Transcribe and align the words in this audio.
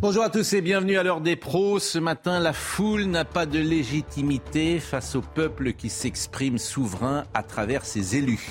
Bonjour 0.00 0.22
à 0.22 0.30
tous 0.30 0.52
et 0.52 0.60
bienvenue 0.60 0.96
à 0.96 1.02
l'heure 1.02 1.20
des 1.20 1.34
pros. 1.34 1.80
Ce 1.80 1.98
matin, 1.98 2.38
la 2.38 2.52
foule 2.52 3.06
n'a 3.06 3.24
pas 3.24 3.46
de 3.46 3.58
légitimité 3.58 4.78
face 4.78 5.16
au 5.16 5.22
peuple 5.22 5.72
qui 5.72 5.90
s'exprime 5.90 6.56
souverain 6.56 7.24
à 7.34 7.42
travers 7.42 7.84
ses 7.84 8.14
élus. 8.14 8.46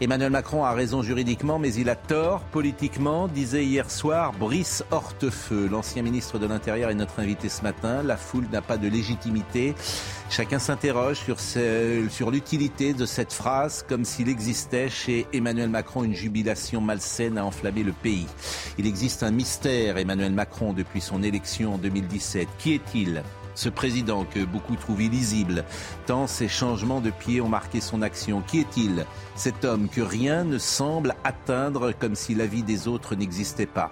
Emmanuel 0.00 0.30
Macron 0.30 0.64
a 0.64 0.74
raison 0.74 1.02
juridiquement, 1.02 1.58
mais 1.58 1.74
il 1.74 1.90
a 1.90 1.96
tort 1.96 2.42
politiquement, 2.52 3.26
disait 3.26 3.64
hier 3.64 3.90
soir 3.90 4.32
Brice 4.32 4.84
Hortefeux. 4.92 5.68
L'ancien 5.68 6.02
ministre 6.02 6.38
de 6.38 6.46
l'Intérieur 6.46 6.90
est 6.90 6.94
notre 6.94 7.18
invité 7.18 7.48
ce 7.48 7.62
matin. 7.62 8.04
La 8.04 8.16
foule 8.16 8.46
n'a 8.52 8.62
pas 8.62 8.76
de 8.76 8.86
légitimité. 8.86 9.74
Chacun 10.30 10.60
s'interroge 10.60 11.16
sur, 11.16 11.40
sur 11.40 12.30
l'utilité 12.30 12.94
de 12.94 13.06
cette 13.06 13.32
phrase, 13.32 13.84
comme 13.88 14.04
s'il 14.04 14.28
existait 14.28 14.88
chez 14.88 15.26
Emmanuel 15.32 15.68
Macron 15.68 16.04
une 16.04 16.14
jubilation 16.14 16.80
malsaine 16.80 17.36
à 17.36 17.44
enflammer 17.44 17.82
le 17.82 17.92
pays. 17.92 18.28
Il 18.78 18.86
existe 18.86 19.24
un 19.24 19.32
mystère, 19.32 19.98
Emmanuel 19.98 20.32
Macron, 20.32 20.74
depuis 20.74 21.00
son 21.00 21.24
élection 21.24 21.74
en 21.74 21.78
2017. 21.78 22.46
Qui 22.58 22.74
est-il? 22.74 23.24
Ce 23.58 23.68
président 23.68 24.24
que 24.24 24.44
beaucoup 24.44 24.76
trouvent 24.76 25.02
illisible, 25.02 25.64
tant 26.06 26.28
ces 26.28 26.46
changements 26.46 27.00
de 27.00 27.10
pied 27.10 27.40
ont 27.40 27.48
marqué 27.48 27.80
son 27.80 28.02
action. 28.02 28.40
Qui 28.40 28.60
est-il? 28.60 29.04
Cet 29.34 29.64
homme 29.64 29.88
que 29.88 30.00
rien 30.00 30.44
ne 30.44 30.58
semble 30.58 31.16
atteindre 31.24 31.90
comme 31.90 32.14
si 32.14 32.36
la 32.36 32.46
vie 32.46 32.62
des 32.62 32.86
autres 32.86 33.16
n'existait 33.16 33.66
pas. 33.66 33.90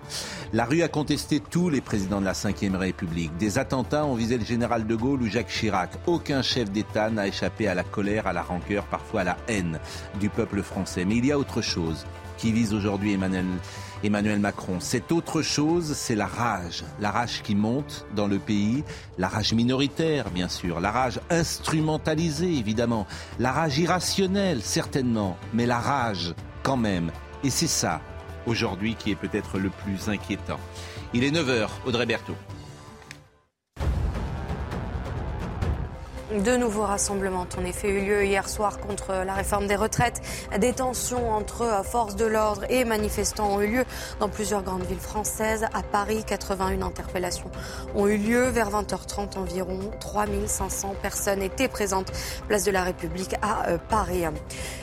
La 0.53 0.67
rue 0.67 0.83
a 0.83 0.89
contesté 0.89 1.41
tous 1.41 1.69
les 1.69 1.81
présidents 1.81 2.20
de 2.20 2.27
la 2.27 2.33
Ve 2.33 2.77
République. 2.77 3.36
Des 3.39 3.58
attentats 3.58 4.06
ont 4.06 4.14
visé 4.14 4.39
le 4.39 4.45
général 4.45 4.86
de 4.86 4.95
Gaulle 4.95 5.23
ou 5.23 5.27
Jacques 5.27 5.48
Chirac. 5.48 5.91
Aucun 6.06 6.42
chef 6.42 6.70
d'État 6.70 7.11
n'a 7.11 7.27
échappé 7.27 7.67
à 7.67 7.75
la 7.75 7.83
colère, 7.83 8.28
à 8.28 8.33
la 8.33 8.42
rancœur, 8.42 8.84
parfois 8.84 9.23
à 9.23 9.25
la 9.25 9.36
haine 9.48 9.80
du 10.20 10.28
peuple 10.28 10.62
français. 10.62 11.05
Mais 11.05 11.17
il 11.17 11.27
y 11.27 11.33
a 11.33 11.39
autre 11.39 11.61
chose 11.61 12.06
qui 12.39 12.53
vise 12.53 12.73
aujourd'hui 12.73 13.14
Emmanuel 13.14 13.47
Emmanuel 14.05 14.39
Macron. 14.39 14.77
C'est 14.80 15.12
autre 15.12 15.42
chose, 15.42 15.94
c'est 15.94 16.14
la 16.14 16.27
rage. 16.27 16.84
La 17.00 17.11
rage 17.11 17.42
qui 17.42 17.55
monte 17.55 18.06
dans 18.14 18.27
le 18.27 18.39
pays, 18.39 18.84
la 19.19 19.28
rage 19.28 19.52
minoritaire 19.55 20.30
bien 20.30 20.48
sûr, 20.48 20.80
la 20.80 20.91
rage 20.91 21.20
instrumentalisée 21.30 22.52
évidemment, 22.52 23.06
la 23.39 23.52
rage 23.52 23.78
irrationnelle 23.78 24.62
certainement, 24.62 25.36
mais 25.52 25.67
la 25.67 25.78
rage 25.78 26.34
quand 26.62 26.77
même. 26.77 27.11
Et 27.44 27.50
c'est 27.50 27.67
ça 27.67 28.00
aujourd'hui 28.47 28.94
qui 28.94 29.11
est 29.11 29.17
peut-être 29.17 29.58
le 29.58 29.70
plus 29.70 30.08
inquiétant. 30.08 30.61
Il 31.14 31.24
est 31.24 31.30
9h, 31.30 31.69
Audrey 31.86 32.06
Berthaud. 32.06 32.36
De 36.33 36.57
nouveaux 36.57 36.83
rassemblements 36.83 37.43
ont 37.43 37.61
en 37.61 37.65
effet 37.65 37.89
eu 37.89 38.01
lieu 38.01 38.25
hier 38.25 38.49
soir 38.49 38.81
contre 38.81 39.13
la 39.25 39.33
réforme 39.33 39.69
des 39.69 39.77
retraites. 39.77 40.21
Des 40.59 40.73
tensions 40.73 41.31
entre 41.31 41.85
forces 41.85 42.17
de 42.17 42.25
l'ordre 42.25 42.65
et 42.69 42.85
manifestants 42.85 43.55
ont 43.55 43.61
eu 43.61 43.69
lieu 43.69 43.85
dans 44.19 44.29
plusieurs 44.29 44.65
grandes 44.65 44.83
villes 44.83 44.99
françaises. 44.99 45.67
À 45.73 45.85
Paris, 45.85 46.25
81 46.27 46.83
interpellations 46.83 47.49
ont 47.95 48.09
eu 48.09 48.17
lieu. 48.17 48.49
Vers 48.49 48.71
20h30 48.71 49.39
environ, 49.39 49.79
3500 50.01 50.97
personnes 51.01 51.42
étaient 51.42 51.69
présentes 51.69 52.11
place 52.48 52.65
de 52.65 52.73
la 52.73 52.83
République 52.83 53.36
à 53.41 53.69
euh, 53.69 53.79
Paris. 53.89 54.25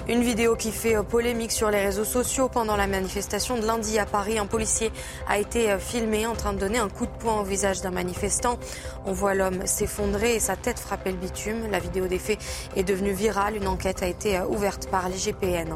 Une 0.08 0.24
vidéo 0.24 0.56
qui 0.56 0.72
fait 0.72 0.96
euh, 0.96 1.04
polémique 1.04 1.52
sur 1.52 1.70
les 1.70 1.84
réseaux 1.84 2.06
sociaux 2.06 2.48
pendant 2.48 2.78
la 2.78 2.88
manifestation 2.88 3.58
de 3.58 3.66
lundi 3.66 4.00
à 4.00 4.06
Paris. 4.06 4.40
Un 4.40 4.46
policier 4.46 4.94
a 5.28 5.40
été 5.40 5.72
euh, 5.72 5.78
filmé 5.78 6.26
en 6.26 6.36
train 6.36 6.54
de 6.54 6.60
donner 6.60 6.80
un 6.80 6.90
coup 6.90 7.06
de 7.06 7.12
poing 7.20 7.42
au 7.42 7.44
visage 7.44 7.82
d'un 7.82 7.92
manifestant. 7.92 8.58
On 9.06 9.12
voit 9.12 9.34
l'homme 9.34 9.68
s'effondrer 9.68 10.36
et 10.36 10.40
sa 10.40 10.56
tête 10.56 10.80
frapper 10.80 11.12
le 11.12 11.18
bitume. 11.18 11.33
La 11.72 11.80
vidéo 11.80 12.08
des 12.08 12.20
faits 12.20 12.38
est 12.76 12.84
devenue 12.84 13.12
virale. 13.12 13.58
Une 13.58 13.68
enquête 13.68 14.04
a 14.04 14.08
été 14.08 14.38
euh, 14.38 14.46
ouverte 14.46 14.88
par 14.90 15.10
l'IGPN. 15.10 15.76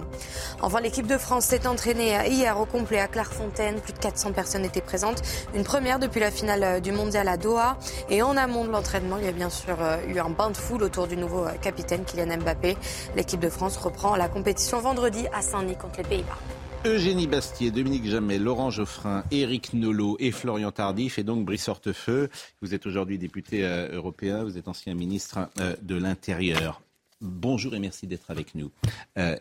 Enfin, 0.61 0.81
l'équipe 0.81 1.07
de 1.07 1.17
France 1.17 1.45
s'est 1.45 1.65
entraînée 1.65 2.15
euh, 2.15 2.25
hier 2.27 2.59
au 2.59 2.65
complet 2.65 2.99
à 2.99 3.07
Clairefontaine. 3.07 3.81
Plus 3.81 3.93
de 3.93 3.97
400 3.97 4.33
personnes 4.33 4.65
étaient 4.65 4.81
présentes. 4.81 5.23
Une 5.55 5.63
première 5.63 5.97
depuis 5.97 6.19
la 6.19 6.29
finale 6.29 6.63
euh, 6.63 6.79
du 6.79 6.91
mondial 6.91 7.27
à 7.27 7.37
Doha. 7.37 7.77
Et 8.09 8.21
en 8.21 8.37
amont 8.37 8.65
de 8.65 8.69
l'entraînement, 8.69 9.17
il 9.17 9.25
y 9.25 9.29
a 9.29 9.31
bien 9.31 9.49
sûr 9.49 9.77
eu 10.07 10.19
un 10.19 10.29
bain 10.29 10.51
de 10.51 10.57
foule 10.57 10.83
autour 10.83 11.07
du 11.07 11.17
nouveau 11.17 11.45
capitaine 11.61 12.03
Kylian 12.05 12.37
Mbappé. 12.37 12.77
L'équipe 13.15 13.39
de 13.39 13.49
France 13.49 13.77
reprend 13.77 14.15
la 14.15 14.29
compétition 14.29 14.79
vendredi 14.79 15.25
à 15.33 15.41
Saint-Denis 15.41 15.75
contre 15.75 15.97
les 15.97 16.03
Pays-Bas. 16.03 16.56
Eugénie 16.85 17.27
Bastier, 17.27 17.71
Dominique 17.71 18.05
Jamais, 18.05 18.37
Laurent 18.37 18.69
Geoffrin, 18.69 19.23
Éric 19.31 19.73
Nolot 19.73 20.15
et 20.19 20.31
Florian 20.31 20.71
Tardif 20.71 21.17
et 21.17 21.23
donc 21.23 21.45
Brice 21.45 21.67
Hortefeux. 21.67 22.29
Vous 22.61 22.73
êtes 22.73 22.85
aujourd'hui 22.85 23.17
député 23.17 23.65
euh, 23.65 23.91
européen, 23.91 24.43
vous 24.43 24.57
êtes 24.57 24.67
ancien 24.67 24.93
ministre 24.93 25.49
euh, 25.59 25.75
de 25.81 25.95
l'Intérieur. 25.95 26.81
Bonjour 27.19 27.75
et 27.75 27.79
merci 27.79 28.07
d'être 28.07 28.29
avec 28.31 28.55
nous. 28.55 28.71
Euh, 29.17 29.37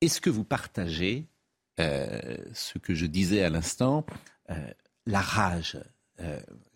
est-ce 0.00 0.20
que 0.20 0.30
vous 0.30 0.44
partagez 0.44 1.26
ce 1.76 2.78
que 2.78 2.94
je 2.94 3.06
disais 3.06 3.42
à 3.42 3.50
l'instant, 3.50 4.06
la 5.06 5.20
rage? 5.20 5.76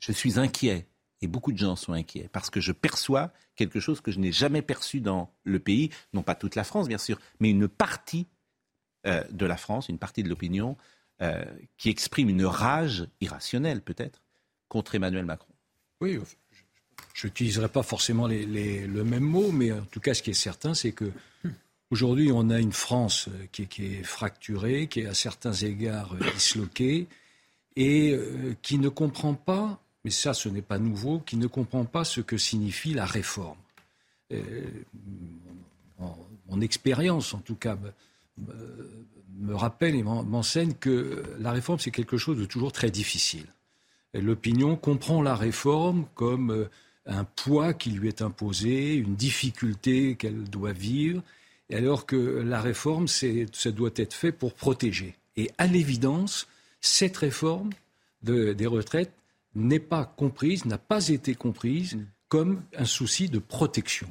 Je 0.00 0.12
suis 0.12 0.40
inquiet 0.40 0.86
et 1.20 1.28
beaucoup 1.28 1.52
de 1.52 1.58
gens 1.58 1.76
sont 1.76 1.92
inquiets 1.92 2.28
parce 2.32 2.50
que 2.50 2.60
je 2.60 2.72
perçois 2.72 3.30
quelque 3.54 3.78
chose 3.78 4.00
que 4.00 4.10
je 4.10 4.18
n'ai 4.18 4.32
jamais 4.32 4.62
perçu 4.62 5.00
dans 5.00 5.30
le 5.44 5.60
pays, 5.60 5.90
non 6.14 6.22
pas 6.22 6.34
toute 6.34 6.56
la 6.56 6.64
France 6.64 6.88
bien 6.88 6.98
sûr, 6.98 7.20
mais 7.38 7.50
une 7.50 7.68
partie 7.68 8.26
euh, 9.06 9.22
de 9.30 9.46
la 9.46 9.56
France, 9.56 9.88
une 9.88 9.98
partie 9.98 10.24
de 10.24 10.28
l'opinion, 10.28 10.76
euh, 11.22 11.44
qui 11.76 11.88
exprime 11.88 12.28
une 12.28 12.44
rage 12.44 13.06
irrationnelle 13.20 13.80
peut-être 13.80 14.22
contre 14.68 14.96
Emmanuel 14.96 15.24
Macron. 15.24 15.52
Oui, 16.00 16.18
je 17.14 17.26
n'utiliserai 17.28 17.68
pas 17.68 17.84
forcément 17.84 18.26
le 18.26 19.02
même 19.04 19.22
mot, 19.22 19.52
mais 19.52 19.72
en 19.72 19.82
tout 19.82 20.00
cas, 20.00 20.14
ce 20.14 20.22
qui 20.22 20.30
est 20.30 20.34
certain, 20.34 20.74
c'est 20.74 20.90
que 20.90 21.12
aujourd'hui, 21.90 22.30
on 22.32 22.50
a 22.50 22.58
une 22.58 22.72
France 22.72 23.28
euh, 23.28 23.46
qui, 23.52 23.62
est 23.84 24.02
fracturée, 24.02 24.88
qui 24.88 25.00
est 25.00 25.06
à 25.06 25.14
certains 25.14 25.52
égards 25.52 26.16
disloquée, 26.34 27.06
et 27.76 28.18
qui 28.60 28.76
ne 28.78 28.88
comprend 28.88 29.34
pas, 29.34 29.80
mais 30.04 30.10
ça, 30.10 30.34
ce 30.34 30.48
n'est 30.48 30.62
pas 30.62 30.80
nouveau, 30.80 31.20
qui 31.20 31.36
ne 31.36 31.46
comprend 31.46 31.84
pas 31.84 32.02
ce 32.02 32.20
que 32.20 32.36
signifie 32.36 32.92
la 32.92 33.06
réforme. 33.06 33.58
mon 36.48 36.60
expérience, 36.60 37.34
en 37.34 37.38
tout 37.38 37.54
cas, 37.54 37.78
me 39.38 39.54
rappelle 39.54 39.94
et 39.94 40.02
m'enseigne 40.02 40.74
que 40.74 41.22
la 41.38 41.52
réforme, 41.52 41.78
c'est 41.78 41.90
quelque 41.90 42.18
chose 42.18 42.38
de 42.38 42.44
toujours 42.44 42.72
très 42.72 42.90
difficile. 42.90 43.46
L'opinion 44.14 44.76
comprend 44.76 45.22
la 45.22 45.36
réforme 45.36 46.06
comme 46.14 46.50
euh, 46.50 46.70
un 47.06 47.24
poids 47.24 47.74
qui 47.74 47.90
lui 47.90 48.08
est 48.08 48.22
imposé, 48.22 48.94
une 48.94 49.14
difficulté 49.14 50.16
qu'elle 50.16 50.44
doit 50.44 50.72
vivre, 50.72 51.22
alors 51.72 52.06
que 52.06 52.16
la 52.16 52.60
réforme, 52.60 53.06
ça 53.08 53.70
doit 53.70 53.90
être 53.96 54.14
fait 54.14 54.32
pour 54.32 54.54
protéger. 54.54 55.14
Et 55.36 55.50
à 55.58 55.66
l'évidence, 55.66 56.48
cette 56.80 57.16
réforme 57.18 57.70
des 58.22 58.66
retraites 58.66 59.12
n'est 59.54 59.78
pas 59.78 60.04
comprise, 60.04 60.64
n'a 60.64 60.78
pas 60.78 61.08
été 61.08 61.34
comprise 61.34 61.98
comme 62.28 62.62
un 62.76 62.84
souci 62.84 63.28
de 63.28 63.38
protection 63.38 64.10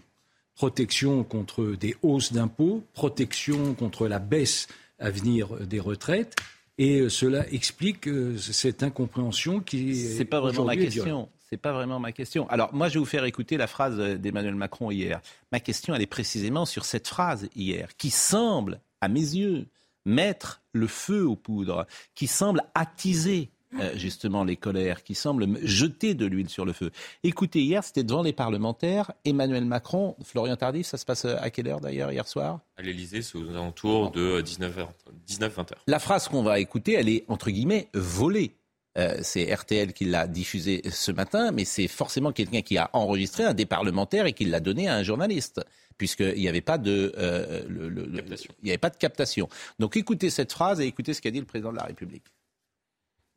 protection 0.57 1.23
contre 1.23 1.63
des 1.79 1.95
hausses 2.01 2.33
d'impôts, 2.33 2.83
protection 2.93 3.75
contre 3.75 4.07
la 4.07 4.19
baisse 4.19 4.67
à 4.99 5.09
venir 5.09 5.55
des 5.65 5.79
retraites. 5.79 6.35
Et 6.79 6.99
euh, 6.99 7.09
cela 7.09 7.47
explique 7.51 8.07
euh, 8.07 8.37
cette 8.37 8.83
incompréhension 8.83 9.61
qui 9.61 9.91
est. 9.91 10.17
C'est 10.17 10.25
pas 10.25 10.41
vraiment 10.41 10.65
ma 10.65 10.75
question. 10.75 11.29
C'est 11.49 11.57
pas 11.57 11.71
vraiment 11.71 11.99
ma 11.99 12.11
question. 12.11 12.49
Alors 12.49 12.73
moi, 12.73 12.89
je 12.89 12.95
vais 12.95 12.99
vous 12.99 13.05
faire 13.05 13.23
écouter 13.23 13.55
la 13.55 13.67
phrase 13.67 13.97
d'Emmanuel 13.97 14.55
Macron 14.55 14.91
hier. 14.91 15.21
Ma 15.53 15.61
question, 15.61 15.95
elle 15.95 16.01
est 16.01 16.05
précisément 16.05 16.65
sur 16.65 16.83
cette 16.83 17.07
phrase 17.07 17.47
hier, 17.55 17.95
qui 17.95 18.09
semble, 18.09 18.81
à 18.99 19.07
mes 19.07 19.21
yeux, 19.21 19.67
mettre 20.05 20.61
le 20.73 20.87
feu 20.87 21.25
aux 21.25 21.37
poudres, 21.37 21.85
qui 22.15 22.27
semble 22.27 22.63
attiser 22.75 23.49
euh, 23.79 23.91
justement 23.95 24.43
les 24.43 24.55
colères, 24.55 25.03
qui 25.03 25.15
semblent 25.15 25.45
jeter 25.63 26.13
de 26.13 26.25
l'huile 26.25 26.49
sur 26.49 26.65
le 26.65 26.73
feu. 26.73 26.91
Écoutez, 27.23 27.61
hier, 27.61 27.83
c'était 27.83 28.03
devant 28.03 28.21
les 28.23 28.33
parlementaires. 28.33 29.11
Emmanuel 29.25 29.65
Macron, 29.65 30.15
Florian 30.23 30.55
Tardif, 30.55 30.87
ça 30.87 30.97
se 30.97 31.05
passe 31.05 31.25
à 31.25 31.49
quelle 31.49 31.67
heure 31.67 31.81
d'ailleurs 31.81 32.11
hier 32.11 32.27
soir? 32.27 32.59
À 32.77 32.81
l'Elysée, 32.81 33.21
c'est 33.21 33.37
aux 33.37 33.49
alentours 33.49 34.11
de 34.11 34.41
19h, 34.41 34.87
19-20h. 35.27 35.73
La 35.87 35.99
phrase 35.99 36.27
qu'on 36.27 36.43
va 36.43 36.59
écouter, 36.59 36.93
elle 36.93 37.09
est 37.09 37.25
entre 37.27 37.49
guillemets 37.49 37.89
volée. 37.93 38.51
Euh, 38.97 39.19
c'est 39.21 39.53
RTL 39.53 39.93
qui 39.93 40.05
l'a 40.05 40.27
diffusée 40.27 40.81
ce 40.89 41.11
matin, 41.11 41.51
mais 41.51 41.65
c'est 41.65 41.87
forcément 41.87 42.31
quelqu'un 42.31 42.61
qui 42.61 42.77
a 42.77 42.89
enregistré 42.93 43.43
un 43.43 43.53
des 43.53 43.65
parlementaires 43.67 44.25
et 44.25 44.33
qui 44.33 44.45
l'a 44.45 44.59
donné 44.59 44.87
à 44.87 44.95
un 44.95 45.03
journaliste. 45.03 45.61
puisqu'il 45.97 46.39
n'y 46.39 46.47
avait 46.47 46.61
pas 46.61 46.77
de 46.77 47.13
euh, 47.17 47.63
il 47.69 48.63
n'y 48.63 48.69
avait 48.69 48.77
pas 48.77 48.89
de 48.89 48.97
captation. 48.97 49.49
Donc 49.79 49.97
écoutez 49.97 50.29
cette 50.29 50.51
phrase 50.51 50.79
et 50.79 50.85
écoutez 50.85 51.13
ce 51.13 51.21
qu'a 51.21 51.31
dit 51.31 51.39
le 51.39 51.45
président 51.45 51.71
de 51.71 51.77
la 51.77 51.83
République. 51.83 52.23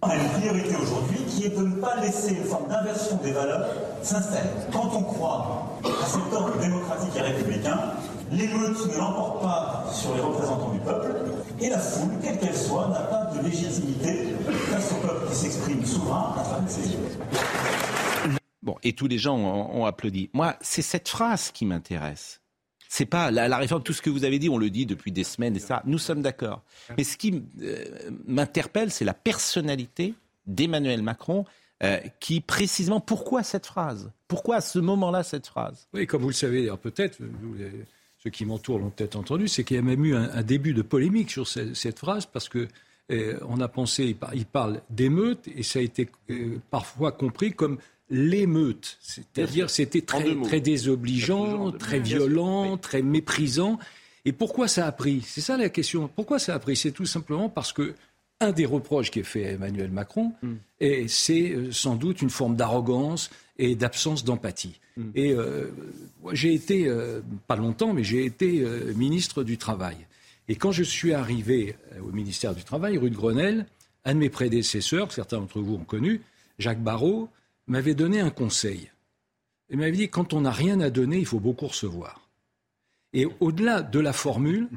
On 0.03 0.09
a 0.09 0.17
une 0.17 0.29
priorité 0.31 0.77
aujourd'hui 0.77 1.19
qui 1.29 1.45
est 1.45 1.51
de 1.51 1.63
ne 1.63 1.75
pas 1.75 2.01
laisser 2.01 2.35
une 2.35 2.45
forme 2.45 2.69
d'inversion 2.69 3.17
des 3.23 3.33
valeurs 3.33 3.67
s'installer. 4.03 4.49
Quand 4.73 4.91
on 4.95 5.03
croit 5.03 5.79
à 5.85 6.07
cet 6.07 6.33
ordre 6.33 6.59
démocratique 6.59 7.15
et 7.17 7.21
républicain, 7.21 7.79
l'émeute 8.33 8.87
ne 8.87 8.97
l'emporte 8.97 9.43
pas 9.43 9.85
sur 9.93 10.15
les 10.15 10.23
représentants 10.23 10.71
du 10.73 10.79
peuple, 10.79 11.15
et 11.61 11.69
la 11.69 11.79
foule, 11.79 12.13
quelle 12.23 12.39
qu'elle 12.39 12.57
soit, 12.57 12.89
n'a 12.89 13.01
pas 13.01 13.27
de 13.37 13.47
légitimité 13.47 14.35
face 14.71 14.93
au 14.93 15.07
peuple 15.07 15.29
qui 15.29 15.35
s'exprime 15.35 15.85
souverain 15.85 16.35
à 16.39 16.43
travers 16.45 16.71
ses. 16.71 16.97
Bon, 18.63 18.77
et 18.83 18.95
tous 18.95 19.07
les 19.07 19.19
gens 19.19 19.37
ont, 19.37 19.85
applaudi. 19.85 20.31
Moi, 20.33 20.57
c'est 20.63 20.83
cette 20.83 21.09
phrase 21.09 21.51
qui 21.51 21.67
m'intéresse. 21.67 22.41
C'est 22.93 23.07
pas 23.07 23.31
la, 23.31 23.57
réforme, 23.57 23.85
tout 23.85 23.93
ce 23.93 24.03
que 24.03 24.11
vous 24.11 24.25
avez 24.25 24.41
dit, 24.41 24.49
on 24.49 24.59
le 24.59 24.69
dit 24.69 24.85
depuis 24.85 25.13
des 25.13 25.23
semaines 25.23 25.55
et 25.55 25.61
ça, 25.61 25.81
nous 25.87 25.97
sommes 25.97 26.23
d'accord. 26.23 26.65
Mais 26.99 27.05
ce 27.05 27.17
qui 27.17 27.41
euh, 27.63 27.85
m'interpelle, 28.27 28.91
c'est 28.91 29.05
la 29.05 29.15
personnalité 29.15 30.15
d'Emmanuel 30.45 31.01
Macron 31.01 31.45
euh, 31.85 31.99
qui 32.19 32.41
précisément 32.41 32.99
pourquoi 32.99 33.45
cette 33.45 33.67
phrase? 33.67 34.11
Pourquoi 34.27 34.57
à 34.57 34.61
ce 34.61 34.81
moment-là 34.81 35.23
cette 35.23 35.47
phrase? 35.47 35.87
Oui, 35.95 36.09
comme 36.09 36.23
vous 36.23 36.31
le 36.31 36.35
savez, 36.35 36.69
peut-être, 36.83 37.19
ceux 38.19 38.31
qui 38.31 38.45
m'entourent 38.45 38.81
l'ont 38.81 38.91
peut-être 38.91 39.15
entendu, 39.15 39.47
c'est 39.47 39.63
qu'il 39.63 39.77
y 39.77 39.79
a 39.79 39.83
même 39.83 40.05
eu 40.05 40.17
un, 40.17 40.43
début 40.43 40.75
de 40.75 40.83
polémique 40.83 41.31
sur 41.31 41.47
cette, 41.47 41.99
phrase 42.01 42.27
parce 42.27 42.49
que 42.49 42.67
eh, 43.09 43.35
on 43.43 43.61
a 43.61 43.69
pensé, 43.69 44.17
il 44.35 44.47
parle 44.47 44.83
d'émeute 44.91 45.47
et 45.47 45.63
ça 45.63 45.79
a 45.79 45.83
été 45.83 46.09
parfois 46.71 47.13
compris 47.13 47.53
comme 47.53 47.79
l'émeute, 48.11 48.99
c'est-à-dire 49.01 49.71
c'était 49.71 50.03
très, 50.03 50.35
très 50.43 50.61
désobligeant, 50.61 51.73
très 51.73 52.01
violent, 52.01 52.77
très 52.77 53.03
méprisant. 53.03 53.79
Et 54.25 54.33
pourquoi 54.33 54.69
ça 54.69 54.87
a 54.87 54.93
pris? 54.93 55.23
C'est 55.25 55.41
ça 55.41 55.57
la 55.57 55.69
question. 55.69 56.11
Pourquoi 56.15 56.39
ça 56.39 56.55
a 56.55 56.59
pris? 56.59 56.77
C'est 56.77 56.91
tout 56.91 57.07
simplement 57.07 57.49
parce 57.49 57.73
que 57.73 57.95
un 58.41 58.53
des 58.53 58.67
reproches 58.67 59.11
qui 59.11 59.21
est 59.21 59.25
fait 59.25 59.47
à 59.47 59.51
Emmanuel 59.53 59.91
Macron, 59.91 60.33
et 60.81 61.09
c'est 61.09 61.51
euh, 61.51 61.73
sans 61.73 61.95
doute 61.95 62.23
une 62.23 62.31
forme 62.31 62.57
d'arrogance 62.57 63.31
et 63.59 63.75
d'absence 63.75 64.25
d'empathie. 64.25 64.81
Hmm. 64.97 65.11
Et 65.15 65.33
euh, 65.33 65.71
j'ai 66.33 66.55
été, 66.55 66.89
euh, 66.89 67.21
pas 67.47 67.57
longtemps, 67.57 67.93
mais 67.93 68.03
j'ai 68.03 68.25
été 68.25 68.65
ministre 68.97 69.45
du 69.45 69.59
Travail. 69.59 69.97
Et 70.49 70.57
quand 70.57 70.73
je 70.73 70.83
suis 70.83 71.13
arrivé 71.13 71.77
au 72.03 72.13
ministère 72.13 72.55
du 72.55 72.65
Travail, 72.65 72.99
rue 72.99 73.11
de 73.11 73.15
Grenelle, 73.15 73.67
un 74.05 74.15
de 74.15 74.19
mes 74.19 74.31
prédécesseurs, 74.31 75.13
certains 75.13 75.39
d'entre 75.39 75.61
vous 75.61 75.75
ont 75.75 75.85
connu, 75.85 76.23
Jacques 76.59 76.83
Barrault, 76.83 77.29
m'avait 77.71 77.95
donné 77.95 78.21
un 78.21 78.31
conseil. 78.31 78.91
Il 79.71 79.79
m'avait 79.79 79.93
dit, 79.93 80.09
quand 80.09 80.33
on 80.33 80.43
n'a 80.43 80.51
rien 80.51 80.81
à 80.81 80.91
donner, 80.91 81.19
il 81.19 81.27
faut 81.27 81.41
beaucoup 81.41 81.69
recevoir. 81.69 82.29
Et 83.13 83.27
au-delà 83.41 83.83
de 83.83 84.01
la 84.01 84.13
formule, 84.13 84.69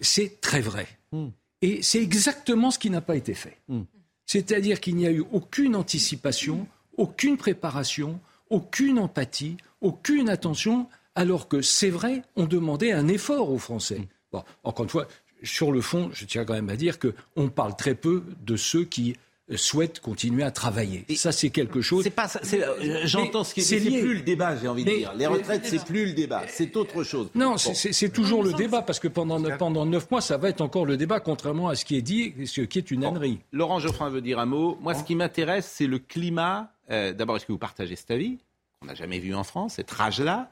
c'est 0.00 0.40
très 0.40 0.60
vrai. 0.60 0.86
Hmm. 1.12 1.28
Et 1.62 1.82
c'est 1.82 2.02
exactement 2.02 2.70
ce 2.70 2.78
qui 2.78 2.90
n'a 2.90 3.00
pas 3.00 3.16
été 3.16 3.34
fait. 3.34 3.58
Hmm. 3.68 3.82
C'est-à-dire 4.26 4.80
qu'il 4.80 4.96
n'y 4.96 5.06
a 5.06 5.10
eu 5.10 5.24
aucune 5.32 5.74
anticipation, 5.74 6.66
aucune 6.96 7.38
préparation, 7.38 8.20
aucune 8.50 8.98
empathie, 8.98 9.56
aucune 9.80 10.28
attention, 10.28 10.88
alors 11.14 11.48
que 11.48 11.62
c'est 11.62 11.90
vrai, 11.90 12.22
on 12.36 12.44
demandait 12.44 12.92
un 12.92 13.08
effort 13.08 13.50
aux 13.50 13.58
Français. 13.58 14.00
Hmm. 14.00 14.06
Bon, 14.32 14.44
encore 14.64 14.84
une 14.84 14.90
fois, 14.90 15.08
sur 15.42 15.72
le 15.72 15.80
fond, 15.80 16.10
je 16.12 16.26
tiens 16.26 16.44
quand 16.44 16.54
même 16.54 16.68
à 16.68 16.76
dire 16.76 16.98
qu'on 16.98 17.48
parle 17.48 17.74
très 17.76 17.94
peu 17.94 18.24
de 18.44 18.56
ceux 18.56 18.84
qui 18.84 19.16
souhaitent 19.56 20.00
continuer 20.00 20.42
à 20.42 20.50
travailler. 20.50 21.04
ça, 21.16 21.32
c'est 21.32 21.50
quelque 21.50 21.80
chose. 21.80 22.04
C'est 22.04 22.10
pas. 22.10 22.28
Euh, 22.52 23.00
j'entends 23.04 23.44
ce 23.44 23.54
qui 23.54 23.60
est. 23.60 23.62
C'est 23.62 23.80
plus 23.80 24.14
le 24.14 24.20
débat, 24.20 24.56
j'ai 24.56 24.68
envie 24.68 24.84
de 24.84 24.90
dire. 24.90 25.12
Les 25.14 25.26
retraites, 25.26 25.64
c'est 25.64 25.84
plus 25.84 26.06
le 26.06 26.12
débat. 26.12 26.42
C'est 26.48 26.76
autre 26.76 27.02
chose. 27.02 27.28
Non, 27.34 27.56
c'est 27.56 28.12
toujours 28.12 28.42
le 28.42 28.52
débat 28.52 28.82
parce 28.82 28.98
que 29.00 29.08
pendant 29.08 29.40
pendant 29.56 29.86
neuf 29.86 30.10
mois, 30.10 30.20
ça 30.20 30.36
va 30.36 30.48
être 30.50 30.60
encore 30.60 30.84
le 30.86 30.96
débat, 30.96 31.20
contrairement 31.20 31.68
à 31.68 31.74
ce 31.74 31.84
qui 31.84 31.96
est 31.96 32.02
dit, 32.02 32.34
ce 32.46 32.60
qui 32.62 32.78
est 32.78 32.90
une 32.90 33.04
ânerie. 33.04 33.40
Laurent 33.52 33.78
Geoffrin 33.78 34.10
veut 34.10 34.20
dire 34.20 34.38
un 34.38 34.46
mot. 34.46 34.76
Moi, 34.80 34.94
ce 34.94 35.02
qui 35.04 35.14
m'intéresse, 35.14 35.70
c'est 35.74 35.86
le 35.86 35.98
climat. 35.98 36.70
Euh, 36.90 37.12
d'abord, 37.12 37.36
est-ce 37.36 37.44
que 37.46 37.52
vous 37.52 37.58
partagez 37.58 37.96
cet 37.96 38.10
avis 38.10 38.38
qu'on 38.80 38.86
n'a 38.86 38.94
jamais 38.94 39.18
vu 39.18 39.34
en 39.34 39.44
France, 39.44 39.74
cette 39.74 39.90
rage-là? 39.90 40.50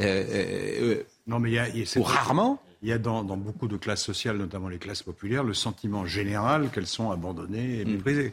Euh, 0.00 1.02
Non, 1.26 1.38
mais 1.38 1.50
il 1.50 1.54
y 1.54 1.58
a, 1.58 1.66
ou 1.98 2.02
rarement. 2.02 2.60
Il 2.82 2.88
y 2.88 2.92
a 2.92 2.98
dans, 2.98 3.22
beaucoup 3.22 3.68
de 3.68 3.76
classes 3.76 4.02
sociales, 4.02 4.38
notamment 4.38 4.68
les 4.68 4.78
classes 4.78 5.02
populaires, 5.02 5.44
le 5.44 5.52
sentiment 5.52 6.06
général 6.06 6.70
qu'elles 6.70 6.86
sont 6.86 7.10
abandonnées 7.10 7.80
et 7.80 7.84
mm. 7.84 7.90
méprisées. 7.90 8.32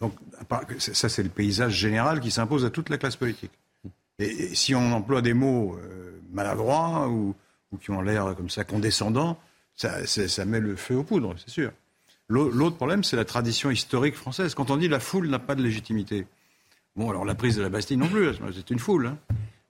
Donc, 0.00 0.14
ça, 0.78 1.10
c'est 1.10 1.22
le 1.22 1.28
paysage 1.28 1.74
général 1.74 2.20
qui 2.20 2.30
s'impose 2.30 2.64
à 2.64 2.70
toute 2.70 2.88
la 2.88 2.96
classe 2.96 3.16
politique. 3.16 3.50
Et, 4.18 4.54
si 4.54 4.74
on 4.74 4.92
emploie 4.92 5.20
des 5.20 5.34
mots 5.34 5.76
euh, 5.76 6.18
maladroits 6.32 7.08
ou, 7.08 7.34
qui 7.80 7.90
ont 7.90 8.00
l'air 8.00 8.34
comme 8.34 8.48
ça 8.48 8.64
condescendants, 8.64 9.38
ça, 9.74 10.06
ça, 10.06 10.44
met 10.44 10.60
le 10.60 10.74
feu 10.74 10.96
aux 10.96 11.04
poudres, 11.04 11.34
c'est 11.38 11.50
sûr. 11.50 11.70
L'autre 12.28 12.76
problème, 12.76 13.04
c'est 13.04 13.16
la 13.16 13.24
tradition 13.24 13.70
historique 13.70 14.14
française. 14.14 14.54
Quand 14.54 14.70
on 14.70 14.76
dit 14.76 14.88
la 14.88 15.00
foule 15.00 15.28
n'a 15.28 15.38
pas 15.38 15.54
de 15.54 15.62
légitimité, 15.62 16.26
bon, 16.96 17.10
alors 17.10 17.24
la 17.24 17.34
prise 17.34 17.56
de 17.56 17.62
la 17.62 17.68
Bastille 17.68 17.96
non 17.96 18.08
plus, 18.08 18.28
c'est 18.54 18.70
une 18.70 18.78
foule. 18.78 19.08
Hein. 19.08 19.18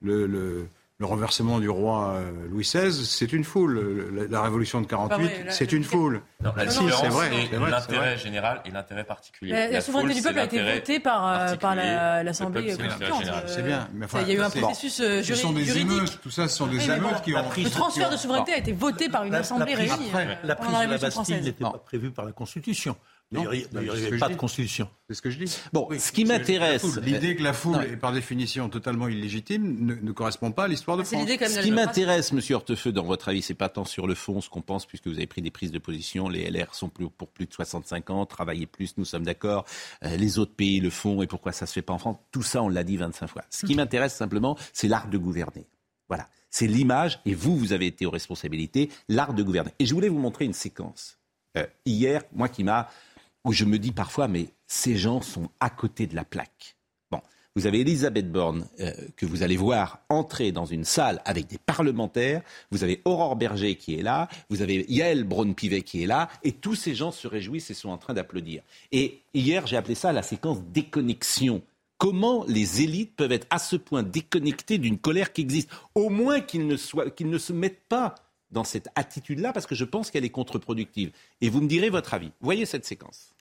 le, 0.01 0.27
le 0.27 0.69
renversement 1.07 1.61
du 1.61 1.69
roi 1.69 2.15
euh, 2.17 2.31
Louis 2.51 2.65
XVI, 2.65 2.93
c'est 2.93 3.33
une 3.33 3.45
foule. 3.45 4.29
La, 4.31 4.43
révolution 4.43 4.81
de 4.81 4.87
48, 4.87 5.47
c'est 5.49 5.73
une 5.73 5.85
foule. 5.85 6.23
Non, 6.43 6.53
la 6.57 6.67
différence, 6.67 7.01
c'est 7.01 7.09
vrai, 7.09 7.31
l'intérêt 7.71 8.19
général 8.19 8.61
et 8.65 8.71
l'intérêt 8.71 9.05
particulier. 9.05 9.69
La, 9.71 9.81
souveraineté 9.81 10.15
du 10.15 10.23
peuple 10.23 10.39
a 10.39 10.45
été 10.45 10.75
votée 10.75 11.01
par, 11.01 11.29
euh, 11.29 11.57
par 11.57 11.75
l'Assemblée 11.75 12.77
constituante. 12.77 13.25
C'est 13.47 13.63
bien. 13.63 13.89
Mais 13.95 14.05
enfin, 14.05 14.21
il 14.23 14.29
y 14.29 14.33
a 14.33 14.35
eu 14.35 14.41
un 14.41 14.51
processus 14.51 14.97
juridique. 14.97 15.25
Ce 15.25 15.35
sont 15.35 15.53
des 15.53 15.79
émeutes. 15.79 16.21
Tout 16.23 16.31
ça, 16.31 16.49
ce 16.49 16.57
sont 16.57 16.67
des 16.67 16.91
émeutes 16.91 17.23
qui 17.23 17.35
ont... 17.35 17.45
Le 17.57 17.71
transfert 17.71 18.11
de 18.11 18.17
souveraineté 18.17 18.53
a 18.53 18.59
été 18.59 18.73
voté 18.73 19.09
par 19.09 19.25
une 19.25 19.35
Assemblée 19.35 19.75
réunie. 19.75 20.11
La 20.45 20.57
prise 20.57 20.71
de 20.71 20.91
la 20.91 20.99
Bastille 20.99 21.41
n'était 21.41 21.53
pas 21.53 21.83
prévue 21.85 22.11
par 22.11 22.25
la 22.25 22.33
Constitution. 22.33 22.97
Non, 23.33 23.45
il 23.53 23.67
n'y 23.73 23.89
avait 23.89 24.19
pas 24.19 24.29
de 24.29 24.35
constitution. 24.35 24.89
C'est 25.07 25.15
ce 25.15 25.23
que 25.23 25.31
je 25.31 25.39
dis. 25.39 25.57
Bon, 25.73 25.89
ce 25.97 26.11
qui 26.11 26.25
m'intéresse. 26.25 26.97
L'idée 26.97 27.37
que 27.37 27.45
la 27.45 27.53
foule 27.53 27.85
est 27.85 27.97
par 27.97 28.13
définition 28.13 28.69
totalement 28.69 29.07
illégitime 29.07 30.01
ne, 30.03 30.13
correspond 30.13 30.51
pas 30.51 30.65
à 30.65 30.69
l'histoire 30.69 30.97
de 30.97 31.03
ah, 31.03 31.05
France. 31.05 31.29
Ce 31.29 31.61
qui 31.61 31.71
m'intéresse, 31.71 32.33
monsieur 32.33 32.57
Hortefeux, 32.57 32.91
dans 32.91 33.05
votre 33.05 33.29
avis, 33.29 33.43
c'est 33.43 33.55
pas 33.55 33.69
tant 33.69 33.85
sur 33.85 34.09
le 34.09 34.17
fond 34.17 34.41
ce 34.41 34.51
qu'on 34.51 34.63
pense, 34.63 34.85
puisque 34.85 35.07
vous 35.07 35.15
avez 35.15 35.29
pris 35.29 35.43
des 35.43 35.53
prises 35.53 35.71
de 35.71 35.79
position. 35.79 36.29
Les 36.29 36.51
LR 36.51 36.75
sont 36.75 36.89
plus, 36.89 37.09
pour 37.09 37.29
plus 37.29 37.47
de 37.47 37.53
65 37.53 38.11
ans, 38.11 38.27
travailler 38.27 38.67
plus, 38.67 38.97
nous 38.99 39.05
sommes 39.05 39.25
d'accord. 39.25 39.65
Euh, 40.05 40.17
les 40.17 40.41
autres 40.41 40.55
pays 40.55 40.81
le 40.81 40.91
font 40.91 41.23
et 41.23 41.29
pourquoi 41.29 41.53
ça 41.53 41.67
se 41.67 41.73
fait 41.73 41.83
pas 41.83 41.93
en 41.93 41.99
France? 41.99 42.17
Tout 42.33 42.43
ça, 42.43 42.63
on 42.63 42.69
l'a 42.69 42.83
dit 42.83 42.97
25 42.97 43.29
fois. 43.29 43.43
Ce 43.49 43.65
qui 43.65 43.77
m'intéresse 43.77 44.15
simplement, 44.15 44.59
c'est 44.73 44.89
l'art 44.89 45.09
de 45.09 45.19
gouverner. 45.19 45.69
Voilà. 46.09 46.29
C'est 46.51 46.67
l'image, 46.67 47.21
et 47.25 47.35
vous, 47.35 47.57
vous 47.57 47.73
avez 47.73 47.87
été 47.87 48.07
aux 48.07 48.11
responsabilités, 48.11 48.91
l'art 49.09 49.35
de 49.35 49.45
gouverner. 49.45 49.71
Et 49.79 49.87
je 49.87 49.95
voulais 49.95 50.09
vous 50.09 50.19
montrer 50.19 50.47
une 50.47 50.53
séquence. 50.53 51.21
Euh, 51.57 51.67
hier, 51.85 52.23
moi 52.33 52.49
qui 52.49 52.65
m'a 52.65 52.89
où 53.45 53.53
je 53.53 53.65
me 53.65 53.79
dis 53.79 53.93
parfois, 53.93 54.29
mais 54.29 54.49
ces 54.67 54.97
gens 54.97 55.21
sont 55.21 55.49
à 55.61 55.71
côté 55.71 56.07
de 56.07 56.15
la 56.15 56.25
plaque. 56.25 56.77
Bon, 57.11 57.21
vous 57.57 57.67
avez 57.67 57.81
Elisabeth 57.81 58.31
Borne, 58.31 58.67
euh, 58.81 58.93
que 59.17 59.27
vous 59.27 59.43
allez 59.43 59.57
voir 59.57 60.01
entrer 60.09 60.53
dans 60.53 60.67
une 60.67 60.85
salle 60.85 61.21
avec 61.25 61.47
des 61.47 61.59
parlementaires, 61.59 62.43
vous 62.71 62.85
avez 62.85 63.01
Aurore 63.05 63.37
Berger 63.37 63.77
qui 63.77 63.95
est 63.99 64.03
là, 64.03 64.29
vous 64.49 64.63
avez 64.63 64.85
Yael 64.89 65.25
Braun-Pivet 65.25 65.83
qui 65.83 66.03
est 66.03 66.07
là, 66.07 66.29
et 66.43 66.53
tous 66.53 66.75
ces 66.75 66.95
gens 66.95 67.13
se 67.13 67.27
réjouissent 67.27 67.71
et 67.71 67.75
sont 67.75 67.91
en 67.91 67.99
train 67.99 68.15
d'applaudir. 68.15 68.63
Et 68.93 69.23
hier, 69.35 69.67
j'ai 69.67 69.77
appelé 69.77 69.95
ça 69.95 70.13
la 70.13 70.23
séquence 70.23 70.63
déconnexion. 70.63 71.63
Comment 71.99 72.45
les 72.49 72.81
élites 72.81 73.15
peuvent 73.15 73.33
être 73.33 73.47
à 73.51 73.59
ce 73.59 73.77
point 73.77 74.03
déconnectées 74.03 74.79
d'une 74.79 74.99
colère 74.99 75.35
qui 75.35 75.43
existe? 75.43 75.69
Au 75.95 76.09
moins 76.09 76.41
qu'ils 76.41 76.67
ne, 76.67 76.77
qu'ils 77.11 77.29
ne 77.29 77.37
se 77.37 77.53
mettent 77.53 77.85
pas 77.91 78.15
dans 78.51 78.65
cette 78.65 78.89
attitude-là 78.95 79.53
parce 79.53 79.67
que 79.67 79.75
je 79.75 79.85
pense 79.85 80.11
qu'elle 80.11 80.25
est 80.25 80.31
contre-productive. 80.31 81.13
Et 81.41 81.51
vous 81.51 81.61
me 81.61 81.69
direz 81.69 81.91
votre 81.91 82.15
avis. 82.15 82.33
Voyez 82.41 82.67
cette 82.67 82.85
séquence. 82.85 83.35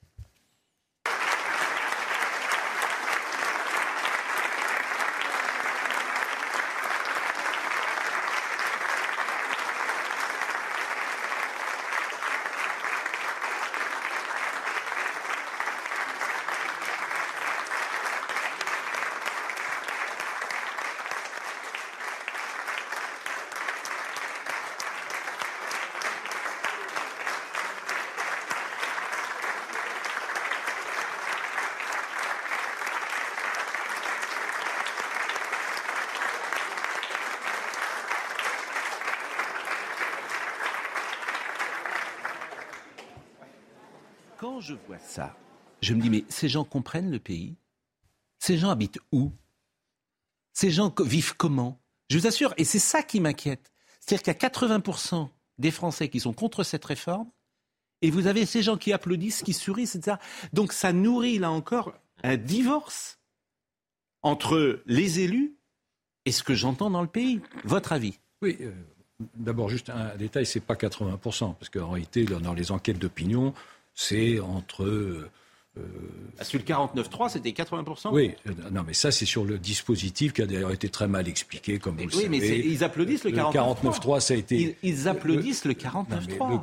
je 44.60 44.74
je 45.82 45.94
me 45.94 46.00
dis, 46.00 46.10
mais 46.10 46.24
ces 46.28 46.48
gens 46.48 46.64
comprennent 46.64 47.10
le 47.10 47.18
pays? 47.18 47.56
Ces 48.38 48.58
gens 48.58 48.70
habitent 48.70 48.98
où? 49.12 49.32
Ces 50.52 50.70
gens 50.70 50.94
vivent 51.00 51.36
comment? 51.36 51.80
Je 52.08 52.18
vous 52.18 52.26
assure, 52.26 52.54
et 52.56 52.64
c'est 52.64 52.78
ça 52.78 53.02
qui 53.02 53.20
m'inquiète. 53.20 53.72
C'est-à-dire 54.00 54.22
qu'il 54.22 54.32
y 54.32 54.36
a 54.36 54.48
80% 54.78 55.28
des 55.58 55.70
Français 55.70 56.08
qui 56.08 56.20
sont 56.20 56.32
contre 56.32 56.64
cette 56.64 56.84
réforme, 56.84 57.30
et 58.02 58.10
vous 58.10 58.26
avez 58.26 58.46
ces 58.46 58.62
gens 58.62 58.76
qui 58.76 58.92
applaudissent, 58.92 59.42
qui 59.42 59.52
sourient, 59.52 59.84
etc. 59.84 60.16
Donc 60.52 60.72
ça 60.72 60.92
nourrit, 60.92 61.38
là 61.38 61.50
encore, 61.50 61.92
un 62.22 62.36
divorce 62.36 63.18
entre 64.22 64.82
les 64.86 65.20
élus 65.20 65.54
et 66.24 66.32
ce 66.32 66.42
que 66.42 66.54
j'entends 66.54 66.90
dans 66.90 67.02
le 67.02 67.08
pays. 67.08 67.40
Votre 67.64 67.92
avis? 67.92 68.18
Oui. 68.42 68.56
Euh, 68.60 68.72
d'abord, 69.34 69.68
juste 69.68 69.90
un 69.90 70.16
détail, 70.16 70.46
c'est 70.46 70.60
pas 70.60 70.74
80%, 70.74 71.54
parce 71.54 71.68
qu'en 71.68 71.90
réalité, 71.90 72.24
dans 72.24 72.54
les 72.54 72.72
enquêtes 72.72 72.98
d'opinion, 72.98 73.54
c'est 74.00 74.40
entre 74.40 74.84
euh, 74.84 75.30
sur 76.42 76.58
le 76.58 76.64
49.3, 76.64 77.28
c'était 77.28 77.50
80% 77.50 78.08
Oui, 78.12 78.32
euh, 78.46 78.52
non, 78.72 78.82
mais 78.86 78.94
ça, 78.94 79.10
c'est 79.10 79.26
sur 79.26 79.44
le 79.44 79.58
dispositif 79.58 80.32
qui 80.32 80.42
a 80.42 80.46
d'ailleurs 80.46 80.72
été 80.72 80.88
très 80.88 81.06
mal 81.06 81.28
expliqué, 81.28 81.78
comme 81.78 81.96
vous 81.96 82.00
oui, 82.00 82.06
le 82.06 82.12
savez. 82.12 82.28
Oui, 82.28 82.40
mais 82.40 82.58
ils 82.58 82.82
applaudissent 82.82 83.24
le 83.24 83.30
49.3. 83.30 84.20
ça 84.20 84.34
a 84.34 84.36
été. 84.38 84.76
Ils, 84.82 85.06
applaudissent 85.06 85.66
le 85.66 85.74
49.3 85.74 86.62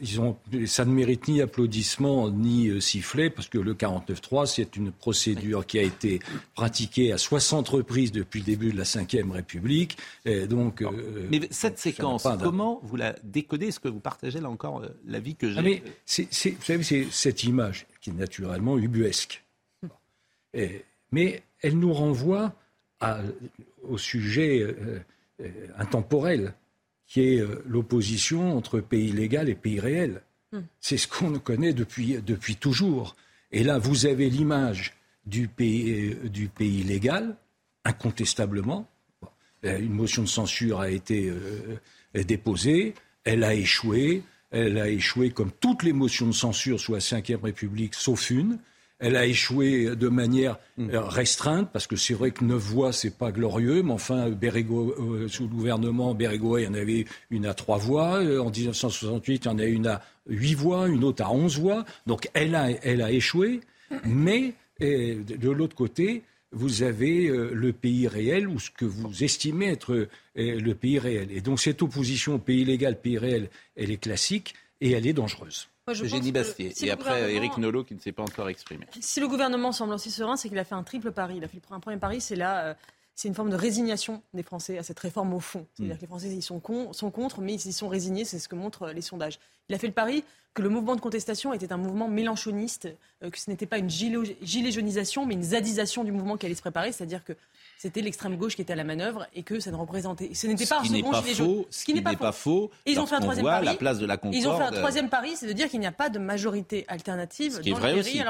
ils 0.00 0.20
ont, 0.20 0.36
ça 0.66 0.84
ne 0.84 0.92
mérite 0.92 1.28
ni 1.28 1.40
applaudissements 1.40 2.28
ni 2.30 2.68
euh, 2.68 2.80
sifflets, 2.80 3.30
parce 3.30 3.48
que 3.48 3.58
le 3.58 3.74
49.3, 3.74 4.46
c'est 4.46 4.76
une 4.76 4.90
procédure 4.90 5.64
qui 5.64 5.78
a 5.78 5.82
été 5.82 6.18
pratiquée 6.54 7.12
à 7.12 7.18
60 7.18 7.68
reprises 7.68 8.10
depuis 8.10 8.40
le 8.40 8.46
début 8.46 8.72
de 8.72 8.76
la 8.76 8.82
Ve 8.82 9.30
République. 9.30 9.96
Et 10.24 10.48
donc, 10.48 10.82
euh, 10.82 11.28
mais 11.30 11.40
cette 11.50 11.78
séquence, 11.78 12.26
comment 12.42 12.80
vous 12.82 12.96
la 12.96 13.14
décodez? 13.22 13.68
Est-ce 13.68 13.80
que 13.80 13.88
vous 13.88 14.00
partagez 14.00 14.40
là 14.40 14.50
encore 14.50 14.82
euh, 14.82 14.88
l'avis 15.06 15.36
que 15.36 15.50
j'ai? 15.50 15.58
Ah, 15.58 15.62
mais 15.62 15.82
c'est, 16.04 16.24
Vous 16.24 16.64
savez, 16.64 16.82
c'est 16.82 17.06
cette 17.10 17.44
image 17.44 17.86
qui 18.00 18.10
est 18.10 18.14
naturellement 18.14 18.76
ubuesque. 18.76 19.44
mais 21.12 21.42
elle 21.60 21.78
nous 21.78 21.92
renvoie 21.92 22.54
à, 23.00 23.20
au 23.88 23.98
sujet 23.98 24.74
intemporel 25.76 26.54
qui 27.08 27.22
est 27.22 27.40
euh, 27.40 27.62
l'opposition 27.66 28.56
entre 28.56 28.80
pays 28.80 29.10
légal 29.10 29.48
et 29.48 29.54
pays 29.54 29.80
réel. 29.80 30.22
Hmm. 30.52 30.60
C'est 30.78 30.98
ce 30.98 31.08
qu'on 31.08 31.38
connaît 31.38 31.72
depuis, 31.72 32.18
depuis 32.24 32.56
toujours. 32.56 33.16
Et 33.50 33.64
là, 33.64 33.78
vous 33.78 34.06
avez 34.06 34.30
l'image 34.30 34.94
du 35.26 35.48
pays, 35.48 36.12
euh, 36.12 36.28
du 36.28 36.48
pays 36.48 36.84
légal, 36.84 37.36
incontestablement. 37.84 38.86
Euh, 39.64 39.78
une 39.78 39.94
motion 39.94 40.22
de 40.22 40.28
censure 40.28 40.80
a 40.80 40.90
été 40.90 41.32
déposée, 42.14 42.94
elle 43.24 43.42
a 43.42 43.54
échoué, 43.54 44.22
elle 44.50 44.78
a 44.78 44.88
échoué 44.88 45.30
comme 45.30 45.50
toutes 45.50 45.82
les 45.82 45.92
motions 45.92 46.26
de 46.26 46.32
censure 46.32 46.78
sous 46.78 46.92
la 46.92 47.00
Ve 47.00 47.42
République, 47.42 47.94
sauf 47.94 48.30
une. 48.30 48.58
Elle 49.00 49.16
a 49.16 49.26
échoué 49.26 49.94
de 49.94 50.08
manière 50.08 50.58
mm. 50.76 50.90
euh, 50.90 51.00
restreinte, 51.02 51.70
parce 51.72 51.86
que 51.86 51.96
c'est 51.96 52.14
vrai 52.14 52.32
que 52.32 52.44
neuf 52.44 52.62
voix, 52.62 52.92
c'est 52.92 53.16
pas 53.16 53.30
glorieux, 53.30 53.82
mais 53.82 53.92
enfin, 53.92 54.28
euh, 54.28 55.28
sous 55.28 55.44
le 55.44 55.48
gouvernement 55.48 56.14
Bérégois, 56.14 56.62
il 56.62 56.64
y 56.64 56.68
en 56.68 56.74
avait 56.74 57.04
une 57.30 57.46
à 57.46 57.54
trois 57.54 57.78
voix. 57.78 58.22
Euh, 58.22 58.40
en 58.40 58.50
1968, 58.50 59.44
il 59.44 59.48
y 59.48 59.50
en 59.50 59.58
a 59.58 59.64
une 59.64 59.86
à 59.86 60.02
huit 60.28 60.54
voix, 60.54 60.88
une 60.88 61.04
autre 61.04 61.22
à 61.22 61.30
onze 61.30 61.58
voix. 61.58 61.84
Donc 62.06 62.28
elle 62.34 62.54
a, 62.54 62.70
elle 62.82 63.02
a 63.02 63.12
échoué, 63.12 63.60
mais 64.04 64.54
de 64.80 65.50
l'autre 65.50 65.74
côté, 65.74 66.22
vous 66.52 66.82
avez 66.82 67.28
le 67.28 67.72
pays 67.72 68.06
réel 68.06 68.46
ou 68.46 68.60
ce 68.60 68.70
que 68.70 68.84
vous 68.84 69.24
estimez 69.24 69.66
être 69.66 70.08
le 70.36 70.72
pays 70.74 70.98
réel. 70.98 71.32
Et 71.32 71.40
donc 71.40 71.60
cette 71.60 71.82
opposition 71.82 72.38
pays 72.38 72.64
légal, 72.64 73.00
pays 73.00 73.18
réel, 73.18 73.48
elle 73.76 73.90
est 73.90 73.96
classique 73.96 74.54
et 74.80 74.92
elle 74.92 75.06
est 75.06 75.14
dangereuse. 75.14 75.68
Génie 75.94 76.32
Bastier. 76.32 76.72
et 76.82 76.90
après, 76.90 77.34
Eric 77.34 77.58
Nolot 77.58 77.84
qui 77.84 77.94
ne 77.94 78.00
s'est 78.00 78.12
pas 78.12 78.22
encore 78.22 78.48
exprimé. 78.48 78.86
Si 79.00 79.20
le 79.20 79.28
gouvernement 79.28 79.72
semble 79.72 79.94
aussi 79.94 80.10
serein, 80.10 80.36
c'est 80.36 80.48
qu'il 80.48 80.58
a 80.58 80.64
fait 80.64 80.74
un 80.74 80.82
triple 80.82 81.12
pari. 81.12 81.36
Il 81.36 81.44
a 81.44 81.48
fait 81.48 81.60
un 81.70 81.80
premier 81.80 81.98
pari, 81.98 82.20
c'est 82.20 82.36
là. 82.36 82.64
Euh, 82.64 82.74
c'est 83.14 83.26
une 83.26 83.34
forme 83.34 83.50
de 83.50 83.56
résignation 83.56 84.22
des 84.32 84.44
Français 84.44 84.78
à 84.78 84.84
cette 84.84 85.00
réforme 85.00 85.34
au 85.34 85.40
fond. 85.40 85.66
C'est-à-dire 85.74 85.96
mm. 85.96 85.98
que 85.98 86.02
les 86.02 86.06
Français 86.06 86.28
ils 86.28 86.42
sont, 86.42 86.62
sont 86.92 87.10
contre, 87.10 87.40
mais 87.40 87.54
ils 87.54 87.66
y 87.66 87.72
sont 87.72 87.88
résignés, 87.88 88.24
c'est 88.24 88.38
ce 88.38 88.48
que 88.48 88.54
montrent 88.54 88.84
euh, 88.84 88.92
les 88.92 89.00
sondages. 89.00 89.40
Il 89.68 89.74
a 89.74 89.78
fait 89.78 89.88
le 89.88 89.92
pari 89.92 90.22
que 90.54 90.62
le 90.62 90.68
mouvement 90.68 90.94
de 90.94 91.00
contestation 91.00 91.52
était 91.52 91.72
un 91.72 91.78
mouvement 91.78 92.06
mélanchoniste, 92.06 92.88
euh, 93.24 93.30
que 93.30 93.38
ce 93.38 93.50
n'était 93.50 93.66
pas 93.66 93.78
une 93.78 93.90
gilet 93.90 94.70
jaunisation, 94.70 95.26
mais 95.26 95.34
une 95.34 95.42
zadisation 95.42 96.04
du 96.04 96.12
mouvement 96.12 96.36
qui 96.36 96.46
allait 96.46 96.54
se 96.54 96.60
préparer, 96.60 96.92
c'est-à-dire 96.92 97.24
que 97.24 97.32
c'était 97.78 98.00
l'extrême 98.00 98.36
gauche 98.36 98.56
qui 98.56 98.62
était 98.62 98.72
à 98.72 98.76
la 98.76 98.84
manœuvre 98.84 99.26
et 99.34 99.44
que 99.44 99.60
ça 99.60 99.70
ne 99.70 99.76
représentait. 99.76 100.34
Ce 100.34 100.48
n'était 100.48 100.66
pas 100.66 100.80
un 100.80 100.84
second 100.84 101.12
gilet 101.12 101.34
jaune. 101.34 101.64
Ce 101.70 101.84
qui 101.84 101.94
n'est 101.94 102.02
pas, 102.02 102.32
faux. 102.32 102.70
ils 102.84 102.98
ont 102.98 103.06
fait 103.06 103.14
un 103.14 103.20
troisième 103.20 103.46
pari. 103.46 103.66
La 103.66 103.74
place 103.74 103.98
de 103.98 104.06
la 104.06 104.16
Concorde, 104.16 104.34
ils 104.34 104.48
ont 104.48 104.58
fait 104.58 104.64
un 104.64 104.72
troisième 104.72 105.08
pari, 105.08 105.36
c'est 105.36 105.46
de 105.46 105.52
dire 105.52 105.68
qu'il 105.68 105.80
n'y 105.80 105.86
a 105.86 105.92
pas 105.92 106.10
de 106.10 106.18
majorité 106.18 106.84
alternative 106.88 107.60
dans 107.64 107.78
le 107.78 108.02
pays. 108.02 108.22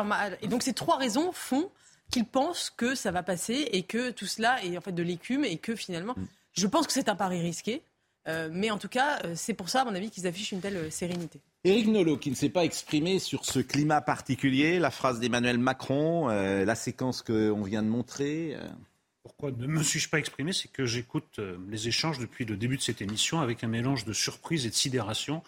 et 0.43 0.49
donc 0.49 0.63
ces 0.63 0.75
trois 0.75 0.99
raisons 0.99 1.33
font 1.33 1.71
qu'ils 2.11 2.27
pensent 2.27 2.71
que 2.71 2.95
ça 2.95 3.11
va 3.11 3.23
passer 3.23 3.69
et 3.73 3.83
que 3.83 4.11
tout 4.11 4.27
cela 4.27 4.63
est 4.65 4.77
en 4.77 4.81
fait 4.81 4.93
de 4.93 5.03
l'écume 5.03 5.45
et 5.45 5.57
que 5.57 5.75
finalement, 5.75 6.15
mm. 6.17 6.27
je 6.55 6.67
pense 6.67 6.87
que 6.87 6.93
c'est 6.93 7.09
un 7.09 7.17
pari 7.17 7.41
risqué. 7.41 7.83
Euh, 8.29 8.51
mais 8.53 8.71
en 8.71 8.79
tout 8.79 8.89
cas, 8.89 9.21
euh, 9.25 9.33
c'est 9.35 9.55
pour 9.55 9.71
ça, 9.71 9.83
à 9.83 9.85
mon 9.85 9.95
avis, 9.95 10.11
qu'ils 10.11 10.27
affichent 10.27 10.53
une 10.53 10.61
telle 10.61 10.77
euh, 10.77 10.91
sérénité. 10.91 11.41
Éric 11.65 11.87
Nolot, 11.87 12.19
qui 12.19 12.31
ne 12.31 12.35
s'est 12.35 12.51
pas 12.51 12.65
exprimé 12.65 13.19
sur 13.19 13.45
ce 13.47 13.59
climat 13.59 14.03
particulier, 14.03 14.79
la 14.79 14.91
phrase 14.91 15.19
d'Emmanuel 15.19 15.59
Macron, 15.59 16.29
la 16.29 16.75
séquence 16.77 17.21
qu'on 17.21 17.63
vient 17.63 17.83
de 17.83 17.89
montrer 17.89 18.57
pourquoi 19.29 19.51
ne 19.51 19.67
me 19.67 19.83
suis-je 19.83 20.09
pas 20.09 20.19
exprimé 20.19 20.53
C'est 20.53 20.69
que 20.69 20.87
j'écoute 20.87 21.39
euh, 21.39 21.57
les 21.69 21.87
échanges 21.87 22.19
depuis 22.19 22.45
le 22.45 22.57
début 22.57 22.77
de 22.77 22.83
cette 22.83 23.03
émission 23.03 23.41
avec 23.41 23.63
un 23.63 23.69
mélange 23.69 24.05
de 24.05 24.13
surprise 24.13 24.67
et 24.67 24.71
de 24.71 24.75
sidération. 24.75 25.43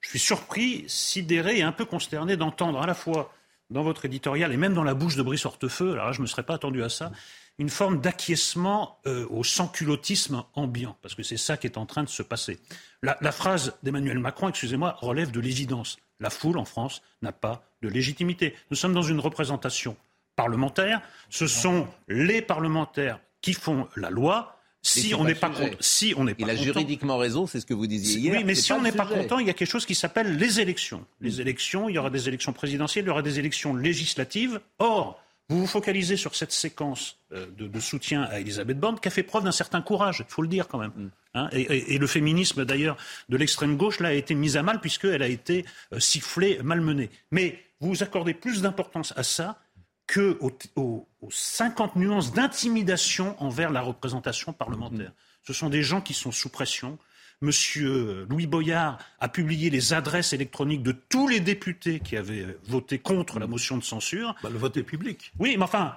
Je 0.00 0.08
suis 0.08 0.18
surpris, 0.18 0.84
sidéré 0.88 1.58
et 1.58 1.62
un 1.62 1.72
peu 1.72 1.84
consterné 1.84 2.36
d'entendre 2.36 2.80
à 2.80 2.86
la 2.86 2.94
fois 2.94 3.32
dans 3.70 3.82
votre 3.82 4.04
éditorial 4.04 4.52
et 4.52 4.56
même 4.56 4.74
dans 4.74 4.84
la 4.84 4.94
bouche 4.94 5.16
de 5.16 5.22
Brice 5.22 5.44
Hortefeux, 5.44 5.92
alors 5.92 6.06
là 6.06 6.12
je 6.12 6.18
ne 6.18 6.22
me 6.22 6.26
serais 6.26 6.44
pas 6.44 6.54
attendu 6.54 6.82
à 6.82 6.88
ça, 6.88 7.12
une 7.58 7.68
forme 7.68 8.00
d'acquiescement 8.00 8.98
euh, 9.06 9.26
au 9.28 9.44
sans-culottisme 9.44 10.44
ambiant, 10.54 10.96
parce 11.02 11.14
que 11.14 11.22
c'est 11.22 11.36
ça 11.36 11.56
qui 11.56 11.66
est 11.66 11.78
en 11.78 11.86
train 11.86 12.04
de 12.04 12.08
se 12.08 12.22
passer. 12.22 12.58
La, 13.02 13.16
la 13.20 13.32
phrase 13.32 13.76
d'Emmanuel 13.82 14.18
Macron, 14.18 14.48
excusez-moi, 14.48 14.96
relève 15.00 15.30
de 15.30 15.40
l'évidence. 15.40 15.98
La 16.20 16.30
foule 16.30 16.58
en 16.58 16.64
France 16.64 17.02
n'a 17.22 17.32
pas 17.32 17.64
de 17.82 17.88
légitimité. 17.88 18.54
Nous 18.70 18.76
sommes 18.76 18.94
dans 18.94 19.02
une 19.02 19.20
représentation 19.20 19.96
parlementaire. 20.36 21.00
Ce 21.30 21.46
sont 21.46 21.88
les 22.08 22.42
parlementaires 22.42 23.18
qui 23.46 23.52
font 23.52 23.86
la 23.94 24.10
loi. 24.10 24.58
Si 24.82 25.14
on 25.14 25.22
n'est 25.22 25.36
pas 25.36 25.50
content, 25.50 25.76
si 25.78 26.14
on 26.16 26.24
n'est 26.24 26.34
pas 26.34 26.42
il 26.46 26.50
a 26.50 26.56
juridiquement 26.56 27.16
raison, 27.16 27.46
c'est 27.46 27.60
ce 27.60 27.66
que 27.66 27.74
vous 27.74 27.86
disiez 27.86 28.18
hier. 28.18 28.34
Oui, 28.36 28.42
mais 28.44 28.56
si 28.56 28.72
on 28.72 28.82
n'est 28.82 28.90
pas 28.90 29.06
content, 29.06 29.38
il 29.38 29.46
y 29.46 29.50
a 29.50 29.52
quelque 29.52 29.70
chose 29.70 29.86
qui 29.86 29.94
s'appelle 29.94 30.36
les 30.36 30.58
élections. 30.60 31.06
Les 31.20 31.40
élections, 31.40 31.88
il 31.88 31.94
y 31.94 31.98
aura 31.98 32.10
des 32.10 32.26
élections 32.26 32.52
présidentielles, 32.52 33.04
il 33.04 33.08
y 33.08 33.10
aura 33.10 33.22
des 33.22 33.38
élections 33.38 33.76
législatives. 33.76 34.60
Or, 34.80 35.22
vous 35.48 35.60
vous 35.60 35.66
focalisez 35.68 36.16
sur 36.16 36.34
cette 36.34 36.50
séquence 36.50 37.18
euh, 37.32 37.46
de, 37.56 37.80
soutien 37.80 38.24
à 38.24 38.40
Elisabeth 38.40 38.80
Borne 38.80 38.98
qui 38.98 39.06
a 39.06 39.12
fait 39.12 39.22
preuve 39.22 39.44
d'un 39.44 39.52
certain 39.52 39.80
courage, 39.80 40.24
il 40.28 40.32
faut 40.32 40.42
le 40.42 40.48
dire 40.48 40.66
quand 40.66 40.78
même. 40.78 40.92
Mm. 40.96 41.10
Hein. 41.34 41.48
et, 41.52 41.98
le 41.98 42.06
féminisme 42.08 42.64
d'ailleurs 42.64 42.96
de 43.28 43.36
l'extrême 43.36 43.76
gauche 43.76 44.00
là 44.00 44.08
a 44.08 44.12
été 44.12 44.34
mis 44.34 44.56
à 44.56 44.62
mal 44.62 44.80
puisqu'elle 44.80 45.22
a 45.22 45.28
été 45.28 45.64
euh, 45.92 46.00
sifflée, 46.00 46.58
malmenée. 46.64 47.10
Mais 47.30 47.62
vous 47.78 48.02
accordez 48.02 48.34
plus 48.34 48.62
d'importance 48.62 49.12
à 49.16 49.22
ça 49.22 49.60
que 50.06 50.38
aux, 50.40 51.08
50 51.28 51.96
nuances 51.96 52.32
d'intimidation 52.32 53.34
envers 53.42 53.70
la 53.70 53.80
représentation 53.82 54.52
parlementaire. 54.52 55.12
Ce 55.42 55.52
sont 55.52 55.68
des 55.68 55.82
gens 55.82 56.00
qui 56.00 56.14
sont 56.14 56.32
sous 56.32 56.48
pression. 56.48 56.98
Monsieur 57.40 58.26
Louis 58.30 58.46
Boyard 58.46 58.98
a 59.20 59.28
publié 59.28 59.68
les 59.68 59.92
adresses 59.92 60.32
électroniques 60.32 60.82
de 60.82 60.92
tous 60.92 61.28
les 61.28 61.40
députés 61.40 62.00
qui 62.00 62.16
avaient 62.16 62.56
voté 62.64 62.98
contre 62.98 63.38
la 63.38 63.46
motion 63.46 63.76
de 63.76 63.84
censure. 63.84 64.34
Bah, 64.42 64.48
le 64.50 64.58
vote 64.58 64.76
est 64.76 64.82
public. 64.82 65.32
Oui, 65.38 65.56
mais 65.58 65.64
enfin, 65.64 65.96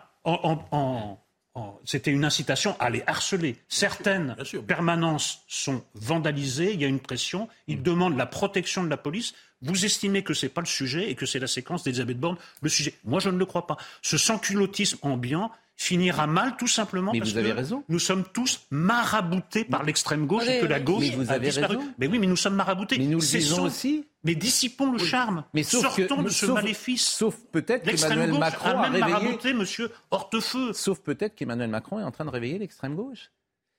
c'était 1.83 2.11
une 2.11 2.25
incitation 2.25 2.75
à 2.79 2.89
les 2.89 3.03
harceler. 3.07 3.57
Certaines 3.67 4.35
permanences 4.67 5.43
sont 5.47 5.83
vandalisées, 5.95 6.73
il 6.73 6.81
y 6.81 6.85
a 6.85 6.87
une 6.87 6.99
pression, 6.99 7.49
ils 7.67 7.81
demandent 7.81 8.17
la 8.17 8.25
protection 8.25 8.83
de 8.83 8.89
la 8.89 8.97
police. 8.97 9.33
Vous 9.61 9.85
estimez 9.85 10.23
que 10.23 10.33
ce 10.33 10.45
n'est 10.45 10.51
pas 10.51 10.61
le 10.61 10.67
sujet 10.67 11.09
et 11.09 11.15
que 11.15 11.25
c'est 11.25 11.39
la 11.39 11.47
séquence 11.47 11.83
d'Elisabeth 11.83 12.19
Borne 12.19 12.37
le 12.61 12.69
sujet. 12.69 12.93
Moi, 13.03 13.19
je 13.19 13.29
ne 13.29 13.37
le 13.37 13.45
crois 13.45 13.67
pas. 13.67 13.77
Ce 14.01 14.17
sans-culottisme 14.17 14.99
ambiant 15.01 15.51
finira 15.79 16.27
mal 16.27 16.57
tout 16.57 16.67
simplement 16.67 17.13
mais 17.13 17.19
parce 17.19 17.31
vous 17.31 17.37
avez 17.37 17.51
que 17.51 17.55
raison. 17.55 17.83
nous 17.87 17.99
sommes 17.99 18.25
tous 18.33 18.67
maraboutés 18.69 19.63
par 19.63 19.83
l'extrême 19.83 20.27
gauche 20.27 20.45
et 20.45 20.59
que 20.59 20.65
la 20.65 20.81
gauche 20.81 21.05
mais 21.05 21.15
vous 21.15 21.31
avez 21.31 21.47
a 21.47 21.51
disparu. 21.51 21.77
Raison. 21.77 21.93
Mais 21.97 22.07
oui, 22.07 22.19
mais 22.19 22.27
nous 22.27 22.35
sommes 22.35 22.55
maraboutés. 22.55 22.97
Mais 22.97 23.05
nous 23.05 23.21
le 23.21 23.25
disons 23.25 23.63
aussi. 23.63 24.05
Mais 24.25 24.35
dissipons 24.35 24.91
le 24.91 24.97
charme. 24.97 25.45
Mais 25.53 25.63
Sortons 25.63 26.21
de 26.21 26.29
ce 26.29 26.47
maléfice. 26.47 27.07
Sauf 27.07 27.37
peut-être 27.53 27.89
qu'Emmanuel 27.89 28.37
Macron 28.37 28.77
a, 28.77 28.89
même 28.89 28.99
marabouté 28.99 29.53
Monsieur 29.53 29.89
Hortefeux. 30.11 30.73
Sauf 30.73 30.99
peut-être 30.99 31.33
qu'Emmanuel 31.35 31.69
Macron 31.69 31.97
est 32.01 32.03
en 32.03 32.11
train 32.11 32.25
de 32.25 32.29
réveiller 32.29 32.59
l'extrême 32.59 32.95
gauche. 32.95 33.31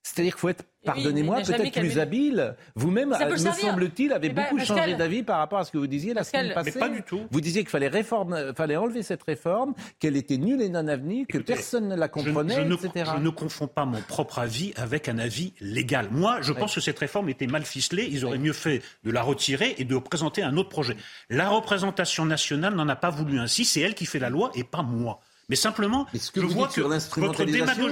C'est-à-dire 0.02 0.32
qu'il 0.32 0.40
faut 0.40 0.48
être, 0.48 0.64
pardonnez-moi, 0.84 1.42
peut-être 1.42 1.78
plus 1.78 1.98
habile. 1.98 2.56
Vous-même, 2.74 3.10
me 3.10 3.36
semble-t-il, 3.36 4.12
avez 4.12 4.30
beaucoup 4.30 4.58
changé 4.58 4.94
d'avis 4.94 5.22
par 5.22 5.38
rapport 5.38 5.58
à 5.58 5.64
ce 5.64 5.70
que 5.70 5.78
vous 5.78 5.86
disiez 5.86 6.14
la 6.14 6.24
semaine 6.24 6.54
passée. 6.54 6.72
Mais 6.74 6.80
pas 6.80 6.88
du 6.88 7.02
tout. 7.02 7.20
Vous 7.30 7.40
disiez 7.42 7.60
qu'il 7.62 7.68
fallait, 7.68 7.88
réforme, 7.88 8.54
fallait 8.54 8.76
enlever 8.76 9.02
cette 9.02 9.22
réforme, 9.22 9.74
qu'elle 9.98 10.16
était 10.16 10.38
nulle 10.38 10.62
et 10.62 10.70
non 10.70 10.88
avenue, 10.88 11.26
que 11.26 11.38
personne 11.38 11.88
ne 11.88 11.96
la 11.96 12.08
comprenait, 12.08 12.66
je, 12.66 12.72
etc. 12.72 12.90
Ne, 12.96 13.18
je 13.18 13.22
ne 13.22 13.28
confonds 13.28 13.66
pas 13.66 13.84
mon 13.84 14.00
propre 14.00 14.38
avis 14.38 14.72
avec 14.76 15.08
un 15.08 15.18
avis 15.18 15.52
légal. 15.60 16.08
Moi, 16.10 16.40
je 16.40 16.52
pense 16.52 16.74
que 16.74 16.80
cette 16.80 16.98
réforme 16.98 17.28
était 17.28 17.46
mal 17.46 17.64
ficelée. 17.64 18.08
Ils 18.10 18.24
auraient 18.24 18.38
mieux 18.38 18.54
fait 18.54 18.82
de 19.04 19.10
la 19.10 19.22
retirer 19.22 19.74
et 19.78 19.84
de 19.84 19.98
présenter 19.98 20.42
un 20.42 20.56
autre 20.56 20.70
projet. 20.70 20.96
La 21.28 21.50
représentation 21.50 22.24
nationale 22.24 22.74
n'en 22.74 22.88
a 22.88 22.96
pas 22.96 23.10
voulu 23.10 23.38
ainsi. 23.38 23.66
C'est 23.66 23.80
elle 23.80 23.94
qui 23.94 24.06
fait 24.06 24.18
la 24.18 24.30
loi 24.30 24.50
et 24.54 24.64
pas 24.64 24.82
moi. 24.82 25.20
Mais 25.50 25.56
simplement, 25.56 26.06
je 26.14 26.40
vois 26.42 26.68
que 26.68 26.80
votre 26.80 27.42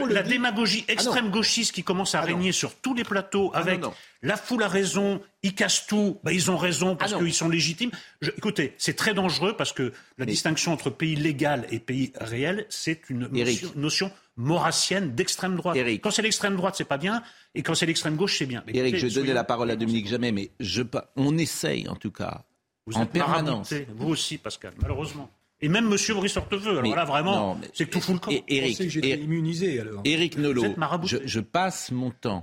la 0.09 0.23
démagogie 0.23 0.85
ah 0.89 0.93
extrême 0.93 1.31
gauchiste 1.31 1.73
qui 1.73 1.83
commence 1.83 2.15
à 2.15 2.21
ah 2.21 2.23
régner 2.23 2.53
sur 2.53 2.77
tous 2.77 2.95
les 2.95 3.03
plateaux 3.03 3.51
ah 3.53 3.59
avec 3.59 3.81
la 4.23 4.37
foule 4.37 4.63
a 4.63 4.69
raison, 4.69 5.21
ils 5.43 5.57
cassent 5.57 5.87
tout, 5.89 6.21
ben 6.23 6.31
ils 6.31 6.53
ont 6.53 6.57
raison 6.57 6.95
parce 6.95 7.15
qu'ils 7.15 7.35
sont 7.35 7.49
légitimes. 7.49 7.91
écoutez, 8.23 8.75
c'est 8.79 8.95
très 8.95 9.13
dangereux 9.13 9.57
parce 9.57 9.73
que 9.73 9.93
la 10.19 10.25
distinction 10.25 10.73
entre 10.73 10.89
pays 10.89 11.17
légal 11.17 11.67
et 11.73 11.81
pays 11.81 12.13
réel, 12.21 12.65
c'est 12.69 13.11
une 13.11 13.29
notion, 13.75 14.13
maurassienne 14.37 15.17
d'extrême 15.17 15.57
droite. 15.57 15.77
Quand 16.01 16.13
c'est 16.13 16.23
l'extrême 16.23 16.55
droite, 16.55 16.77
c'est 16.79 16.85
pas 16.85 16.97
bien, 16.97 17.25
et 17.57 17.63
quand 17.63 17.75
c'est 17.75 17.87
l'extrême 17.87 18.15
gauche, 18.15 18.39
c'est 18.39 18.47
bien. 18.47 18.63
Eric, 18.69 18.97
je 18.97 19.09
vais 19.09 19.15
donner 19.15 19.33
la 19.33 19.45
parole 19.45 19.71
à 19.73 19.77
Dominique 19.77 20.07
Jamais, 20.07 20.31
mais 20.31 20.53
je, 20.61 20.83
on 21.17 21.37
essaye 21.37 21.89
en 21.89 21.97
tout 21.97 22.13
cas, 22.13 22.45
vous 22.87 22.97
en 22.97 23.07
permanence. 23.07 23.75
Vous 23.97 24.09
aussi, 24.09 24.39
Pascal, 24.39 24.75
malheureusement. 24.81 25.29
Et 25.61 25.69
même 25.69 25.87
M. 25.87 25.97
Brice 26.17 26.37
Hortefeux. 26.37 26.79
Alors 26.79 26.95
là, 26.95 27.05
vraiment, 27.05 27.59
c'est 27.75 27.87
que 27.87 27.91
tout 27.91 28.01
fout 28.01 28.15
le 28.15 28.21
camp. 28.21 28.31
Eric, 28.47 28.81
immunisé 28.81 29.81
alors. 29.81 30.03
Eric 30.05 30.39
Nolot, 30.39 30.75
je, 31.05 31.17
je, 31.25 31.41
passe 31.41 31.91
mon 31.91 32.11
temps 32.11 32.43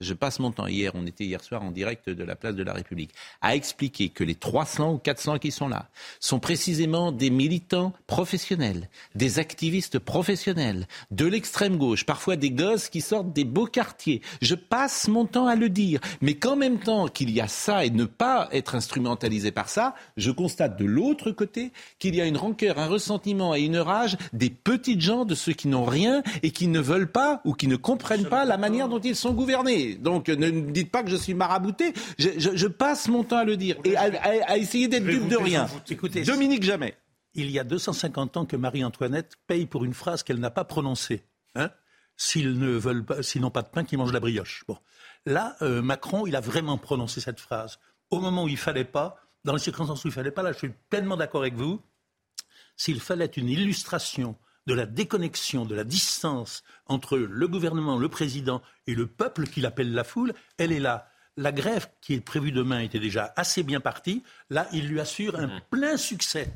je 0.00 0.14
passe 0.14 0.38
mon 0.38 0.50
temps 0.50 0.66
hier, 0.66 0.92
on 0.94 1.06
était 1.06 1.24
hier 1.24 1.42
soir 1.42 1.62
en 1.62 1.70
direct 1.70 2.10
de 2.10 2.24
la 2.24 2.36
place 2.36 2.54
de 2.54 2.62
la 2.62 2.72
République, 2.72 3.12
à 3.40 3.54
expliquer 3.54 4.08
que 4.08 4.24
les 4.24 4.34
300 4.34 4.94
ou 4.94 4.98
400 4.98 5.38
qui 5.38 5.50
sont 5.50 5.68
là 5.68 5.88
sont 6.20 6.40
précisément 6.40 7.12
des 7.12 7.30
militants 7.30 7.92
professionnels, 8.06 8.88
des 9.14 9.38
activistes 9.38 9.98
professionnels, 9.98 10.86
de 11.10 11.26
l'extrême 11.26 11.76
gauche, 11.76 12.04
parfois 12.04 12.36
des 12.36 12.50
gosses 12.50 12.88
qui 12.88 13.00
sortent 13.00 13.32
des 13.32 13.44
beaux 13.44 13.66
quartiers. 13.66 14.20
Je 14.42 14.54
passe 14.54 15.08
mon 15.08 15.26
temps 15.26 15.46
à 15.46 15.56
le 15.56 15.68
dire, 15.68 16.00
mais 16.20 16.34
qu'en 16.34 16.56
même 16.56 16.78
temps 16.78 17.08
qu'il 17.08 17.30
y 17.30 17.40
a 17.40 17.48
ça 17.48 17.84
et 17.84 17.90
ne 17.90 18.04
pas 18.04 18.48
être 18.52 18.74
instrumentalisé 18.74 19.52
par 19.52 19.68
ça, 19.68 19.94
je 20.16 20.30
constate 20.30 20.78
de 20.78 20.84
l'autre 20.84 21.30
côté 21.30 21.72
qu'il 21.98 22.14
y 22.14 22.20
a 22.20 22.26
une 22.26 22.36
rancœur, 22.36 22.78
un 22.78 22.86
ressentiment 22.86 23.54
et 23.54 23.62
une 23.62 23.78
rage 23.78 24.16
des 24.32 24.50
petites 24.50 25.00
gens, 25.00 25.24
de 25.24 25.34
ceux 25.34 25.52
qui 25.52 25.68
n'ont 25.68 25.84
rien 25.84 26.22
et 26.42 26.50
qui 26.50 26.66
ne 26.66 26.80
veulent 26.80 27.10
pas 27.10 27.40
ou 27.44 27.54
qui 27.54 27.68
ne 27.68 27.76
comprennent 27.76 28.28
pas 28.28 28.44
la 28.44 28.56
manière 28.56 28.88
dont 28.88 28.98
ils 28.98 29.16
sont 29.16 29.32
gouvernés. 29.32 29.93
Donc 29.96 30.28
ne 30.28 30.50
me 30.50 30.70
dites 30.72 30.90
pas 30.90 31.02
que 31.02 31.10
je 31.10 31.16
suis 31.16 31.34
marabouté. 31.34 31.92
Je, 32.18 32.66
passe 32.66 33.08
mon 33.08 33.24
temps 33.24 33.38
à 33.38 33.44
le 33.44 33.56
dire 33.56 33.76
et 33.84 33.96
à, 33.96 34.56
essayer 34.58 34.88
d'être 34.88 35.04
dupe 35.04 35.28
de 35.28 35.36
rien. 35.36 35.66
Écoutez, 35.88 36.22
Dominique 36.22 36.62
Jamais. 36.62 36.94
Il 37.36 37.50
y 37.50 37.58
a 37.58 37.64
250 37.64 38.36
ans 38.36 38.46
que 38.46 38.56
Marie-Antoinette 38.56 39.32
paye 39.48 39.66
pour 39.66 39.84
une 39.84 39.94
phrase 39.94 40.22
qu'elle 40.22 40.38
n'a 40.38 40.50
pas 40.50 40.64
prononcée. 40.64 41.24
Hein 41.56 41.70
s'ils 42.16 42.58
ne 42.58 42.70
veulent 42.70 43.04
pas, 43.04 43.22
s'ils 43.22 43.40
n'ont 43.40 43.50
pas 43.50 43.62
de 43.62 43.68
pain, 43.68 43.84
qu'ils 43.84 43.98
mangent 43.98 44.12
la 44.12 44.20
brioche. 44.20 44.64
Bon, 44.68 44.78
là, 45.26 45.56
euh, 45.62 45.82
Macron, 45.82 46.26
il 46.26 46.36
a 46.36 46.40
vraiment 46.40 46.78
prononcé 46.78 47.20
cette 47.20 47.40
phrase 47.40 47.78
au 48.10 48.20
moment 48.20 48.44
où 48.44 48.48
il 48.48 48.56
fallait 48.56 48.84
pas, 48.84 49.16
dans 49.44 49.52
les 49.52 49.58
circonstances 49.58 50.04
où 50.04 50.08
il 50.08 50.12
fallait 50.12 50.30
pas. 50.30 50.42
Là, 50.42 50.52
je 50.52 50.58
suis 50.58 50.72
pleinement 50.90 51.16
d'accord 51.16 51.42
avec 51.42 51.54
vous. 51.54 51.80
S'il 52.76 53.00
fallait 53.00 53.26
une 53.26 53.48
illustration 53.48 54.36
de 54.66 54.74
la 54.74 54.86
déconnexion, 54.86 55.64
de 55.64 55.74
la 55.74 55.84
distance 55.84 56.62
entre 56.86 57.18
le 57.18 57.48
gouvernement, 57.48 57.98
le 57.98 58.08
président 58.08 58.62
et 58.86 58.94
le 58.94 59.06
peuple 59.06 59.46
qu'il 59.46 59.66
appelle 59.66 59.92
la 59.92 60.04
foule, 60.04 60.34
elle 60.58 60.72
est 60.72 60.80
là. 60.80 61.08
La 61.36 61.52
grève 61.52 61.88
qui 62.00 62.14
est 62.14 62.20
prévue 62.20 62.52
demain 62.52 62.80
était 62.80 63.00
déjà 63.00 63.32
assez 63.36 63.62
bien 63.62 63.80
partie. 63.80 64.22
Là, 64.50 64.68
il 64.72 64.88
lui 64.88 65.00
assure 65.00 65.36
un 65.36 65.48
mmh. 65.48 65.60
plein 65.70 65.96
succès. 65.96 66.52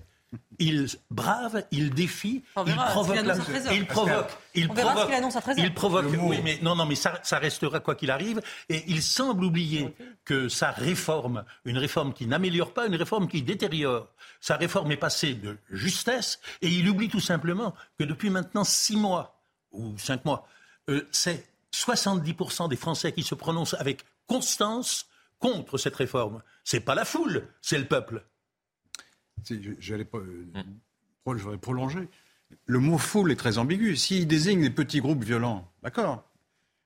Il 0.58 0.88
brave, 1.10 1.64
il 1.70 1.90
défie, 1.90 2.42
il 2.66 2.74
provoque, 2.74 3.16
il 3.16 3.86
provoque, 3.86 4.28
il 4.54 4.68
provoque, 4.68 5.10
il 5.56 5.74
provoque. 5.74 6.06
Oui, 6.20 6.40
mais 6.44 6.58
non, 6.60 6.74
non, 6.76 6.84
mais 6.84 6.96
ça, 6.96 7.18
ça 7.22 7.38
restera 7.38 7.80
quoi 7.80 7.94
qu'il 7.94 8.10
arrive. 8.10 8.42
Et 8.68 8.84
il 8.88 9.02
semble 9.02 9.44
oublier 9.44 9.94
que 10.24 10.48
sa 10.48 10.70
réforme, 10.70 11.44
une 11.64 11.78
réforme 11.78 12.12
qui 12.12 12.26
n'améliore 12.26 12.74
pas, 12.74 12.86
une 12.86 12.96
réforme 12.96 13.28
qui 13.28 13.42
détériore, 13.42 14.08
sa 14.40 14.56
réforme 14.56 14.92
est 14.92 14.98
passée 14.98 15.34
de 15.34 15.56
justesse. 15.70 16.40
Et 16.60 16.68
il 16.68 16.88
oublie 16.88 17.08
tout 17.08 17.20
simplement 17.20 17.74
que 17.98 18.04
depuis 18.04 18.28
maintenant 18.28 18.64
six 18.64 18.96
mois 18.96 19.40
ou 19.72 19.96
cinq 19.96 20.24
mois, 20.24 20.46
euh, 20.90 21.06
c'est 21.10 21.46
70% 21.72 22.68
des 22.68 22.76
Français 22.76 23.12
qui 23.12 23.22
se 23.22 23.34
prononcent 23.34 23.74
avec 23.78 24.04
constance 24.26 25.06
contre 25.38 25.78
cette 25.78 25.96
réforme. 25.96 26.42
C'est 26.64 26.80
pas 26.80 26.94
la 26.94 27.04
foule, 27.04 27.48
c'est 27.62 27.78
le 27.78 27.86
peuple. 27.86 28.24
J'allais 29.78 30.04
pas. 30.04 30.18
Euh, 30.18 30.46
voudrais 31.24 31.58
prolonger. 31.58 32.08
Le 32.64 32.78
mot 32.78 32.98
foule 32.98 33.32
est 33.32 33.36
très 33.36 33.58
ambigu. 33.58 33.96
S'il 33.96 34.26
désigne 34.26 34.62
des 34.62 34.70
petits 34.70 35.00
groupes 35.00 35.24
violents, 35.24 35.70
d'accord. 35.82 36.24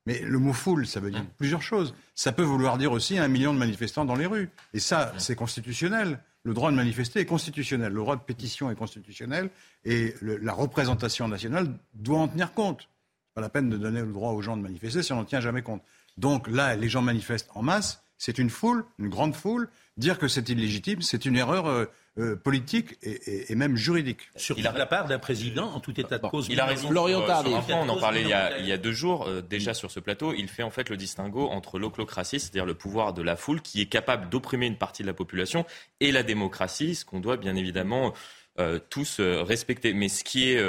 Mais 0.07 0.21
le 0.21 0.39
mot 0.39 0.53
foule, 0.53 0.87
ça 0.87 0.99
veut 0.99 1.13
dire 1.13 1.25
plusieurs 1.39 1.63
choses. 1.63 1.95
Ça 2.15 2.33
peut 2.33 2.43
vouloir 2.43 2.77
dire 2.77 2.91
aussi 2.91 3.19
un 3.19 3.29
million 3.29 3.55
de 3.55 3.59
manifestants 3.59 4.05
dans 4.05 4.17
les 4.17 4.27
rues. 4.27 4.49
Et 4.75 4.81
ça, 4.81 5.13
c'est 5.19 5.37
constitutionnel. 5.37 6.19
Le 6.43 6.55
droit 6.55 6.73
de 6.73 6.77
manifester 6.77 7.21
est 7.21 7.27
constitutionnel. 7.27 7.93
Le 7.93 8.01
droit 8.01 8.17
de 8.17 8.23
pétition 8.23 8.69
est 8.71 8.75
constitutionnel. 8.75 9.51
Et 9.85 10.15
la 10.21 10.53
représentation 10.53 11.29
nationale 11.29 11.69
doit 11.95 12.19
en 12.19 12.29
tenir 12.29 12.53
compte. 12.53 12.89
Pas 13.35 13.41
la 13.41 13.49
peine 13.49 13.71
de 13.71 13.77
donner 13.77 14.01
le 14.01 14.13
droit 14.13 14.33
aux 14.33 14.43
gens 14.43 14.57
de 14.57 14.63
manifester 14.63 15.05
si 15.05 15.13
on 15.13 15.17
n'en 15.17 15.25
tient 15.25 15.41
jamais 15.41 15.63
compte. 15.63 15.83
Donc 16.19 16.49
là, 16.49 16.75
les 16.75 16.89
gens 16.89 17.01
manifestent 17.01 17.51
en 17.55 17.63
masse. 17.63 18.03
C'est 18.19 18.39
une 18.39 18.51
foule, 18.51 18.85
une 18.99 19.09
grande 19.09 19.35
foule. 19.35 19.69
Dire 19.97 20.19
que 20.19 20.27
c'est 20.27 20.49
illégitime, 20.49 21.01
c'est 21.01 21.25
une 21.27 21.37
erreur 21.37 21.67
euh, 21.67 21.87
euh, 22.19 22.37
politique 22.37 22.99
et, 23.03 23.55
même 23.55 23.75
juridique. 23.75 24.29
Sur 24.37 24.59
la 24.61 24.85
part 24.85 25.07
d'un 25.07 25.19
président, 25.19 25.73
en 25.73 25.81
tout 25.81 25.99
état 25.99 26.19
de 26.19 26.27
cause. 26.27 26.47
Il 26.51 26.61
a 26.61 26.67
raison. 26.67 26.89
Florian 26.89 27.23
on 27.23 27.89
en 27.89 27.99
parlait 27.99 28.21
il 28.21 28.29
y 28.29 28.35
a, 28.35 28.59
il 28.59 28.67
y 28.67 28.73
a 28.73 28.77
deux 28.77 28.93
jours, 28.93 29.27
euh, 29.27 29.41
déjà 29.41 29.73
sur 29.73 29.91
ce 29.91 29.99
plateau. 29.99 30.35
Il 30.35 30.49
fait 30.49 30.63
en 30.63 30.69
fait 30.69 30.91
le 30.91 30.99
distinguo 30.99 31.49
entre 31.49 31.79
l'oclocratie, 31.79 32.39
c'est-à-dire 32.39 32.67
le 32.67 32.75
pouvoir 32.75 33.15
de 33.15 33.23
la 33.23 33.35
foule, 33.35 33.63
qui 33.63 33.81
est 33.81 33.87
capable 33.87 34.29
d'opprimer 34.29 34.67
une 34.67 34.77
partie 34.77 35.03
de 35.03 35.07
la 35.07 35.15
population, 35.15 35.65
et 36.01 36.13
la 36.13 36.23
démocratie, 36.23 36.97
ce 36.97 37.07
qu'on 37.07 37.21
doit 37.21 37.39
bien 37.39 37.57
évidemment 37.57 38.13
euh, 38.59 38.79
tous 38.91 39.19
respecter. 39.21 39.95
Mais 39.95 40.11
ce 40.11 40.23
qui 40.23 40.51
est 40.51 40.63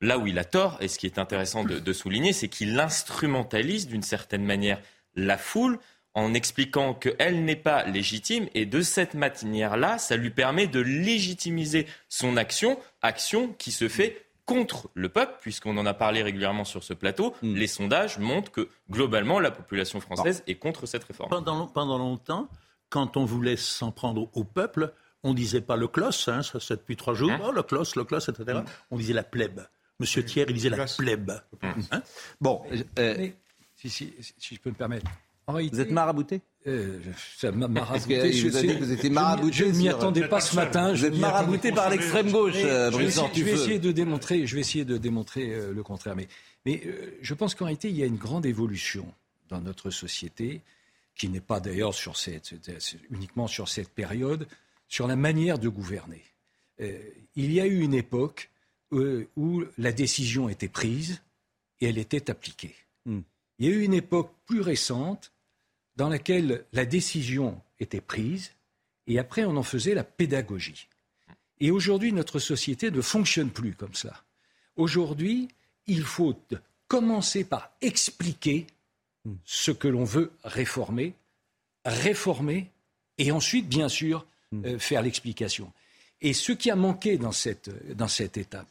là 0.00 0.16
où 0.18 0.28
il 0.28 0.38
a 0.38 0.44
tort, 0.44 0.78
et 0.80 0.86
ce 0.86 1.00
qui 1.00 1.06
est 1.06 1.18
intéressant 1.18 1.64
de 1.64 1.92
souligner, 1.92 2.32
c'est 2.32 2.48
qu'il 2.48 2.78
instrumentalise 2.78 3.88
d'une 3.88 4.02
certaine 4.02 4.44
manière 4.44 4.80
la 5.16 5.38
foule 5.38 5.80
en 6.14 6.32
expliquant 6.32 6.94
qu'elle 6.94 7.44
n'est 7.44 7.56
pas 7.56 7.84
légitime 7.84 8.48
et 8.54 8.66
de 8.66 8.82
cette 8.82 9.14
manière-là, 9.14 9.98
ça 9.98 10.16
lui 10.16 10.30
permet 10.30 10.66
de 10.66 10.80
légitimiser 10.80 11.86
son 12.08 12.36
action, 12.36 12.78
action 13.02 13.52
qui 13.58 13.72
se 13.72 13.88
fait 13.88 14.24
contre 14.46 14.90
le 14.94 15.08
peuple, 15.08 15.34
puisqu'on 15.40 15.76
en 15.76 15.86
a 15.86 15.94
parlé 15.94 16.22
régulièrement 16.22 16.64
sur 16.64 16.84
ce 16.84 16.92
plateau, 16.92 17.34
mm. 17.42 17.54
les 17.54 17.66
sondages 17.66 18.18
montrent 18.18 18.52
que 18.52 18.68
globalement 18.90 19.40
la 19.40 19.50
population 19.50 20.00
française 20.00 20.42
est 20.46 20.56
contre 20.56 20.86
cette 20.86 21.04
réforme. 21.04 21.30
Pendant, 21.30 21.66
pendant 21.66 21.98
longtemps, 21.98 22.48
quand 22.90 23.16
on 23.16 23.24
voulait 23.24 23.56
s'en 23.56 23.90
prendre 23.90 24.28
au 24.34 24.44
peuple, 24.44 24.92
on 25.22 25.30
ne 25.30 25.34
disait 25.34 25.62
pas 25.62 25.76
le 25.76 25.88
closs, 25.88 26.28
hein, 26.28 26.42
ça 26.42 26.60
c'est 26.60 26.76
depuis 26.76 26.96
trois 26.96 27.14
jours, 27.14 27.30
hein 27.32 27.40
oh, 27.42 27.52
le 27.52 27.62
closs, 27.62 27.96
le 27.96 28.04
closs, 28.04 28.28
etc. 28.28 28.58
Mm. 28.58 28.64
On 28.90 28.98
disait 28.98 29.14
la 29.14 29.24
plèbe. 29.24 29.62
Monsieur 29.98 30.24
Thiers, 30.24 30.44
il 30.48 30.54
disait 30.54 30.70
la 30.70 30.84
plèbe. 30.84 31.32
Mm. 31.62 31.68
Hein 31.90 32.02
bon, 32.40 32.62
euh, 32.98 33.28
si, 33.76 33.88
si, 33.88 34.14
si 34.38 34.54
je 34.54 34.60
peux 34.60 34.70
me 34.70 34.74
permettre, 34.74 35.06
vous 35.48 35.80
êtes 35.80 35.90
marabouté 35.90 36.40
euh, 36.66 36.98
ça 37.38 37.52
m'a 37.52 37.68
marabouté. 37.68 38.32
Je, 38.32 38.48
vous, 38.48 38.58
que 38.58 38.78
vous 38.78 38.92
étiez 38.92 39.10
marabouté. 39.10 39.52
Je 39.52 39.64
ne 39.66 39.72
m'y 39.72 39.88
attendais 39.88 40.26
pas 40.28 40.40
ce 40.40 40.56
matin. 40.56 40.94
Vous 40.94 41.04
êtes 41.04 41.16
marabouté 41.16 41.72
par 41.72 41.90
l'extrême 41.90 42.30
gauche, 42.30 42.54
euh, 42.56 42.90
je, 42.90 42.96
vais 42.96 43.52
essayer, 43.52 43.78
de 43.78 43.92
démontrer, 43.92 44.46
je 44.46 44.54
vais 44.54 44.62
essayer 44.62 44.86
de 44.86 44.96
démontrer 44.96 45.52
euh, 45.52 45.74
le 45.74 45.82
contraire. 45.82 46.16
Mais, 46.16 46.26
mais 46.64 46.82
je 47.20 47.34
pense 47.34 47.54
qu'en 47.54 47.66
réalité, 47.66 47.90
il 47.90 47.96
y 47.96 48.02
a 48.02 48.06
une 48.06 48.16
grande 48.16 48.46
évolution 48.46 49.06
dans 49.50 49.60
notre 49.60 49.90
société, 49.90 50.62
qui 51.14 51.28
n'est 51.28 51.40
pas 51.40 51.60
d'ailleurs 51.60 51.94
sur 51.94 52.16
cette, 52.16 52.54
uniquement 53.10 53.46
sur 53.46 53.68
cette 53.68 53.90
période, 53.90 54.48
sur 54.88 55.06
la 55.06 55.16
manière 55.16 55.58
de 55.58 55.68
gouverner. 55.68 56.22
il 56.78 57.52
y 57.52 57.60
a 57.60 57.66
eu 57.66 57.80
une 57.80 57.94
époque 57.94 58.50
où 58.90 59.64
la 59.76 59.92
décision 59.92 60.48
était 60.48 60.68
prise 60.68 61.20
et 61.80 61.88
elle 61.88 61.98
était 61.98 62.30
appliquée. 62.30 62.74
Hmm. 63.04 63.20
Il 63.58 63.66
y 63.66 63.68
a 63.68 63.76
eu 63.76 63.82
une 63.82 63.94
époque 63.94 64.32
plus 64.46 64.60
récente 64.60 65.33
dans 65.96 66.08
laquelle 66.08 66.64
la 66.72 66.84
décision 66.84 67.60
était 67.80 68.00
prise 68.00 68.52
et 69.06 69.18
après 69.18 69.44
on 69.44 69.56
en 69.56 69.62
faisait 69.62 69.94
la 69.94 70.04
pédagogie. 70.04 70.88
Et 71.60 71.70
aujourd'hui, 71.70 72.12
notre 72.12 72.38
société 72.38 72.90
ne 72.90 73.00
fonctionne 73.00 73.50
plus 73.50 73.74
comme 73.74 73.94
cela. 73.94 74.22
Aujourd'hui, 74.76 75.48
il 75.86 76.02
faut 76.02 76.36
commencer 76.88 77.44
par 77.44 77.70
expliquer 77.80 78.66
ce 79.44 79.70
que 79.70 79.88
l'on 79.88 80.04
veut 80.04 80.32
réformer, 80.42 81.14
réformer 81.84 82.70
et 83.18 83.30
ensuite, 83.30 83.68
bien 83.68 83.88
sûr, 83.88 84.26
euh, 84.52 84.78
faire 84.78 85.02
l'explication. 85.02 85.72
Et 86.20 86.32
ce 86.32 86.52
qui 86.52 86.70
a 86.70 86.76
manqué 86.76 87.18
dans 87.18 87.32
cette, 87.32 87.70
dans 87.96 88.08
cette 88.08 88.36
étape, 88.36 88.68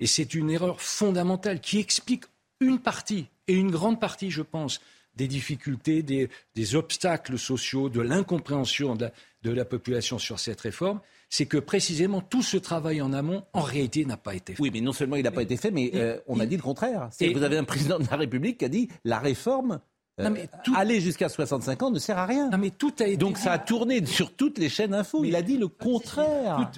et 0.00 0.06
c'est 0.06 0.34
une 0.34 0.50
erreur 0.50 0.80
fondamentale 0.80 1.60
qui 1.60 1.78
explique 1.78 2.24
une 2.60 2.78
partie, 2.78 3.26
et 3.46 3.54
une 3.54 3.70
grande 3.70 4.00
partie, 4.00 4.30
je 4.30 4.42
pense, 4.42 4.80
des 5.16 5.28
difficultés, 5.28 6.02
des, 6.02 6.74
obstacles 6.74 7.38
sociaux, 7.38 7.88
de 7.88 8.00
l'incompréhension 8.00 8.96
de, 8.96 9.10
la 9.44 9.64
population 9.64 10.18
sur 10.18 10.40
cette 10.40 10.60
réforme, 10.60 11.00
c'est 11.28 11.46
que 11.46 11.58
précisément 11.58 12.20
tout 12.20 12.42
ce 12.42 12.56
travail 12.56 13.02
en 13.02 13.12
amont, 13.12 13.42
en 13.52 13.60
réalité, 13.60 14.04
n'a 14.04 14.16
pas 14.16 14.34
été 14.34 14.54
fait. 14.54 14.62
Oui, 14.62 14.70
mais 14.72 14.80
non 14.80 14.92
seulement 14.92 15.16
il 15.16 15.24
n'a 15.24 15.32
pas 15.32 15.42
été 15.42 15.56
fait, 15.56 15.70
mais 15.70 15.90
euh, 15.94 16.18
on 16.26 16.40
a 16.40 16.46
dit 16.46 16.56
le 16.56 16.62
contraire. 16.62 17.10
vous 17.20 17.42
avez 17.42 17.58
un 17.58 17.64
président 17.64 17.98
de 17.98 18.06
la 18.10 18.16
République 18.16 18.58
qui 18.58 18.64
a 18.64 18.68
dit 18.68 18.88
la 19.04 19.18
réforme 19.18 19.80
euh, 20.20 20.30
aller 20.76 21.00
jusqu'à 21.00 21.28
65 21.28 21.82
ans 21.82 21.90
ne 21.90 21.98
sert 21.98 22.18
à 22.18 22.26
rien. 22.26 22.48
mais 22.56 22.70
tout 22.70 22.92
a 23.00 23.06
été 23.06 23.16
Donc 23.16 23.36
ça 23.36 23.50
a 23.50 23.58
tourné 23.58 24.04
sur 24.06 24.32
toutes 24.32 24.58
les 24.58 24.68
chaînes 24.68 24.94
info. 24.94 25.24
il 25.24 25.34
a 25.34 25.42
dit 25.42 25.58
le 25.58 25.66
contraire. 25.66 26.70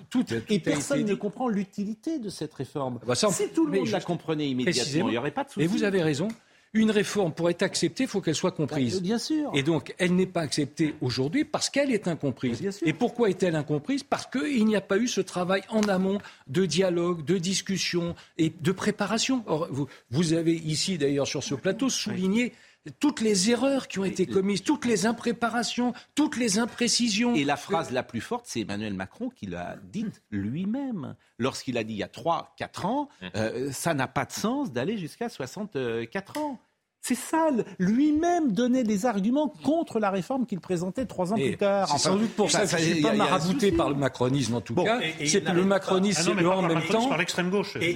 et 0.48 0.58
personne 0.58 1.04
ne 1.04 1.14
comprend 1.14 1.48
l'utilité 1.48 2.18
de 2.18 2.30
cette 2.30 2.54
réforme. 2.54 2.98
Bah, 3.06 3.14
si 3.14 3.48
tout 3.54 3.66
le 3.66 3.78
monde 3.78 3.88
la 3.88 4.00
comprenait 4.00 4.48
immédiatement, 4.48 5.08
il 5.08 5.12
n'y 5.12 5.18
aurait 5.18 5.32
pas 5.32 5.44
de 5.44 5.50
souci. 5.50 5.64
Et 5.64 5.66
vous 5.66 5.84
avez 5.84 6.02
raison. 6.02 6.28
Une 6.72 6.90
réforme, 6.90 7.32
pour 7.32 7.48
être 7.48 7.62
acceptée, 7.62 8.04
il 8.04 8.08
faut 8.08 8.20
qu'elle 8.20 8.34
soit 8.34 8.50
comprise. 8.50 8.96
Bah, 8.96 9.00
bien 9.00 9.18
sûr. 9.18 9.50
Et 9.54 9.62
donc, 9.62 9.94
elle 9.98 10.14
n'est 10.14 10.26
pas 10.26 10.42
acceptée 10.42 10.94
aujourd'hui 11.00 11.44
parce 11.44 11.70
qu'elle 11.70 11.90
est 11.90 12.06
incomprise. 12.06 12.80
Et 12.82 12.92
pourquoi 12.92 13.30
est-elle 13.30 13.56
incomprise? 13.56 14.02
Parce 14.02 14.26
qu'il 14.26 14.66
n'y 14.66 14.76
a 14.76 14.80
pas 14.80 14.98
eu 14.98 15.08
ce 15.08 15.20
travail 15.20 15.62
en 15.70 15.82
amont 15.82 16.18
de 16.48 16.66
dialogue, 16.66 17.24
de 17.24 17.38
discussion 17.38 18.14
et 18.36 18.52
de 18.60 18.72
préparation. 18.72 19.42
Or, 19.46 19.68
vous, 19.70 19.86
vous 20.10 20.32
avez 20.34 20.54
ici, 20.54 20.98
d'ailleurs, 20.98 21.26
sur 21.26 21.42
ce 21.42 21.54
plateau, 21.54 21.88
souligné 21.88 22.52
toutes 22.98 23.20
les 23.20 23.50
erreurs 23.50 23.88
qui 23.88 23.98
ont 23.98 24.04
été 24.04 24.26
commises, 24.26 24.62
toutes 24.62 24.84
les 24.84 25.06
impréparations, 25.06 25.92
toutes 26.14 26.36
les 26.36 26.58
imprécisions. 26.58 27.34
Et 27.34 27.44
la 27.44 27.56
phrase 27.56 27.90
la 27.90 28.02
plus 28.02 28.20
forte, 28.20 28.44
c'est 28.46 28.60
Emmanuel 28.60 28.94
Macron 28.94 29.30
qui 29.30 29.46
l'a 29.46 29.76
dite 29.92 30.22
lui-même. 30.30 31.14
Lorsqu'il 31.38 31.78
a 31.78 31.84
dit 31.84 31.94
il 31.94 31.98
y 31.98 32.02
a 32.02 32.08
3-4 32.08 32.86
ans, 32.86 33.08
euh, 33.34 33.70
ça 33.72 33.94
n'a 33.94 34.08
pas 34.08 34.24
de 34.24 34.32
sens 34.32 34.72
d'aller 34.72 34.98
jusqu'à 34.98 35.28
64 35.28 36.38
ans. 36.38 36.60
C'est 37.06 37.14
ça, 37.14 37.50
lui-même 37.78 38.50
donnait 38.50 38.82
des 38.82 39.06
arguments 39.06 39.46
contre 39.46 40.00
la 40.00 40.10
réforme 40.10 40.44
qu'il 40.44 40.58
présentait 40.58 41.06
trois 41.06 41.32
ans 41.32 41.36
plus 41.36 41.56
tard. 41.56 41.88
C'est 41.88 41.98
sans 41.98 42.16
doute 42.16 42.32
pour 42.32 42.50
ça, 42.50 42.62
que 42.62 42.66
je 42.66 42.76
ne 42.76 42.80
suis 42.80 43.00
pas 43.00 43.12
marabouté 43.12 43.70
par 43.70 43.90
le 43.90 43.94
macronisme 43.94 44.56
en 44.56 44.60
tout 44.60 44.74
cas. 44.74 44.98
C'est 45.24 45.48
le 45.48 45.64
macronisme, 45.64 46.20
c'est 46.20 46.34
le 46.34 46.50
en 46.50 46.62
même 46.62 46.82
temps. 46.82 47.08
par 47.08 47.18
l'extrême 47.18 47.50
gauche. 47.50 47.78
c'est 47.80 47.94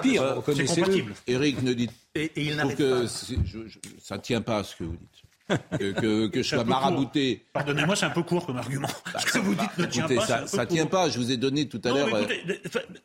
pire. 0.00 0.42
C'est 0.46 0.64
compatible. 0.64 1.12
Eric 1.26 1.62
ne 1.62 1.74
dit 1.74 1.90
et, 2.16 2.32
il 2.36 2.56
que 2.76 3.06
ça 3.06 4.16
ne 4.16 4.20
tient 4.22 4.40
pas 4.40 4.58
à 4.58 4.64
ce 4.64 4.76
que 4.76 4.84
vous 4.84 4.96
dites. 4.96 5.22
que, 5.78 6.26
que, 6.26 6.42
je 6.42 6.48
sois 6.48 6.64
marabouté. 6.64 7.46
Pardonnez-moi, 7.52 7.94
c'est 7.94 8.06
un 8.06 8.10
peu 8.10 8.22
court 8.22 8.46
comme 8.46 8.56
argument. 8.56 8.88
Bah, 9.12 9.20
ce 9.20 9.32
que 9.32 9.38
vous 9.38 9.54
dites 9.54 9.78
ne 9.78 9.86
tient 9.86 10.08
pas. 10.08 10.26
Ça, 10.26 10.46
ça 10.46 10.66
tient 10.66 10.86
pas. 10.86 11.08
Je 11.08 11.18
vous 11.18 11.30
ai 11.30 11.36
donné 11.36 11.68
tout 11.68 11.80
à 11.84 11.90
l'heure. 11.90 12.12
Euh, 12.12 12.26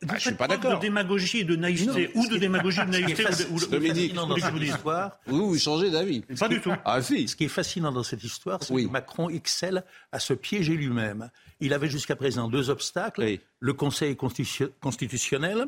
bah, 0.02 0.14
je 0.16 0.20
suis 0.20 0.34
pas 0.34 0.48
d'accord. 0.48 0.76
De 0.76 0.80
démagogie 0.80 1.38
et 1.38 1.44
de 1.44 1.54
naïveté, 1.54 2.10
ou 2.14 2.26
de 2.26 2.38
démagogie 2.38 2.80
et 2.80 2.86
de 2.86 2.90
naïveté, 2.90 3.24
ou 3.50 3.60
de 3.60 5.12
Vous, 5.26 5.48
vous 5.48 5.58
changez 5.58 5.90
d'avis. 5.90 6.22
Pas 6.38 6.48
du 6.48 6.60
tout. 6.60 6.72
Ah 6.84 7.00
si. 7.00 7.28
Ce 7.28 7.36
qui 7.36 7.44
est 7.44 7.48
fascinant 7.48 7.92
dans 7.92 8.02
cette 8.02 8.24
histoire, 8.24 8.62
c'est 8.62 8.74
que 8.74 8.90
Macron 8.90 9.28
excelle 9.30 9.84
à 10.10 10.18
se 10.18 10.34
piéger 10.34 10.74
lui-même. 10.74 11.30
Il 11.60 11.72
avait 11.72 11.88
jusqu'à 11.88 12.16
présent 12.16 12.48
deux 12.48 12.70
obstacles 12.70 13.38
le 13.60 13.72
Conseil 13.72 14.16
constitutionnel 14.16 15.66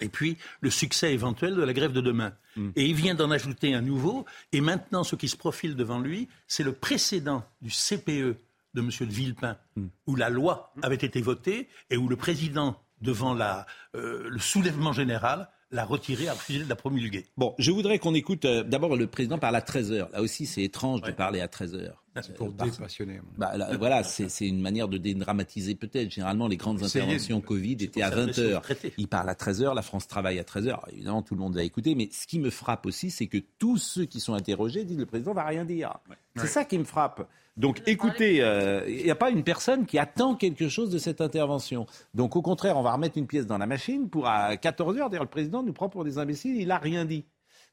et 0.00 0.08
puis 0.08 0.36
le 0.60 0.70
succès 0.70 1.12
éventuel 1.12 1.54
de 1.54 1.62
la 1.62 1.72
grève 1.72 1.92
de 1.92 2.00
demain. 2.00 2.32
Hmm. 2.56 2.70
Et 2.76 2.86
il 2.86 2.94
vient 2.94 3.14
d'en 3.14 3.30
ajouter 3.30 3.74
un 3.74 3.80
nouveau. 3.80 4.24
Et 4.52 4.60
maintenant, 4.60 5.04
ce 5.04 5.16
qui 5.16 5.28
se 5.28 5.36
profile 5.36 5.76
devant 5.76 6.00
lui, 6.00 6.28
c'est 6.46 6.62
le 6.62 6.72
précédent 6.72 7.44
du 7.62 7.70
CPE 7.70 8.36
de 8.74 8.80
M. 8.80 8.90
de 9.00 9.12
Villepin, 9.12 9.56
hmm. 9.76 9.86
où 10.06 10.16
la 10.16 10.30
loi 10.30 10.72
avait 10.82 10.96
été 10.96 11.20
votée 11.20 11.68
et 11.90 11.96
où 11.96 12.08
le 12.08 12.16
président, 12.16 12.80
devant 13.00 13.34
la, 13.34 13.66
euh, 13.94 14.28
le 14.28 14.38
soulèvement 14.38 14.92
général, 14.92 15.48
l'a 15.74 15.84
retiré, 15.84 16.28
a 16.28 16.32
refusé 16.32 16.64
de 16.64 16.68
la 16.68 16.76
promulguer. 16.76 17.26
Bon, 17.36 17.54
je 17.58 17.70
voudrais 17.72 17.98
qu'on 17.98 18.14
écoute 18.14 18.44
euh, 18.44 18.62
d'abord 18.62 18.96
le 18.96 19.06
président 19.06 19.38
parle 19.38 19.56
à 19.56 19.60
13h. 19.60 20.10
Là 20.12 20.22
aussi, 20.22 20.46
c'est 20.46 20.62
étrange 20.62 21.02
de 21.02 21.10
parler 21.10 21.40
à 21.40 21.46
13h. 21.46 21.92
Pour 22.36 22.48
euh, 22.48 22.64
dépassionner. 22.64 23.20
Bah, 23.36 23.52
voilà, 23.78 24.04
c'est 24.04 24.46
une 24.46 24.60
manière 24.60 24.86
de 24.86 24.98
dédramatiser 24.98 25.74
peut-être. 25.74 26.12
Généralement, 26.12 26.46
les 26.46 26.56
grandes 26.56 26.82
interventions 26.82 27.40
Covid 27.40 27.72
étaient 27.80 28.02
à 28.02 28.10
20h. 28.10 28.62
Il 28.98 29.08
parle 29.08 29.28
à 29.28 29.34
13h, 29.34 29.74
la 29.74 29.82
France 29.82 30.06
travaille 30.06 30.38
à 30.38 30.44
13h. 30.44 30.78
Évidemment, 30.92 31.22
tout 31.22 31.34
le 31.34 31.40
monde 31.40 31.56
va 31.56 31.64
écouter. 31.64 31.96
Mais 31.96 32.08
ce 32.12 32.28
qui 32.28 32.38
me 32.38 32.50
frappe 32.50 32.86
aussi, 32.86 33.10
c'est 33.10 33.26
que 33.26 33.38
tous 33.58 33.78
ceux 33.78 34.04
qui 34.04 34.20
sont 34.20 34.34
interrogés 34.34 34.84
disent 34.84 34.98
le 34.98 35.06
président 35.06 35.34
va 35.34 35.44
rien 35.44 35.64
dire. 35.64 35.92
C'est 36.36 36.46
ça 36.46 36.64
qui 36.64 36.78
me 36.78 36.84
frappe. 36.84 37.28
Donc 37.56 37.82
écoutez, 37.86 38.42
euh, 38.42 38.84
il 38.88 39.04
n'y 39.04 39.10
a 39.10 39.14
pas 39.16 39.30
une 39.30 39.44
personne 39.44 39.86
qui 39.86 39.98
attend 39.98 40.34
quelque 40.34 40.68
chose 40.68 40.90
de 40.90 40.98
cette 40.98 41.20
intervention. 41.20 41.86
Donc 42.12 42.34
au 42.34 42.42
contraire, 42.42 42.76
on 42.76 42.82
va 42.82 42.92
remettre 42.92 43.16
une 43.16 43.28
pièce 43.28 43.46
dans 43.46 43.58
la 43.58 43.66
machine 43.66 44.08
pour 44.08 44.26
à 44.26 44.56
14 44.56 44.98
heures. 44.98 45.10
D'ailleurs, 45.10 45.24
le 45.24 45.30
président 45.30 45.62
nous 45.62 45.72
prend 45.72 45.88
pour 45.88 46.04
des 46.04 46.18
imbéciles, 46.18 46.56
il 46.60 46.68
n'a 46.68 46.78
rien 46.78 47.04
dit. 47.04 47.24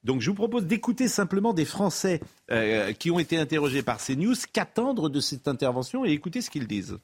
Donc 0.04 0.22
je 0.22 0.30
vous 0.30 0.36
propose 0.36 0.66
d'écouter 0.66 1.08
simplement 1.08 1.54
des 1.54 1.66
Français 1.66 2.22
euh, 2.52 2.94
qui 2.94 3.10
ont 3.10 3.20
été 3.20 3.38
interrogés 3.38 3.82
par 3.82 3.98
CNews, 3.98 4.36
qu'attendre 4.54 5.10
de 5.10 5.20
cette 5.20 5.48
intervention 5.48 6.06
et 6.06 6.12
écouter 6.12 6.42
ce 6.42 6.50
qu'ils 6.50 6.68
disent. 6.68 6.98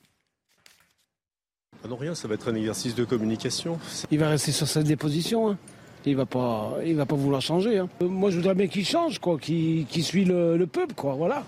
Ah 1.83 1.87
non, 1.87 1.95
rien, 1.95 2.15
ça 2.15 2.27
va 2.27 2.35
être 2.35 2.51
un 2.51 2.55
exercice 2.55 2.95
de 2.95 3.05
communication. 3.05 3.79
Il 4.09 4.19
va 4.19 4.29
rester 4.29 4.51
sur 4.51 4.67
sa 4.67 4.81
déposition. 4.81 5.49
Hein. 5.49 5.57
Il 6.05 6.15
va 6.15 6.25
pas, 6.25 6.75
il 6.85 6.95
va 6.95 7.05
pas 7.05 7.15
vouloir 7.15 7.41
changer. 7.41 7.79
Hein. 7.79 7.89
Moi, 8.01 8.31
je 8.31 8.37
voudrais 8.37 8.55
bien 8.55 8.67
qu'il 8.67 8.85
change, 8.85 9.19
quoi, 9.19 9.37
qu'il 9.37 10.03
suit 10.03 10.25
le, 10.25 10.57
le 10.57 10.67
peuple, 10.67 10.95
quoi. 10.95 11.15
Voilà. 11.15 11.43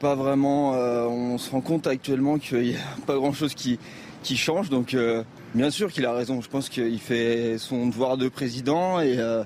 Pas 0.00 0.14
vraiment. 0.14 0.74
Euh, 0.74 1.06
on 1.06 1.38
se 1.38 1.50
rend 1.50 1.60
compte 1.60 1.86
actuellement 1.86 2.38
qu'il 2.38 2.60
n'y 2.60 2.76
a 2.76 2.80
pas 3.06 3.16
grand-chose 3.16 3.54
qui, 3.54 3.78
qui 4.22 4.36
change. 4.36 4.70
Donc, 4.70 4.94
euh, 4.94 5.24
bien 5.54 5.70
sûr 5.70 5.92
qu'il 5.92 6.06
a 6.06 6.12
raison. 6.12 6.40
Je 6.40 6.48
pense 6.48 6.68
qu'il 6.68 7.00
fait 7.00 7.58
son 7.58 7.86
devoir 7.86 8.16
de 8.16 8.28
président 8.28 9.00
et, 9.00 9.18
euh, 9.18 9.44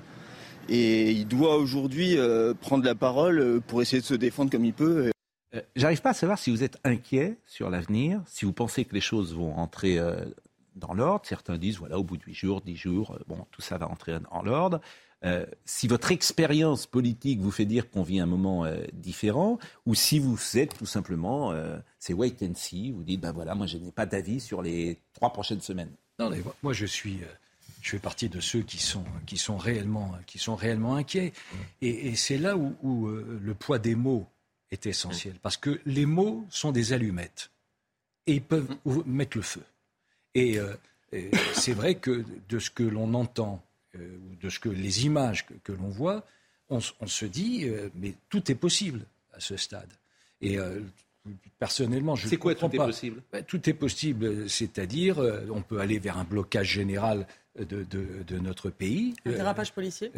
il 0.68 1.26
doit 1.26 1.56
aujourd'hui 1.56 2.16
prendre 2.60 2.84
la 2.84 2.94
parole 2.94 3.60
pour 3.66 3.82
essayer 3.82 4.00
de 4.00 4.06
se 4.06 4.14
défendre 4.14 4.50
comme 4.50 4.64
il 4.64 4.72
peut. 4.72 5.10
J'arrive 5.74 6.00
pas 6.00 6.10
à 6.10 6.14
savoir 6.14 6.38
si 6.38 6.50
vous 6.50 6.62
êtes 6.62 6.78
inquiet 6.84 7.36
sur 7.46 7.68
l'avenir, 7.68 8.22
si 8.26 8.44
vous 8.44 8.52
pensez 8.52 8.84
que 8.84 8.94
les 8.94 9.00
choses 9.00 9.34
vont 9.34 9.56
entrer 9.56 9.98
dans 10.76 10.94
l'ordre. 10.94 11.26
Certains 11.26 11.58
disent, 11.58 11.78
voilà, 11.78 11.98
au 11.98 12.04
bout 12.04 12.16
de 12.16 12.22
8 12.22 12.34
jours, 12.34 12.60
10 12.60 12.76
jours, 12.76 13.18
bon, 13.26 13.44
tout 13.50 13.60
ça 13.60 13.76
va 13.76 13.88
entrer 13.88 14.14
dans 14.30 14.42
l'ordre. 14.42 14.80
Euh, 15.24 15.46
si 15.64 15.86
votre 15.86 16.10
expérience 16.10 16.86
politique 16.86 17.40
vous 17.40 17.50
fait 17.50 17.64
dire 17.64 17.90
qu'on 17.90 18.02
vit 18.02 18.18
un 18.18 18.26
moment 18.26 18.64
euh, 18.64 18.82
différent, 18.92 19.58
ou 19.86 19.94
si 19.94 20.18
vous 20.18 20.38
êtes 20.56 20.76
tout 20.76 20.86
simplement, 20.86 21.52
euh, 21.52 21.78
c'est 21.98 22.12
wait 22.12 22.36
and 22.42 22.54
see, 22.54 22.90
vous 22.90 23.04
dites, 23.04 23.20
ben 23.20 23.32
voilà, 23.32 23.54
moi 23.54 23.66
je 23.66 23.78
n'ai 23.78 23.92
pas 23.92 24.06
d'avis 24.06 24.40
sur 24.40 24.62
les 24.62 24.98
trois 25.12 25.32
prochaines 25.32 25.60
semaines. 25.60 25.92
Non, 26.18 26.28
mais 26.28 26.42
moi 26.62 26.72
je 26.72 26.86
suis, 26.86 27.20
je 27.80 27.90
fais 27.90 27.98
partie 27.98 28.28
de 28.28 28.40
ceux 28.40 28.62
qui 28.62 28.78
sont, 28.78 29.04
qui 29.26 29.38
sont, 29.38 29.56
réellement, 29.56 30.12
qui 30.26 30.38
sont 30.38 30.56
réellement 30.56 30.96
inquiets. 30.96 31.32
Et, 31.80 32.14
c'est 32.16 32.38
là 32.38 32.56
où, 32.56 32.76
où 32.82 33.06
le 33.06 33.54
poids 33.54 33.78
des 33.78 33.94
mots 33.94 34.26
est 34.70 34.86
essentiel, 34.86 35.34
parce 35.40 35.56
que 35.56 35.80
les 35.86 36.06
mots 36.06 36.44
sont 36.50 36.72
des 36.72 36.92
allumettes, 36.92 37.50
et 38.26 38.34
ils 38.34 38.42
peuvent 38.42 38.76
mettre 39.06 39.36
le 39.36 39.42
feu. 39.42 39.62
et 40.34 40.58
c'est 41.54 41.74
vrai 41.74 41.94
que 41.94 42.24
de 42.48 42.58
ce 42.58 42.70
que 42.70 42.82
l'on 42.82 43.14
entend, 43.14 43.62
euh, 43.96 44.18
ou 44.30 44.36
de 44.36 44.48
ce 44.48 44.58
que 44.58 44.70
les 44.70 45.04
images 45.04 45.46
que, 45.64 45.72
l'on 45.72 45.88
voit, 45.88 46.24
on, 46.70 46.80
se 46.80 47.26
dit, 47.26 47.64
euh, 47.64 47.90
mais 47.94 48.14
tout 48.30 48.50
est 48.50 48.54
possible 48.54 49.04
à 49.34 49.40
ce 49.40 49.58
stade. 49.58 49.90
Et 50.40 50.58
euh, 50.58 50.80
personnellement, 51.58 52.16
je 52.16 52.26
C'est 52.26 52.38
quoi 52.38 52.54
tout 52.54 52.70
est 52.72 52.78
possible? 52.78 53.22
Ben, 53.30 53.44
Tout 53.44 53.68
est 53.68 53.74
possible, 53.74 54.48
c'est-à-dire 54.48 55.18
on 55.50 55.60
peut 55.60 55.80
aller 55.80 55.98
vers 55.98 56.16
un 56.16 56.24
blocage 56.24 56.68
général 56.68 57.26
de, 57.58 57.84
de, 57.84 58.38
notre 58.38 58.70
pays. 58.70 59.14
Un 59.26 59.32
dérapage 59.32 59.72
policier? 59.72 60.10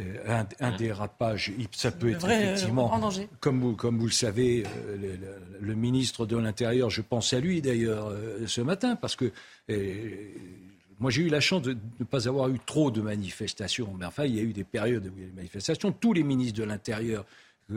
un, 0.60 0.76
dérapage, 0.76 1.52
ça 1.72 1.90
peut 1.90 2.10
être 2.10 2.30
effectivement, 2.30 3.00
comme 3.40 3.60
vous, 3.60 3.74
comme 3.74 3.98
vous 3.98 4.06
le 4.06 4.12
savez, 4.12 4.62
le, 5.60 5.74
ministre 5.74 6.26
de 6.26 6.36
l'Intérieur, 6.36 6.90
je 6.90 7.02
pense 7.02 7.32
à 7.32 7.40
lui 7.40 7.60
d'ailleurs 7.60 8.12
ce 8.46 8.60
matin, 8.60 8.94
parce 8.94 9.16
que 9.16 9.32
moi, 10.98 11.10
j'ai 11.10 11.22
eu 11.22 11.28
la 11.28 11.40
chance 11.40 11.62
de 11.62 11.76
ne 11.98 12.04
pas 12.04 12.28
avoir 12.28 12.48
eu 12.48 12.58
trop 12.58 12.90
de 12.90 13.00
manifestations. 13.00 13.94
Mais 13.98 14.06
enfin, 14.06 14.24
il 14.24 14.36
y 14.36 14.38
a 14.38 14.42
eu 14.42 14.52
des 14.52 14.64
périodes 14.64 15.06
où 15.06 15.12
il 15.16 15.22
y 15.22 15.24
a 15.24 15.28
eu 15.28 15.30
des 15.30 15.36
manifestations. 15.36 15.92
Tous 15.92 16.12
les 16.12 16.22
ministres 16.22 16.58
de 16.58 16.64
l'Intérieur 16.64 17.24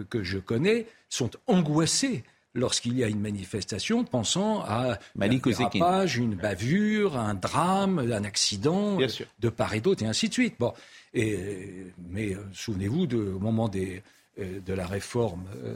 que, 0.10 0.24
je 0.24 0.38
connais 0.38 0.88
sont 1.10 1.32
angoissés 1.48 2.24
lorsqu'il 2.54 2.98
y 2.98 3.04
a 3.04 3.08
une 3.08 3.20
manifestation, 3.20 4.04
pensant 4.04 4.62
à 4.62 4.98
un 5.20 5.28
dérapage, 5.28 6.18
une 6.18 6.36
bavure, 6.36 7.18
un 7.18 7.36
drame, 7.36 8.00
un 8.00 8.24
accident 8.24 8.98
de 9.40 9.50
part 9.50 9.76
et 9.76 9.82
d'autre, 9.82 10.04
et 10.04 10.08
ainsi 10.08 10.28
de 10.30 10.34
suite. 10.34 10.56
Bon. 10.60 10.74
Et, 11.14 11.94
mais 12.10 12.34
euh, 12.34 12.40
souvenez-vous, 12.54 13.08
au 13.16 13.40
moment 13.40 13.70
des, 13.70 14.02
de 14.38 14.74
la 14.74 14.86
réforme, 14.86 15.46
euh, 15.64 15.76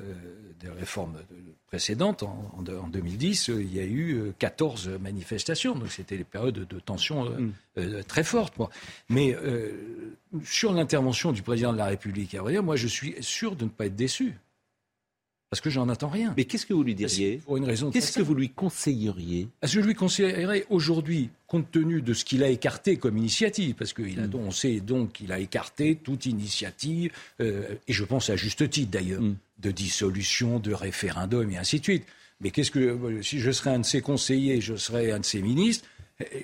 des 0.60 0.69
réformes 0.69 1.17
précédentes, 1.67 2.24
en, 2.24 2.62
2010, 2.62 3.50
euh, 3.50 3.62
il 3.62 3.74
y 3.74 3.80
a 3.80 3.86
eu 3.86 4.34
14 4.38 4.89
manifestations. 5.00 5.76
Donc 5.76 5.91
c'était 5.91 6.17
des 6.17 6.24
périodes 6.24 6.67
de 6.67 6.80
tension 6.80 7.30
mm. 7.30 8.04
très 8.08 8.24
fortes. 8.24 8.54
Mais 9.10 9.36
sur 10.43 10.74
l'intervention 10.74 11.32
du 11.32 11.41
président 11.41 11.74
de 11.74 11.78
la 11.78 11.88
République, 11.88 12.36
à 12.36 12.41
vrai 12.41 12.62
moi 12.62 12.76
je 12.76 12.88
suis 12.88 13.15
sûr 13.21 13.56
de 13.56 13.65
ne 13.65 13.69
pas 13.69 13.88
être 13.88 13.95
déçu. 13.95 14.36
Parce 15.52 15.60
que 15.60 15.70
j'en 15.70 15.90
attends 15.90 16.08
rien. 16.08 16.34
Mais 16.38 16.46
qu'est-ce 16.46 16.66
que 16.66 16.74
vous 16.74 16.82
lui 16.82 16.96
diriez 16.96 17.42
Pour 17.46 17.58
une 17.58 17.66
raison. 17.66 17.92
Qu'est-ce 17.92 18.18
que 18.18 18.22
vous 18.22 18.34
lui 18.34 18.48
conseilleriez 18.48 19.50
Je 19.64 19.82
lui 19.82 19.94
conseillerais 19.96 20.66
aujourd'hui, 20.70 21.30
compte 21.46 21.70
tenu 21.70 22.02
de 22.02 22.14
ce 22.14 22.24
qu'il 22.24 22.42
a 22.46 22.48
écarté 22.48 22.96
comme 22.96 23.18
initiative, 23.18 23.76
parce 23.76 23.92
qu'on 23.92 24.04
a, 24.04 24.28
mm. 24.28 24.36
on 24.36 24.52
sait 24.52 24.80
donc 24.80 25.12
qu'il 25.12 25.34
a 25.34 25.40
écarté 25.40 25.98
toute 26.02 26.26
initiative, 26.26 27.12
euh, 27.42 27.76
et 27.86 27.92
je 27.92 28.06
pense 28.06 28.30
à 28.30 28.38
juste 28.38 28.70
titre 28.70 28.92
d'ailleurs, 28.92 29.22
mm. 29.22 29.36
de 29.60 29.72
dissolution, 29.72 30.60
de 30.60 30.74
référendum 30.74 31.52
et 31.52 31.58
ainsi 31.58 31.80
de 31.80 31.84
suite. 31.84 32.06
Mais 32.40 32.52
qu'est-ce 32.52 32.72
que 32.72 33.22
si 33.22 33.42
je 33.42 33.52
serais 33.52 33.72
un 33.72 33.80
de 33.80 33.86
ses 33.86 34.00
conseillers, 34.00 34.62
je 34.62 34.78
serais 34.78 35.12
un 35.12 35.20
de 35.20 35.26
ses 35.26 35.42
ministres, 35.42 35.86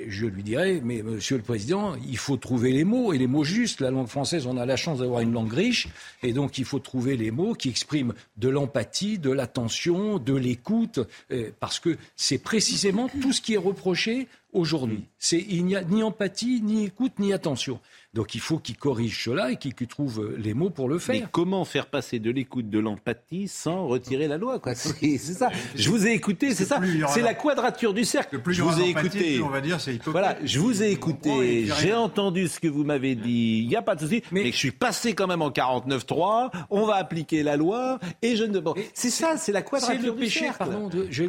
je 0.07 0.25
lui 0.25 0.43
dirais, 0.43 0.81
mais 0.83 1.01
Monsieur 1.01 1.37
le 1.37 1.43
Président, 1.43 1.95
il 2.07 2.17
faut 2.17 2.37
trouver 2.37 2.71
les 2.71 2.83
mots, 2.83 3.13
et 3.13 3.17
les 3.17 3.27
mots 3.27 3.43
justes. 3.43 3.81
La 3.81 3.91
langue 3.91 4.07
française, 4.07 4.45
on 4.45 4.57
a 4.57 4.65
la 4.65 4.75
chance 4.75 4.99
d'avoir 4.99 5.21
une 5.21 5.33
langue 5.33 5.53
riche, 5.53 5.87
et 6.23 6.33
donc 6.33 6.57
il 6.57 6.65
faut 6.65 6.79
trouver 6.79 7.17
les 7.17 7.31
mots 7.31 7.53
qui 7.53 7.69
expriment 7.69 8.13
de 8.37 8.49
l'empathie, 8.49 9.17
de 9.17 9.31
l'attention, 9.31 10.19
de 10.19 10.33
l'écoute, 10.33 10.99
euh, 11.31 11.51
parce 11.59 11.79
que 11.79 11.97
c'est 12.15 12.37
précisément 12.37 13.09
tout 13.21 13.33
ce 13.33 13.41
qui 13.41 13.53
est 13.53 13.57
reproché 13.57 14.27
aujourd'hui. 14.53 15.05
Il 15.31 15.65
n'y 15.65 15.75
a 15.75 15.83
ni 15.83 16.03
empathie, 16.03 16.61
ni 16.61 16.85
écoute, 16.85 17.19
ni 17.19 17.33
attention. 17.33 17.79
Donc 18.17 18.33
il 18.33 18.41
faut 18.41 18.57
qu'il 18.57 18.75
corrige 18.77 19.25
cela 19.25 19.51
et 19.51 19.57
qu'il 19.57 19.75
trouve 19.75 20.35
les 20.39 20.55
mots 20.55 20.71
pour 20.71 20.89
le 20.89 20.97
faire. 20.97 21.13
Mais 21.13 21.27
comment 21.31 21.65
faire 21.65 21.85
passer 21.85 22.17
de 22.17 22.31
l'écoute, 22.31 22.67
de 22.67 22.79
l'empathie 22.79 23.47
sans 23.47 23.85
retirer 23.85 24.27
la 24.27 24.39
loi 24.39 24.59
C'est 24.73 25.19
ça. 25.19 25.51
Je 25.75 25.87
vous 25.91 26.07
ai 26.07 26.13
écouté, 26.13 26.55
c'est 26.55 26.65
ça. 26.65 26.81
C'est 27.09 27.21
la 27.21 27.35
quadrature 27.35 27.93
du 27.93 28.05
cercle. 28.05 28.39
plus 28.39 28.55
je 28.55 28.63
vous 28.63 28.81
ai 28.81 28.89
écouté. 28.89 29.39
on 29.43 29.49
va 29.49 29.61
dire, 29.61 29.79
c'est 29.79 30.03
Voilà, 30.05 30.35
je 30.43 30.57
vous 30.57 30.81
ai 30.81 30.89
écouté. 30.89 31.67
J'ai 31.79 31.93
entendu 31.93 32.47
ce 32.47 32.59
que 32.59 32.67
vous 32.67 32.83
m'avez 32.83 33.13
dit. 33.13 33.59
Il 33.61 33.67
n'y 33.67 33.75
a 33.75 33.83
pas 33.83 33.93
de 33.93 33.99
souci. 33.99 34.23
Mais, 34.31 34.51
je 34.51 34.57
suis 34.57 34.71
passé 34.71 35.13
quand 35.13 35.27
même 35.27 35.43
en 35.43 35.51
49.3. 35.51 36.49
On 36.71 36.87
va 36.87 36.95
appliquer 36.95 37.43
la 37.43 37.55
loi 37.55 37.99
et 38.23 38.35
je 38.35 38.45
ne. 38.45 38.59
c'est 38.95 39.11
ça, 39.11 39.37
c'est 39.37 39.51
la 39.51 39.61
quadrature 39.61 40.01
le 40.01 40.15
péché, 40.15 40.49
Pardon, 40.57 40.89
je, 41.11 41.25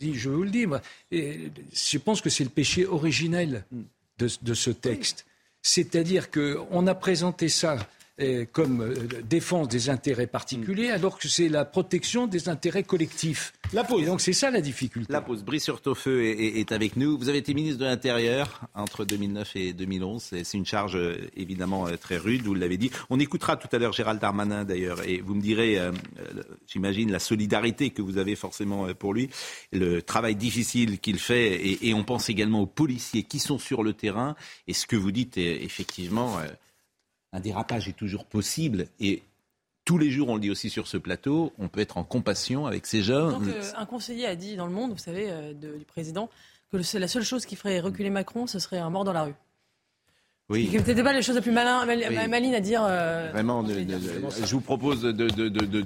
je, 0.00 0.30
vous 0.30 0.44
le 0.44 0.50
dis. 0.50 0.64
Moi, 0.64 0.80
je 1.12 1.98
pense 1.98 2.22
que 2.22 2.30
c'est 2.30 2.44
le 2.44 2.48
péché 2.48 2.86
originel 2.86 3.66
de, 4.18 4.30
de 4.40 4.54
ce 4.54 4.70
texte. 4.70 5.26
C'est-à-dire 5.68 6.30
qu'on 6.30 6.86
a 6.86 6.94
présenté 6.94 7.48
ça 7.48 7.76
comme 8.52 8.80
euh, 8.80 8.94
défense 9.28 9.68
des 9.68 9.90
intérêts 9.90 10.26
particuliers, 10.26 10.88
alors 10.88 11.18
que 11.18 11.28
c'est 11.28 11.50
la 11.50 11.66
protection 11.66 12.26
des 12.26 12.48
intérêts 12.48 12.82
collectifs. 12.82 13.52
La 13.74 13.84
pause. 13.84 14.02
Et 14.02 14.06
donc 14.06 14.22
c'est 14.22 14.32
ça 14.32 14.50
la 14.50 14.62
difficulté. 14.62 15.12
La 15.12 15.20
pause. 15.20 15.44
Brice 15.44 15.64
Surtofeu 15.64 16.24
est, 16.24 16.58
est, 16.58 16.72
avec 16.72 16.96
nous. 16.96 17.18
Vous 17.18 17.28
avez 17.28 17.38
été 17.38 17.52
ministre 17.52 17.78
de 17.78 17.84
l'Intérieur 17.84 18.62
entre 18.74 19.04
2009 19.04 19.56
et 19.56 19.72
2011. 19.74 20.22
C'est 20.22 20.56
une 20.56 20.64
charge 20.64 20.96
euh, 20.96 21.28
évidemment 21.36 21.86
très 22.00 22.16
rude, 22.16 22.42
vous 22.42 22.54
l'avez 22.54 22.78
dit. 22.78 22.90
On 23.10 23.20
écoutera 23.20 23.56
tout 23.56 23.68
à 23.70 23.78
l'heure 23.78 23.92
Gérald 23.92 24.18
Darmanin 24.18 24.64
d'ailleurs, 24.64 25.06
et 25.06 25.20
vous 25.20 25.34
me 25.34 25.42
direz, 25.42 25.78
j'imagine, 26.66 27.12
la 27.12 27.18
solidarité 27.18 27.90
que 27.90 28.00
vous 28.00 28.18
avez 28.18 28.34
forcément 28.34 28.86
pour 28.94 29.12
lui, 29.12 29.28
le 29.72 30.00
travail 30.00 30.36
difficile 30.36 30.98
qu'il 31.00 31.18
fait, 31.18 31.54
et, 31.54 31.88
et, 31.88 31.94
on 31.94 32.04
pense 32.04 32.28
également 32.30 32.62
aux 32.62 32.66
policiers 32.66 33.24
qui 33.24 33.38
sont 33.38 33.58
sur 33.58 33.82
le 33.82 33.92
terrain. 33.92 34.36
Et 34.68 34.72
ce 34.72 34.86
que 34.86 34.96
vous 34.96 35.12
dites 35.12 35.36
est 35.36 35.62
effectivement 35.64 36.38
un 37.32 37.40
dérapage 37.40 37.88
est 37.88 37.96
toujours 37.96 38.24
possible 38.24 38.86
et 39.00 39.22
tous 39.84 39.98
les 39.98 40.10
jours, 40.10 40.28
on 40.28 40.34
le 40.34 40.40
dit 40.40 40.50
aussi 40.50 40.68
sur 40.68 40.88
ce 40.88 40.96
plateau, 40.96 41.52
on 41.58 41.68
peut 41.68 41.80
être 41.80 41.96
en 41.96 42.02
compassion 42.02 42.66
avec 42.66 42.86
ces 42.86 43.02
jeunes. 43.02 43.54
un 43.76 43.86
conseiller 43.86 44.26
a 44.26 44.34
dit 44.34 44.56
dans 44.56 44.66
le 44.66 44.72
monde, 44.72 44.90
vous 44.90 44.98
savez, 44.98 45.30
euh, 45.30 45.54
du 45.54 45.84
président, 45.84 46.28
que 46.72 46.82
c'est 46.82 46.98
la 46.98 47.06
seule 47.08 47.22
chose 47.22 47.46
qui 47.46 47.54
ferait 47.54 47.78
reculer 47.78 48.10
Macron, 48.10 48.48
ce 48.48 48.58
serait 48.58 48.78
un 48.78 48.90
mort 48.90 49.04
dans 49.04 49.12
la 49.12 49.22
rue. 49.22 49.34
Oui. 50.48 50.68
Ce 50.72 50.76
n'était 50.76 51.02
pas 51.02 51.12
les 51.12 51.22
choses 51.22 51.36
les 51.36 51.40
plus 51.40 51.52
malin, 51.52 51.86
malines 52.28 52.54
à 52.54 52.60
dire. 52.60 52.84
Euh, 52.84 53.30
Vraiment, 53.32 53.64
je 53.66 54.52
vous 54.52 54.60
propose 54.60 55.02
de. 55.02 55.12
de 55.12 55.84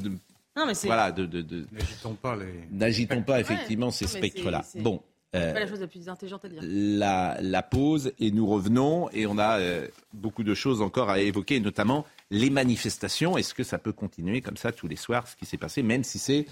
non, 0.57 0.67
mais 0.67 0.73
voilà, 0.85 1.13
N'agitons 1.13 2.15
pas 2.15 2.37
les. 2.37 2.69
N'agitons 2.71 3.23
pas 3.23 3.41
effectivement 3.41 3.91
ces 3.91 4.07
spectres-là. 4.07 4.65
Bon, 4.77 5.03
euh, 5.37 5.53
pas 5.53 5.61
la 5.61 5.67
chose 5.69 5.81
la 5.81 5.87
plus 5.87 6.09
intelligente 6.09 6.45
à 6.45 6.49
dire. 6.49 6.61
La, 6.63 7.63
pause 7.63 8.13
et 8.19 8.33
nous 8.33 8.47
revenons 8.47 9.09
et 9.11 9.27
on 9.27 9.39
a 9.39 9.61
euh, 9.61 9.87
beaucoup 10.13 10.43
de 10.43 10.55
choses 10.55 10.83
encore 10.83 11.09
à 11.09 11.21
évoquer, 11.21 11.61
notamment 11.61 12.05
les 12.31 12.51
manifestations. 12.51 13.37
Est-ce 13.37 13.55
que 13.55 13.63
ça 13.63 13.79
peut 13.79 13.93
continuer 13.93 14.41
comme 14.41 14.57
ça 14.57 14.73
tous 14.73 14.89
les 14.89 14.97
soirs, 14.97 15.29
ce 15.29 15.37
qui 15.37 15.47
s'est 15.47 15.57
passé, 15.57 15.83
même 15.83 16.03
si 16.03 16.19
c'est 16.19 16.47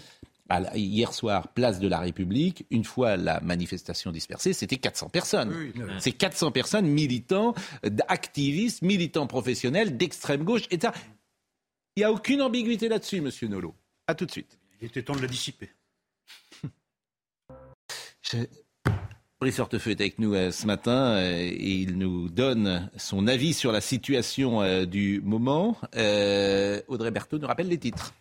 hier 0.75 1.13
soir, 1.13 1.49
place 1.49 1.79
de 1.79 1.89
la 1.89 1.99
République, 1.99 2.65
une 2.71 2.85
fois 2.85 3.17
la 3.17 3.41
manifestation 3.41 4.13
dispersée, 4.13 4.53
c'était 4.53 4.79
400 4.79 5.11
personnes. 5.11 5.73
C'est 5.99 6.13
400 6.13 6.53
personnes, 6.53 6.87
militants, 6.87 7.55
activistes, 8.09 8.83
militants 8.83 9.27
professionnels, 9.27 9.97
d'extrême 9.97 10.45
gauche, 10.45 10.63
etc. 10.71 10.95
Il 11.97 12.01
n'y 12.01 12.05
a 12.05 12.13
aucune 12.13 12.41
ambiguïté 12.41 12.89
là-dessus, 12.89 13.21
monsieur 13.21 13.49
Nolot. 13.49 13.75
À 14.07 14.15
tout 14.15 14.25
de 14.25 14.31
suite. 14.31 14.57
Il 14.81 14.87
était 14.87 15.03
temps 15.03 15.17
de 15.17 15.21
la 15.21 15.27
dissiper. 15.27 15.69
Brice 19.41 19.61
Hortefeux 19.61 19.93
est 19.93 20.01
avec 20.01 20.19
nous 20.19 20.35
euh, 20.35 20.51
ce 20.51 20.67
matin 20.67 21.13
euh, 21.13 21.31
et 21.39 21.73
il 21.73 21.97
nous 21.97 22.29
donne 22.29 22.91
son 22.97 23.29
avis 23.29 23.55
sur 23.55 23.71
la 23.71 23.81
situation 23.81 24.63
euh, 24.63 24.85
du 24.85 25.21
moment. 25.25 25.77
Audrey 26.89 27.13
Berthaud 27.13 27.39
nous 27.39 27.47
rappelle 27.47 27.69
les 27.69 27.79
titres. 27.79 28.15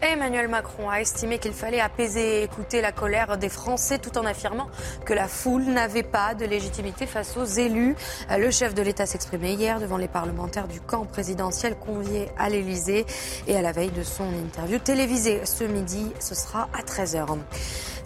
Emmanuel 0.00 0.46
Macron 0.46 0.88
a 0.88 1.00
estimé 1.00 1.38
qu'il 1.38 1.52
fallait 1.52 1.80
apaiser 1.80 2.40
et 2.40 2.42
écouter 2.44 2.80
la 2.80 2.92
colère 2.92 3.36
des 3.36 3.48
Français 3.48 3.98
tout 3.98 4.16
en 4.16 4.24
affirmant 4.24 4.68
que 5.04 5.12
la 5.12 5.26
foule 5.26 5.64
n'avait 5.64 6.04
pas 6.04 6.34
de 6.34 6.44
légitimité 6.44 7.04
face 7.04 7.36
aux 7.36 7.44
élus. 7.44 7.96
Le 8.30 8.50
chef 8.52 8.74
de 8.74 8.82
l'État 8.82 9.06
s'exprimait 9.06 9.54
hier 9.54 9.80
devant 9.80 9.96
les 9.96 10.06
parlementaires 10.06 10.68
du 10.68 10.80
camp 10.80 11.04
présidentiel 11.04 11.74
conviés 11.74 12.28
à 12.38 12.48
l'Élysée 12.48 13.06
et 13.48 13.56
à 13.56 13.62
la 13.62 13.72
veille 13.72 13.90
de 13.90 14.04
son 14.04 14.28
interview 14.28 14.78
télévisée 14.78 15.40
ce 15.44 15.64
midi, 15.64 16.12
ce 16.20 16.36
sera 16.36 16.68
à 16.72 16.82
13h. 16.82 17.36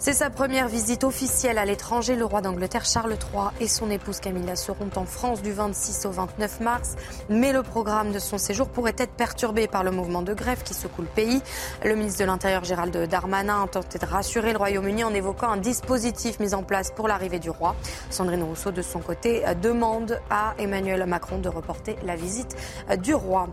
C'est 0.05 0.11
sa 0.11 0.29
première 0.29 0.67
visite 0.67 1.05
officielle 1.05 1.57
à 1.57 1.63
l'étranger. 1.63 2.17
Le 2.17 2.25
roi 2.25 2.41
d'Angleterre 2.41 2.83
Charles 2.83 3.13
III 3.13 3.45
et 3.61 3.69
son 3.69 3.89
épouse 3.89 4.19
Camilla 4.19 4.57
seront 4.57 4.89
en 4.97 5.05
France 5.05 5.41
du 5.41 5.53
26 5.53 6.07
au 6.07 6.11
29 6.11 6.59
mars. 6.59 6.95
Mais 7.29 7.53
le 7.53 7.63
programme 7.63 8.11
de 8.11 8.19
son 8.19 8.37
séjour 8.37 8.67
pourrait 8.67 8.95
être 8.97 9.13
perturbé 9.13 9.67
par 9.67 9.81
le 9.85 9.91
mouvement 9.91 10.21
de 10.21 10.33
grève 10.33 10.61
qui 10.61 10.73
secoue 10.73 11.03
le 11.03 11.07
pays. 11.07 11.41
Le 11.85 11.95
ministre 11.95 12.21
de 12.21 12.25
l'Intérieur 12.25 12.63
Gérald 12.63 12.95
Darmanin 13.09 13.63
a 13.63 13.67
tenté 13.67 13.99
de 13.99 14.05
rassurer 14.05 14.53
le 14.53 14.57
Royaume-Uni 14.57 15.03
en 15.03 15.13
évoquant 15.13 15.49
un 15.49 15.57
dispositif 15.57 16.39
mis 16.39 16.53
en 16.53 16.63
place 16.63 16.91
pour 16.91 17.09
l'arrivée 17.09 17.39
du 17.39 17.49
roi. 17.49 17.75
Sandrine 18.09 18.43
Rousseau, 18.43 18.71
de 18.71 18.81
son 18.81 18.99
côté, 18.99 19.43
demande 19.61 20.21
à 20.29 20.53
Emmanuel 20.57 21.05
Macron 21.05 21.39
de 21.39 21.49
reporter 21.49 21.97
la 22.05 22.15
visite 22.15 22.55
du 22.99 23.13
roi. 23.13 23.49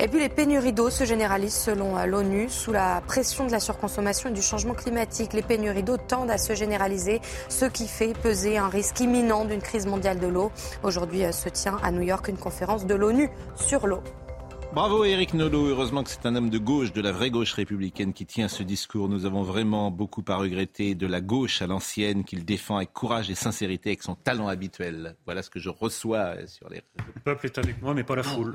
Et 0.00 0.08
puis 0.08 0.18
les 0.18 0.28
pénuries 0.28 0.72
d'eau 0.72 0.90
se 0.90 1.04
généralisent 1.04 1.54
selon 1.54 2.04
l'ONU 2.04 2.48
sous 2.48 2.72
la 2.72 3.00
pression 3.06 3.46
de 3.46 3.52
la 3.52 3.60
surconsommation 3.60 4.30
et 4.30 4.32
du 4.32 4.42
changement 4.42 4.74
climatique. 4.74 5.32
Les 5.32 5.42
pénuries 5.42 5.84
tendent 6.08 6.32
à 6.32 6.38
se 6.38 6.54
généraliser, 6.54 7.20
ce 7.48 7.64
qui 7.64 7.86
fait 7.86 8.12
peser 8.12 8.58
un 8.58 8.68
risque 8.68 8.98
imminent 8.98 9.44
d'une 9.44 9.62
crise 9.62 9.86
mondiale 9.86 10.18
de 10.18 10.26
l'eau. 10.26 10.50
Aujourd'hui 10.82 11.22
se 11.32 11.48
tient 11.48 11.78
à 11.84 11.92
New 11.92 12.02
York 12.02 12.26
une 12.26 12.38
conférence 12.38 12.86
de 12.86 12.94
l'ONU 12.96 13.30
sur 13.54 13.86
l'eau. 13.86 14.02
Bravo 14.74 15.04
Eric 15.04 15.34
Nolot, 15.34 15.66
heureusement 15.66 16.04
que 16.04 16.10
c'est 16.10 16.26
un 16.26 16.36
homme 16.36 16.50
de 16.50 16.58
gauche, 16.58 16.92
de 16.92 17.00
la 17.00 17.10
vraie 17.10 17.30
gauche 17.30 17.52
républicaine 17.54 18.12
qui 18.12 18.26
tient 18.26 18.48
ce 18.48 18.62
discours. 18.62 19.08
Nous 19.08 19.24
avons 19.24 19.42
vraiment 19.42 19.90
beaucoup 19.90 20.22
à 20.28 20.36
regretter 20.36 20.94
de 20.94 21.06
la 21.06 21.20
gauche 21.20 21.62
à 21.62 21.66
l'ancienne 21.66 22.22
qu'il 22.22 22.44
défend 22.44 22.76
avec 22.76 22.92
courage 22.92 23.30
et 23.30 23.34
sincérité, 23.34 23.90
avec 23.90 24.02
son 24.02 24.14
talent 24.14 24.46
habituel. 24.46 25.16
Voilà 25.24 25.42
ce 25.42 25.50
que 25.50 25.58
je 25.58 25.70
reçois 25.70 26.46
sur 26.46 26.68
les... 26.68 26.82
Le 26.96 27.20
peuple 27.22 27.46
est 27.46 27.58
avec 27.58 27.80
moi, 27.82 27.94
mais 27.94 28.04
pas 28.04 28.14
la 28.14 28.22
foule. 28.22 28.52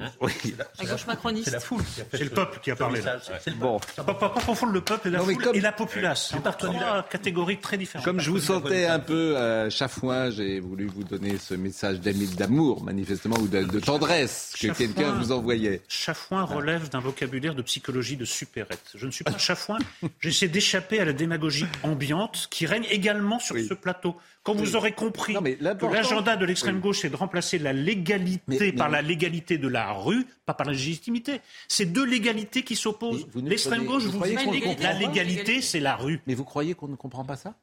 Hein 0.00 0.10
oui. 0.20 0.32
La 0.80 0.86
gauche 0.86 1.06
macroniste. 1.06 1.44
C'est 1.44 1.52
la 1.52 1.60
foule 1.60 1.84
qui 1.84 2.00
a 2.00 2.04
fait 2.04 2.16
C'est 2.18 2.24
le 2.24 2.30
peuple 2.30 2.58
qui 2.60 2.70
a 2.72 2.76
parlé. 2.76 3.00
Là. 3.00 3.18
Bon. 3.58 3.78
Pas, 3.78 4.14
pas, 4.14 4.28
confondre 4.28 4.72
le 4.72 4.80
peuple 4.80 5.06
et 5.06 5.10
la 5.12 5.20
foule 5.20 5.36
et 5.54 5.60
la 5.60 5.70
populace. 5.70 6.32
C'est 6.32 6.42
trois 6.42 7.02
catégories 7.08 7.60
très 7.60 7.78
différentes. 7.78 8.04
Comme 8.04 8.18
je 8.18 8.30
vous 8.30 8.40
sentais 8.40 8.86
un 8.86 8.98
peu 8.98 9.36
euh, 9.36 9.70
chafouin, 9.70 10.30
j'ai 10.30 10.58
voulu 10.58 10.86
vous 10.86 11.04
donner 11.04 11.38
ce 11.38 11.54
message 11.54 12.00
d'amour, 12.00 12.82
manifestement, 12.82 13.36
ou 13.36 13.46
de, 13.46 13.78
tendresse 13.78 14.54
que 14.60 14.68
quelqu'un 14.72 15.12
vous 15.12 15.30
envoyait. 15.30 15.82
Chafouin 15.88 16.42
relève 16.42 16.88
d'un 16.88 17.00
vocabulaire 17.00 17.54
de 17.54 17.62
psychologie 17.62 18.16
de 18.16 18.24
supérette. 18.24 18.90
Je 18.96 19.06
ne 19.06 19.12
suis 19.12 19.24
pas 19.24 19.38
chafouin. 19.38 19.78
J'essaie 20.18 20.48
d'échapper 20.48 20.98
à 20.98 21.04
la 21.04 21.12
démagogie 21.12 21.66
ambiante 21.84 22.48
qui 22.50 22.66
règne 22.66 22.86
également 22.90 23.38
sur 23.38 23.56
ce 23.56 23.74
plateau. 23.74 24.16
Quand 24.44 24.54
vous 24.54 24.76
aurez 24.76 24.92
compris 24.92 25.34
que 25.34 25.84
l'agenda 25.90 26.36
de 26.36 26.44
l'extrême 26.44 26.78
gauche 26.78 27.04
est 27.04 27.10
de 27.10 27.16
remplacer 27.16 27.58
la 27.58 27.72
légalité 27.72 28.72
par 28.72 28.90
la 28.90 29.02
légalité 29.02 29.58
de 29.58 29.68
la 29.68 29.92
rue, 29.92 30.26
pas 30.44 30.54
par 30.54 30.66
la 30.66 30.72
légitimité. 30.72 31.40
C'est 31.66 31.86
deux 31.86 32.04
légalités 32.04 32.62
qui 32.62 32.76
s'opposent. 32.76 33.26
L'extrême 33.34 33.86
gauche 33.86 34.04
vous, 34.04 34.22
dit 34.22 34.34
la 34.80 34.92
légalité, 34.92 35.62
c'est 35.62 35.80
la 35.80 35.96
rue. 35.96 36.20
Mais 36.26 36.34
vous 36.34 36.44
croyez 36.44 36.74
qu'on 36.74 36.88
ne 36.88 36.96
comprend 36.96 37.24
pas 37.24 37.36
ça? 37.36 37.54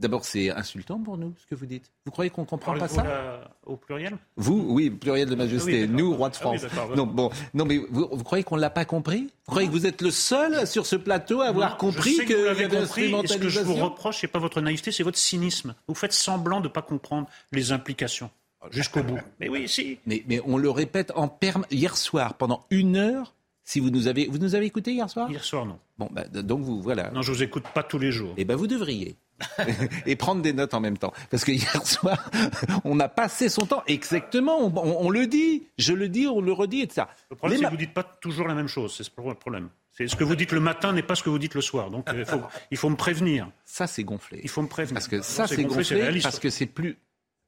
D'abord, 0.00 0.24
c'est 0.24 0.50
insultant 0.50 0.98
pour 0.98 1.16
nous, 1.16 1.34
ce 1.38 1.46
que 1.46 1.54
vous 1.54 1.66
dites. 1.66 1.92
Vous 2.04 2.10
croyez 2.10 2.28
qu'on 2.28 2.42
ne 2.42 2.46
comprend 2.46 2.76
pas 2.76 2.88
ça 2.88 3.48
Au 3.64 3.76
pluriel? 3.76 4.16
Vous, 4.36 4.66
oui, 4.70 4.90
pluriel 4.90 5.28
de 5.28 5.34
majesté. 5.36 5.86
nous, 5.86 6.14
roi 6.14 6.30
de 6.30 6.34
ah 6.36 6.40
France. 6.40 6.62
non, 6.96 7.06
bon, 7.06 7.30
non, 7.54 7.64
mais 7.64 7.78
vous, 7.90 8.06
croyez 8.24 8.42
qu'on 8.42 8.56
ne 8.56 8.60
l'a 8.60 8.70
pas 8.70 8.84
compris? 8.84 9.30
Vous 9.46 9.52
croyez 9.52 9.68
que 9.68 9.72
vous 9.72 9.86
êtes 9.86 10.02
le 10.02 10.10
seul 10.10 10.66
sur 10.66 10.86
ce 10.86 10.96
plateau 10.96 11.42
à 11.42 11.46
avoir 11.46 11.76
compris 11.76 12.16
que, 12.16 12.24
que 12.24 12.34
vous 12.34 12.44
l'avez 12.44 12.68
compris. 12.68 13.28
ce 13.28 13.36
que 13.36 13.48
je 13.48 13.60
vous 13.60 13.74
reproche, 13.74 14.20
c'est 14.20 14.26
pas 14.26 14.40
votre 14.40 14.60
naïveté, 14.60 14.90
c'est 14.90 15.04
votre 15.04 15.18
cynisme. 15.18 15.74
Vous 15.86 15.94
faites 15.94 16.12
semblant 16.12 16.60
de 16.60 16.68
ne 16.68 16.72
pas 16.72 16.82
comprendre 16.82 17.28
les 17.52 17.70
implications 17.70 18.30
jusqu'au 18.70 19.02
bout. 19.02 19.18
Mais 19.40 19.48
oui, 19.48 19.68
si. 19.68 19.98
Mais, 20.06 20.24
mais 20.28 20.40
on 20.44 20.56
le 20.56 20.70
répète 20.70 21.12
en 21.14 21.28
perme. 21.28 21.66
Hier 21.70 21.96
soir, 21.96 22.34
pendant 22.34 22.66
une 22.70 22.96
heure, 22.96 23.34
si 23.64 23.80
vous 23.80 23.90
nous 23.90 24.08
avez, 24.08 24.26
vous 24.26 24.38
nous 24.38 24.54
avez 24.54 24.66
écouté 24.66 24.92
hier 24.92 25.08
soir? 25.08 25.30
Hier 25.30 25.44
soir, 25.44 25.66
non. 25.66 25.78
Bon, 25.98 26.08
bah, 26.10 26.24
donc 26.24 26.62
vous, 26.62 26.82
voilà. 26.82 27.10
Non, 27.10 27.22
je 27.22 27.32
vous 27.32 27.42
écoute 27.42 27.64
pas 27.74 27.82
tous 27.82 27.98
les 27.98 28.12
jours. 28.12 28.34
Eh 28.36 28.44
ben, 28.44 28.56
vous 28.56 28.66
devriez. 28.66 29.16
et 30.06 30.16
prendre 30.16 30.42
des 30.42 30.52
notes 30.52 30.74
en 30.74 30.80
même 30.80 30.98
temps. 30.98 31.12
Parce 31.30 31.44
que 31.44 31.52
hier 31.52 31.70
soir, 31.86 32.30
on 32.84 33.00
a 33.00 33.08
passé 33.08 33.48
son 33.48 33.66
temps 33.66 33.82
exactement, 33.86 34.72
on, 34.76 35.10
le 35.10 35.26
dit, 35.26 35.64
je 35.78 35.92
le 35.92 36.08
dis, 36.08 36.26
on 36.26 36.40
le 36.40 36.52
redit, 36.52 36.82
etc. 36.82 37.06
Le 37.30 37.36
problème, 37.36 37.58
c'est 37.58 37.64
que 37.64 37.70
vous 37.70 37.76
ne 37.76 37.80
dites 37.80 37.94
pas 37.94 38.04
toujours 38.04 38.48
la 38.48 38.54
même 38.54 38.68
chose, 38.68 38.94
c'est 38.96 39.04
le 39.16 39.34
problème. 39.34 39.68
ce 39.92 40.16
que 40.16 40.24
vous 40.24 40.36
dites 40.36 40.52
le 40.52 40.60
matin 40.60 40.92
n'est 40.92 41.02
pas 41.02 41.14
ce 41.14 41.22
que 41.22 41.30
vous 41.30 41.38
dites 41.38 41.54
le 41.54 41.60
soir. 41.60 41.90
Donc 41.90 42.08
il 42.14 42.24
faut, 42.24 42.42
il 42.70 42.76
faut 42.76 42.90
me 42.90 42.96
prévenir. 42.96 43.50
Ça, 43.64 43.86
c'est 43.86 44.04
gonflé. 44.04 44.40
Il 44.42 44.50
faut 44.50 44.62
me 44.62 44.68
prévenir. 44.68 44.94
Parce 44.94 45.08
que 45.08 45.22
ça, 45.22 45.46
c'est 45.46 45.64
gonflé, 45.64 46.20
parce 46.22 46.38
que 46.38 46.50
c'est 46.50 46.66
plus. 46.66 46.98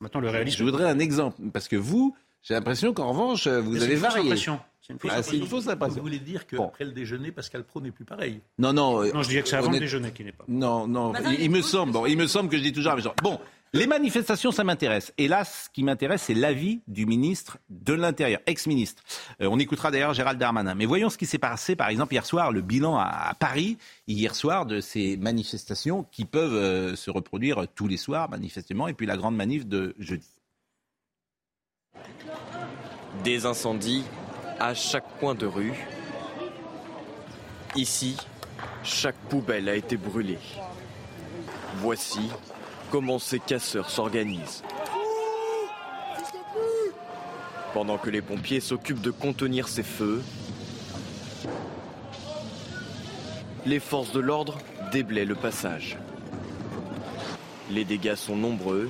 Maintenant, 0.00 0.20
le 0.20 0.28
réalisme. 0.28 0.58
Je 0.58 0.64
voudrais 0.64 0.84
un 0.84 0.98
exemple. 0.98 1.40
Parce 1.54 1.68
que 1.68 1.76
vous, 1.76 2.14
j'ai 2.46 2.54
l'impression 2.54 2.92
qu'en 2.92 3.08
revanche, 3.08 3.48
vous 3.48 3.82
avez 3.82 3.96
varié. 3.96 4.36
C'est 4.36 5.36
une 5.36 5.46
fausse 5.46 5.66
impression. 5.66 5.96
Vous 5.96 6.02
voulez 6.02 6.20
dire 6.20 6.46
qu'après 6.46 6.84
le 6.84 6.92
déjeuner, 6.92 7.32
Pascal 7.32 7.64
Pro 7.64 7.80
n'est 7.80 7.90
plus 7.90 8.04
pareil 8.04 8.40
Non, 8.58 8.72
non. 8.72 9.02
Non, 9.02 9.22
je 9.22 9.28
disais 9.28 9.42
que 9.42 9.48
c'est 9.48 9.56
avant 9.56 9.72
le 9.72 9.80
déjeuner 9.80 10.12
qui 10.12 10.22
n'est 10.22 10.32
pas. 10.32 10.44
Non, 10.46 10.86
non. 10.86 11.12
il, 11.38 11.50
me 11.50 11.60
semble, 11.60 11.92
bon, 11.92 12.06
il 12.06 12.16
me 12.16 12.26
semble 12.28 12.48
que 12.48 12.56
je 12.56 12.62
dis 12.62 12.72
toujours 12.72 12.90
la 12.90 12.96
même 12.96 13.04
chose. 13.04 13.14
Bon, 13.20 13.40
les 13.72 13.88
manifestations, 13.88 14.52
ça 14.52 14.62
m'intéresse. 14.62 15.12
Et 15.18 15.26
là, 15.26 15.44
ce 15.44 15.68
qui 15.70 15.82
m'intéresse, 15.82 16.22
c'est 16.22 16.34
l'avis 16.34 16.80
du 16.86 17.04
ministre 17.04 17.58
de 17.68 17.94
l'Intérieur, 17.94 18.40
ex-ministre. 18.46 19.02
Euh, 19.40 19.48
on 19.50 19.58
écoutera 19.58 19.90
d'ailleurs 19.90 20.14
Gérald 20.14 20.38
Darmanin. 20.38 20.74
Mais 20.74 20.86
voyons 20.86 21.10
ce 21.10 21.18
qui 21.18 21.26
s'est 21.26 21.38
passé, 21.38 21.74
par 21.74 21.88
exemple, 21.88 22.14
hier 22.14 22.24
soir, 22.24 22.52
le 22.52 22.62
bilan 22.62 22.96
à, 22.96 23.34
Paris, 23.38 23.76
hier 24.06 24.34
soir, 24.36 24.66
de 24.66 24.80
ces 24.80 25.16
manifestations 25.16 26.06
qui 26.12 26.24
peuvent 26.24 26.54
euh, 26.54 26.94
se 26.94 27.10
reproduire 27.10 27.66
tous 27.74 27.88
les 27.88 27.96
soirs, 27.96 28.30
manifestement, 28.30 28.86
et 28.88 28.94
puis 28.94 29.04
la 29.04 29.16
grande 29.16 29.36
manif 29.36 29.66
de 29.66 29.94
jeudi. 29.98 30.28
Des 33.24 33.46
incendies 33.46 34.04
à 34.58 34.74
chaque 34.74 35.18
coin 35.18 35.34
de 35.34 35.46
rue. 35.46 35.74
Ici, 37.74 38.16
chaque 38.82 39.16
poubelle 39.28 39.68
a 39.68 39.74
été 39.74 39.96
brûlée. 39.96 40.38
Voici 41.76 42.30
comment 42.90 43.18
ces 43.18 43.38
casseurs 43.38 43.90
s'organisent. 43.90 44.62
Pendant 47.74 47.98
que 47.98 48.08
les 48.08 48.22
pompiers 48.22 48.60
s'occupent 48.60 49.02
de 49.02 49.10
contenir 49.10 49.68
ces 49.68 49.82
feux, 49.82 50.22
les 53.66 53.80
forces 53.80 54.12
de 54.12 54.20
l'ordre 54.20 54.56
déblaient 54.92 55.24
le 55.24 55.34
passage. 55.34 55.98
Les 57.70 57.84
dégâts 57.84 58.14
sont 58.14 58.36
nombreux 58.36 58.88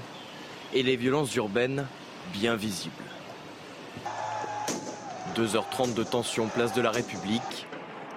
et 0.75 0.83
les 0.83 0.97
violences 0.97 1.35
urbaines 1.35 1.87
bien 2.33 2.57
visibles. 2.57 2.95
2h30 5.37 5.95
de 5.95 6.03
tension 6.03 6.49
place 6.49 6.73
de 6.73 6.81
la 6.81 6.91
République, 6.91 7.67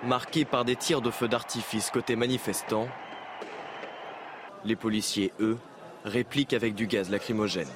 marquée 0.03 0.45
par 0.45 0.63
des 0.63 0.75
tirs 0.75 1.01
de 1.01 1.11
feu 1.11 1.27
d'artifice 1.27 1.89
côté 1.89 2.15
manifestants. 2.15 2.87
Les 4.63 4.75
policiers, 4.75 5.33
eux, 5.39 5.57
répliquent 6.05 6.53
avec 6.53 6.75
du 6.75 6.87
gaz 6.87 7.09
lacrymogène. 7.09 7.67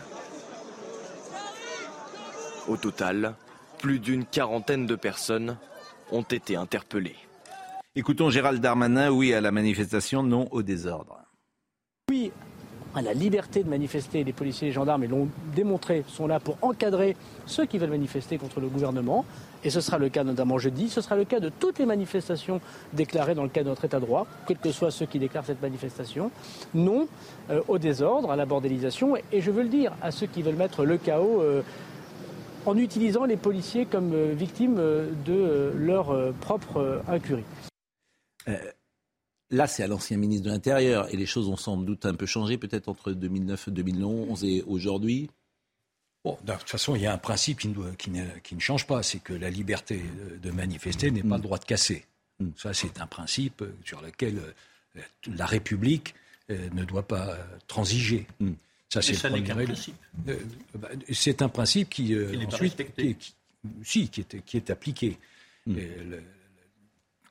Au 2.68 2.78
total, 2.78 3.36
plus 3.80 4.00
d'une 4.00 4.26
quarantaine 4.26 4.86
de 4.86 4.96
personnes 4.96 5.58
ont 6.12 6.22
été 6.22 6.56
interpellées. 6.56 7.18
Écoutons 7.96 8.30
Gérald 8.30 8.62
Darmanin, 8.62 9.12
oui 9.12 9.34
à 9.34 9.42
la 9.42 9.52
manifestation, 9.52 10.24
non 10.24 10.48
au 10.52 10.62
désordre. 10.62 11.23
À 12.96 13.02
la 13.02 13.14
liberté 13.14 13.64
de 13.64 13.70
manifester. 13.70 14.24
Les 14.24 14.34
policiers 14.34 14.68
et 14.68 14.70
les 14.70 14.76
gendarmes, 14.76 15.06
l'ont 15.06 15.28
démontré, 15.56 16.04
sont 16.08 16.28
là 16.28 16.40
pour 16.40 16.58
encadrer 16.62 17.16
ceux 17.48 17.66
qui 17.66 17.80
veulent 17.80 17.90
manifester 17.90 18.38
contre 18.38 18.60
le 18.60 18.68
gouvernement. 18.68 19.26
Et 19.64 19.70
ce 19.70 19.82
sera 19.82 19.98
le 19.98 20.10
cas 20.10 20.24
notamment 20.24 20.60
jeudi. 20.60 20.90
Ce 20.90 21.02
sera 21.02 21.16
le 21.16 21.26
cas 21.26 21.40
de 21.40 21.50
toutes 21.50 21.80
les 21.80 21.86
manifestations 21.86 22.62
déclarées 22.94 23.34
dans 23.34 23.44
le 23.44 23.50
cas 23.50 23.64
de 23.64 23.70
notre 23.70 23.86
État 23.86 24.00
de 24.00 24.06
droit, 24.06 24.28
quels 24.48 24.60
que 24.60 24.72
soient 24.72 24.92
ceux 24.92 25.06
qui 25.06 25.18
déclarent 25.18 25.46
cette 25.46 25.62
manifestation. 25.62 26.30
Non 26.74 27.08
euh, 27.50 27.62
au 27.68 27.80
désordre, 27.80 28.30
à 28.32 28.36
la 28.36 28.46
bordélisation. 28.46 29.16
Et, 29.32 29.42
je 29.42 29.52
veux 29.52 29.64
le 29.64 29.70
dire 29.70 29.94
à 30.02 30.12
ceux 30.12 30.28
qui 30.28 30.42
veulent 30.42 30.56
mettre 30.56 30.86
le 30.86 30.98
chaos. 30.98 31.42
Euh, 31.42 31.62
en 32.66 32.78
utilisant 32.78 33.26
les 33.26 33.36
policiers 33.36 33.86
comme 33.86 34.14
euh, 34.14 34.34
victimes 34.34 34.80
de 35.26 35.74
leur 35.76 36.16
propre 36.40 37.02
incurie. 37.10 37.44
Là, 39.54 39.68
c'est 39.68 39.84
à 39.84 39.88
l'ancien 39.88 40.18
ministre 40.18 40.46
de 40.46 40.50
l'Intérieur 40.50 41.14
et 41.14 41.16
les 41.16 41.28
choses 41.28 41.48
ont 41.48 41.56
sans 41.56 41.78
doute 41.78 42.08
un 42.08 42.16
peu 42.16 42.26
changé, 42.26 42.58
peut-être 42.58 42.90
entre 42.90 43.12
2009 43.12 43.68
et 43.68 43.72
2011 43.72 44.44
et 44.46 44.64
aujourd'hui. 44.66 45.30
Bon, 46.24 46.40
de 46.44 46.54
toute 46.54 46.70
façon, 46.70 46.96
il 46.96 47.04
y 47.04 47.06
a 47.06 47.14
un 47.14 47.20
principe 47.20 47.60
qui 47.60 47.68
ne, 47.68 47.92
qui 48.42 48.56
ne, 48.56 48.60
change 48.60 48.88
pas, 48.88 49.04
c'est 49.04 49.20
que 49.20 49.32
la 49.32 49.52
liberté 49.52 50.02
de 50.42 50.50
manifester 50.50 51.12
n'est 51.12 51.22
pas 51.22 51.38
le 51.38 51.44
droit 51.44 51.60
de 51.60 51.66
casser. 51.66 52.04
Mm. 52.40 52.48
Ça, 52.58 52.74
c'est 52.74 53.00
un 53.00 53.06
principe 53.06 53.64
sur 53.86 54.02
lequel 54.02 54.40
euh, 54.40 55.02
la 55.28 55.46
République 55.46 56.16
euh, 56.50 56.70
ne 56.74 56.84
doit 56.84 57.08
pas 57.08 57.38
transiger. 57.68 58.26
Mm. 58.40 58.54
Ça, 58.90 59.04
c'est 59.04 59.30
le 59.30 59.66
principe. 59.66 59.96
Euh, 60.30 60.40
bah, 60.74 60.90
c'est 61.12 61.44
un 61.44 61.50
principe 61.50 61.92
qui, 61.92 62.16
ensuite, 62.48 62.82
si, 63.84 64.10
qui 64.10 64.22
est, 64.22 64.42
qui 64.44 64.58
est 64.58 64.72
appliqué. 64.72 65.20
Mm 65.68 65.76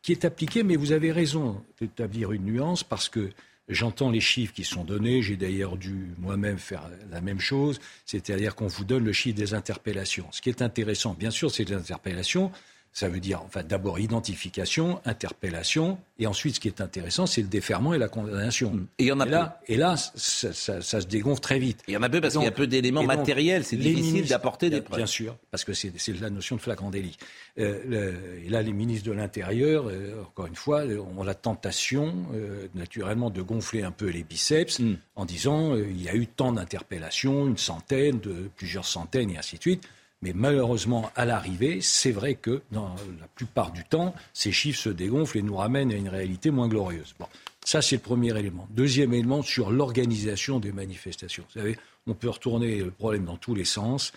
qui 0.02 0.12
est 0.12 0.24
appliqué, 0.24 0.62
mais 0.62 0.76
vous 0.76 0.92
avez 0.92 1.12
raison 1.12 1.62
d'établir 1.80 2.32
une 2.32 2.44
nuance 2.44 2.82
parce 2.82 3.08
que 3.08 3.30
j'entends 3.68 4.10
les 4.10 4.20
chiffres 4.20 4.52
qui 4.52 4.64
sont 4.64 4.84
donnés. 4.84 5.22
J'ai 5.22 5.36
d'ailleurs 5.36 5.76
dû 5.76 6.08
moi-même 6.18 6.58
faire 6.58 6.90
la 7.10 7.20
même 7.20 7.40
chose, 7.40 7.80
c'est-à-dire 8.04 8.54
qu'on 8.56 8.66
vous 8.66 8.84
donne 8.84 9.04
le 9.04 9.12
chiffre 9.12 9.36
des 9.36 9.54
interpellations. 9.54 10.26
Ce 10.32 10.42
qui 10.42 10.50
est 10.50 10.60
intéressant, 10.60 11.14
bien 11.14 11.30
sûr, 11.30 11.50
c'est 11.50 11.64
les 11.64 11.74
interpellations. 11.74 12.50
Ça 12.94 13.09
veut 13.09 13.20
dire, 13.20 13.40
enfin, 13.42 13.62
d'abord 13.62 13.98
identification, 13.98 15.00
interpellation, 15.07 15.98
et 16.18 16.26
ensuite, 16.26 16.57
ce 16.57 16.61
qui 16.61 16.68
est 16.68 16.81
intéressant, 16.83 17.26
c'est 17.26 17.40
le 17.40 17.48
déferment 17.48 17.94
et 17.94 17.98
la 17.98 18.09
condamnation. 18.09 18.87
Et 18.98 19.05
il 19.05 19.07
y 19.07 19.12
en 19.12 19.18
a 19.18 19.24
là, 19.24 19.61
Et 19.66 19.76
là, 19.76 19.96
ça, 19.96 20.83
se 20.83 21.07
dégonfle 21.07 21.40
très 21.40 21.59
vite. 21.59 21.83
Il 21.88 21.94
y 21.94 21.96
en 21.96 22.02
a 22.02 22.09
peu 22.09 22.20
parce 22.20 22.35
qu'il 22.35 22.44
y 22.44 22.46
a 22.46 22.52
peu 22.52 22.66
d'éléments 22.66 23.02
matériels. 23.02 23.64
C'est 23.64 23.76
difficile 23.76 24.26
d'apporter 24.26 24.70
des 24.70 24.83
preuves. 24.83 24.98
Bien 24.98 25.07
sûr, 25.07 25.37
parce 25.50 25.64
que 25.64 25.72
c'est 25.72 25.92
la 26.20 26.31
notion 26.31 26.57
de 26.57 26.61
flagrant 26.61 26.90
délit. 26.90 27.16
Euh, 27.59 28.38
et 28.44 28.48
là, 28.48 28.62
les 28.62 28.72
ministres 28.72 29.09
de 29.09 29.12
l'Intérieur, 29.12 29.88
euh, 29.88 30.22
encore 30.22 30.46
une 30.46 30.55
fois, 30.55 30.85
ont 30.85 31.24
la 31.24 31.35
tentation, 31.35 32.14
euh, 32.35 32.68
naturellement, 32.74 33.31
de 33.31 33.42
gonfler 33.42 33.83
un 33.83 33.90
peu 33.90 34.09
les 34.09 34.22
biceps 34.22 34.78
mm. 34.78 34.94
en 35.16 35.24
disant 35.24 35.76
il 35.76 36.00
y 36.00 36.09
a 36.09 36.14
eu 36.14 36.26
tant 36.26 36.52
d'interpellations, 36.52 37.46
une 37.46 37.59
centaine, 37.59 38.20
de, 38.20 38.50
plusieurs 38.57 38.87
centaines, 38.87 39.31
et 39.31 39.38
ainsi 39.38 39.57
de 39.57 39.62
suite. 39.62 39.88
Mais 40.22 40.32
malheureusement, 40.32 41.11
à 41.16 41.24
l'arrivée, 41.24 41.80
c'est 41.80 42.12
vrai 42.12 42.37
que 42.37 42.62
dans 42.70 42.94
la 43.20 43.26
plupart 43.35 43.72
du 43.72 43.85
temps, 43.85 44.14
ces 44.32 44.52
chiffres 44.52 44.80
se 44.80 44.88
dégonflent 44.88 45.38
et 45.38 45.42
nous 45.42 45.56
ramènent 45.56 45.90
à 45.90 45.96
une 45.96 46.08
réalité 46.08 46.52
moins 46.52 46.68
glorieuse. 46.68 47.14
Bon, 47.18 47.26
ça, 47.64 47.82
c'est 47.82 47.96
le 47.96 48.02
premier 48.02 48.37
élément. 48.38 48.68
Deuxième 48.70 49.12
élément, 49.12 49.42
sur 49.42 49.72
l'organisation 49.72 50.61
des 50.61 50.70
manifestations. 50.70 51.44
Vous 51.52 51.61
savez, 51.61 51.76
on 52.06 52.14
peut 52.14 52.28
retourner 52.28 52.76
le 52.76 52.92
problème 52.92 53.24
dans 53.24 53.37
tous 53.37 53.56
les 53.56 53.64
sens. 53.64 54.12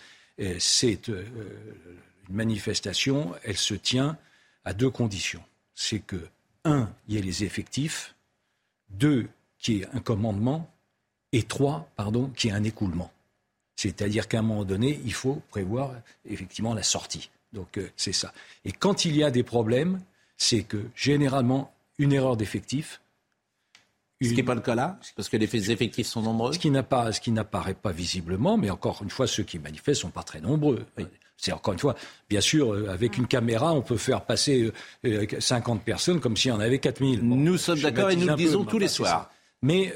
C'est 0.58 1.08
euh, 1.08 1.24
une 2.28 2.34
manifestation, 2.34 3.34
elle 3.42 3.56
se 3.56 3.74
tient 3.74 4.16
à 4.64 4.74
deux 4.74 4.90
conditions. 4.90 5.42
C'est 5.74 6.00
que, 6.00 6.20
un, 6.64 6.88
il 7.08 7.14
y 7.14 7.18
ait 7.18 7.22
les 7.22 7.42
effectifs, 7.42 8.14
deux, 8.90 9.26
qu'il 9.58 9.78
y 9.78 9.80
ait 9.82 9.88
un 9.92 10.00
commandement, 10.00 10.72
et 11.32 11.42
trois, 11.42 11.88
pardon, 11.96 12.28
qu'il 12.36 12.50
y 12.50 12.52
ait 12.52 12.56
un 12.56 12.64
écoulement. 12.64 13.10
C'est-à-dire 13.76 14.26
qu'à 14.26 14.38
un 14.38 14.42
moment 14.42 14.64
donné, 14.64 15.00
il 15.04 15.12
faut 15.12 15.42
prévoir 15.50 15.92
effectivement 16.28 16.74
la 16.74 16.82
sortie. 16.82 17.30
Donc 17.52 17.78
euh, 17.78 17.88
c'est 17.96 18.12
ça. 18.12 18.32
Et 18.64 18.72
quand 18.72 19.04
il 19.04 19.14
y 19.16 19.22
a 19.22 19.30
des 19.30 19.42
problèmes, 19.42 20.00
c'est 20.36 20.62
que 20.62 20.78
généralement, 20.94 21.72
une 21.98 22.12
erreur 22.12 22.36
d'effectif. 22.36 23.00
Ce 24.22 24.28
qui 24.28 24.34
n'est 24.34 24.42
pas 24.42 24.54
le 24.54 24.62
cas 24.62 24.74
là, 24.74 24.98
parce 25.14 25.28
que 25.28 25.36
les 25.36 25.70
effectifs 25.70 26.06
sont 26.06 26.22
nombreux. 26.22 26.54
Ce 26.54 26.58
qui 26.58 26.70
n'apparaît 26.70 27.74
pas 27.74 27.92
visiblement, 27.92 28.56
mais 28.56 28.70
encore 28.70 29.02
une 29.02 29.10
fois, 29.10 29.26
ceux 29.26 29.42
qui 29.42 29.58
manifestent 29.58 30.00
ne 30.00 30.08
sont 30.08 30.10
pas 30.10 30.22
très 30.22 30.40
nombreux. 30.40 30.86
C'est 31.36 31.52
encore 31.52 31.74
une 31.74 31.78
fois, 31.78 31.94
bien 32.30 32.40
sûr, 32.40 32.72
euh, 32.72 32.88
avec 32.88 33.18
une 33.18 33.26
caméra, 33.26 33.74
on 33.74 33.82
peut 33.82 33.98
faire 33.98 34.24
passer 34.24 34.72
50 35.04 35.80
euh, 35.80 35.84
personnes 35.84 36.18
comme 36.18 36.34
s'il 36.34 36.50
y 36.50 36.52
en 36.52 36.60
avait 36.60 36.78
4000. 36.78 37.20
nous 37.20 37.58
sommes 37.58 37.78
d'accord 37.78 38.08
et 38.08 38.16
nous 38.16 38.26
le 38.26 38.36
disons 38.36 38.64
tous 38.64 38.78
les 38.78 38.88
soirs. 38.88 39.30
Mais 39.60 39.92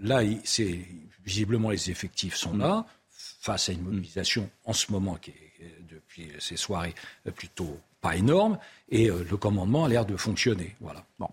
là, 0.00 0.22
c'est 0.42 0.80
Visiblement, 1.28 1.68
les 1.68 1.90
effectifs 1.90 2.36
sont 2.36 2.56
là, 2.56 2.86
face 3.10 3.68
à 3.68 3.72
une 3.72 3.82
mobilisation 3.82 4.48
en 4.64 4.72
ce 4.72 4.90
moment 4.90 5.16
qui 5.16 5.30
est, 5.30 5.52
euh, 5.62 5.68
depuis 5.90 6.30
ces 6.38 6.56
soirées, 6.56 6.94
euh, 7.26 7.30
plutôt 7.32 7.76
pas 8.00 8.16
énorme, 8.16 8.58
et 8.88 9.10
euh, 9.10 9.26
le 9.30 9.36
commandement 9.36 9.84
a 9.84 9.90
l'air 9.90 10.06
de 10.06 10.16
fonctionner. 10.16 10.74
Voilà. 10.80 11.04
Bon. 11.18 11.28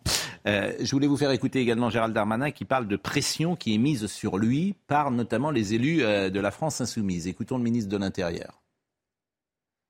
je 0.46 0.92
voulais 0.92 1.08
vous 1.08 1.16
faire 1.16 1.32
écouter 1.32 1.62
également 1.62 1.90
Gérald 1.90 2.14
Darmanin 2.14 2.52
qui 2.52 2.66
parle 2.66 2.90
de 2.90 2.98
pression 2.98 3.56
qui 3.56 3.74
est 3.74 3.78
mise 3.78 4.08
sur 4.08 4.38
lui 4.38 4.76
par 4.88 5.12
notamment 5.12 5.50
les 5.50 5.74
élus 5.74 6.00
de 6.00 6.40
la 6.42 6.52
France 6.52 6.82
insoumise. 6.82 7.28
Écoutons 7.28 7.58
le 7.58 7.64
ministre 7.64 7.90
de 7.90 7.98
l'Intérieur. 7.98 8.62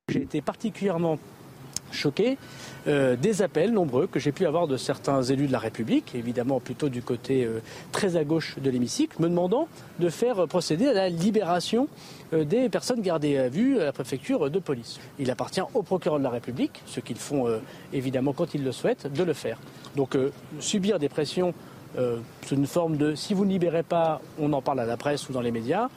J'ai 0.10 0.22
été 0.22 0.40
particulièrement 0.42 1.18
choqué 1.96 2.38
euh, 2.88 3.16
des 3.16 3.42
appels 3.42 3.72
nombreux 3.72 4.06
que 4.06 4.20
j'ai 4.20 4.32
pu 4.32 4.46
avoir 4.46 4.68
de 4.68 4.78
certains 4.78 5.24
élus 5.24 5.48
de 5.48 5.52
la 5.52 5.60
République, 5.60 6.14
évidemment 6.14 6.60
plutôt 6.60 6.90
du 6.90 7.02
côté 7.02 7.44
euh, 7.44 7.62
très 7.92 8.16
à 8.16 8.24
gauche 8.24 8.60
de 8.60 8.70
l'hémicycle, 8.70 9.20
me 9.20 9.28
demandant 9.28 9.68
de 10.00 10.10
faire 10.10 10.48
procéder 10.48 10.88
à 10.88 10.94
la 10.94 11.10
libération 11.10 11.88
euh, 12.34 12.44
des 12.44 12.70
personnes 12.70 13.02
gardées 13.02 13.38
à 13.38 13.50
vue 13.50 13.80
à 13.80 13.86
la 13.86 13.92
préfecture 13.92 14.52
de 14.52 14.60
police. 14.60 15.00
Il 15.18 15.32
appartient 15.32 15.62
au 15.74 15.82
procureur 15.82 16.20
de 16.20 16.24
la 16.24 16.30
République, 16.30 16.84
ce 16.86 17.00
qu'ils 17.00 17.18
font 17.18 17.48
évidemment 17.94 18.34
quand 18.34 18.54
ils 18.54 18.64
le 18.64 18.72
souhaitent, 18.72 19.12
de 19.12 19.24
le 19.24 19.34
faire. 19.34 19.58
Donc 19.96 20.18
subir 20.60 21.00
des 21.00 21.10
pressions 21.10 21.54
sous 22.46 22.56
une 22.56 22.68
forme 22.68 22.98
de 22.98 23.16
si 23.16 23.34
vous 23.34 23.46
ne 23.46 23.52
libérez 23.52 23.84
pas, 23.84 24.22
on 24.40 24.52
en 24.54 24.62
parle 24.62 24.82
à 24.82 24.86
la 24.86 24.98
presse 24.98 25.30
ou 25.30 25.34
dans 25.34 25.42
les 25.42 25.52
médias, 25.52 25.90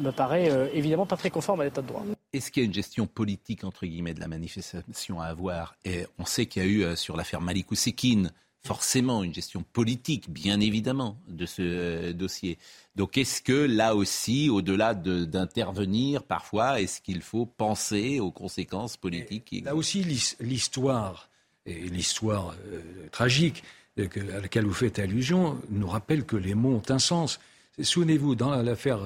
me 0.00 0.10
paraît 0.10 0.50
évidemment 0.74 1.06
pas 1.06 1.16
très 1.16 1.30
conforme 1.30 1.60
à 1.60 1.64
l'état 1.64 1.82
de 1.82 1.86
droit. 1.86 2.04
Est-ce 2.32 2.50
qu'il 2.50 2.62
y 2.62 2.64
a 2.64 2.66
une 2.66 2.74
gestion 2.74 3.06
politique, 3.06 3.64
entre 3.64 3.86
guillemets, 3.86 4.14
de 4.14 4.20
la 4.20 4.28
manifestation 4.28 5.20
à 5.20 5.26
avoir 5.26 5.76
Et 5.84 6.06
On 6.18 6.24
sait 6.24 6.46
qu'il 6.46 6.62
y 6.62 6.64
a 6.64 6.68
eu, 6.68 6.84
euh, 6.84 6.96
sur 6.96 7.16
l'affaire 7.16 7.40
Malik 7.40 7.70
Oussekine, 7.70 8.32
forcément 8.64 9.22
une 9.22 9.34
gestion 9.34 9.64
politique, 9.72 10.30
bien 10.30 10.60
évidemment, 10.60 11.18
de 11.28 11.44
ce 11.44 11.62
euh, 11.62 12.12
dossier. 12.12 12.58
Donc 12.96 13.18
est-ce 13.18 13.42
que 13.42 13.52
là 13.52 13.94
aussi, 13.94 14.48
au-delà 14.48 14.94
d'intervenir 14.94 16.22
parfois, 16.22 16.80
est-ce 16.80 17.00
qu'il 17.00 17.22
faut 17.22 17.44
penser 17.44 18.20
aux 18.20 18.30
conséquences 18.30 18.96
politiques 18.96 19.62
Là 19.64 19.74
aussi, 19.74 20.02
l'histoire, 20.40 21.28
et 21.66 21.80
l'histoire 21.88 22.54
euh, 22.68 22.80
tragique 23.10 23.62
à 23.98 24.40
laquelle 24.40 24.64
vous 24.64 24.72
faites 24.72 24.98
allusion, 24.98 25.60
nous 25.68 25.86
rappelle 25.86 26.24
que 26.24 26.36
les 26.36 26.54
mots 26.54 26.76
ont 26.76 26.90
un 26.90 26.98
sens. 26.98 27.40
Souvenez-vous, 27.78 28.34
dans 28.36 28.54
l'affaire 28.62 29.00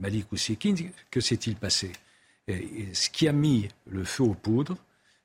Malik 0.00 0.32
Oussekine, 0.32 0.90
que 1.10 1.20
s'est-il 1.20 1.54
passé? 1.54 1.92
Ce 2.48 3.10
qui 3.10 3.28
a 3.28 3.32
mis 3.32 3.68
le 3.88 4.04
feu 4.04 4.22
aux 4.22 4.34
poudres, 4.34 4.76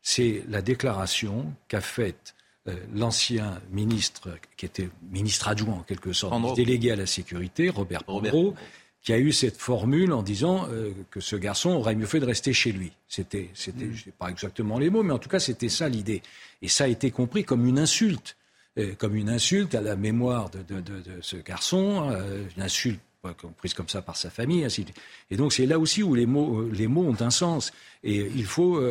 c'est 0.01 0.43
la 0.47 0.61
déclaration 0.61 1.53
qu'a 1.67 1.81
faite 1.81 2.35
euh, 2.67 2.75
l'ancien 2.93 3.59
ministre, 3.71 4.29
qui 4.55 4.67
était 4.67 4.89
ministre 5.09 5.47
adjoint 5.47 5.77
en 5.77 5.83
quelque 5.83 6.13
sorte, 6.13 6.55
délégué 6.55 6.91
à 6.91 6.95
la 6.95 7.07
sécurité, 7.07 7.69
Robert 7.69 8.03
Pandro, 8.03 8.53
qui 9.01 9.13
a 9.13 9.17
eu 9.17 9.31
cette 9.31 9.57
formule 9.57 10.13
en 10.13 10.21
disant 10.21 10.67
euh, 10.69 10.91
que 11.09 11.19
ce 11.19 11.35
garçon 11.35 11.71
aurait 11.71 11.95
mieux 11.95 12.05
fait 12.05 12.19
de 12.19 12.25
rester 12.25 12.53
chez 12.53 12.71
lui. 12.71 12.91
C'était, 13.07 13.49
c'était, 13.55 13.85
mm. 13.85 13.97
sais 13.97 14.11
pas 14.11 14.29
exactement 14.29 14.77
les 14.77 14.91
mots, 14.91 15.01
mais 15.01 15.13
en 15.13 15.17
tout 15.17 15.29
cas 15.29 15.39
c'était 15.39 15.69
ça 15.69 15.89
l'idée. 15.89 16.21
Et 16.61 16.67
ça 16.67 16.83
a 16.83 16.87
été 16.87 17.09
compris 17.09 17.43
comme 17.43 17.65
une 17.65 17.79
insulte, 17.79 18.37
euh, 18.77 18.93
comme 18.95 19.15
une 19.15 19.29
insulte 19.29 19.73
à 19.73 19.81
la 19.81 19.95
mémoire 19.95 20.51
de, 20.51 20.83
ce 21.21 21.37
garçon, 21.37 22.11
une 22.55 22.61
insulte 22.61 23.01
comprise 23.39 23.73
comme 23.73 23.89
ça 23.89 24.01
par 24.01 24.17
sa 24.17 24.29
famille. 24.29 24.63
Ainsi. 24.63 24.85
Et 25.29 25.37
donc 25.37 25.53
c'est 25.53 25.65
là 25.65 25.79
aussi 25.79 26.03
où 26.03 26.15
les 26.15 26.25
mots, 26.25 26.67
les 26.69 26.87
mots 26.87 27.07
ont 27.07 27.21
un 27.21 27.29
sens. 27.29 27.71
Et 28.03 28.17
il 28.35 28.45
faut 28.45 28.81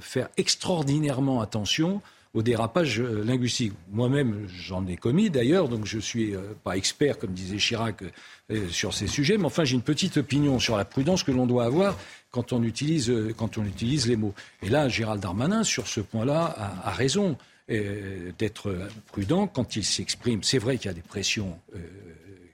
faire 0.00 0.28
extraordinairement 0.36 1.40
attention 1.40 2.02
au 2.34 2.42
dérapage 2.42 3.00
euh, 3.00 3.24
linguistique. 3.24 3.72
Moi-même, 3.90 4.46
j'en 4.48 4.86
ai 4.86 4.96
commis 4.96 5.30
d'ailleurs, 5.30 5.68
donc 5.68 5.86
je 5.86 5.96
ne 5.96 6.02
suis 6.02 6.34
euh, 6.34 6.54
pas 6.62 6.76
expert, 6.76 7.18
comme 7.18 7.32
disait 7.32 7.56
Chirac, 7.56 8.02
euh, 8.50 8.68
sur 8.68 8.94
ces 8.94 9.06
sujets, 9.06 9.38
mais 9.38 9.46
enfin 9.46 9.64
j'ai 9.64 9.74
une 9.74 9.82
petite 9.82 10.18
opinion 10.18 10.58
sur 10.58 10.76
la 10.76 10.84
prudence 10.84 11.22
que 11.22 11.32
l'on 11.32 11.46
doit 11.46 11.64
avoir 11.64 11.98
quand 12.30 12.52
on 12.52 12.62
utilise, 12.62 13.12
quand 13.36 13.56
on 13.56 13.64
utilise 13.64 14.06
les 14.06 14.16
mots. 14.16 14.34
Et 14.62 14.68
là, 14.68 14.88
Gérald 14.88 15.22
Darmanin, 15.22 15.64
sur 15.64 15.86
ce 15.86 16.00
point-là, 16.00 16.54
a, 16.84 16.90
raison 16.90 17.38
d'être 17.68 18.76
prudent 19.06 19.46
quand 19.46 19.76
il 19.76 19.84
s'exprime. 19.84 20.42
C'est 20.42 20.58
vrai 20.58 20.76
qu'il 20.76 20.86
y 20.86 20.90
a 20.90 20.94
des 20.94 21.00
pressions 21.00 21.58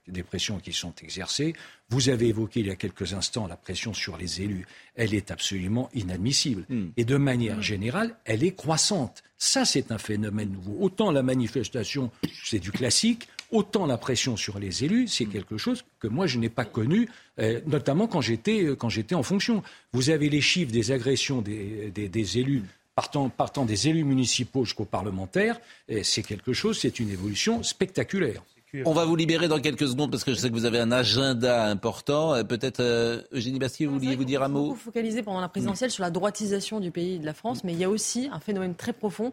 des 0.07 0.23
pressions 0.23 0.59
qui 0.59 0.73
sont 0.73 0.93
exercées. 1.01 1.53
Vous 1.89 2.09
avez 2.09 2.27
évoqué 2.27 2.61
il 2.61 2.67
y 2.67 2.71
a 2.71 2.75
quelques 2.75 3.13
instants 3.13 3.47
la 3.47 3.57
pression 3.57 3.93
sur 3.93 4.17
les 4.17 4.41
élus. 4.41 4.65
Elle 4.95 5.13
est 5.13 5.31
absolument 5.31 5.89
inadmissible. 5.93 6.65
Hmm. 6.69 6.87
Et 6.97 7.05
de 7.05 7.17
manière 7.17 7.61
générale, 7.61 8.15
elle 8.25 8.43
est 8.43 8.55
croissante. 8.55 9.23
Ça, 9.37 9.65
c'est 9.65 9.91
un 9.91 9.97
phénomène 9.97 10.51
nouveau. 10.51 10.77
Autant 10.79 11.11
la 11.11 11.23
manifestation, 11.23 12.11
c'est 12.43 12.59
du 12.59 12.71
classique, 12.71 13.27
autant 13.51 13.85
la 13.85 13.97
pression 13.97 14.37
sur 14.37 14.59
les 14.59 14.83
élus, 14.83 15.07
c'est 15.07 15.25
quelque 15.25 15.57
chose 15.57 15.83
que 15.99 16.07
moi 16.07 16.27
je 16.27 16.39
n'ai 16.39 16.49
pas 16.49 16.65
connu, 16.65 17.09
euh, 17.39 17.61
notamment 17.65 18.07
quand 18.07 18.21
j'étais 18.21 18.63
euh, 18.63 18.75
quand 18.75 18.89
j'étais 18.89 19.15
en 19.15 19.23
fonction. 19.23 19.61
Vous 19.93 20.09
avez 20.09 20.29
les 20.29 20.41
chiffres 20.41 20.71
des 20.71 20.91
agressions 20.91 21.41
des, 21.41 21.91
des, 21.91 22.37
élus. 22.37 22.63
Partant, 22.95 23.27
partant, 23.27 23.65
des 23.65 23.89
élus 23.89 24.05
municipaux 24.05 24.63
jusqu'aux 24.63 24.85
parlementaires, 24.85 25.59
c'est 26.03 26.23
quelque 26.23 26.53
chose, 26.53 26.79
c'est 26.79 26.97
une 27.01 27.09
évolution 27.09 27.61
spectaculaire. 27.61 28.41
On 28.85 28.93
va 28.93 29.05
vous 29.05 29.15
libérer 29.15 29.47
dans 29.47 29.59
quelques 29.59 29.87
secondes 29.87 30.11
parce 30.11 30.23
que 30.23 30.31
je 30.33 30.37
sais 30.37 30.49
que 30.49 30.53
vous 30.53 30.65
avez 30.65 30.79
un 30.79 30.91
agenda 30.91 31.65
important. 31.65 32.33
Euh, 32.33 32.43
peut-être 32.43 32.79
euh, 32.79 33.21
Eugénie 33.31 33.59
Bastier, 33.59 33.85
vous 33.85 33.93
vouliez 33.99 34.15
vous 34.15 34.25
dire 34.25 34.43
un 34.43 34.47
mot 34.47 34.69
Vous 34.69 34.75
focaliser 34.75 35.23
pendant 35.23 35.41
la 35.41 35.49
présidentielle 35.49 35.91
sur 35.91 36.03
la 36.03 36.11
droitisation 36.11 36.79
du 36.79 36.91
pays 36.91 37.15
et 37.15 37.19
de 37.19 37.25
la 37.25 37.33
France, 37.33 37.63
mais 37.63 37.73
il 37.73 37.79
y 37.79 37.83
a 37.83 37.89
aussi 37.89 38.29
un 38.31 38.39
phénomène 38.39 38.75
très 38.75 38.93
profond 38.93 39.31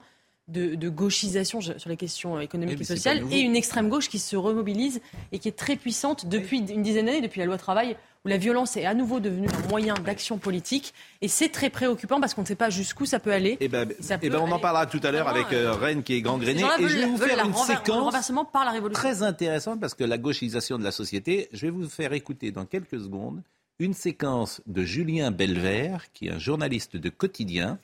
de, 0.49 0.89
gauchisation 0.89 1.61
sur 1.61 1.89
les 1.89 1.97
questions 1.97 2.41
économiques 2.41 2.81
et 2.81 2.85
sociales 2.85 3.23
et 3.31 3.41
une 3.41 3.57
extrême 3.57 3.89
gauche 3.89 4.09
qui 4.09 4.19
se 4.19 4.37
remobilise 4.37 5.01
et 5.31 5.39
qui 5.39 5.49
est 5.49 5.57
très 5.57 5.77
puissante 5.77 6.27
depuis 6.27 6.59
une 6.59 6.83
dizaine 6.83 7.07
d'années, 7.07 7.21
depuis 7.21 7.41
la 7.41 7.47
loi 7.47 7.59
travail 7.59 7.97
où 8.25 8.29
la 8.29 8.37
violence 8.37 8.77
est 8.77 8.85
à 8.85 8.95
nouveau 8.95 9.19
devenue 9.19 9.49
un 9.49 9.69
moyen 9.69 9.95
d'action 9.95 10.39
politique. 10.39 10.95
Et 11.23 11.29
c'est 11.29 11.49
très 11.49 11.71
préoccupant 11.71 12.21
parce 12.21 12.35
qu'on 12.35 12.43
ne 12.43 12.47
sait 12.47 12.55
pas 12.55 12.71
jusqu'où 12.71 13.05
ça 13.05 13.19
peut 13.19 13.33
aller. 13.33 13.53
Et 13.53 13.63
eh 13.63 13.69
ben, 13.69 13.89
eh 13.91 14.31
ben 14.31 14.39
on 14.41 14.51
en 14.51 14.61
parlera 14.61 14.87
tout 14.87 15.01
à 15.03 15.11
l'heure 15.11 15.29
avec 15.29 15.53
euh, 15.53 15.73
Rennes 15.73 16.03
qui 16.03 16.15
est 16.15 16.21
grand 16.21 16.39
grainé. 16.39 16.63
Et 16.79 16.89
je 16.89 16.99
vais 16.99 17.07
vous 17.07 17.17
faire 17.17 17.45
une 17.45 17.55
séquence 17.55 18.15
par 18.53 18.65
la 18.65 18.81
très 18.91 19.23
intéressante 19.23 19.81
parce 19.81 19.95
que 19.95 20.05
la 20.05 20.19
gauchisation 20.19 20.79
de 20.79 20.85
la 20.85 20.93
société, 20.93 21.49
je 21.53 21.67
vais 21.67 21.71
vous 21.71 21.89
faire 21.89 22.13
écouter 22.13 22.53
dans 22.53 22.65
quelques 22.65 23.01
secondes 23.01 23.43
une 23.79 23.95
séquence 23.95 24.61
de 24.67 24.85
Julien 24.85 25.33
Belvert, 25.33 26.13
qui 26.13 26.29
est 26.29 26.31
un 26.31 26.39
journaliste 26.39 26.97
de 26.97 27.09
quotidien, 27.09 27.79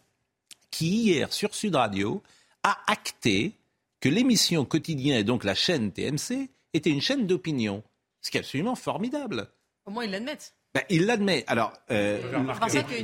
qui 0.70 1.04
hier 1.04 1.32
sur 1.32 1.54
Sud 1.54 1.74
Radio 1.74 2.22
a 2.68 2.78
acté 2.86 3.52
que 4.00 4.08
l'émission 4.08 4.64
quotidien 4.64 5.18
et 5.18 5.24
donc 5.24 5.44
la 5.44 5.54
chaîne 5.54 5.90
TMC 5.92 6.50
était 6.74 6.90
une 6.90 7.00
chaîne 7.00 7.26
d'opinion. 7.26 7.82
Ce 8.20 8.30
qui 8.30 8.36
est 8.36 8.40
absolument 8.40 8.74
formidable. 8.74 9.48
Au 9.86 9.90
moins, 9.90 10.04
ils 10.04 10.10
l'admettent. 10.10 10.54
Ben, 10.74 10.82
il 10.90 11.06
l'admet. 11.06 11.44
Alors, 11.46 11.72
euh, 11.90 12.20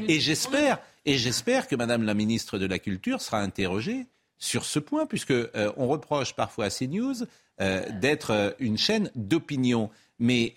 et, 0.08 0.20
j'espère, 0.20 0.78
et 1.06 1.16
j'espère 1.16 1.66
que 1.66 1.76
Madame 1.76 2.02
la 2.02 2.14
ministre 2.14 2.58
de 2.58 2.66
la 2.66 2.78
Culture 2.78 3.22
sera 3.22 3.40
interrogée 3.40 4.06
sur 4.36 4.64
ce 4.64 4.78
point, 4.78 5.06
puisque 5.06 5.30
euh, 5.30 5.72
on 5.76 5.88
reproche 5.88 6.34
parfois 6.34 6.66
à 6.66 6.70
CNews 6.70 7.24
euh, 7.60 7.88
d'être 8.00 8.54
une 8.58 8.76
chaîne 8.76 9.10
d'opinion, 9.14 9.90
mais 10.18 10.54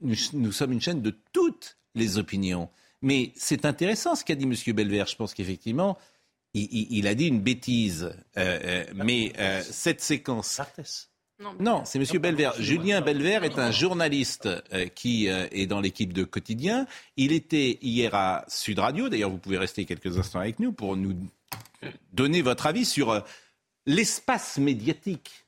nous, 0.00 0.52
sommes 0.52 0.72
une 0.72 0.80
chaîne 0.80 1.02
de 1.02 1.14
toutes 1.32 1.76
les 1.94 2.18
opinions. 2.18 2.70
Mais 3.02 3.32
c'est 3.36 3.64
intéressant 3.64 4.14
ce 4.14 4.24
qu'a 4.24 4.34
dit 4.34 4.44
M. 4.44 4.74
Belvert. 4.74 5.06
Je 5.06 5.16
pense 5.16 5.34
qu'effectivement, 5.34 5.98
il, 6.58 7.06
a 7.06 7.14
dit 7.14 7.26
une 7.26 7.40
bêtise. 7.40 8.10
mais 8.94 9.32
cette 9.62 10.00
séquence. 10.00 10.60
Non, 11.60 11.84
c'est 11.84 12.00
M. 12.00 12.20
Belvert. 12.20 12.60
Julien 12.60 13.00
Belvert 13.00 13.44
est 13.44 13.60
un 13.60 13.70
journaliste 13.70 14.48
euh, 14.72 14.88
qui 14.88 15.28
euh, 15.28 15.46
est 15.52 15.66
dans 15.66 15.80
l'équipe 15.80 16.12
de 16.12 16.24
Quotidien. 16.24 16.86
Il 17.16 17.30
était 17.30 17.78
hier 17.80 18.12
à 18.16 18.44
Sud 18.48 18.80
Radio. 18.80 19.08
D'ailleurs, 19.08 19.30
vous 19.30 19.38
pouvez 19.38 19.58
rester 19.58 19.84
quelques 19.84 20.18
instants 20.18 20.40
avec 20.40 20.58
nous 20.58 20.72
pour 20.72 20.96
nous 20.96 21.14
donner 22.12 22.42
votre 22.42 22.66
avis 22.66 22.84
sur 22.84 23.10
euh, 23.10 23.20
l'espace 23.86 24.58
médiatique. 24.58 25.46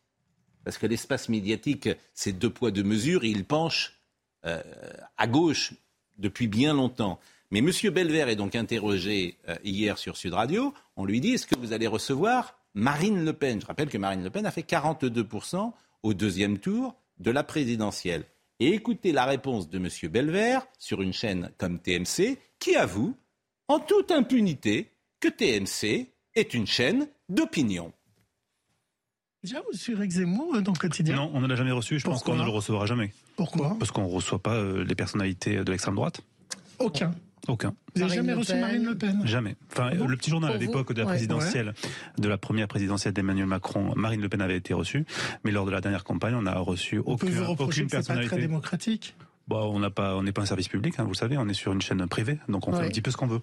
Parce 0.65 0.79
que 0.79 0.87
l'espace 0.87 1.29
médiatique, 1.29 1.89
c'est 2.15 2.39
deux 2.39 2.51
poids, 2.51 2.71
deux 2.71 2.85
mesures. 2.85 3.25
il 3.25 3.45
penche 3.45 3.97
à 4.43 5.27
gauche 5.27 5.73
depuis 6.19 6.49
bien 6.49 6.73
longtemps. 6.73 7.19
Mais 7.51 7.59
M. 7.59 7.71
Belvert 7.93 8.29
est 8.29 8.37
donc 8.37 8.55
interrogé 8.55 9.37
hier 9.65 9.99
sur 9.99 10.17
Sud 10.17 10.35
Radio. 10.35 10.73
On 10.97 11.05
lui 11.05 11.21
dit 11.21 11.33
est-ce 11.33 11.47
que 11.47 11.59
vous 11.59 11.73
allez 11.73 11.89
recevoir 11.89 12.57
Marine 12.75 13.25
Le 13.25 13.33
Pen? 13.33 13.61
Je 13.61 13.67
rappelle 13.67 13.89
que 13.89 13.99
Marine 13.99 14.23
Le 14.23 14.31
Pen 14.31 14.47
a 14.47 14.53
fait 14.53 14.63
42% 14.63 15.73
au 16.03 16.15
deuxième 16.15 16.59
tour 16.59 16.95
de 17.19 17.31
la 17.31 17.43
présidentielle. 17.43 18.25
Et 18.61 18.75
écoutez 18.75 19.13
la 19.13 19.25
réponse 19.25 19.69
de 19.69 19.79
M. 19.79 19.89
Belvert 20.11 20.67
sur 20.79 21.03
une 21.03 21.13
chaîne 21.13 21.51
comme 21.59 21.79
TMC, 21.79 22.39
qui 22.59 22.77
avoue, 22.77 23.17
en 23.69 23.81
toute 23.81 24.11
impunité, 24.11 24.91
que 25.19 25.29
TMC 25.29 26.09
est 26.35 26.55
une 26.55 26.67
chaîne 26.67 27.09
d'opinion. 27.29 27.93
Déjà, 29.43 29.63
vous 29.63 29.91
Eric 29.91 30.11
Zemmour 30.11 30.57
euh, 30.57 30.61
dans 30.61 30.73
le 30.73 30.79
quotidien 30.79 31.17
Non, 31.17 31.31
on 31.33 31.41
ne 31.41 31.47
l'a 31.47 31.57
jamais 31.57 31.73
reçu. 31.73 31.99
Je 31.99 32.05
pense 32.05 32.23
qu'on 32.23 32.37
ne 32.37 32.45
le 32.45 32.51
recevra 32.51 32.85
jamais. 32.85 33.13
Pourquoi? 33.37 33.75
Parce 33.79 33.91
qu'on 33.91 34.03
ne 34.03 34.13
reçoit 34.13 34.39
pas 34.39 34.57
euh, 34.57 34.85
les 34.85 34.95
personnalités 34.95 35.65
de 35.65 35.71
l'extrême 35.71 35.95
droite. 35.95 36.21
Aucun. 36.79 37.13
Aucun. 37.49 37.75
Vous 37.95 38.03
n'avez 38.03 38.15
jamais 38.15 38.35
reçu 38.35 38.55
Marine 38.55 38.85
Le 38.85 38.97
Pen? 38.97 39.23
Jamais. 39.25 39.57
Enfin, 39.73 39.91
ah 39.93 39.95
le 39.95 40.17
petit 40.17 40.31
journal 40.31 40.53
à 40.53 40.57
l'époque 40.57 40.93
de 40.93 41.01
la 41.01 41.07
présidentielle, 41.07 41.75
de 42.19 42.29
la 42.29 42.39
première 42.39 42.69
présidentielle 42.69 43.15
d'Emmanuel 43.15 43.47
Macron, 43.47 43.93
Marine 43.97 44.21
Le 44.21 44.29
Pen 44.29 44.41
avait 44.41 44.57
été 44.57 44.75
reçue, 44.75 45.05
mais 45.45 45.51
lors 45.51 45.67
de 45.67 45.71
la 45.71 45.81
dernière 45.81 46.05
campagne, 46.05 46.35
on 46.35 46.43
n'a 46.43 46.59
reçu 46.59 46.99
aucun, 46.99 47.27
peut 47.27 47.33
vous 47.33 47.45
aucune 47.59 47.87
que 47.87 47.91
personnalité. 47.91 48.29
Pas 48.31 48.37
très 48.37 48.47
démocratique? 48.47 49.17
Bon, 49.49 49.75
on 49.75 49.81
n'a 49.81 49.91
pas, 49.91 50.17
on 50.17 50.23
n'est 50.23 50.33
pas 50.33 50.43
un 50.43 50.47
service 50.47 50.69
public, 50.69 50.95
hein, 50.99 51.05
vous 51.05 51.11
le 51.11 51.17
savez, 51.17 51.37
on 51.39 51.49
est 51.49 51.55
sur 51.55 51.73
une 51.73 51.83
chaîne 51.83 52.07
privée, 52.07 52.39
donc 52.49 52.69
on 52.69 52.73
fait 52.73 52.85
un 52.85 52.89
petit 52.89 53.03
peu 53.03 53.11
ce 53.11 53.17
qu'on 53.17 53.27
veut. 53.27 53.41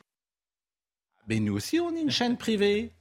Mais 1.28 1.40
nous 1.40 1.54
aussi, 1.54 1.80
on 1.80 1.94
est 1.96 2.02
une 2.02 2.12
chaîne 2.12 2.38
privée, 2.38 2.94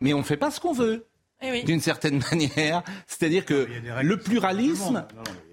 mais 0.00 0.14
on 0.14 0.18
ne 0.18 0.22
fait 0.22 0.36
pas 0.36 0.50
ce 0.50 0.60
qu'on 0.60 0.72
veut. 0.72 1.06
Eh 1.42 1.62
d'une 1.64 1.80
certaine 1.80 2.22
manière. 2.30 2.82
C'est-à-dire 3.06 3.44
que 3.44 3.68
le 4.02 4.16
pluralisme, 4.18 5.06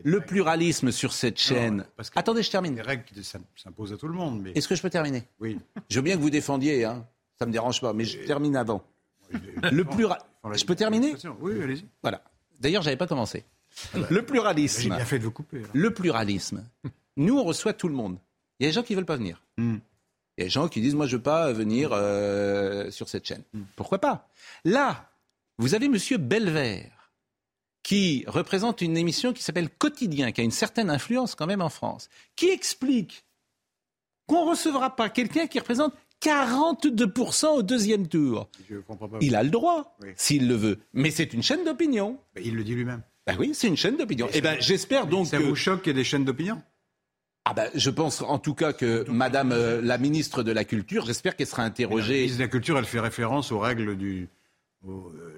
le 0.03 0.21
pluralisme 0.21 0.91
sur 0.91 1.13
cette 1.13 1.39
chaîne. 1.39 1.85
Attendez, 2.15 2.43
je 2.43 2.51
termine. 2.51 2.75
Les 2.75 2.81
règles 2.81 3.03
qui 3.03 3.23
s'imposent 3.23 3.93
à 3.93 3.97
tout 3.97 4.07
le 4.07 4.13
monde. 4.13 4.47
Est-ce 4.55 4.67
que 4.67 4.75
je 4.75 4.81
peux 4.81 4.89
terminer? 4.89 5.23
Oui. 5.39 5.57
Je 5.89 5.95
veux 5.95 6.01
bien 6.03 6.15
que 6.15 6.21
vous 6.21 6.29
défendiez, 6.29 6.85
hein. 6.85 7.05
ça 7.37 7.45
me 7.45 7.51
dérange 7.51 7.81
pas, 7.81 7.93
mais 7.93 8.05
je 8.05 8.19
termine 8.19 8.55
avant. 8.55 8.83
le 9.31 9.83
pluralisme. 9.83 10.25
Je 10.55 10.65
peux 10.65 10.75
terminer? 10.75 11.15
Oui, 11.41 11.61
allez-y. 11.61 11.85
Voilà. 12.01 12.21
D'ailleurs, 12.59 12.81
j'avais 12.81 12.97
pas 12.97 13.07
commencé. 13.07 13.43
Ah 13.93 13.99
bah, 13.99 14.07
le 14.09 14.25
pluralisme. 14.25 14.81
J'ai 14.81 14.89
bien 14.89 15.05
fait 15.05 15.19
de 15.19 15.23
vous 15.23 15.31
couper. 15.31 15.63
Le 15.73 15.93
pluralisme. 15.93 16.65
Nous, 17.17 17.37
on 17.37 17.43
reçoit 17.43 17.73
tout 17.73 17.87
le 17.87 17.93
monde. 17.93 18.17
Il 18.59 18.63
y 18.63 18.67
a 18.67 18.69
des 18.69 18.73
gens 18.73 18.83
qui 18.83 18.95
veulent 18.95 19.05
pas 19.05 19.17
venir. 19.17 19.41
Hmm. 19.57 19.77
Il 20.37 20.41
y 20.41 20.43
a 20.43 20.45
des 20.45 20.49
gens 20.49 20.67
qui 20.67 20.81
disent 20.81 20.95
moi 20.95 21.05
je 21.05 21.17
veux 21.17 21.21
pas 21.21 21.51
venir 21.51 21.91
euh, 21.93 22.91
sur 22.91 23.09
cette 23.09 23.25
chaîne. 23.25 23.43
Hmm. 23.53 23.63
Pourquoi 23.75 23.99
pas? 23.99 24.29
Là, 24.63 25.08
vous 25.59 25.75
avez 25.75 25.85
M. 25.87 25.97
Belvert, 26.19 27.11
qui 27.83 28.23
représente 28.27 28.81
une 28.81 28.97
émission 28.97 29.33
qui 29.33 29.43
s'appelle 29.43 29.69
Quotidien, 29.69 30.31
qui 30.31 30.41
a 30.41 30.43
une 30.43 30.51
certaine 30.51 30.89
influence 30.89 31.35
quand 31.35 31.47
même 31.47 31.61
en 31.61 31.69
France, 31.69 32.09
qui 32.35 32.49
explique 32.49 33.25
qu'on 34.25 34.45
ne 34.45 34.51
recevra 34.51 34.95
pas 34.95 35.09
quelqu'un 35.09 35.47
qui 35.47 35.59
représente 35.59 35.93
42% 36.21 37.47
au 37.47 37.61
deuxième 37.61 38.07
tour. 38.07 38.49
Il 39.21 39.35
a 39.35 39.43
le 39.43 39.49
droit, 39.49 39.97
s'il 40.15 40.47
le 40.47 40.55
veut. 40.55 40.79
Mais 40.93 41.11
c'est 41.11 41.33
une 41.33 41.43
chaîne 41.43 41.65
d'opinion. 41.65 42.17
Il 42.41 42.55
le 42.55 42.63
dit 42.63 42.73
lui-même. 42.73 43.03
Ben 43.27 43.35
oui, 43.37 43.51
c'est 43.53 43.67
une 43.67 43.77
chaîne 43.77 43.97
d'opinion. 43.97 44.29
Eh 44.33 44.41
ben, 44.41 44.55
j'espère 44.59 45.07
donc 45.07 45.27
ça 45.27 45.39
vous 45.39 45.55
choque 45.55 45.81
qu'il 45.81 45.91
y 45.91 45.91
ait 45.91 45.99
des 45.99 46.03
chaînes 46.03 46.25
d'opinion? 46.25 46.61
Ah 47.45 47.53
ben, 47.53 47.69
je 47.73 47.89
pense 47.89 48.21
en 48.21 48.39
tout 48.39 48.53
cas 48.53 48.73
que 48.73 49.09
Madame 49.09 49.51
euh, 49.51 49.81
la 49.81 49.97
ministre 49.97 50.43
de 50.43 50.51
la 50.51 50.63
Culture, 50.63 51.05
j'espère 51.05 51.35
qu'elle 51.35 51.47
sera 51.47 51.63
interrogée. 51.63 52.13
La 52.13 52.19
ministre 52.19 52.37
de 52.37 52.43
la 52.43 52.49
Culture, 52.49 52.77
elle 52.77 52.85
fait 52.85 52.99
référence 52.99 53.51
aux 53.51 53.59
règles 53.59 53.97
du, 53.97 54.29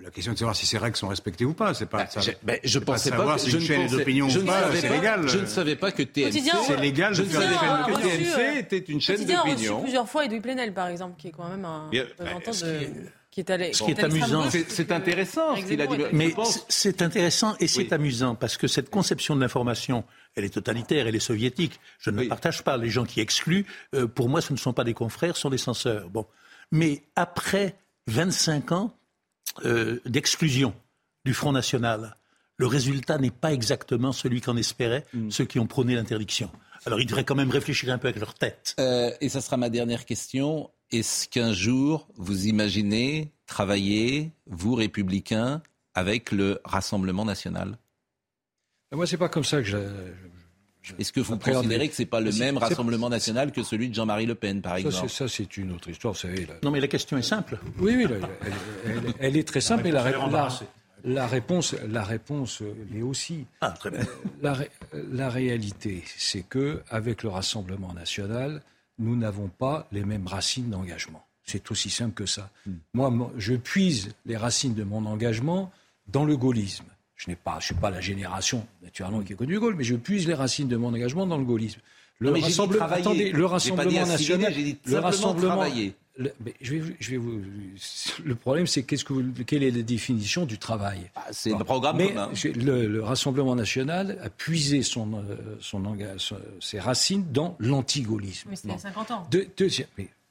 la 0.04 0.12
question 0.12 0.34
de 0.34 0.38
savoir 0.38 0.56
si 0.56 0.68
ces 0.68 0.78
règles 0.78 0.96
sont 0.96 1.08
respectées 1.08 1.46
ou 1.46 1.54
pas, 1.54 1.74
c'est 1.74 1.88
pas. 1.88 2.04
Bah, 2.04 2.22
je, 2.22 2.32
ben, 2.44 2.60
je 2.64 2.80
pensais 2.80 3.10
pas, 3.10 3.38
que 3.38 3.50
je 3.50 3.58
une 3.58 3.64
chaîne 3.64 3.88
d'opinion 3.88 4.28
ou 4.28 4.46
pas, 4.46 4.72
c'est 4.76 4.90
légal. 4.90 5.28
Je 5.28 5.40
ne 5.40 5.46
savais 5.48 5.76
pas 5.76 5.92
que 5.92 6.04
TMC. 6.04 6.42
C'est 6.68 6.78
légal. 6.78 7.16
Je 7.16 7.24
ne 7.24 7.30
savais 7.30 7.56
pas 7.56 7.84
que 7.88 8.02
TMC 8.02 8.60
était 8.60 8.78
une 8.78 9.02
chaîne 9.02 9.26
d'opinion. 9.26 9.82
plusieurs 9.82 10.08
fois 10.08 10.26
Edoui 10.26 10.42
Plenel, 10.42 10.74
par 10.74 10.88
exemple, 10.88 11.16
qui 11.18 11.30
est 11.30 11.32
quand 11.32 11.50
même 11.50 11.66
un 11.66 11.90
représentant 11.90 12.52
de 12.52 12.88
qui 13.32 13.40
est 13.40 13.50
allé. 13.50 13.74
Ce 13.74 13.84
qui 13.84 13.92
est 13.92 14.04
amusant, 14.04 14.44
c'est 14.50 14.92
intéressant 14.92 15.56
ce 15.56 15.66
qu'il 15.66 15.82
a 15.82 15.88
dit. 15.88 16.04
Mais 16.12 16.36
c'est 16.68 17.02
intéressant 17.02 17.56
et 17.60 17.68
c'est 17.68 17.92
amusant 17.94 18.36
parce 18.36 18.58
que 18.58 18.68
cette 18.68 18.90
conception 18.90 19.36
de 19.36 19.42
l'information, 19.42 20.04
elle 20.36 20.44
est 20.44 20.54
totalitaire, 20.54 21.08
elle 21.08 21.16
est 21.16 21.20
soviétique. 21.20 21.80
Je 22.00 22.12
ne 22.12 22.26
partage 22.26 22.64
pas. 22.64 22.78
Les 22.78 22.90
gens 22.90 23.06
qui 23.06 23.22
excluent, 23.22 23.66
euh, 23.96 24.08
pour 24.08 24.30
moi, 24.30 24.42
ce 24.42 24.54
ne 24.54 24.58
sont 24.58 24.74
pas 24.74 24.84
des 24.84 24.94
confrères, 24.94 25.36
ce 25.36 25.42
sont 25.42 25.50
des 25.50 25.58
censeurs. 25.58 26.10
Bon, 26.10 26.26
mais 26.72 27.04
après 27.16 27.76
25 28.08 28.72
ans 28.74 28.96
euh, 29.66 30.00
d'exclusion 30.06 30.74
du 31.26 31.34
Front 31.34 31.52
National, 31.52 32.16
le 32.58 32.68
résultat 32.68 33.18
n'est 33.18 33.32
pas 33.32 33.54
exactement 33.54 34.12
celui 34.12 34.42
qu'en 34.42 34.56
espéraient 34.58 35.06
mm. 35.14 35.32
ceux 35.32 35.46
qui 35.46 35.60
ont 35.60 35.68
prôné 35.68 35.96
l'interdiction. 35.96 36.50
Alors 36.86 37.00
ils 37.00 37.06
devraient 37.06 37.24
quand 37.24 37.36
même 37.36 37.52
réfléchir 37.52 37.94
un 37.94 37.98
peu 37.98 38.08
avec 38.08 38.20
leur 38.20 38.34
tête. 38.34 38.76
Euh, 38.80 39.12
et 39.22 39.30
ça 39.30 39.42
sera 39.42 39.58
ma 39.58 39.70
dernière 39.70 40.06
question. 40.06 40.72
Est-ce 40.92 41.28
qu'un 41.28 41.54
jour, 41.54 42.08
vous 42.16 42.48
imaginez 42.48 43.32
travailler, 43.46 44.32
vous, 44.48 44.76
républicains, 44.76 45.62
avec 45.94 46.32
le 46.32 46.60
Rassemblement 46.66 47.26
national? 47.26 47.78
Moi, 48.92 49.08
c'est 49.08 49.18
pas 49.18 49.30
comme 49.30 49.44
ça 49.44 49.58
que 49.58 49.68
je. 49.68 49.78
Est-ce 50.98 51.14
que 51.14 51.20
vous 51.20 51.38
considérez 51.38 51.90
que 51.90 51.96
ce 51.96 52.02
n'est 52.02 52.08
pas 52.08 52.20
le 52.20 52.32
même 52.32 52.58
Rassemblement 52.58 53.10
national 53.10 53.52
que 53.52 53.64
celui 53.64 53.90
de 53.90 53.96
Jean-Marie 53.96 54.26
Le 54.26 54.36
Pen, 54.36 54.62
par 54.62 54.78
exemple 54.78 55.10
Ça, 55.10 55.28
c'est 55.28 55.58
une 55.58 55.72
autre 55.72 55.90
histoire, 55.90 56.14
vous 56.14 56.20
savez. 56.20 56.48
Non, 56.64 56.72
mais 56.72 56.80
la 56.80 56.88
question 56.88 57.18
est 57.18 57.24
simple. 57.24 57.60
Oui, 57.80 57.96
oui, 57.96 58.08
elle, 59.20 59.38
est 59.38 59.48
très 59.48 59.62
simple, 59.62 59.88
et 59.88 59.92
la, 59.92 60.04
la, 61.04 61.28
réponse, 61.28 61.76
la 61.88 62.04
réponse 62.04 62.62
l'est 62.92 63.02
aussi. 63.02 63.46
Ah, 63.62 63.72
très 63.72 63.92
bien. 63.92 64.02
La, 64.42 64.58
la 64.94 65.30
réalité, 65.30 66.04
c'est 66.18 66.44
que 66.44 66.82
avec 66.90 67.24
le 67.24 67.30
Rassemblement 67.30 67.94
national, 67.94 68.62
nous 69.00 69.16
n'avons 69.16 69.50
pas 69.50 69.88
les 69.92 70.04
mêmes 70.04 70.28
racines 70.28 70.70
d'engagement. 70.70 71.26
C'est 71.44 71.70
aussi 71.72 71.90
simple 71.90 72.14
que 72.14 72.26
ça. 72.26 72.50
Hmm. 72.66 72.76
Moi, 72.94 73.32
je 73.38 73.56
puise 73.56 74.14
les 74.26 74.38
racines 74.38 74.74
de 74.74 74.84
mon 74.84 75.06
engagement 75.06 75.72
dans 76.08 76.26
le 76.26 76.38
gaullisme. 76.38 76.86
Je 77.22 77.30
ne 77.30 77.36
suis 77.60 77.76
pas 77.76 77.92
la 77.92 78.02
génération, 78.02 78.66
naturellement, 78.82 79.22
qui 79.22 79.34
a 79.34 79.36
connu 79.36 79.54
le 79.54 79.60
Gaulle, 79.60 79.76
mais 79.78 79.84
je 79.84 79.96
puise 79.96 80.28
les 80.28 80.34
racines 80.34 80.68
de 80.68 80.76
mon 80.76 80.88
engagement 80.88 81.28
dans 81.28 81.38
le 81.38 81.44
gaullisme. 81.44 81.80
Le, 82.18 82.34
attendez, 82.82 83.32
le 83.32 83.46
Rassemblement 83.46 84.06
national, 84.08 84.54
le 84.86 84.98
Rassemblement, 84.98 85.66
le, 86.18 86.34
je 86.62 86.76
vais, 86.76 86.96
je 87.00 87.12
vais 87.12 87.18
vous, 87.18 87.42
le 88.24 88.36
problème, 88.36 88.68
c'est 88.68 88.84
qu'est-ce 88.84 89.06
que 89.06 89.14
quelle 89.44 89.64
est 89.64 89.72
la 89.72 89.82
définition 89.84 90.46
du 90.46 90.58
travail? 90.58 91.10
Ah, 91.16 91.28
C'est 91.32 91.52
le 91.52 91.64
programme 91.64 91.98
mais 91.98 92.08
commun. 92.08 92.30
Le, 92.56 93.02
Rassemblement 93.04 93.56
national 93.56 94.18
a 94.24 94.30
puisé 94.30 94.82
son, 94.82 95.14
euh, 95.14 95.58
son, 95.60 95.84
ses 96.60 96.80
racines 96.80 97.26
dans 97.32 97.56
l'antigaullisme. 97.60 98.50
Mais 98.50 98.56
c'était 98.56 98.70
il 98.70 98.72
y 98.72 98.76
a 98.76 98.80
50 98.80 99.12
ans. 99.12 99.28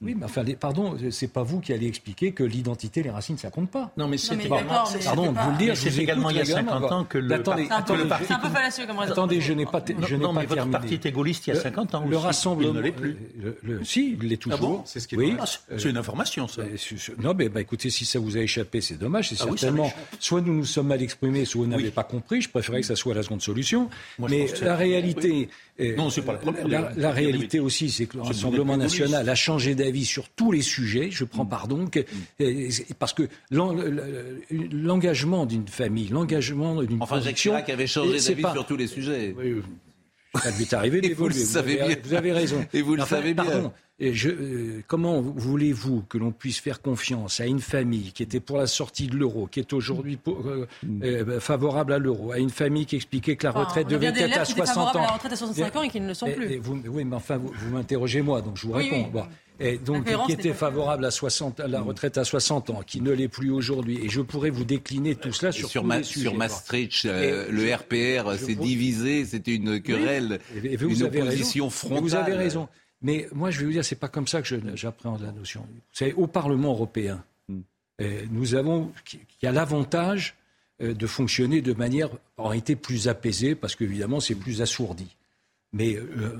Oui, 0.01 0.15
mais 0.17 0.25
enfin, 0.25 0.43
pardon, 0.59 0.97
c'est 1.11 1.27
pas 1.27 1.43
vous 1.43 1.59
qui 1.59 1.73
allez 1.73 1.85
expliquer 1.85 2.31
que 2.31 2.43
l'identité, 2.43 3.03
les 3.03 3.11
racines, 3.11 3.37
ça 3.37 3.51
compte 3.51 3.69
pas. 3.69 3.91
Non, 3.97 4.07
mais 4.07 4.17
c'est 4.17 4.35
pardon 4.35 5.31
de 5.31 5.39
vous 5.39 5.51
le 5.51 5.57
dire. 5.57 5.77
C'est 5.77 5.95
également 5.97 6.31
il 6.31 6.37
y 6.37 6.41
a 6.41 6.45
50 6.45 6.91
ans 6.91 7.03
que 7.03 7.19
le. 7.19 7.35
Attendez, 7.35 7.67
attendez, 7.69 8.03
c'est 8.25 8.33
un 8.33 8.39
peu 8.39 8.49
fallacieux 8.49 8.87
comme 8.87 8.97
raison. 8.97 9.11
Attendez, 9.13 9.41
je 9.41 9.53
n'ai 9.53 9.65
pas, 9.65 9.83
je 10.07 10.15
n'ai 10.15 10.23
pas 10.23 10.45
votre 10.45 10.69
parti 10.69 10.95
était 10.95 11.11
gaulliste 11.11 11.47
il 11.47 11.53
y 11.53 11.57
a 11.57 11.61
50 11.61 11.95
ans. 11.95 12.05
Le 12.07 12.17
rassemblement, 12.17 12.71
il 12.71 12.75
ne 12.75 12.81
l'est 12.81 12.91
plus. 12.91 13.17
si, 13.83 14.17
il 14.19 14.27
l'est 14.27 14.41
ah 14.47 14.55
toujours. 14.55 14.83
C'est 14.85 14.99
ce 14.99 15.07
qui 15.07 15.15
oui. 15.15 15.35
C'est 15.77 15.89
une 15.89 15.97
information, 15.97 16.47
ça. 16.47 16.63
Non, 17.19 17.33
mais 17.35 17.49
bah, 17.49 17.61
écoutez, 17.61 17.89
si 17.89 18.05
ça 18.05 18.19
vous 18.19 18.37
a 18.37 18.41
échappé, 18.41 18.81
c'est 18.81 18.97
dommage. 18.97 19.29
C'est 19.29 19.41
ah 19.41 19.45
certainement. 19.45 19.91
Soit 20.19 20.41
nous 20.41 20.53
nous 20.53 20.65
sommes 20.65 20.87
mal 20.87 21.01
exprimés, 21.01 21.45
soit 21.45 21.61
vous 21.61 21.67
n'avez 21.67 21.91
pas 21.91 22.03
compris. 22.03 22.41
Je 22.41 22.49
préférais 22.49 22.81
que 22.81 22.87
ça 22.87 22.95
soit 22.95 23.13
la 23.13 23.23
seconde 23.23 23.41
solution. 23.41 23.89
Mais 24.17 24.47
la 24.61 24.75
réalité. 24.75 25.49
Non, 25.97 26.09
c'est 26.09 26.21
pas 26.21 26.39
la 26.97 27.11
réalité 27.11 27.59
aussi, 27.59 27.89
c'est 27.89 28.05
que 28.05 28.17
le 28.17 28.23
Rassemblement 28.23 28.77
national 28.77 29.27
a 29.27 29.35
changé 29.35 29.75
d'avis 29.75 30.05
sur 30.05 30.29
tous 30.29 30.51
les 30.51 30.61
sujet, 30.61 31.09
je 31.11 31.23
prends 31.23 31.45
mm. 31.45 31.49
pardon, 31.49 31.87
que, 31.87 31.99
mm. 32.39 32.93
parce 32.99 33.13
que 33.13 33.23
l'engagement 33.51 35.45
d'une 35.45 35.67
famille, 35.67 36.07
l'engagement 36.07 36.81
d'une 36.83 37.01
enfin, 37.01 37.19
conviction... 37.19 37.53
Enfin, 37.53 37.73
avait 37.73 37.87
changé 37.87 38.19
d'avis 38.19 38.53
sur 38.53 38.65
tous 38.65 38.77
les 38.77 38.87
sujets. 38.87 39.35
ça 40.35 40.51
lui 40.51 40.63
est 40.63 40.73
arrivé 40.73 41.01
d'évoluer. 41.01 41.43
Vous, 41.43 41.49
vous, 42.03 42.13
avez 42.13 42.31
raison. 42.31 42.65
Et 42.73 42.81
vous 42.81 42.95
le 42.95 43.03
savez 43.03 43.33
bien. 43.33 43.43
Pardon, 43.43 43.73
je, 44.01 44.29
euh, 44.29 44.83
comment 44.87 45.21
voulez-vous 45.21 46.03
que 46.09 46.17
l'on 46.17 46.31
puisse 46.31 46.59
faire 46.59 46.81
confiance 46.81 47.39
à 47.39 47.45
une 47.45 47.59
famille 47.59 48.11
qui 48.11 48.23
était 48.23 48.39
pour 48.39 48.57
la 48.57 48.67
sortie 48.67 49.07
de 49.07 49.15
l'euro, 49.15 49.47
qui 49.47 49.59
est 49.59 49.73
aujourd'hui 49.73 50.17
euh, 50.27 50.65
mm. 50.83 51.39
favorable 51.39 51.93
à 51.93 51.99
l'euro, 51.99 52.31
à 52.31 52.39
une 52.39 52.49
famille 52.49 52.85
qui 52.85 52.95
expliquait 52.95 53.35
que 53.35 53.45
la 53.45 53.51
retraite 53.51 53.87
devait 53.87 54.07
être 54.07 54.39
à 54.39 54.45
60 54.45 54.95
ans. 54.95 54.99
à 54.99 55.01
la 55.01 55.11
retraite 55.11 55.33
à 55.33 55.35
65 55.35 55.75
ans 55.75 55.83
et 55.83 55.89
qui 55.89 56.01
ne 56.01 56.07
le 56.07 56.13
sont 56.13 56.31
plus. 56.31 56.59
oui, 56.87 57.05
mais 57.05 57.15
enfin, 57.15 57.37
vous, 57.37 57.69
m'interrogez 57.71 58.21
moi, 58.21 58.41
donc 58.41 58.57
je 58.57 58.67
vous 58.67 58.73
réponds. 58.73 59.07
Bon 59.11 59.25
et 59.61 59.77
donc 59.77 60.05
qui 60.25 60.31
était 60.31 60.53
favorable 60.53 61.05
à, 61.05 61.11
60, 61.11 61.59
à 61.59 61.67
la 61.67 61.81
retraite 61.81 62.17
à 62.17 62.23
60 62.23 62.71
ans, 62.71 62.81
qui 62.85 63.01
ne 63.01 63.11
l'est 63.11 63.27
plus 63.27 63.51
aujourd'hui. 63.51 63.99
Et 64.03 64.09
je 64.09 64.21
pourrais 64.21 64.49
vous 64.49 64.63
décliner 64.63 65.15
tout 65.15 65.31
cela 65.31 65.51
sur, 65.51 65.69
sur, 65.69 65.83
tous 65.83 65.91
les 65.91 66.03
sujets, 66.03 66.29
sur 66.29 66.35
Maastricht, 66.35 67.05
euh, 67.05 67.47
le 67.51 67.73
RPR 67.73 68.37
s'est 68.39 68.55
divisé, 68.55 69.25
c'était 69.25 69.55
une 69.55 69.81
querelle, 69.81 70.39
une 70.63 71.03
opposition 71.03 71.69
frontale. 71.69 72.01
Vous 72.01 72.15
avez 72.15 72.33
raison. 72.33 72.67
Mais 73.01 73.27
moi, 73.33 73.49
je 73.51 73.59
vais 73.59 73.65
vous 73.65 73.71
dire, 73.71 73.85
c'est 73.85 73.95
pas 73.95 74.07
comme 74.07 74.27
ça 74.27 74.41
que 74.41 74.75
j'appréhende 74.75 75.21
la 75.21 75.31
notion. 75.31 75.61
Vous 75.61 75.81
savez, 75.91 76.13
au 76.13 76.27
Parlement 76.27 76.71
européen, 76.71 77.23
hmm. 77.47 77.61
euh, 78.01 78.25
nous 78.29 78.55
avons, 78.55 78.91
qui 79.05 79.47
a 79.47 79.51
l'avantage 79.51 80.35
euh, 80.81 80.93
de 80.93 81.07
fonctionner 81.07 81.61
de 81.61 81.73
manière 81.73 82.09
en 82.37 82.49
réalité 82.49 82.75
plus 82.75 83.07
apaisée, 83.07 83.55
parce 83.55 83.75
qu'évidemment, 83.75 84.19
c'est 84.19 84.35
plus 84.35 84.61
assourdi. 84.61 85.15
Mais 85.73 85.97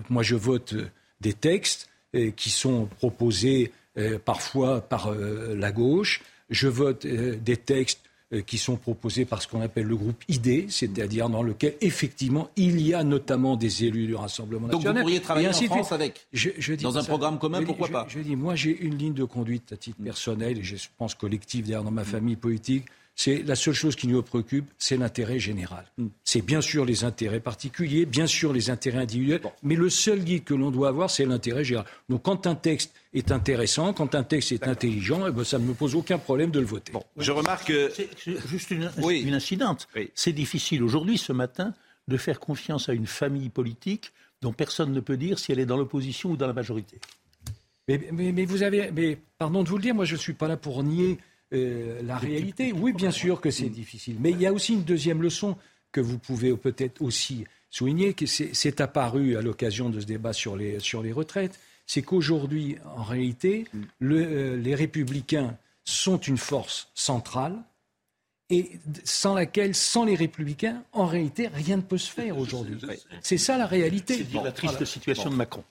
moi, 0.10 0.24
je 0.24 0.36
vote 0.36 0.76
des 1.22 1.34
textes 1.34 1.90
euh, 2.14 2.32
qui 2.32 2.50
sont 2.50 2.88
proposés 2.98 3.72
euh, 3.98 4.20
parfois 4.20 4.82
par 4.82 5.08
euh, 5.08 5.56
la 5.56 5.72
gauche. 5.72 6.22
Je 6.50 6.68
vote 6.68 7.08
des 7.08 7.56
textes 7.56 8.02
qui 8.46 8.58
sont 8.58 8.78
proposés 8.78 9.26
par 9.26 9.42
ce 9.42 9.48
qu'on 9.48 9.62
appelle 9.62 9.88
le 9.88 9.96
groupe 9.96 10.24
ID, 10.30 10.70
c'est-à-dire 10.70 11.30
dans 11.30 11.44
lequel 11.44 11.76
effectivement 11.82 12.50
il 12.56 12.80
y 12.82 12.94
a 12.94 13.04
notamment 13.04 13.58
des 13.58 13.84
élus 13.84 14.08
du 14.08 14.16
Rassemblement 14.16 14.68
national. 14.68 14.84
Donc 14.84 14.96
vous 14.96 15.02
pourriez 15.02 15.20
travailler 15.20 15.50
en 15.50 15.54
France 15.54 15.92
avec 15.92 16.28
Dans 16.82 16.98
un 16.98 17.04
programme 17.04 17.40
commun, 17.40 17.64
pourquoi 17.64 17.90
pas 17.90 18.06
Je 18.08 18.20
dis, 18.20 18.36
moi 18.36 18.56
j'ai 18.56 18.78
une 18.80 18.98
ligne 18.98 19.14
de 19.14 19.26
conduite 19.26 19.74
à 19.74 19.78
titre 19.78 19.98
personnel 20.02 20.60
et 20.60 20.64
je 20.64 20.76
pense 20.98 21.16
collective 21.16 21.66
d'ailleurs 21.66 21.84
dans 21.84 21.92
ma 21.92 22.06
famille 22.06 22.36
politique 22.36 22.86
c'est 23.16 23.44
la 23.44 23.56
seule 23.56 23.74
chose 23.74 23.96
qui 23.96 24.08
nous 24.08 24.22
préoccupe, 24.24 24.66
c'est 24.78 24.98
l'intérêt 24.98 25.40
général. 25.40 25.86
Hmm. 25.98 26.08
C'est 26.24 26.42
bien 26.42 26.62
sûr 26.62 26.86
les 26.86 27.04
intérêts 27.04 27.40
particuliers, 27.40 28.06
bien 28.06 28.28
sûr 28.28 28.54
les 28.54 28.70
intérêts 28.70 29.00
individuels, 29.00 29.42
mais 29.64 29.76
le 29.76 29.90
seul 29.90 30.20
guide 30.20 30.44
que 30.44 30.54
l'on 30.54 30.72
doit 30.72 30.90
avoir, 30.90 31.10
c'est 31.10 31.26
l'intérêt 31.26 31.64
général. 31.64 31.88
Donc 32.10 32.24
quand 32.24 32.48
un 32.48 32.56
texte 32.56 32.94
est 33.14 33.32
intéressant, 33.32 33.94
quand 33.94 34.16
un 34.16 34.24
texte 34.24 34.52
est 34.52 34.68
intelligent, 34.68 35.28
eh 35.28 35.32
ben, 35.32 35.44
ça 35.44 35.60
ne 35.60 35.66
me 35.66 35.74
pose 35.74 35.96
aucun 35.96 36.18
problème 36.18 36.52
de 36.52 36.60
le 36.60 36.66
voter. 36.66 36.94
je 37.18 37.32
remarque 37.32 37.74
juste 38.46 38.72
une, 38.72 38.90
une 38.98 39.34
incidente. 39.34 39.88
C'est 40.16 40.34
difficile 40.34 40.84
aujourd'hui, 40.84 41.18
ce 41.18 41.34
matin, 41.34 41.74
de 42.08 42.18
faire 42.18 42.40
confiance 42.40 42.90
à 42.90 42.94
une 42.94 43.08
famille 43.08 43.50
politique 43.50 44.14
dont 44.42 44.54
personne 44.54 44.92
ne 44.92 45.00
peut 45.00 45.18
dire 45.18 45.38
si 45.40 45.52
elle 45.52 45.60
est 45.60 45.66
dans 45.66 45.78
l'opposition 45.78 46.32
ou 46.32 46.38
dans 46.38 46.48
la 46.48 46.54
majorité. 46.54 47.00
Mais, 47.88 48.46
vous 48.46 48.64
avez, 48.64 48.92
mais 48.92 49.18
pardon 49.38 49.64
de 49.64 49.70
vous 49.70 49.78
le 49.78 49.82
dire, 49.82 49.96
moi 49.96 50.06
je 50.06 50.14
ne 50.14 50.20
suis 50.20 50.34
pas 50.34 50.48
là 50.48 50.58
pour 50.58 50.84
nier 50.84 51.18
euh, 51.54 52.02
la 52.04 52.18
réalité. 52.18 52.74
Oui, 52.74 52.94
bien 52.94 53.12
sûr 53.12 53.42
que 53.42 53.52
c'est 53.52 53.70
difficile. 53.70 54.18
Mais 54.20 54.32
il 54.32 54.42
y 54.42 54.46
a 54.46 54.54
aussi 54.54 54.74
une 54.74 54.84
deuxième 54.84 55.22
leçon 55.22 55.58
que 55.92 56.02
vous 56.02 56.18
pouvez 56.18 56.56
peut-être 56.56 57.02
aussi 57.02 57.46
souligner, 57.70 58.14
que 58.14 58.26
c'est 58.26 58.82
apparu 58.82 59.38
à 59.38 59.42
l'occasion 59.42 59.90
de 59.90 60.00
ce 60.00 60.06
débat 60.06 60.34
sur 60.34 60.56
les, 60.56 60.80
sur 60.80 61.02
les 61.02 61.12
retraites, 61.12 61.60
c'est 61.86 62.02
qu'aujourd'hui, 62.02 62.78
en 62.96 63.04
réalité, 63.04 63.66
euh, 64.02 64.56
les 64.58 64.76
républicains 64.76 65.58
sont 65.84 66.18
une 66.18 66.38
force 66.38 66.90
centrale 66.94 67.58
et 68.52 68.70
sans 69.06 69.34
laquelle, 69.34 69.74
sans 69.74 70.04
les 70.04 70.16
républicains, 70.16 70.84
en 70.92 71.06
réalité, 71.06 71.48
rien 71.48 71.78
ne 71.78 71.82
peut 71.82 71.98
se 71.98 72.12
faire 72.12 72.38
aujourd'hui. 72.38 72.78
C'est 73.22 73.38
ça 73.38 73.58
la 73.58 73.66
réalité. 73.66 74.26
C'est 74.30 74.44
la 74.44 74.52
triste 74.52 74.84
situation 74.84 75.30
de 75.30 75.36
Macron. 75.36 75.64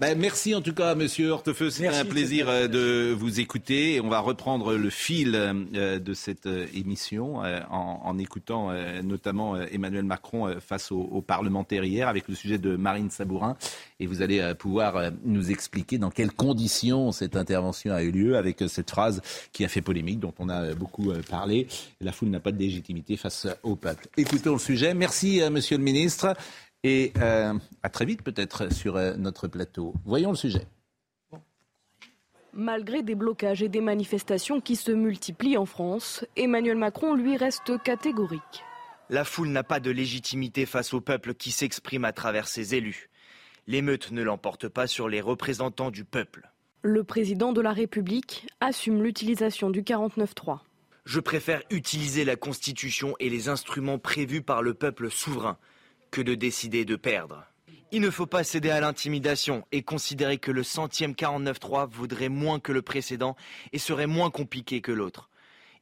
Ben, 0.00 0.18
merci 0.18 0.52
en 0.52 0.60
tout 0.60 0.74
cas, 0.74 0.96
Monsieur 0.96 1.30
Hortefeux. 1.30 1.70
C'était 1.70 1.88
un 1.88 2.04
plaisir 2.04 2.48
euh, 2.48 2.66
de 2.66 3.14
vous 3.16 3.38
écouter. 3.38 3.94
Et 3.94 4.00
on 4.00 4.08
va 4.08 4.18
reprendre 4.18 4.74
le 4.74 4.90
fil 4.90 5.32
euh, 5.36 6.00
de 6.00 6.12
cette 6.14 6.46
euh, 6.46 6.66
émission 6.74 7.42
en, 7.70 8.18
écoutant 8.18 8.72
notamment 9.02 9.56
Emmanuel 9.56 10.04
Macron 10.04 10.56
face 10.60 10.90
aux, 10.92 11.20
parlementaires 11.20 11.84
hier 11.84 12.08
avec 12.08 12.28
le 12.28 12.34
sujet 12.34 12.58
de 12.58 12.76
Marine 12.76 13.10
Sabourin. 13.10 13.56
Et 14.00 14.06
vous 14.06 14.22
allez 14.22 14.54
pouvoir 14.58 15.10
nous 15.24 15.50
expliquer 15.50 15.98
dans 15.98 16.10
quelles 16.10 16.32
conditions 16.32 17.12
cette 17.12 17.36
intervention 17.36 17.92
a 17.92 18.02
eu 18.02 18.10
lieu 18.10 18.36
avec 18.36 18.62
cette 18.68 18.90
phrase 18.90 19.20
qui 19.52 19.64
a 19.64 19.68
fait 19.68 19.82
polémique, 19.82 20.20
dont 20.20 20.34
on 20.38 20.48
a 20.48 20.74
beaucoup 20.74 21.12
parlé. 21.28 21.66
La 22.00 22.12
n'a 22.30 22.40
pas 22.40 22.52
de 22.52 22.58
légitimité 22.58 23.16
face 23.16 23.46
au 23.62 23.76
peuple. 23.76 24.08
Écoutons 24.16 24.52
le 24.52 24.58
sujet. 24.58 24.94
Merci, 24.94 25.42
euh, 25.42 25.50
Monsieur 25.50 25.76
le 25.76 25.82
Ministre. 25.82 26.36
Et 26.82 27.12
euh, 27.18 27.54
à 27.82 27.88
très 27.88 28.04
vite 28.04 28.22
peut-être 28.22 28.72
sur 28.72 28.96
euh, 28.96 29.14
notre 29.16 29.48
plateau. 29.48 29.94
Voyons 30.04 30.30
le 30.30 30.36
sujet. 30.36 30.66
Malgré 32.52 33.02
des 33.02 33.14
blocages 33.14 33.62
et 33.62 33.68
des 33.68 33.80
manifestations 33.80 34.60
qui 34.60 34.76
se 34.76 34.92
multiplient 34.92 35.56
en 35.56 35.66
France, 35.66 36.24
Emmanuel 36.36 36.76
Macron 36.76 37.14
lui 37.14 37.36
reste 37.36 37.82
catégorique. 37.82 38.64
La 39.10 39.24
foule 39.24 39.48
n'a 39.48 39.64
pas 39.64 39.80
de 39.80 39.90
légitimité 39.90 40.66
face 40.66 40.94
au 40.94 41.00
peuple 41.00 41.34
qui 41.34 41.50
s'exprime 41.50 42.04
à 42.04 42.12
travers 42.12 42.46
ses 42.46 42.74
élus. 42.74 43.10
L'émeute 43.66 44.12
ne 44.12 44.22
l'emporte 44.22 44.68
pas 44.68 44.86
sur 44.86 45.08
les 45.08 45.20
représentants 45.20 45.90
du 45.90 46.04
peuple. 46.04 46.50
Le 46.82 47.02
président 47.02 47.52
de 47.52 47.62
la 47.62 47.72
République 47.72 48.46
assume 48.60 49.02
l'utilisation 49.02 49.70
du 49.70 49.82
49-3. 49.82 50.58
Je 51.04 51.20
préfère 51.20 51.62
utiliser 51.70 52.24
la 52.24 52.36
Constitution 52.36 53.14
et 53.20 53.28
les 53.28 53.50
instruments 53.50 53.98
prévus 53.98 54.40
par 54.40 54.62
le 54.62 54.72
peuple 54.72 55.10
souverain 55.10 55.58
que 56.10 56.22
de 56.22 56.34
décider 56.34 56.86
de 56.86 56.96
perdre. 56.96 57.44
Il 57.92 58.00
ne 58.00 58.10
faut 58.10 58.26
pas 58.26 58.42
céder 58.42 58.70
à 58.70 58.80
l'intimidation 58.80 59.64
et 59.70 59.82
considérer 59.82 60.38
que 60.38 60.50
le 60.50 60.62
centième 60.62 61.12
49.3 61.12 61.88
vaudrait 61.90 62.30
moins 62.30 62.58
que 62.58 62.72
le 62.72 62.80
précédent 62.80 63.36
et 63.72 63.78
serait 63.78 64.06
moins 64.06 64.30
compliqué 64.30 64.80
que 64.80 64.92
l'autre. 64.92 65.28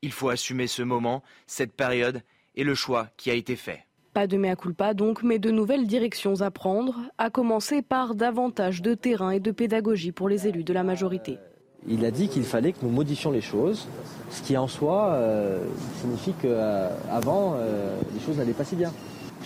Il 0.03 0.11
faut 0.11 0.29
assumer 0.29 0.66
ce 0.66 0.83
moment, 0.83 1.23
cette 1.47 1.73
période 1.73 2.23
et 2.57 2.64
le 2.64 2.75
choix 2.75 3.09
qui 3.16 3.31
a 3.31 3.35
été 3.35 3.55
fait. 3.55 3.87
Pas 4.14 4.27
de 4.27 4.37
mea 4.37 4.57
culpa 4.57 4.93
donc, 4.93 5.23
mais 5.23 5.39
de 5.39 5.51
nouvelles 5.51 5.87
directions 5.87 6.41
à 6.43 6.51
prendre, 6.51 6.99
à 7.16 7.31
commencer 7.31 7.81
par 7.81 8.16
davantage 8.16 8.83
de 8.83 8.95
terrain 8.95 9.31
et 9.31 9.41
de 9.41 9.53
pédagogie 9.53 10.12
pour 10.12 10.29
les 10.29 10.49
élus 10.49 10.64
de 10.64 10.73
la 10.73 10.83
majorité 10.83 11.39
il 11.89 12.05
a 12.05 12.11
dit 12.11 12.28
qu'il 12.28 12.45
fallait 12.45 12.72
que 12.72 12.78
nous 12.83 12.91
modifions 12.91 13.30
les 13.30 13.41
choses, 13.41 13.87
ce 14.30 14.43
qui 14.43 14.57
en 14.57 14.68
soi 14.68 15.11
euh, 15.12 15.64
signifie 16.01 16.33
qu'avant, 16.41 17.55
euh, 17.55 17.57
euh, 17.57 18.01
les 18.14 18.20
choses 18.20 18.37
n'allaient 18.37 18.53
pas 18.53 18.64
si 18.64 18.76
bien. 18.76 18.93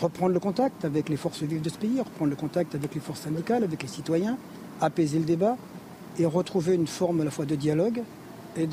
Reprendre 0.00 0.34
le 0.34 0.40
contact 0.40 0.84
avec 0.84 1.08
les 1.08 1.16
forces 1.16 1.42
vives 1.42 1.62
de 1.62 1.70
ce 1.70 1.78
pays, 1.78 1.98
reprendre 1.98 2.30
le 2.30 2.36
contact 2.36 2.74
avec 2.74 2.94
les 2.94 3.00
forces 3.00 3.20
syndicales, 3.20 3.64
avec 3.64 3.82
les 3.82 3.88
citoyens, 3.88 4.36
apaiser 4.80 5.18
le 5.18 5.24
débat 5.24 5.56
et 6.18 6.26
retrouver 6.26 6.74
une 6.74 6.86
forme 6.86 7.22
à 7.22 7.24
la 7.24 7.30
fois 7.30 7.46
de 7.46 7.54
dialogue 7.54 8.02
et 8.58 8.68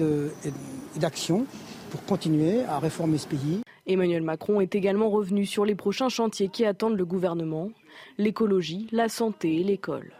d'action 0.97 1.45
pour 1.91 2.03
continuer 2.05 2.63
à 2.65 2.79
réformer 2.79 3.17
ce 3.17 3.27
pays. 3.27 3.61
Emmanuel 3.85 4.21
Macron 4.21 4.59
est 4.61 4.75
également 4.75 5.09
revenu 5.09 5.45
sur 5.45 5.65
les 5.65 5.75
prochains 5.75 6.09
chantiers 6.09 6.49
qui 6.49 6.65
attendent 6.65 6.97
le 6.97 7.05
gouvernement, 7.05 7.69
l'écologie, 8.17 8.87
la 8.91 9.07
santé 9.09 9.59
et 9.59 9.63
l'école. 9.63 10.11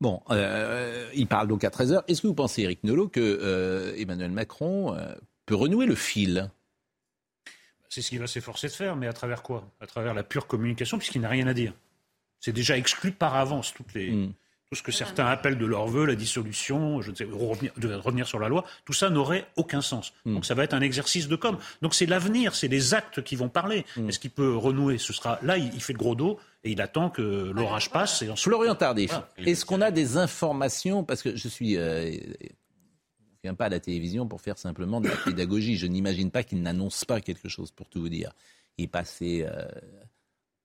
Bon, 0.00 0.22
euh, 0.30 1.10
il 1.14 1.26
parle 1.26 1.48
donc 1.48 1.64
à 1.64 1.70
13h. 1.70 2.04
Est-ce 2.06 2.22
que 2.22 2.26
vous 2.28 2.34
pensez, 2.34 2.62
Eric 2.62 2.84
Nolot, 2.84 3.08
que 3.08 3.20
euh, 3.20 3.94
Emmanuel 3.96 4.30
Macron 4.30 4.94
euh, 4.94 5.14
peut 5.46 5.56
renouer 5.56 5.86
le 5.86 5.96
fil? 5.96 6.50
C'est 7.88 8.02
ce 8.02 8.10
qu'il 8.10 8.20
va 8.20 8.26
s'efforcer 8.26 8.68
de 8.68 8.72
faire, 8.72 8.96
mais 8.96 9.06
à 9.06 9.12
travers 9.12 9.42
quoi? 9.42 9.68
À 9.80 9.86
travers 9.86 10.14
la 10.14 10.22
pure 10.22 10.46
communication, 10.46 10.98
puisqu'il 10.98 11.22
n'a 11.22 11.28
rien 11.28 11.46
à 11.46 11.54
dire. 11.54 11.72
C'est 12.38 12.52
déjà 12.52 12.76
exclu 12.76 13.10
par 13.10 13.34
avance 13.34 13.74
toutes 13.74 13.94
les, 13.94 14.12
hmm 14.12 14.32
tout 14.70 14.76
ce 14.76 14.82
que 14.82 14.92
certains 14.92 15.26
appellent 15.26 15.56
de 15.56 15.64
leur 15.64 15.86
vœu, 15.86 16.04
la 16.04 16.14
dissolution, 16.14 17.00
je 17.00 17.10
ne 17.10 17.16
sais, 17.16 17.24
revenir, 17.24 17.72
de 17.78 17.94
revenir 17.94 18.26
sur 18.26 18.38
la 18.38 18.48
loi, 18.48 18.64
tout 18.84 18.92
ça 18.92 19.08
n'aurait 19.08 19.46
aucun 19.56 19.80
sens. 19.80 20.12
Hmm. 20.26 20.34
Donc 20.34 20.44
ça 20.44 20.54
va 20.54 20.64
être 20.64 20.74
un 20.74 20.82
exercice 20.82 21.26
de 21.26 21.36
com. 21.36 21.56
Donc 21.80 21.94
c'est 21.94 22.04
l'avenir, 22.04 22.54
c'est 22.54 22.68
les 22.68 22.92
actes 22.92 23.22
qui 23.22 23.34
vont 23.34 23.48
parler. 23.48 23.86
Hmm. 23.96 24.08
Est-ce 24.08 24.18
qu'il 24.18 24.30
peut 24.30 24.54
renouer 24.54 24.98
Ce 24.98 25.14
sera 25.14 25.38
là, 25.42 25.56
il, 25.56 25.80
fait 25.80 25.94
le 25.94 25.98
gros 25.98 26.14
dos 26.14 26.38
et 26.64 26.72
il 26.72 26.82
attend 26.82 27.08
que 27.08 27.50
l'orage 27.50 27.90
passe. 27.90 28.20
Et 28.20 28.30
Florian 28.36 28.74
Tardif, 28.74 29.14
est-ce 29.38 29.64
qu'on 29.64 29.80
a 29.80 29.90
des 29.90 30.18
informations 30.18 31.02
Parce 31.02 31.22
que 31.22 31.34
je 31.34 31.48
suis. 31.48 31.76
Euh, 31.76 32.10
ne 32.10 33.42
viens 33.42 33.54
pas 33.54 33.66
à 33.66 33.70
la 33.70 33.80
télévision 33.80 34.26
pour 34.26 34.42
faire 34.42 34.58
simplement 34.58 35.00
de 35.00 35.08
la 35.08 35.16
pédagogie. 35.16 35.76
Je 35.76 35.86
n'imagine 35.86 36.30
pas 36.30 36.42
qu'il 36.42 36.60
n'annonce 36.60 37.04
pas 37.04 37.20
quelque 37.20 37.48
chose, 37.48 37.70
pour 37.70 37.88
tout 37.88 38.00
vous 38.00 38.08
dire. 38.08 38.32
Il 38.76 38.84
est 38.84 38.88
passé 38.88 39.46
euh, 39.48 39.66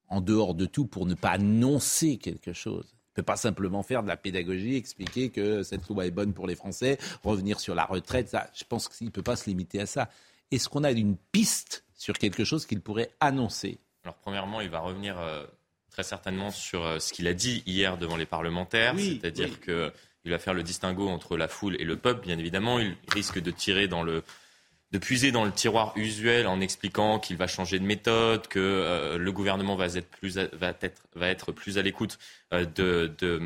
en 0.10 0.20
dehors 0.20 0.56
de 0.56 0.66
tout 0.66 0.88
pour 0.88 1.06
ne 1.06 1.14
pas 1.14 1.30
annoncer 1.30 2.18
quelque 2.18 2.52
chose 2.52 2.96
ne 3.14 3.22
peut 3.22 3.26
pas 3.26 3.38
simplement 3.38 3.84
faire 3.84 4.04
de 4.04 4.08
la 4.08 4.18
pédagogie, 4.18 4.76
expliquer 4.76 5.30
que 5.30 5.64
cette 5.64 5.88
loi 5.88 6.06
est 6.06 6.12
bonne 6.12 6.34
pour 6.34 6.48
les 6.48 6.56
Français, 6.56 6.98
revenir 7.24 7.60
sur 7.60 7.76
la 7.76 7.86
retraite. 7.86 8.30
Ça, 8.30 8.50
je 8.56 8.64
pense 8.64 8.90
qu'il 8.90 9.06
ne 9.06 9.12
peut 9.12 9.22
pas 9.22 9.36
se 9.36 9.50
limiter 9.50 9.80
à 9.80 9.86
ça. 9.86 10.10
Est-ce 10.52 10.68
qu'on 10.68 10.84
a 10.84 10.92
une 10.92 11.16
piste 11.32 11.84
sur 11.96 12.18
quelque 12.18 12.44
chose 12.44 12.66
qu'il 12.66 12.82
pourrait 12.82 13.12
annoncer? 13.20 13.80
Alors, 14.04 14.16
premièrement, 14.16 14.62
il 14.62 14.70
va 14.70 14.80
revenir 14.80 15.20
euh, 15.20 15.46
très 15.92 16.04
certainement 16.04 16.50
sur 16.50 16.84
euh, 16.84 17.00
ce 17.00 17.14
qu'il 17.14 17.28
a 17.28 17.34
dit 17.34 17.64
hier 17.66 17.98
devant 17.98 18.18
les 18.18 18.26
parlementaires, 18.26 18.96
c'est-à-dire 18.98 19.62
qu'il 19.62 20.32
va 20.32 20.40
faire 20.40 20.54
le 20.54 20.64
distinguo 20.64 21.08
entre 21.08 21.38
la 21.38 21.48
foule 21.48 21.80
et 21.80 21.86
le 21.86 21.98
peuple, 21.98 22.26
bien 22.26 22.38
évidemment. 22.38 22.80
Il 22.80 22.98
risque 23.10 23.40
de 23.40 23.52
tirer 23.52 23.88
dans 23.88 24.04
le 24.04 24.24
de 24.94 25.00
puiser 25.00 25.32
dans 25.32 25.44
le 25.44 25.52
tiroir 25.52 25.94
usuel 25.96 26.46
en 26.46 26.62
expliquant 26.62 27.18
qu'il 27.20 27.36
va 27.36 27.48
changer 27.48 27.80
de 27.80 27.84
méthode, 27.86 28.48
que 28.48 28.60
euh, 28.60 29.18
le 29.18 29.32
gouvernement 29.32 29.76
va 29.76 29.88
être 29.88 31.52
plus 31.52 31.78
à, 31.78 31.82
l'écoute 31.82 32.20
euh, 32.54 32.64
de, 32.76 33.12
de, 33.18 33.42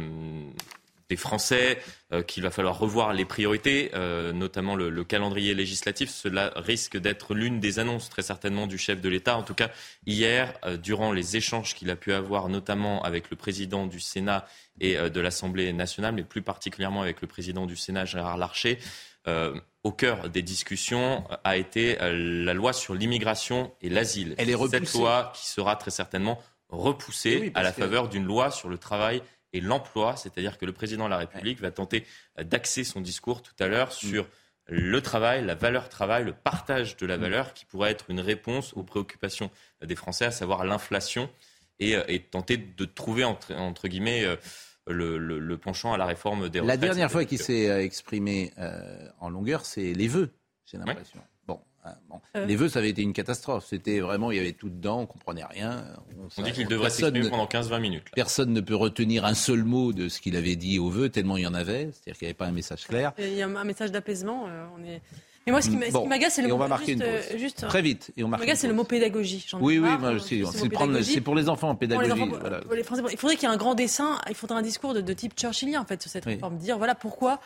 des 1.08 1.16
Français, 1.16 1.80
euh, 2.12 2.22
qu'il 2.22 2.44
va 2.44 2.52
falloir 2.52 2.78
revoir 2.78 3.14
les 3.14 3.24
priorités, 3.24 3.92
notamment 4.34 4.76
le, 4.76 4.90
le, 4.90 5.04
calendrier 5.06 5.54
législatif. 5.54 6.10
Cela 6.10 6.52
risque 6.58 6.98
d'être 6.98 7.34
l'une 7.34 7.62
des 7.62 7.80
annonces 7.80 8.10
très 8.10 8.24
certainement 8.24 8.68
du 8.68 8.78
chef 8.78 9.00
de 9.00 9.08
l'État. 9.08 9.38
En 9.38 9.44
tout 9.44 9.56
cas, 9.56 9.70
hier, 10.06 10.54
durant 10.84 11.14
les 11.14 11.38
échanges 11.38 11.76
qu'il 11.76 11.90
a 11.90 11.96
pu 11.96 12.12
avoir, 12.12 12.50
notamment 12.50 13.02
avec 13.04 13.30
le 13.30 13.38
président 13.38 13.88
du 13.88 14.02
Sénat 14.02 14.46
et 14.82 14.98
de 14.98 15.22
l'Assemblée 15.22 15.72
nationale, 15.72 16.14
mais 16.14 16.24
plus 16.24 16.42
particulièrement 16.42 17.04
avec 17.04 17.22
le 17.22 17.28
président 17.28 17.66
du 17.66 17.78
Sénat, 17.78 18.04
Gérard 18.04 18.38
Larcher, 18.38 18.80
au 19.88 19.92
cœur 19.92 20.30
des 20.30 20.42
discussions 20.42 21.24
a 21.44 21.56
été 21.56 22.02
euh, 22.02 22.44
la 22.44 22.54
loi 22.54 22.74
sur 22.74 22.94
l'immigration 22.94 23.74
et 23.82 23.90
l'asile. 23.90 24.36
Elle 24.38 24.50
est 24.50 24.68
Cette 24.70 24.94
loi 24.94 25.32
qui 25.34 25.48
sera 25.48 25.76
très 25.78 25.92
certainement 25.92 26.42
repoussée 26.70 27.44
eh 27.46 27.58
à 27.58 27.64
la 27.64 27.72
faveur 27.72 28.10
d'une 28.10 28.26
loi 28.26 28.52
sur 28.52 28.68
le 28.68 28.78
travail 28.78 29.22
et 29.54 29.62
l'emploi, 29.62 30.18
c'est-à-dire 30.18 30.58
que 30.58 30.66
le 30.66 30.74
président 30.74 31.06
de 31.06 31.10
la 31.10 31.18
République 31.18 31.62
va 31.62 31.72
tenter 31.72 32.06
d'axer 32.38 32.84
son 32.84 33.00
discours 33.00 33.42
tout 33.42 33.56
à 33.60 33.68
l'heure 33.68 33.94
sur 33.94 34.28
le 34.66 35.02
travail, 35.02 35.46
la 35.46 35.56
valeur 35.56 35.88
travail, 35.88 36.26
le 36.26 36.34
partage 36.34 36.98
de 36.98 37.06
la 37.06 37.18
mm. 37.18 37.22
valeur, 37.22 37.54
qui 37.54 37.64
pourrait 37.64 37.92
être 37.92 38.10
une 38.10 38.20
réponse 38.20 38.74
aux 38.74 38.84
préoccupations 38.84 39.50
des 39.82 39.96
Français, 39.96 40.26
à 40.26 40.32
savoir 40.32 40.66
l'inflation, 40.66 41.30
et, 41.80 41.96
euh, 41.96 42.04
tenter 42.30 42.58
de 42.58 42.84
trouver, 42.84 43.24
entre 43.24 43.88
guillemets, 43.88 44.26
le, 44.88 45.56
penchant 45.58 45.94
à 45.94 45.98
la 45.98 46.06
réforme 46.06 46.50
des 46.50 46.60
retraites. 46.60 46.80
La 46.80 46.88
dernière 46.88 47.12
fois 47.12 47.26
qu'il 47.26 47.40
s'est 47.40 47.70
euh, 47.70 47.84
exprimé 47.84 48.52
euh, 48.58 49.10
en 49.20 49.30
longueur, 49.30 49.66
c'est 49.66 49.94
les 49.94 50.08
vœux, 50.08 50.32
j'ai 50.66 50.78
l'impression. 50.78 51.20
Bon, 51.48 51.60
euh. 52.36 52.46
Les 52.46 52.58
vœux, 52.58 52.68
ça 52.68 52.80
avait 52.80 52.90
été 52.90 53.02
une 53.02 53.14
catastrophe. 53.14 53.66
C'était 53.66 54.00
vraiment, 54.00 54.32
il 54.32 54.38
y 54.38 54.40
avait 54.40 54.52
tout 54.52 54.70
dedans, 54.70 55.00
on 55.02 55.06
comprenait 55.06 55.46
rien. 55.46 55.86
On, 56.38 56.42
dit 56.42 56.52
qu'il 56.52 56.68
devrait 56.68 56.90
s'exprimer 56.90 57.30
pendant 57.30 57.46
15-20 57.46 57.80
minutes. 57.80 58.04
Personne 58.14 58.52
ne 58.52 58.62
peut 58.62 58.76
retenir 58.76 59.24
un 59.24 59.34
seul 59.34 59.64
mot 59.64 59.94
de 59.94 60.10
ce 60.10 60.20
qu'il 60.20 60.36
avait 60.36 60.58
dit 60.58 60.80
aux 60.80 60.90
vœux, 60.90 61.10
tellement 61.10 61.38
il 61.38 61.44
y 61.44 61.48
en 61.48 61.54
avait. 61.54 61.92
C'est-à-dire 61.92 62.18
qu'il 62.18 62.26
n'y 62.26 62.30
avait 62.30 62.34
pas 62.34 62.48
un 62.48 62.52
message 62.52 62.86
clair. 62.86 63.14
Il 63.18 63.34
y 63.34 63.42
a 63.42 63.48
un 63.48 63.64
message 63.64 63.92
d'apaisement. 63.92 64.48
on 64.78 64.84
est... 64.84 65.02
Mais 65.48 65.54
moi, 65.54 65.62
ce 65.62 65.70
qui 65.70 65.78
m'agace, 65.78 66.34
c'est 66.34 66.42
le 66.42 66.50
mot. 66.50 66.60
juste, 67.38 67.66
Très 67.68 67.82
vite. 67.82 68.12
Et 68.18 68.24
on 68.24 68.32
c'est 68.56 68.68
le 68.68 68.74
mot 68.74 68.84
pédagogie. 68.84 69.46
Oui, 69.60 69.80
oui, 69.80 69.90
moi 70.00 70.12
aussi. 70.12 70.44
C'est 70.52 71.22
pour 71.22 71.36
les 71.36 71.50
enfants, 71.50 71.74
pédagogie. 71.76 72.12
les 72.76 72.84
Français, 72.84 73.02
il 73.12 73.18
faudrait 73.18 73.36
qu'il 73.36 73.48
y 73.48 73.52
ait 73.52 73.54
un 73.54 73.58
grand 73.58 73.76
dessin, 73.76 74.20
il 74.30 74.36
faudrait 74.36 74.58
un 74.58 74.62
discours 74.62 74.94
de, 74.94 75.14
type 75.14 75.40
churchillien, 75.40 75.82
en 75.82 75.86
fait, 75.86 76.02
sur 76.02 76.12
cette 76.12 76.26
réforme. 76.26 76.58
Dire, 76.58 76.78
voilà 76.78 76.96
pourquoi, 76.96 77.40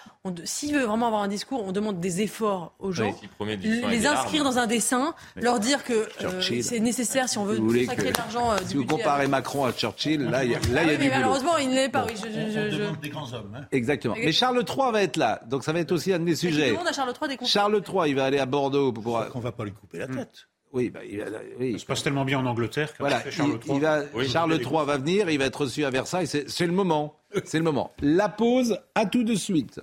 s'il 0.44 0.74
veut 0.74 0.84
vraiment 0.84 1.08
avoir 1.08 1.22
un 1.22 1.28
discours, 1.28 1.64
on 1.64 1.72
demande 1.72 2.00
des 2.00 2.22
efforts 2.22 2.74
aux 2.80 2.92
gens. 2.92 3.16
les 3.40 4.08
inscrire 4.08 4.44
dans 4.44 4.58
un 4.58 4.68
dessin, 4.68 5.14
leur 5.36 5.60
dire 5.60 5.84
que 5.84 6.08
euh, 6.24 6.42
c'est 6.62 6.80
nécessaire 6.80 7.30
si 7.30 7.38
on 7.38 7.46
veut 7.46 7.58
consacrer 7.58 8.12
de 8.12 8.18
l'argent. 8.18 8.52
Euh, 8.52 8.58
si 8.66 8.76
vous 8.76 8.86
comparez 8.86 9.28
Macron 9.28 9.66
à 9.66 9.72
Churchill, 9.72 10.22
là, 10.22 10.44
il 10.44 10.52
y 10.52 10.56
a 10.56 10.60
ah 10.60 10.96
du 10.96 11.10
Malheureusement, 11.10 11.58
il 11.58 11.70
n'est 11.70 11.90
pas. 11.90 12.06
On 12.06 12.78
demande 12.78 13.00
des 13.00 13.10
grands 13.10 13.32
hommes. 13.34 13.56
Hein. 13.56 13.66
Exactement. 13.72 14.16
Mais 14.18 14.32
Charles 14.32 14.64
III 14.68 14.92
va 14.92 15.04
être 15.04 15.18
là, 15.18 15.42
donc 15.48 15.64
ça 15.64 15.72
va 15.72 15.80
être 15.80 15.92
aussi 15.92 16.14
un 16.14 16.20
de 16.20 16.24
mes 16.24 16.36
sujets. 16.36 16.76
Charles 17.44 17.76
III 17.78 17.91
il 18.08 18.16
va 18.16 18.26
aller 18.26 18.40
à 18.40 18.46
Bordeaux 18.46 18.92
pour. 18.92 19.24
On 19.36 19.40
va 19.40 19.52
pas 19.52 19.66
lui 19.66 19.74
couper 19.74 20.00
la 20.00 20.08
tête. 20.08 20.48
Oui, 20.74 20.90
bah, 20.90 21.02
il 21.04 21.74
Ça 21.74 21.80
se 21.80 21.86
passe 21.86 22.04
tellement 22.04 22.24
bien 22.24 22.40
en 22.40 22.46
Angleterre. 22.46 22.94
Voilà, 23.00 23.30
Charles 23.30 23.60
III. 23.68 23.80
va, 23.80 24.04
Charles 24.26 24.62
III 24.62 24.86
va 24.86 24.98
venir, 24.98 25.30
il 25.30 25.38
va 25.38 25.46
être 25.46 25.62
reçu 25.62 25.84
à 25.84 25.90
Versailles. 25.90 26.28
C'est 26.28 26.66
le 26.66 26.72
moment. 26.72 27.18
C'est 27.44 27.58
le 27.58 27.64
moment. 27.64 27.92
La 28.02 28.30
pause, 28.30 28.80
à 28.96 29.06
tout 29.06 29.24
de 29.24 29.36
suite. 29.36 29.82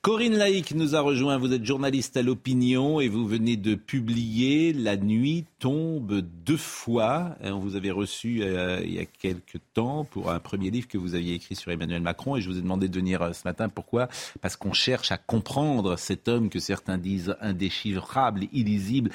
Corinne 0.00 0.36
Laïc 0.36 0.76
nous 0.76 0.94
a 0.94 1.00
rejoint. 1.00 1.38
Vous 1.38 1.52
êtes 1.52 1.64
journaliste 1.64 2.16
à 2.16 2.22
l'opinion 2.22 3.00
et 3.00 3.08
vous 3.08 3.26
venez 3.26 3.56
de 3.56 3.74
publier 3.74 4.72
La 4.72 4.96
nuit 4.96 5.44
tombe 5.58 6.20
deux 6.20 6.56
fois. 6.56 7.34
On 7.42 7.58
vous 7.58 7.74
avait 7.74 7.90
reçu 7.90 8.42
euh, 8.42 8.80
il 8.84 8.94
y 8.94 9.00
a 9.00 9.06
quelques 9.06 9.58
temps 9.72 10.04
pour 10.04 10.30
un 10.30 10.38
premier 10.38 10.70
livre 10.70 10.86
que 10.86 10.98
vous 10.98 11.16
aviez 11.16 11.34
écrit 11.34 11.56
sur 11.56 11.72
Emmanuel 11.72 12.00
Macron 12.00 12.36
et 12.36 12.40
je 12.40 12.48
vous 12.48 12.58
ai 12.58 12.62
demandé 12.62 12.86
de 12.86 12.94
venir 12.94 13.22
euh, 13.22 13.32
ce 13.32 13.42
matin. 13.44 13.68
Pourquoi? 13.68 14.08
Parce 14.40 14.54
qu'on 14.54 14.72
cherche 14.72 15.10
à 15.10 15.18
comprendre 15.18 15.96
cet 15.98 16.28
homme 16.28 16.48
que 16.48 16.60
certains 16.60 16.96
disent 16.96 17.34
indéchiffrable, 17.40 18.46
illisible, 18.52 19.10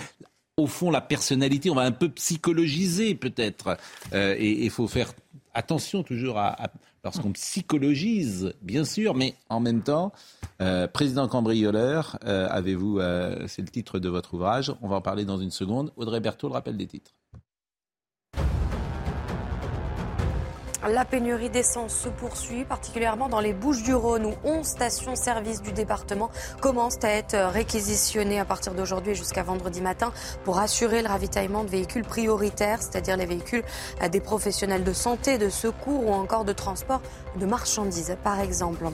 au 0.60 0.68
fond, 0.68 0.92
la 0.92 1.02
personnalité, 1.02 1.70
on 1.70 1.76
va 1.76 1.84
un 1.84 1.92
peu 1.92 2.10
psychologiser 2.10 3.16
peut-être. 3.16 3.78
Euh, 4.14 4.36
et 4.38 4.66
il 4.66 4.70
faut 4.70 4.88
faire 4.88 5.14
attention 5.54 6.04
toujours 6.04 6.38
à, 6.38 6.56
lorsqu'on 7.04 7.32
psychologise, 7.32 8.54
bien 8.62 8.86
sûr, 8.86 9.16
mais 9.16 9.36
en 9.50 9.60
même 9.60 9.82
temps, 9.82 10.12
euh, 10.62 10.88
président 10.88 11.28
cambrioleur, 11.28 12.18
euh, 12.26 12.48
avez-vous, 12.50 13.00
euh, 13.00 13.48
c'est 13.48 13.62
le 13.62 13.70
titre 13.70 14.00
de 14.00 14.10
votre 14.10 14.34
ouvrage, 14.34 14.74
on 14.82 14.88
va 14.88 14.98
en 14.98 15.02
parler 15.02 15.26
dans 15.26 15.38
une 15.38 15.52
seconde. 15.52 15.92
Audrey 15.96 16.20
Berthaud, 16.20 16.48
le 16.48 16.54
rappel 16.54 16.78
des 16.78 16.88
titres. 16.88 17.12
La 20.88 21.04
pénurie 21.04 21.50
d'essence 21.50 21.94
se 21.94 22.08
poursuit, 22.08 22.64
particulièrement 22.64 23.28
dans 23.28 23.42
les 23.42 23.52
Bouches-du-Rhône, 23.52 24.26
où 24.26 24.34
11 24.46 24.66
stations-service 24.66 25.62
du 25.62 25.74
département 25.74 26.32
commencent 26.62 27.04
à 27.04 27.10
être 27.10 27.36
réquisitionnées 27.36 28.40
à 28.40 28.46
partir 28.46 28.74
d'aujourd'hui 28.74 29.14
jusqu'à 29.14 29.44
vendredi 29.44 29.82
matin 29.82 30.14
pour 30.46 30.58
assurer 30.58 31.02
le 31.02 31.10
ravitaillement 31.10 31.66
de 31.66 31.70
véhicules 31.70 32.06
prioritaires, 32.06 32.82
c'est-à-dire 32.82 33.18
les 33.18 33.26
véhicules 33.26 33.64
des 34.10 34.22
professionnels 34.22 34.86
de 34.86 34.94
santé, 34.94 35.38
de 35.38 35.50
secours 35.50 36.08
ou 36.08 36.14
encore 36.14 36.46
de 36.46 36.54
transport 36.54 37.02
de 37.36 37.46
marchandises, 37.46 38.16
par 38.24 38.40
exemple. 38.40 38.86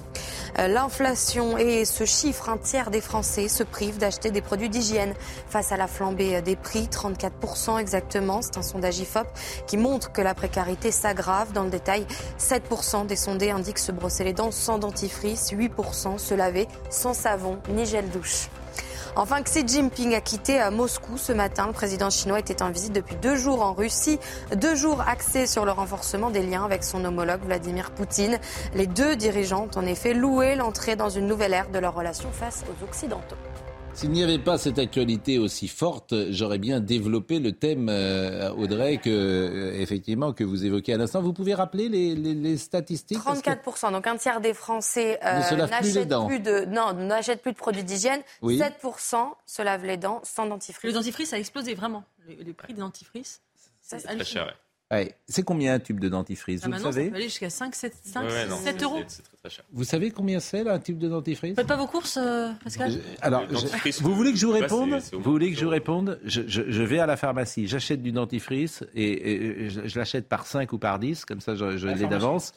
Euh, 0.57 0.67
l'inflation 0.67 1.57
et 1.59 1.85
ce 1.85 2.03
chiffre, 2.03 2.49
un 2.49 2.57
tiers 2.57 2.89
des 2.89 3.01
Français 3.01 3.47
se 3.47 3.63
privent 3.63 3.99
d'acheter 3.99 4.31
des 4.31 4.41
produits 4.41 4.69
d'hygiène 4.69 5.13
face 5.49 5.71
à 5.71 5.77
la 5.77 5.87
flambée 5.87 6.41
des 6.41 6.55
prix, 6.55 6.87
34% 6.91 7.77
exactement. 7.77 8.41
C'est 8.41 8.57
un 8.57 8.63
sondage 8.63 8.97
IFOP 8.97 9.27
qui 9.67 9.77
montre 9.77 10.11
que 10.11 10.21
la 10.21 10.33
précarité 10.33 10.91
s'aggrave 10.91 11.53
dans 11.53 11.63
le 11.63 11.74
détail. 11.75 12.05
7% 12.39 13.05
des 13.05 13.15
sondés 13.15 13.51
indiquent 13.51 13.79
se 13.79 13.91
brosser 13.91 14.23
les 14.23 14.33
dents 14.33 14.51
sans 14.51 14.77
dentifrice, 14.77 15.51
8% 15.51 16.17
se 16.17 16.33
laver 16.33 16.67
sans 16.89 17.13
savon 17.13 17.59
ni 17.69 17.85
gel 17.85 18.09
douche. 18.09 18.49
Enfin, 19.17 19.41
Xi 19.43 19.65
Jinping 19.65 20.13
a 20.13 20.19
quitté 20.19 20.59
à 20.59 20.71
Moscou 20.71 21.17
ce 21.17 21.31
matin. 21.31 21.67
Le 21.67 21.73
président 21.73 22.09
chinois 22.09 22.39
était 22.39 22.61
en 22.61 22.69
visite 22.69 22.91
depuis 22.91 23.15
deux 23.15 23.37
jours 23.37 23.61
en 23.61 23.71
Russie. 23.71 24.19
Deux 24.53 24.75
jours 24.75 25.01
axés 25.07 25.47
sur 25.47 25.63
le 25.63 25.71
renforcement 25.71 26.31
des 26.31 26.41
liens 26.41 26.65
avec 26.65 26.83
son 26.83 27.05
homologue 27.05 27.45
Vladimir 27.45 27.91
Poutine. 27.91 28.39
Les 28.73 28.87
deux 28.87 29.15
dirigeants 29.15 29.69
ont 29.73 29.79
en 29.79 29.85
effet 29.85 30.13
loué 30.13 30.55
l'entrée 30.55 30.97
dans 30.97 31.09
une 31.09 31.27
nouvelle 31.27 31.53
ère 31.53 31.69
de 31.69 31.79
leur 31.79 31.93
relation 31.93 32.29
face 32.33 32.65
aux 32.69 32.83
Occidentaux. 32.83 33.37
S'il 33.95 34.11
n'y 34.11 34.23
avait 34.23 34.39
pas 34.39 34.57
cette 34.57 34.77
actualité 34.77 35.39
aussi 35.39 35.69
forte, 35.69 36.13
j'aurais 36.29 36.57
bien 36.57 36.81
développé 36.81 37.39
le 37.39 37.53
thème, 37.53 37.87
euh, 37.87 38.51
Audrey, 38.51 38.97
que, 38.97 39.09
euh, 39.09 39.79
effectivement, 39.79 40.33
que 40.33 40.43
vous 40.43 40.65
évoquez 40.65 40.93
à 40.93 40.97
l'instant. 40.97 41.21
Vous 41.21 41.31
pouvez 41.31 41.53
rappeler 41.53 41.87
les, 41.87 42.57
statistiques 42.57 43.19
34%, 43.19 43.93
donc 43.93 44.05
un 44.05 44.17
tiers 44.17 44.41
des 44.41 44.53
Français 44.53 45.17
euh, 45.23 45.39
n'achètent 45.55 46.09
plus, 46.27 46.41
de, 46.41 46.65
non, 46.65 46.91
n'achètent 46.91 47.41
plus 47.41 47.53
de 47.53 47.57
produits 47.57 47.85
d'hygiène. 47.85 48.21
7% 48.43 49.31
se 49.45 49.61
lavent 49.61 49.85
les 49.85 49.95
dents 49.95 50.19
sans 50.23 50.45
dentifrice. 50.45 50.83
Le 50.83 50.91
dentifrice 50.91 51.31
a 51.31 51.39
explosé 51.39 51.73
vraiment. 51.73 52.03
Le, 52.27 52.51
prix 52.51 52.73
des 52.73 52.81
dentifrices, 52.81 53.41
c'est 53.81 54.03
très 54.03 54.25
cher. 54.25 54.53
C'est 55.27 55.43
combien 55.43 55.73
un 55.73 55.79
tube 55.79 55.99
de 55.99 56.09
dentifrice 56.09 56.61
ah, 56.63 56.67
Vous 56.69 56.79
savez 56.79 57.05
Ça 57.05 57.09
peut 57.09 57.15
aller 57.15 57.25
jusqu'à 57.25 57.49
5, 57.49 57.75
7, 57.75 57.93
5, 58.03 58.29
7 58.63 58.83
euros. 58.83 58.99
Vous 59.71 59.83
savez 59.83 60.11
combien 60.11 60.39
c'est 60.39 60.67
un 60.67 60.79
tube 60.79 60.97
de 60.97 61.09
dentifrice 61.09 61.51
Vous 61.51 61.55
faites 61.55 61.67
pas 61.67 61.75
vos 61.75 61.87
courses, 61.87 62.17
euh, 62.17 62.51
Pascal 62.63 62.93
Alors, 63.21 63.43
vous 64.01 64.15
voulez 64.15 64.31
que 64.31 64.37
je 64.37 64.45
vous 64.45 64.53
réponde 64.53 65.01
Vous 65.11 65.31
voulez 65.31 65.51
que 65.51 65.57
je 65.57 65.65
vous 65.65 65.71
réponde 65.71 66.19
je, 66.23 66.41
je, 66.47 66.83
vais 66.83 66.99
à 66.99 67.05
la 67.05 67.17
pharmacie, 67.17 67.67
j'achète 67.67 68.01
du 68.01 68.11
dentifrice 68.11 68.83
et, 68.93 69.69
je, 69.69 69.97
l'achète 69.97 70.29
par 70.29 70.45
5 70.45 70.71
ou 70.73 70.77
par 70.77 70.99
10, 70.99 71.25
comme 71.25 71.41
ça 71.41 71.55
je, 71.55 71.77
je 71.77 71.87
l'ai 71.87 72.07
d'avance. 72.07 72.53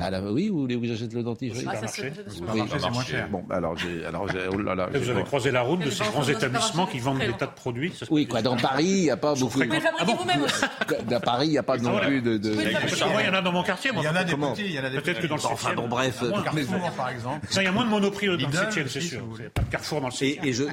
Ah 0.00 0.20
oui, 0.30 0.48
vous 0.48 0.62
voulez 0.62 0.80
que 0.80 0.86
j'achète 0.86 1.12
le 1.12 1.22
dentifrice 1.22 1.64
ah, 1.68 1.76
ça, 1.76 1.86
c'est 1.86 2.90
moins 2.90 3.04
cher. 3.04 3.28
Bon, 3.30 3.44
bah, 3.46 3.56
alors, 3.56 3.76
alors 4.06 4.26
oh 4.52 4.58
là 4.58 4.74
là, 4.74 4.88
vous 4.92 5.10
avez 5.10 5.22
croisé 5.22 5.50
la 5.50 5.62
route 5.62 5.80
de 5.80 5.90
ces 5.90 6.04
grands 6.04 6.24
établissements 6.24 6.86
qui 6.86 6.98
vendent 6.98 7.20
des 7.20 7.32
tas 7.32 7.46
de 7.46 7.52
produits. 7.52 7.92
Oui, 8.10 8.26
quoi. 8.26 8.42
Dans 8.42 8.56
Paris, 8.56 8.84
il 8.84 9.02
n'y 9.02 9.10
a 9.10 9.16
pas 9.16 9.34
beaucoup. 9.34 9.58
Vous 9.58 9.64
pouvez 9.64 9.76
le 9.76 9.80
fabriquer 9.80 10.14
vous-même 10.14 10.42
aussi. 10.42 10.64
Dans 11.08 11.20
Paris, 11.20 11.46
il 11.46 11.50
n'y 11.50 11.58
a 11.58 11.62
pas 11.62 11.76
non 11.76 11.98
plus 12.00 12.20
de. 12.20 12.38
Moi, 12.52 13.22
il 13.22 13.26
y 13.26 13.28
en 13.28 13.34
a 13.34 13.42
dans 13.42 13.52
mon 13.52 13.62
quartier. 13.62 13.90
Il 13.94 14.02
y 14.02 14.08
en 14.08 14.16
a 14.16 14.24
des 14.24 14.34
petits. 14.34 14.64
Il 14.64 14.72
y 14.72 14.80
en 14.80 14.84
a 14.84 14.90
des 14.90 15.00
Peut-être 15.00 15.20
que 15.20 15.26
dans 15.26 15.36
le 15.36 15.42
Enfin 15.44 15.74
bon, 15.74 15.88
bref. 15.88 16.22
Carrefour, 16.44 16.90
par 16.96 17.10
exemple. 17.10 17.46
Il 17.56 17.62
y 17.62 17.66
a 17.66 17.72
moins 17.72 17.84
de 17.84 17.90
monoprix 17.90 18.26
dans 18.26 18.32
le 18.32 18.40
7 18.40 18.88
c'est 18.88 19.00
sûr. 19.00 19.22
Il 19.34 19.40
n'y 19.40 19.46
a 19.46 19.50
pas 19.50 19.62
de 19.62 19.70
Carrefour 19.70 20.00
dans 20.00 20.08
le 20.08 20.12
7 20.12 20.38
Et 20.42 20.52
je. 20.52 20.64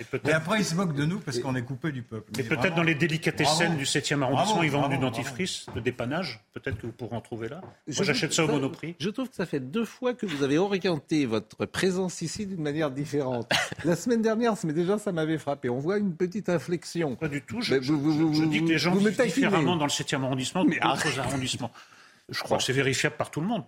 Et, 0.00 0.32
après, 0.32 0.60
ils 0.60 0.64
se 0.64 0.74
moquent 0.74 0.94
de 0.94 1.04
nous 1.04 1.20
parce 1.20 1.38
qu'on 1.38 1.54
est 1.54 1.62
coupé 1.62 1.92
du 1.92 2.02
peuple. 2.02 2.30
Et 2.38 2.42
peut-être 2.42 2.74
dans 2.74 2.82
les 2.82 2.94
délicatessen 2.94 3.76
du 3.76 3.84
7e 3.84 4.22
arrondissement, 4.22 4.62
ils 4.62 4.70
vendent 4.70 4.90
du 4.90 4.98
dentifrice, 4.98 5.66
de 5.74 5.80
dépannage. 5.80 6.40
Peut-être 6.52 6.78
que 6.78 6.86
vous 6.86 6.92
pourrez 6.92 7.16
en 7.16 7.20
trouver 7.20 7.48
là. 7.48 7.60
Moi, 7.86 8.04
j'achète 8.04 8.32
ça 8.32 8.44
au 8.44 8.48
monoprix. 8.48 8.94
Je 8.98 9.10
trouve 9.10 9.28
que 9.28 9.36
ça 9.36 9.46
fait 9.46 9.60
deux 9.60 9.84
fois 9.84 10.14
que 10.14 10.26
vous 10.26 10.42
avez 10.42 10.58
orienté 10.58 11.26
votre 11.26 11.66
présence 11.66 12.22
ici 12.22 12.46
d'une 12.46 12.62
manière 12.62 12.90
différente. 12.90 13.50
La 13.84 13.96
semaine 13.96 14.22
dernière, 14.22 14.54
mais 14.64 14.72
déjà, 14.72 14.98
ça 14.98 15.12
m'avait 15.12 15.38
frappé. 15.38 15.68
On 15.68 15.78
voit 15.78 15.98
une 15.98 16.14
petite 16.14 16.48
inflexion. 16.48 17.16
Pas 17.16 17.28
du 17.28 17.42
tout. 17.42 17.60
Je, 17.60 17.76
dis 17.76 18.60
que 18.60 18.68
les 18.68 18.78
gens 18.78 18.94
vivent 18.94 19.20
différemment 19.22 19.76
dans 19.76 19.86
le 19.86 19.90
7e 19.90 20.22
arrondissement 20.22 20.64
que 20.64 20.70
d'autres 20.70 21.18
arrondissements. 21.18 21.70
Je 22.28 22.42
crois 22.42 22.58
que 22.58 22.64
c'est 22.64 22.72
vérifiable 22.72 23.16
par 23.16 23.30
tout 23.30 23.40
le 23.40 23.46
monde. 23.46 23.64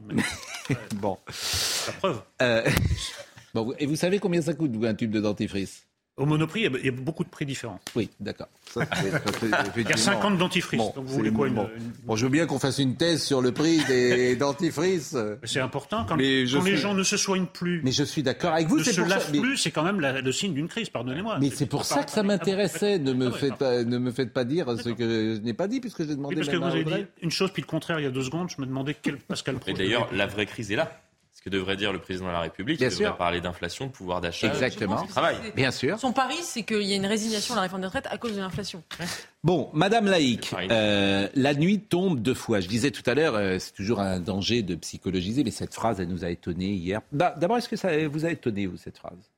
bon. 0.96 1.16
La 1.86 1.92
preuve. 1.92 2.22
Euh, 2.42 2.68
bon, 3.54 3.72
et 3.78 3.86
vous 3.86 3.96
savez 3.96 4.18
combien 4.18 4.42
ça 4.42 4.54
coûte, 4.54 4.72
un 4.82 4.94
tube 4.94 5.12
de 5.12 5.20
dentifrice? 5.20 5.86
Au 6.18 6.26
Monoprix, 6.26 6.64
il 6.64 6.84
y 6.84 6.88
a 6.88 6.92
beaucoup 6.92 7.24
de 7.24 7.28
prix 7.28 7.46
différents. 7.46 7.80
Oui, 7.94 8.10
d'accord. 8.20 8.48
il 9.76 9.88
y 9.88 9.92
a 9.92 9.96
50 9.96 10.36
dentifrices. 10.36 10.78
Bon, 10.78 10.92
donc 10.94 11.06
vous 11.06 11.14
voulez 11.14 11.32
quoi 11.32 11.48
bon. 11.48 12.16
je 12.16 12.24
veux 12.24 12.30
bien 12.30 12.46
qu'on 12.46 12.58
fasse 12.58 12.78
une 12.78 12.96
thèse 12.96 13.22
sur 13.22 13.40
le 13.40 13.52
prix 13.52 13.82
des 13.86 14.36
dentifrices. 14.36 15.16
C'est 15.44 15.60
important. 15.60 16.04
Quand, 16.08 16.16
les 16.16 16.46
gens 16.46 16.94
ne 16.94 17.02
se 17.02 17.16
soignent 17.16 17.46
plus. 17.46 17.80
Mais 17.84 17.92
je 17.92 18.02
suis 18.02 18.22
d'accord 18.22 18.52
avec 18.52 18.68
vous. 18.68 18.78
Ne 18.78 18.82
se 18.82 19.00
lavent 19.00 19.30
plus, 19.30 19.56
c'est 19.56 19.70
quand 19.70 19.84
même 19.84 20.00
le 20.00 20.32
signe 20.32 20.52
d'une 20.52 20.68
crise, 20.68 20.90
pardonnez-moi. 20.90 21.38
Mais 21.40 21.50
c'est 21.50 21.66
pour 21.66 21.84
ça 21.84 22.02
que 22.02 22.10
ça 22.10 22.22
m'intéressait. 22.22 22.98
Ne, 22.98 23.12
me 23.12 23.30
faites 23.30 23.56
pas, 23.56 23.84
ne 23.84 23.98
me 23.98 24.10
faites 24.10 24.32
pas 24.32 24.44
dire 24.44 24.66
ce 24.78 24.90
que 24.90 25.36
je 25.36 25.40
n'ai 25.40 25.54
pas 25.54 25.68
dit, 25.68 25.80
puisque 25.80 26.04
j'ai 26.04 26.14
demandé 26.14 26.34
oui, 26.34 26.44
parce 26.44 26.48
que 26.48 26.56
vous 26.56 26.64
avez 26.64 26.84
dit 26.84 27.06
une 27.22 27.30
chose, 27.30 27.52
puis 27.52 27.62
le 27.62 27.66
contraire, 27.66 28.00
il 28.00 28.04
y 28.04 28.06
a 28.06 28.10
deux 28.10 28.22
secondes. 28.22 28.48
Je 28.54 28.60
me 28.60 28.66
demandais 28.66 28.96
quel 29.00 29.18
Pascal 29.18 29.56
Et 29.66 29.72
d'ailleurs, 29.72 30.08
la 30.12 30.26
vraie 30.26 30.46
crise 30.46 30.72
est 30.72 30.76
là 30.76 31.00
que 31.48 31.56
devrait 31.56 31.76
dire 31.76 31.92
le 31.92 31.98
président 31.98 32.26
de 32.26 32.32
la 32.32 32.40
République. 32.40 32.80
il 32.80 32.88
devrait 32.88 33.16
parler 33.16 33.40
d'inflation, 33.40 33.86
de 33.86 33.90
pouvoir 33.90 34.20
d'achat, 34.20 34.48
Exactement. 34.48 35.04
travail. 35.06 35.36
Bien 35.56 35.70
sûr. 35.70 35.98
Son 35.98 36.12
pari, 36.12 36.36
c'est 36.42 36.62
qu'il 36.62 36.82
y 36.82 36.92
a 36.92 36.96
une 36.96 37.06
résignation 37.06 37.54
à 37.54 37.56
la 37.56 37.62
réforme 37.62 37.82
des 37.82 37.86
retraites 37.86 38.08
à 38.10 38.18
cause 38.18 38.34
de 38.34 38.40
l'inflation. 38.40 38.82
Bon, 39.44 39.70
Madame 39.72 40.06
Laïc, 40.06 40.52
euh, 40.70 41.28
la 41.34 41.54
nuit 41.54 41.80
tombe 41.80 42.20
deux 42.20 42.34
fois. 42.34 42.60
Je 42.60 42.68
disais 42.68 42.90
tout 42.90 43.08
à 43.08 43.14
l'heure, 43.14 43.34
euh, 43.34 43.58
c'est 43.58 43.72
toujours 43.72 44.00
un 44.00 44.20
danger 44.20 44.62
de 44.62 44.74
psychologiser, 44.74 45.44
mais 45.44 45.50
cette 45.50 45.74
phrase, 45.74 46.00
elle 46.00 46.08
nous 46.08 46.24
a 46.24 46.30
étonnés 46.30 46.72
hier. 46.72 47.00
Bah, 47.12 47.34
d'abord, 47.38 47.56
est-ce 47.56 47.68
que 47.68 47.76
ça 47.76 47.90
vous 48.08 48.26
a 48.26 48.30
étonné, 48.30 48.66
vous, 48.66 48.76
cette 48.76 48.98
phrase? 48.98 49.30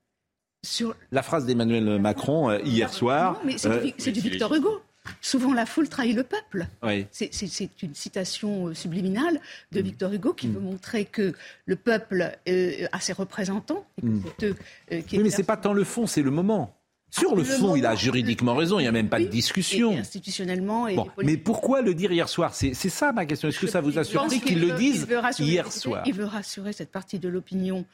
Sur... 0.62 0.94
La 1.10 1.22
phrase 1.22 1.46
d'Emmanuel 1.46 1.98
Macron 2.00 2.50
euh, 2.50 2.58
hier 2.64 2.92
soir. 2.92 3.34
Non, 3.34 3.40
mais 3.44 3.56
c'est 3.98 4.12
du 4.12 4.20
Victor 4.20 4.54
Hugo. 4.54 4.80
Souvent, 5.20 5.52
la 5.52 5.66
foule 5.66 5.88
trahit 5.88 6.16
le 6.16 6.24
peuple. 6.24 6.66
C'est 7.10 7.70
une 7.82 7.94
citation 7.94 8.68
euh, 8.68 8.74
subliminale 8.74 9.40
de 9.72 9.80
mm. 9.80 9.84
Victor 9.84 10.12
Hugo 10.12 10.32
qui 10.32 10.48
mm. 10.48 10.54
veut 10.54 10.60
montrer 10.60 11.04
que 11.04 11.34
le 11.66 11.76
peuple 11.76 12.36
euh, 12.48 12.86
a 12.92 13.00
ses 13.00 13.12
représentants. 13.12 13.84
Mm. 14.02 14.20
Euh, 14.42 14.54
oui, 14.90 15.18
mais 15.22 15.30
ce 15.30 15.38
n'est 15.38 15.44
pas 15.44 15.56
tant 15.56 15.72
le 15.72 15.84
fond, 15.84 16.06
c'est 16.06 16.22
le 16.22 16.30
moment. 16.30 16.76
Sur 17.10 17.34
le, 17.34 17.42
fond, 17.42 17.74
il 17.74 17.86
a 17.86 17.96
juridiquement 17.96 18.54
raison, 18.54 18.78
il 18.78 18.82
n'y 18.82 18.88
a 18.88 18.92
même 18.92 19.08
pas 19.08 19.18
de 19.18 19.24
discussion. 19.24 19.96
institutionnellement. 19.96 20.86
Et 20.86 20.96
mais 21.24 21.36
pourquoi 21.36 21.82
le 21.82 21.92
dire 21.92 22.12
hier 22.12 22.28
soir? 22.28 22.54
C'est 22.54 22.74
ça 22.74 23.12
ma 23.12 23.26
question. 23.26 23.48
Est-ce 23.48 23.58
que 23.58 23.66
ça 23.66 23.80
vous 23.80 23.98
a 23.98 24.04
surpris 24.04 24.40
qu'il 24.40 24.60
le 24.60 24.72
dise 24.72 25.08
hier 25.40 25.70
soir? 25.72 26.04
Il 26.06 26.14
veut 26.14 26.24
rassurer 26.24 26.72
cette 26.72 26.92
partie 26.92 27.18
de 27.18 27.28
l'opinion 27.28 27.84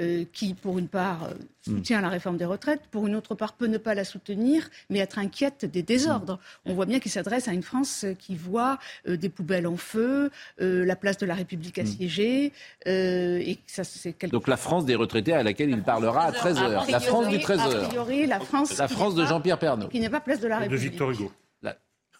euh, 0.00 0.24
qui, 0.32 0.54
pour 0.54 0.78
une 0.78 0.88
part, 0.88 1.24
euh, 1.24 1.34
hmm. 1.68 1.76
soutient 1.76 2.00
la 2.00 2.08
réforme 2.08 2.36
des 2.36 2.44
retraites, 2.44 2.80
pour 2.90 3.06
une 3.06 3.14
autre 3.14 3.36
part, 3.36 3.52
peut 3.52 3.68
ne 3.68 3.78
pas 3.78 3.94
la 3.94 4.04
soutenir, 4.04 4.68
mais 4.90 4.98
être 4.98 5.18
inquiète 5.18 5.64
des 5.64 5.84
désordres. 5.84 6.40
Hmm. 6.64 6.70
On 6.70 6.74
voit 6.74 6.86
bien 6.86 6.98
qu'il 6.98 7.12
s'adresse 7.12 7.46
à 7.46 7.52
une 7.52 7.62
France 7.62 8.04
qui 8.18 8.34
voit 8.34 8.78
euh, 9.06 9.16
des 9.16 9.28
poubelles 9.28 9.68
en 9.68 9.76
feu, 9.76 10.30
la 10.58 10.96
place 10.96 11.16
de 11.18 11.26
la 11.26 11.34
République 11.34 11.78
hmm. 11.78 11.82
assiégée. 11.82 12.52
et 12.86 13.58
ça, 13.66 13.82
quelque... 14.18 14.32
Donc 14.32 14.48
la 14.48 14.56
France 14.56 14.84
des 14.84 14.96
retraités 14.96 15.32
à 15.32 15.44
laquelle 15.44 15.70
il 15.70 15.82
parlera 15.82 16.24
à 16.24 16.32
13h. 16.32 16.90
La 16.90 17.00
France 17.00 17.28
du 17.28 17.38
13h. 17.38 18.26
la 18.26 18.40
France, 18.40 18.76
la 18.76 18.88
France 18.88 19.14
de 19.14 19.24
Jean-Pierre 19.24 19.58
Pernaud. 19.60 19.88
Qui 19.88 20.00
n'est 20.00 20.10
pas 20.10 20.20
place 20.20 20.40
de 20.40 20.48
la 20.48 20.58
République. 20.58 20.82
De 20.82 20.90
Victor 20.90 21.10
Hugo. 21.12 21.32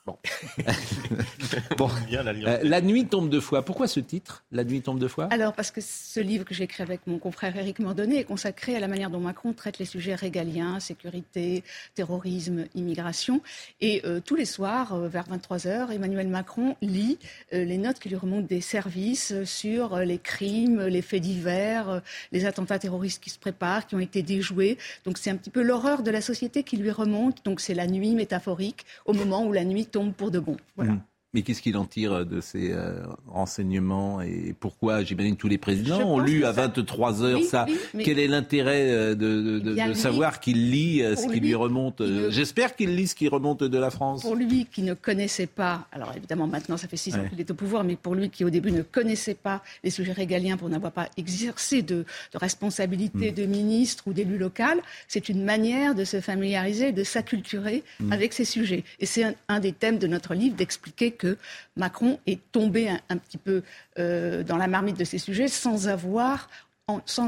Bon. 0.06 0.18
bon. 1.78 1.88
Euh, 2.12 2.58
la 2.62 2.82
nuit 2.82 3.06
tombe 3.06 3.30
deux 3.30 3.40
fois. 3.40 3.64
Pourquoi 3.64 3.88
ce 3.88 4.00
titre 4.00 4.44
La 4.52 4.62
nuit 4.62 4.82
tombe 4.82 4.98
deux 4.98 5.08
fois 5.08 5.28
Alors, 5.30 5.54
parce 5.54 5.70
que 5.70 5.80
ce 5.80 6.20
livre 6.20 6.44
que 6.44 6.52
j'ai 6.52 6.64
écrit 6.64 6.82
avec 6.82 7.06
mon 7.06 7.18
confrère 7.18 7.56
Éric 7.56 7.78
Mordonnet 7.78 8.16
est 8.16 8.24
consacré 8.24 8.76
à 8.76 8.80
la 8.80 8.88
manière 8.88 9.08
dont 9.08 9.20
Macron 9.20 9.54
traite 9.54 9.78
les 9.78 9.86
sujets 9.86 10.14
régaliens, 10.14 10.78
sécurité, 10.78 11.64
terrorisme, 11.94 12.66
immigration. 12.74 13.40
Et 13.80 14.02
euh, 14.04 14.20
tous 14.20 14.34
les 14.34 14.44
soirs, 14.44 14.92
euh, 14.92 15.08
vers 15.08 15.24
23h, 15.26 15.90
Emmanuel 15.90 16.28
Macron 16.28 16.76
lit 16.82 17.18
les 17.52 17.78
notes 17.78 17.98
qui 17.98 18.10
lui 18.10 18.16
remontent 18.16 18.46
des 18.46 18.60
services 18.60 19.32
sur 19.44 19.98
les 20.00 20.18
crimes, 20.18 20.82
les 20.82 21.02
faits 21.02 21.22
divers, 21.22 22.02
les 22.30 22.44
attentats 22.44 22.78
terroristes 22.78 23.22
qui 23.22 23.30
se 23.30 23.38
préparent, 23.38 23.86
qui 23.86 23.94
ont 23.94 24.00
été 24.00 24.22
déjoués. 24.22 24.76
Donc, 25.06 25.16
c'est 25.16 25.30
un 25.30 25.36
petit 25.36 25.50
peu 25.50 25.62
l'horreur 25.62 26.02
de 26.02 26.10
la 26.10 26.20
société 26.20 26.62
qui 26.62 26.76
lui 26.76 26.90
remonte. 26.90 27.44
Donc, 27.44 27.60
c'est 27.60 27.74
la 27.74 27.86
nuit 27.86 28.14
métaphorique, 28.14 28.84
au 29.06 29.14
moment 29.14 29.46
où 29.46 29.52
la 29.52 29.64
nuit 29.64 29.86
tombe 29.94 30.12
pour 30.12 30.30
de 30.30 30.40
bon. 30.40 30.56
Voilà. 30.76 30.92
Mm. 30.92 31.02
Mais 31.34 31.42
qu'est-ce 31.42 31.60
qu'il 31.60 31.76
en 31.76 31.84
tire 31.84 32.24
de 32.24 32.40
ces 32.40 32.70
euh, 32.70 33.02
renseignements 33.26 34.20
et 34.22 34.54
pourquoi, 34.58 35.02
j'imagine, 35.02 35.36
tous 35.36 35.48
les 35.48 35.58
présidents 35.58 36.00
ont 36.08 36.20
lu 36.20 36.44
à 36.44 36.52
23 36.52 37.24
heures 37.24 37.42
ça 37.42 37.66
Quel 38.02 38.20
est 38.20 38.28
l'intérêt 38.28 38.90
euh, 38.90 39.14
de, 39.16 39.58
de, 39.58 39.88
de 39.88 39.94
savoir 39.94 40.38
qu'il 40.38 40.70
lit 40.70 41.02
euh, 41.02 41.16
ce 41.16 41.26
qui 41.26 41.40
lui, 41.40 41.56
remonte 41.56 42.02
J'espère 42.30 42.76
qu'il 42.76 42.94
lit 42.94 43.08
ce 43.08 43.16
qui 43.16 43.26
remonte 43.26 43.64
de 43.64 43.78
la 43.78 43.90
France. 43.90 44.22
Pour 44.22 44.36
lui 44.36 44.66
qui 44.70 44.82
ne 44.82 44.94
connaissait 44.94 45.48
pas, 45.48 45.88
alors 45.90 46.12
évidemment 46.16 46.46
maintenant 46.46 46.76
ça 46.76 46.86
fait 46.86 46.96
six 46.96 47.14
ans 47.16 47.24
qu'il 47.28 47.40
est 47.40 47.50
au 47.50 47.54
pouvoir, 47.54 47.82
mais 47.82 47.96
pour 47.96 48.14
lui 48.14 48.30
qui 48.30 48.44
au 48.44 48.50
début 48.50 48.70
ne 48.70 48.82
connaissait 48.82 49.34
pas 49.34 49.60
les 49.82 49.90
sujets 49.90 50.12
régaliens 50.12 50.56
pour 50.56 50.68
n'avoir 50.68 50.92
pas 50.92 51.08
exercé 51.16 51.82
de, 51.82 52.04
responsabilité 52.34 53.32
hmm. 53.32 53.34
de 53.34 53.46
ministre 53.46 54.04
ou 54.06 54.12
d'élu 54.12 54.38
local, 54.38 54.78
c'est 55.08 55.28
une 55.28 55.44
manière 55.44 55.96
de 55.96 56.04
se 56.04 56.20
familiariser, 56.20 56.92
de 56.92 57.02
s'acculturer 57.02 57.82
hmm. 57.98 58.12
avec 58.12 58.32
ces 58.32 58.44
sujets. 58.44 58.84
Et 59.00 59.06
c'est 59.06 59.24
un, 59.24 59.34
un 59.48 59.58
des 59.58 59.72
thèmes 59.72 59.98
de 59.98 60.06
notre 60.06 60.34
livre 60.34 60.54
d'expliquer 60.54 61.10
que 61.10 61.23
que 61.24 61.38
Macron 61.76 62.18
est 62.26 62.40
tombé 62.52 62.90
un, 62.90 63.16
petit 63.16 63.38
peu 63.38 63.62
euh, 63.98 64.42
dans 64.42 64.58
la 64.58 64.66
marmite 64.66 64.98
de 64.98 65.04
ces 65.04 65.18
sujets 65.18 65.48
sans 65.48 65.88
avoir 65.88 66.50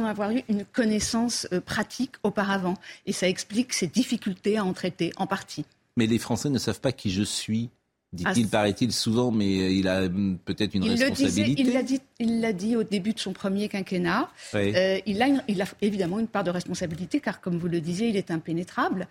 avoir 0.05 0.32
eu 0.32 0.42
une 0.51 0.66
connaissance 0.66 1.49
euh, 1.53 1.62
pratique 1.62 2.16
auparavant. 2.22 2.74
Et 3.07 3.12
ça 3.12 3.26
explique 3.26 3.72
ses 3.72 3.86
difficultés 3.86 4.59
à 4.59 4.64
en 4.64 4.74
traiter, 4.74 5.12
en 5.16 5.26
partie. 5.26 5.64
Mais 5.97 6.07
les 6.07 6.18
Français 6.18 6.51
ne 6.51 6.59
savent 6.59 6.80
pas 6.80 6.92
qui 6.92 7.11
je 7.11 7.22
suis 7.22 7.70
dit-il, 8.17 8.47
ah, 8.47 8.51
paraît-il, 8.51 8.93
souvent, 8.93 9.31
mais 9.31 9.61
euh, 9.61 9.71
il 9.71 9.89
a 9.89 10.03
hum, 10.03 10.39
peut-être 10.45 10.75
une 10.75 10.85
responsabilité. 10.85 11.62
il 11.62 11.73
l'a 11.73 11.83
dit, 11.83 12.01
il 12.19 12.41
l'a 12.41 12.53
dit 12.53 12.75
au 12.75 12.83
début 12.83 13.12
de 13.12 13.21
son 13.21 13.33
premier 13.33 13.69
quinquennat. 13.69 14.29
Euh, 14.55 14.99
il, 15.07 15.23
a 15.23 15.29
il, 15.47 15.62
a 15.62 15.67
évidemment 15.83 16.19
une 16.19 16.27
part 16.27 16.43
de 16.43 16.51
responsabilité, 16.51 17.21
car 17.21 17.41
comme 17.41 17.59
vous 17.59 17.69
le 17.69 17.81
disiez, 17.81 18.09
il 18.09 18.17
est 18.17 18.31
impénétrable, 18.31 19.07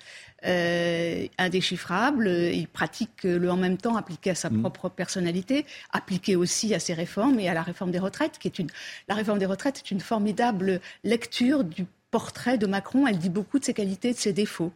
euh, 0.46 1.28
indéchiffrable. 1.38 2.28
Il 2.28 2.68
pratique 2.68 3.24
le 3.24 3.50
en 3.50 3.58
même 3.58 3.78
temps 3.78 3.96
appliqué 3.96 4.32
à 4.32 4.36
sa 4.36 4.50
mm. 4.50 4.62
propre 4.62 4.90
personnalité, 4.90 5.66
appliqué 5.92 6.36
aussi 6.36 6.74
à 6.74 6.80
ses 6.80 6.94
réformes 6.94 7.40
et 7.40 7.48
à 7.48 7.54
la 7.54 7.62
réforme 7.62 7.92
des 7.92 8.00
retraites, 8.00 8.38
qui 8.40 8.48
est 8.48 8.60
une. 8.60 8.68
La 9.08 9.16
réforme 9.16 9.40
des 9.40 9.46
retraites 9.46 9.78
est 9.78 9.92
une 9.92 10.02
formidable 10.02 10.82
lecture 11.04 11.64
du 11.64 11.86
portrait 12.12 12.58
de 12.58 12.66
Macron. 12.66 13.08
Elle 13.08 13.18
dit 13.18 13.30
beaucoup 13.30 13.60
de 13.60 13.66
ses 13.66 13.74
qualités 13.74 14.10
et 14.10 14.14
de 14.14 14.18
ses 14.18 14.34
défauts. 14.34 14.72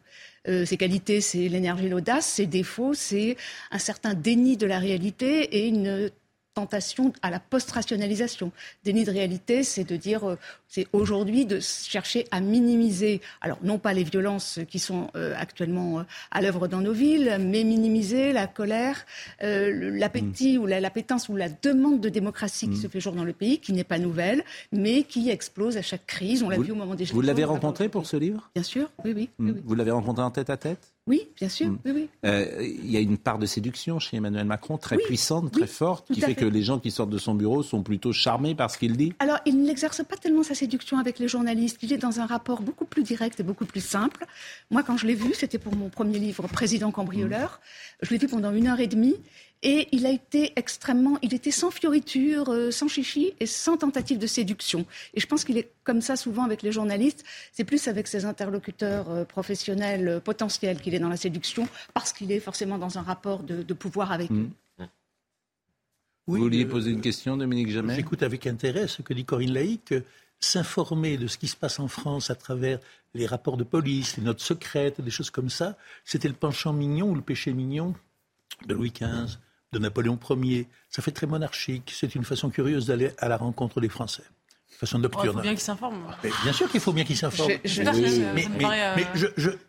Euh, 0.48 0.66
ses 0.66 0.78
qualités, 0.78 1.22
c'est 1.22 1.50
l'énergie 1.50 1.86
et 1.86 1.90
l'audace. 1.90 2.26
Ses 2.26 2.46
défauts, 2.46 2.94
c'est 2.94 3.36
un 3.72 3.80
certain 3.80 4.14
déni 4.14 4.58
de 4.58 4.66
la 4.66 4.80
réalité 4.80 5.58
et 5.58 5.68
une 5.68 6.10
tentation 6.54 7.14
à 7.22 7.30
la 7.30 7.40
post-rationalisation. 7.40 8.52
Déni 8.84 9.06
de 9.06 9.12
réalité, 9.12 9.64
c'est 9.64 9.84
de 9.84 9.96
dire, 9.96 10.30
euh, 10.30 10.36
c'est 10.68 10.88
aujourd'hui 10.94 11.46
de 11.46 11.60
chercher 11.60 12.26
à 12.32 12.42
minimiser, 12.42 13.22
alors 13.42 13.58
non 13.64 13.78
pas 13.78 13.94
les 13.94 14.04
violences 14.04 14.60
qui 14.70 14.80
sont 14.80 15.10
euh, 15.16 15.34
actuellement 15.38 16.00
euh, 16.00 16.04
à 16.32 16.42
l'œuvre 16.42 16.68
dans 16.68 16.82
nos 16.82 16.94
villes, 16.94 17.38
mais 17.40 17.64
minimiser 17.64 18.34
la 18.34 18.48
colère, 18.48 19.06
l'appétit 19.42 20.58
mm. 20.58 20.62
ou 20.62 20.66
l'appétence 20.66 21.30
ou 21.30 21.36
la 21.36 21.50
demande 21.50 22.00
de 22.00 22.10
démocratie 22.10 22.68
qui 22.68 22.78
mm. 22.78 22.82
se 22.82 22.88
fait 22.88 23.00
jour 23.00 23.14
dans 23.14 23.24
le 23.24 23.34
pays, 23.34 23.60
qui 23.60 23.74
n'est 23.74 23.84
pas 23.84 24.00
nouvelle, 24.00 24.44
mais 24.72 25.04
qui 25.04 25.30
explose 25.30 25.78
à 25.78 25.82
chaque 25.82 26.06
crise. 26.06 26.44
On 26.44 26.50
l'a 26.50 26.58
vu 26.58 26.72
au 26.72 26.76
moment 26.76 26.96
des 26.96 27.06
Vous 27.06 27.22
l'avez 27.22 27.44
rencontré 27.44 27.90
pour 27.90 28.06
ce 28.06 28.18
livre? 28.18 28.50
Bien 28.56 28.64
sûr, 28.64 28.90
oui, 29.06 29.14
oui. 29.16 29.30
Mm. 29.40 29.52
Vous 29.64 29.76
l'avez 29.76 29.92
rencontré 29.92 30.24
en 30.24 30.32
tête 30.32 30.50
à 30.50 30.58
tête? 30.58 30.94
Oui, 31.10 31.28
bien 31.36 31.50
sûr. 31.50 31.70
Mm. 31.70 31.80
Oui, 31.86 32.10
euh, 32.24 32.46
il 32.62 32.92
y 32.92 32.96
a 32.96 33.00
une 33.00 33.18
part 33.18 33.40
de 33.40 33.48
séduction 33.48 33.98
chez 33.98 34.18
Emmanuel 34.18 34.46
Macron 34.46 34.78
très 34.78 34.96
puissante, 34.96 35.52
très 35.52 35.66
forte, 35.66 36.14
qui 36.14 36.22
fait, 36.22 36.36
que 36.36 36.46
les 36.46 36.62
gens 36.62 36.78
qui 36.78 36.92
sortent 36.92 37.10
de 37.10 37.18
son 37.18 37.34
bureau 37.34 37.64
sont 37.64 37.82
plutôt 37.82 38.14
charmés 38.14 38.54
par 38.54 38.70
ce 38.70 38.78
qu'il 38.78 38.96
dit. 38.96 39.14
Alors, 39.18 39.40
il 39.48 39.62
n'exerce 39.64 40.04
pas 40.04 40.18
tellement 40.18 40.44
sa 40.44 40.54
séduction 40.54 41.00
avec 41.00 41.18
les 41.18 41.28
journalistes. 41.28 41.80
Il 41.82 41.92
est 41.92 41.98
dans 41.98 42.20
un 42.20 42.28
rapport 42.28 42.62
beaucoup 42.62 42.86
plus 42.86 43.02
direct 43.02 43.40
et 43.40 43.44
beaucoup 43.44 43.66
plus 43.66 43.84
simple. 43.84 44.28
Moi, 44.70 44.84
quand 44.84 44.98
je 44.98 45.08
l'ai 45.08 45.16
vu, 45.16 45.34
c'était 45.34 45.58
pour 45.58 45.76
mon 45.76 45.90
premier 45.90 46.20
livre, 46.20 46.48
Président 46.48 46.92
cambrioleur. 46.92 47.60
Je 48.04 48.12
l'ai 48.12 48.20
vu 48.20 48.28
pendant 48.28 48.54
une 48.54 48.68
heure 48.68 48.80
et 48.80 48.88
demie. 48.88 49.16
Et 49.62 49.90
il 49.92 50.06
a 50.06 50.12
été 50.12 50.54
extrêmement, 50.56 51.18
il 51.22 51.34
était 51.34 51.52
sans 51.52 51.70
fioriture, 51.70 52.50
euh, 52.50 52.72
sans 52.72 52.88
chichi 52.88 53.34
et 53.42 53.46
sans 53.46 53.76
tentative 53.76 54.18
de 54.18 54.28
séduction. 54.28 54.86
Et 55.14 55.20
je 55.20 55.28
pense 55.28 55.44
qu'il 55.44 55.58
est 55.58 55.70
comme 55.84 56.00
ça 56.00 56.16
souvent 56.16 56.44
avec 56.44 56.62
les 56.62 56.72
journalistes. 56.72 57.26
C'est 57.52 57.66
plus 57.66 57.90
avec 57.90 58.08
ses 58.08 58.24
interlocuteurs 58.24 59.10
euh, 59.10 59.26
professionnels 59.26 60.08
euh, 60.08 60.20
potentiels 60.22 60.80
qu'il 60.80 60.96
est 60.96 61.00
dans 61.00 61.10
la 61.10 61.18
séduction, 61.18 61.68
parce 61.94 62.14
qu'il 62.14 62.32
est 62.32 62.40
forcément 62.40 62.78
dans 62.78 62.98
un 62.98 63.02
rapport 63.02 63.44
de, 63.44 63.74
pouvoir 63.74 64.14
avec 64.14 64.32
eux. 64.32 64.50
Mmh. 64.78 64.86
Vous 66.28 66.38
vouliez 66.38 66.66
poser 66.66 66.92
une 66.92 67.02
question, 67.02 67.36
Dominique 67.36 67.70
Jamais? 67.70 67.96
J'écoute 67.96 68.24
avec 68.24 68.48
intérêt 68.48 68.88
ce 68.88 69.02
que 69.02 69.14
dit 69.14 69.26
Corinne 69.26 69.54
Laïc. 69.54 69.94
S'informer 70.40 71.18
de 71.18 71.28
ce 71.28 71.38
qui 71.38 71.48
se 71.50 71.58
passe 71.58 71.82
en 71.82 71.90
France 71.90 72.30
à 72.30 72.36
travers 72.36 72.80
les 73.14 73.26
rapports 73.26 73.58
de 73.58 73.66
police, 73.66 74.16
les 74.16 74.24
notes 74.24 74.40
secrètes, 74.40 75.02
des 75.02 75.12
choses 75.12 75.32
comme 75.32 75.50
ça, 75.50 75.76
c'était 76.06 76.30
le 76.30 76.34
penchant 76.34 76.72
mignon 76.72 77.10
ou 77.10 77.16
le 77.16 77.22
péché 77.22 77.52
mignon 77.52 77.94
de 78.66 78.74
Louis 78.74 78.92
XV 78.92 79.38
de 79.72 79.80
Napoléon 79.80 80.20
Ier. 80.42 80.68
Ça 80.90 81.02
fait 81.02 81.12
très 81.12 81.28
monarchique. 81.28 81.94
C'est 81.96 82.16
une 82.16 82.24
façon 82.24 82.50
curieuse 82.50 82.88
d'aller 82.88 83.12
à 83.18 83.28
la 83.28 83.38
rencontre 83.38 83.82
des 83.82 83.90
Français. 83.90 84.24
Façon 84.80 85.00
nocturne. 85.00 85.28
il 85.28 85.34
faut 85.34 85.42
bien 85.42 85.52
qu'ils 85.52 85.60
s'informent. 85.60 86.16
Bien 86.44 86.54
sûr 86.54 86.70
qu'il 86.70 86.80
faut 86.80 86.94
bien 86.94 87.04
qu'ils 87.04 87.18
s'informent. 87.18 87.52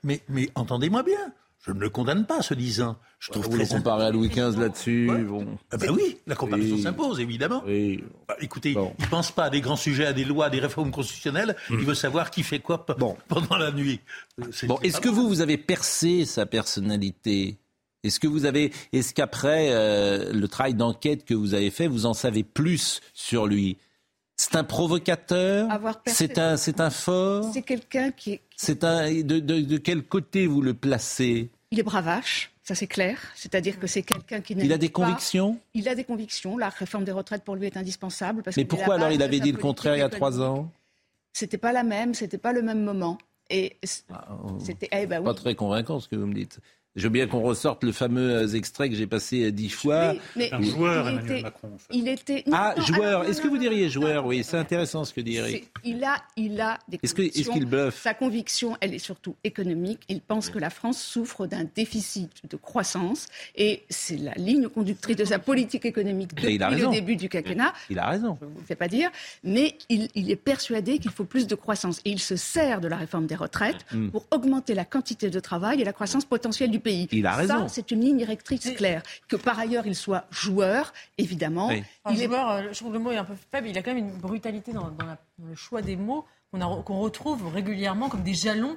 Mais, 0.04 0.22
mais, 0.28 0.50
entendez-moi 0.54 1.02
bien. 1.02 1.32
Je 1.66 1.72
ne 1.72 1.80
le 1.80 1.90
condamne 1.90 2.24
pas, 2.24 2.40
ce 2.40 2.54
disant. 2.54 2.96
Je 3.18 3.30
trouve 3.32 3.48
Vous 3.48 3.56
le 3.56 3.66
comparez 3.66 4.06
à 4.06 4.10
Louis 4.10 4.28
XV 4.28 4.58
là-dessus. 4.58 5.10
Bon. 5.28 5.58
Ah 5.70 5.76
ben 5.76 5.90
oui, 5.90 6.16
la 6.26 6.34
comparaison 6.34 6.78
s'impose, 6.78 7.20
évidemment. 7.20 7.62
Oui. 7.66 8.02
Bah, 8.26 8.36
écoutez, 8.40 8.70
il 8.70 8.78
ne 8.78 9.10
pense 9.10 9.30
pas 9.30 9.44
à 9.44 9.50
des 9.50 9.60
grands 9.60 9.76
sujets, 9.76 10.06
à 10.06 10.14
des 10.14 10.24
lois, 10.24 10.46
à 10.46 10.50
des 10.50 10.60
réformes 10.60 10.90
constitutionnelles. 10.90 11.54
Il 11.68 11.76
hmm. 11.76 11.80
veut 11.80 11.94
savoir 11.94 12.30
qui 12.30 12.42
fait 12.42 12.60
quoi 12.60 12.86
pendant 12.86 13.58
la 13.58 13.72
nuit. 13.72 14.00
Bon, 14.62 14.78
est-ce 14.82 15.02
que 15.02 15.10
vous, 15.10 15.28
vous 15.28 15.42
avez 15.42 15.58
percé 15.58 16.24
sa 16.24 16.46
personnalité? 16.46 17.58
Est-ce 18.02 18.20
que 18.20 18.26
vous 18.26 18.46
avez, 18.46 18.72
est-ce 18.92 19.12
qu'après 19.14 19.68
euh, 19.70 20.32
le 20.32 20.48
travail 20.48 20.74
d'enquête 20.74 21.24
que 21.24 21.34
vous 21.34 21.54
avez 21.54 21.70
fait, 21.70 21.86
vous 21.86 22.06
en 22.06 22.14
savez 22.14 22.44
plus 22.44 23.00
sur 23.12 23.46
lui? 23.46 23.76
C'est 24.36 24.56
un 24.56 24.64
provocateur? 24.64 25.68
C'est 26.06 26.38
un, 26.38 26.56
c'est 26.56 26.80
un 26.80 26.88
fort? 26.88 27.50
C'est 27.52 27.62
quelqu'un 27.62 28.10
qui 28.10 28.32
est. 28.32 28.40
C'est 28.56 28.84
un. 28.84 29.10
De, 29.22 29.76
quel 29.76 30.02
côté 30.02 30.46
vous 30.46 30.62
le 30.62 30.72
placez? 30.72 31.50
Il 31.70 31.78
est 31.78 31.82
bravache. 31.82 32.50
Ça, 32.62 32.74
c'est 32.74 32.86
clair. 32.86 33.18
C'est-à-dire 33.34 33.78
que 33.78 33.86
c'est 33.86 34.02
quelqu'un 34.02 34.40
qui 34.40 34.54
Il 34.54 34.72
a 34.72 34.78
des 34.78 34.88
convictions? 34.88 35.58
Il 35.74 35.88
a 35.88 35.94
des 35.94 36.04
convictions. 36.04 36.56
La 36.56 36.70
réforme 36.70 37.04
des 37.04 37.12
retraites, 37.12 37.44
pour 37.44 37.54
lui, 37.54 37.66
est 37.66 37.76
indispensable. 37.76 38.42
Mais 38.56 38.64
pourquoi 38.64 38.94
alors 38.94 39.10
il 39.10 39.22
avait 39.22 39.40
dit 39.40 39.52
le 39.52 39.58
contraire 39.58 39.96
il 39.96 39.98
y 39.98 40.02
a 40.02 40.08
trois 40.08 40.40
ans? 40.40 40.70
C'était 41.32 41.58
pas 41.58 41.72
la 41.72 41.82
même, 41.82 42.14
c'était 42.14 42.38
pas 42.38 42.52
le 42.52 42.62
même 42.62 42.82
moment. 42.82 43.18
Et 43.50 43.76
ah, 44.12 44.28
oh. 44.44 44.58
c'était 44.58 44.88
eh 44.92 45.06
ben 45.06 45.22
pas 45.22 45.34
très 45.34 45.54
convaincant 45.54 46.00
ce 46.00 46.08
que 46.08 46.16
vous 46.16 46.26
me 46.26 46.34
dites. 46.34 46.60
Je 46.96 47.04
veux 47.04 47.10
bien 47.10 47.28
qu'on 47.28 47.40
ressorte 47.40 47.84
le 47.84 47.92
fameux 47.92 48.34
euh, 48.34 48.48
extrait 48.48 48.90
que 48.90 48.96
j'ai 48.96 49.06
passé 49.06 49.44
euh, 49.44 49.52
dix 49.52 49.68
fois. 49.68 50.12
un 50.36 50.62
joueur, 50.62 51.08
Emmanuel 51.08 51.42
Macron. 51.42 51.70
Il 51.92 52.08
était. 52.08 52.42
ah, 52.50 52.74
joueur. 52.78 53.24
Est-ce 53.24 53.40
que 53.40 53.46
vous 53.46 53.58
diriez 53.58 53.88
joueur 53.88 54.26
Oui, 54.26 54.42
c'est 54.42 54.56
intéressant 54.56 55.04
ce 55.04 55.14
que 55.14 55.20
dit 55.20 55.36
Eric. 55.36 55.70
Il 55.84 56.02
a, 56.02 56.16
il 56.36 56.60
a 56.60 56.80
des 56.88 56.98
est-ce 57.00 57.14
convictions. 57.14 57.40
Est-ce 57.42 57.50
qu'il 57.52 57.66
bluffe 57.66 58.02
Sa 58.02 58.12
conviction, 58.12 58.76
elle 58.80 58.92
est 58.92 58.98
surtout 58.98 59.36
économique. 59.44 60.00
Il 60.08 60.20
pense 60.20 60.50
que 60.50 60.58
la 60.58 60.68
France 60.68 61.00
souffre 61.00 61.46
d'un 61.46 61.62
déficit 61.62 62.42
de 62.50 62.56
croissance 62.56 63.28
et 63.54 63.84
c'est 63.88 64.16
la 64.16 64.32
ligne 64.32 64.68
conductrice 64.68 65.16
de 65.16 65.24
sa 65.24 65.38
politique 65.38 65.84
économique 65.84 66.34
depuis 66.34 66.58
le 66.58 66.90
début 66.90 67.14
du 67.14 67.28
quinquennat. 67.28 67.72
Il 67.88 68.00
a 68.00 68.08
raison. 68.08 68.36
Je 68.40 68.46
ne 68.46 68.50
vous 68.50 68.58
le 68.58 68.66
fais 68.66 68.74
pas 68.74 68.88
dire, 68.88 69.10
mais 69.44 69.76
il, 69.88 70.08
est 70.28 70.36
persuadé 70.36 70.98
qu'il 70.98 71.12
faut 71.12 71.24
plus 71.24 71.46
de 71.46 71.54
croissance 71.54 72.00
et 72.04 72.10
il 72.10 72.18
se 72.18 72.34
sert 72.34 72.80
de 72.80 72.88
la 72.88 72.96
réforme 72.96 73.26
des 73.26 73.36
retraites 73.36 73.86
mm. 73.92 74.10
pour 74.10 74.26
augmenter 74.32 74.74
la 74.74 74.84
quantité 74.84 75.30
de 75.30 75.38
travail 75.38 75.80
et 75.80 75.84
la 75.84 75.92
croissance 75.92 76.24
potentielle 76.24 76.70
du 76.70 76.79
pays. 76.80 77.08
Il 77.12 77.26
a 77.26 77.34
raison. 77.34 77.68
Ça, 77.68 77.68
c'est 77.68 77.90
une 77.90 78.00
ligne 78.00 78.18
directrice 78.18 78.70
claire. 78.76 79.02
Que 79.28 79.36
par 79.36 79.58
ailleurs, 79.58 79.86
il 79.86 79.94
soit 79.94 80.24
joueur, 80.30 80.92
évidemment. 81.18 81.70
Il 81.70 82.22
est... 82.22 82.26
joueur, 82.26 82.50
euh, 82.50 82.62
je 82.72 82.78
trouve 82.78 82.92
que 82.92 82.98
le 82.98 83.02
mot 83.02 83.12
est 83.12 83.16
un 83.16 83.24
peu 83.24 83.34
faible. 83.50 83.68
Il 83.68 83.78
a 83.78 83.82
quand 83.82 83.94
même 83.94 84.04
une 84.08 84.18
brutalité 84.18 84.72
dans, 84.72 84.90
le 85.38 85.54
choix 85.54 85.82
des 85.82 85.96
mots 85.96 86.24
qu'on 86.52 86.98
retrouve 86.98 87.52
régulièrement 87.52 88.08
comme 88.08 88.22
des 88.22 88.34
jalons 88.34 88.76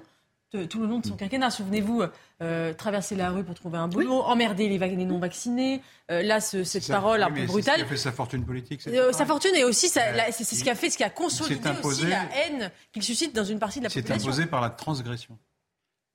tout 0.70 0.80
le 0.80 0.88
long 0.88 1.00
de 1.00 1.06
son 1.06 1.16
quinquennat. 1.16 1.50
Souvenez-vous, 1.50 2.04
euh, 2.42 2.74
traverser 2.74 3.16
la 3.16 3.32
rue 3.32 3.44
pour 3.44 3.56
trouver 3.56 3.78
un 3.78 3.88
boulot, 3.88 4.22
emmerder 4.22 4.70
les, 4.70 5.06
non-vaccinés. 5.06 5.82
Euh, 6.12 6.22
là, 6.22 6.40
cette 6.40 6.88
parole 6.88 7.24
un 7.24 7.32
peu 7.32 7.46
brutale. 7.46 7.56
C'est 7.58 7.62
ce 7.62 7.76
qui 7.78 7.82
a 7.82 7.88
fait 7.88 7.98
sa 7.98 8.12
fortune 8.12 8.46
politique. 8.46 8.82
sa 8.82 9.26
fortune 9.26 9.56
et 9.56 9.64
aussi, 9.64 9.90
c'est 9.90 10.02
ce 10.44 10.64
qui 10.64 10.70
a 10.70 10.76
fait, 10.76 10.90
ce 10.90 10.98
qui 10.98 11.04
a 11.04 11.10
consolidé 11.10 11.70
aussi 11.84 12.08
la 12.08 12.24
haine 12.36 12.72
qu'il 12.92 13.04
suscite 13.04 13.36
dans 13.36 13.44
une 13.44 13.60
partie 13.60 13.80
de 13.80 13.86
la 13.86 13.90
population. 13.90 14.16
C'est 14.16 14.24
imposé 14.28 14.46
par 14.46 14.62
la 14.62 14.70
transgression. 14.70 15.38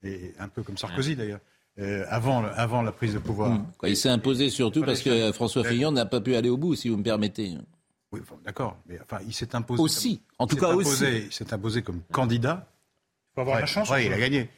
Et 0.03 0.33
un 0.39 0.49
peu 0.49 0.63
comme 0.63 0.79
Sarkozy 0.79 1.17
d'ailleurs. 1.17 1.41
Euh, 1.79 2.05
avant, 2.09 2.45
avant 2.45 2.83
la 2.83 2.93
prise 2.93 3.15
de 3.15 3.19
pouvoir. 3.19 3.51
Hmm. 3.51 3.67
Il 3.87 3.97
s'est 3.97 4.09
imposé 4.09 4.51
surtout 4.51 4.83
parce 4.83 5.01
que 5.01 5.33
François 5.33 5.65
Fillon 5.65 5.93
n'a 5.93 6.07
pas 6.07 6.21
pu 6.21 6.35
aller 6.35 6.49
au 6.49 6.57
bout, 6.57 6.75
si 6.75 6.89
vous 6.89 6.97
me 6.97 7.03
permettez. 7.05 7.57
Oui, 8.11 8.21
d'accord. 8.45 8.77
Mais 8.87 8.99
enfin, 9.01 9.23
il 9.27 9.33
s'est 9.33 9.55
imposé. 9.55 9.83
Aussi, 9.83 10.23
en 10.39 10.47
tout 10.47 10.57
cas 10.57 10.75
aussi. 10.75 11.05
Il 11.27 11.33
s'est 11.33 11.53
imposé 11.53 11.83
comme 11.83 12.01
candidat. 12.11 12.67
Il 13.31 13.35
faut 13.35 13.41
avoir 13.43 13.61
la 13.61 13.67
chance. 13.67 13.91
il 14.01 14.13
a 14.13 14.19
gagné. 14.19 14.49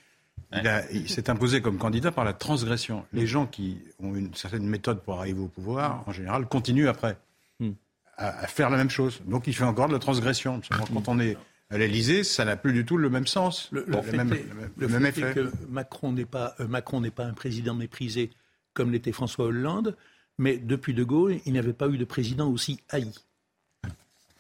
Il, 0.93 1.09
s'est 1.09 1.29
imposé 1.31 1.61
comme 1.61 1.79
candidat 1.79 2.11
par 2.11 2.25
la 2.25 2.33
transgression. 2.33 3.05
Les 3.13 3.27
gens 3.27 3.47
qui 3.47 3.79
ont 4.01 4.15
une 4.15 4.35
certaine 4.35 4.67
méthode 4.67 5.01
pour 5.03 5.19
arriver 5.19 5.41
au 5.41 5.49
pouvoir, 5.49 6.03
en 6.07 6.13
général, 6.13 6.47
continuent 6.47 6.89
après 6.89 7.19
hmm. 7.61 7.73
à, 8.17 8.47
faire 8.47 8.71
la 8.71 8.77
même 8.77 8.91
chose. 8.91 9.21
Donc 9.27 9.47
il 9.47 9.55
fait 9.55 9.65
encore 9.65 9.89
de 9.89 9.93
la 9.93 9.99
transgression. 9.99 10.61
Quand 10.71 11.09
on 11.09 11.21
est 11.21 11.37
à 11.71 11.79
l'Elysée, 11.79 12.25
ça 12.25 12.45
n'a 12.45 12.57
plus 12.57 12.73
du 12.73 12.85
tout 12.85 12.97
le 12.97 13.09
même 13.09 13.27
sens, 13.27 13.69
le, 13.71 13.87
même, 14.13 14.33
effet. 15.07 15.33
que 15.33 15.51
Macron 15.69 16.13
n'est 16.13 16.25
pas, 16.25 16.55
euh, 16.59 16.67
Macron 16.67 17.01
n'est 17.01 17.13
pas 17.13 17.25
un 17.25 17.33
président 17.33 17.75
méprisé 17.75 18.31
comme 18.75 18.91
l'était 18.91 19.13
François 19.13 19.47
Hollande, 19.47 19.97
mais 20.39 20.59
depuis 20.59 20.95
De 20.95 21.05
Gaulle, 21.05 21.39
il 21.47 21.53
n'y 21.53 21.59
avait 21.59 21.73
pas 21.73 21.89
eu 21.89 21.97
de 21.97 22.05
président 22.05 22.51
aussi 22.51 22.81
haï. 22.89 23.13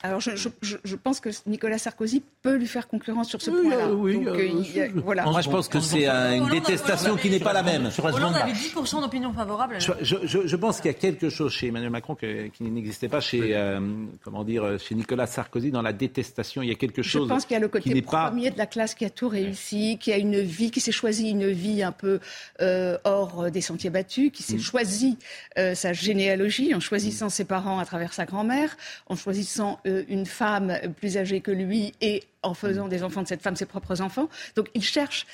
Alors, 0.02 0.20
je, 0.20 0.30
je, 0.34 0.48
je, 0.82 0.96
pense 0.96 1.20
que 1.20 1.28
Nicolas 1.46 1.76
Sarkozy 1.76 2.22
peut 2.40 2.54
lui 2.54 2.66
faire 2.66 2.88
concurrence 2.88 3.28
sur 3.28 3.42
ce 3.42 3.50
point-là. 3.50 3.92
Oui, 3.92 4.24
Donc, 4.24 4.34
euh, 4.34 4.88
voilà. 4.94 5.24
Moi, 5.24 5.42
je 5.42 5.50
pense 5.50 5.68
que 5.68 5.78
c'est 5.78 6.08
une 6.08 6.48
détestation 6.48 7.16
qui 7.16 7.28
n'est 7.28 7.38
pas 7.38 7.52
la 7.52 7.62
même. 7.62 7.90
Hollande 8.02 8.34
avait 8.36 8.52
10% 8.52 9.02
d'opinion 9.02 9.32
favorable. 9.34 9.76
Je, 9.78 10.56
pense 10.56 10.80
qu'il 10.80 10.90
y 10.90 10.94
a 10.94 10.96
quelque 10.96 11.28
chose 11.28 11.52
chez 11.52 11.68
Emmanuel 11.68 11.90
Macron 11.90 12.14
qui 12.14 12.62
n'existait 12.62 13.08
pas 13.08 13.20
chez, 13.20 13.54
euh, 13.54 13.80
comment 14.24 14.42
dire, 14.42 14.78
chez 14.78 14.94
Nicolas 14.94 15.26
Sarkozy 15.26 15.70
dans 15.70 15.82
la 15.82 15.92
détestation. 15.92 16.62
Il 16.62 16.70
y 16.70 16.72
a 16.72 16.76
quelque 16.76 17.02
chose. 17.02 17.28
Je 17.28 17.34
pense 17.34 17.44
qu'il 17.44 17.54
y 17.54 17.58
a 17.58 17.60
le 17.60 17.68
côté 17.68 18.00
premier 18.00 18.50
de 18.50 18.58
la 18.58 18.66
classe 18.66 18.94
qui 18.94 19.04
a 19.04 19.10
tout 19.10 19.28
réussi, 19.28 19.98
qui 19.98 20.12
a 20.12 20.16
une 20.16 20.40
vie, 20.40 20.70
qui 20.70 20.80
s'est 20.80 20.92
choisi 20.92 21.28
une 21.28 21.50
vie 21.50 21.82
un 21.82 21.92
peu 21.92 22.20
euh, 22.62 22.96
hors 23.04 23.50
des 23.50 23.60
sentiers 23.60 23.90
battus, 23.90 24.30
qui 24.32 24.42
s'est 24.42 24.56
mm. 24.56 24.60
choisi 24.60 25.18
sa 25.74 25.92
généalogie 25.92 26.74
en 26.74 26.80
choisissant 26.80 27.28
ses 27.28 27.44
parents 27.44 27.78
à 27.78 27.84
travers 27.84 28.14
sa 28.14 28.24
grand-mère, 28.24 28.76
en 29.08 29.16
choisissant 29.16 29.78
euh, 29.89 29.89
une 30.08 30.26
femme 30.26 30.78
plus 30.96 31.16
âgée 31.16 31.40
que 31.40 31.50
lui 31.50 31.92
et 32.00 32.24
en 32.42 32.54
faisant 32.54 32.88
des 32.88 33.02
enfants 33.02 33.22
de 33.22 33.28
cette 33.28 33.42
femme 33.42 33.56
ses 33.56 33.66
propres 33.66 34.00
enfants. 34.00 34.28
Donc 34.56 34.68
il 34.74 34.82
cherche 34.82 35.26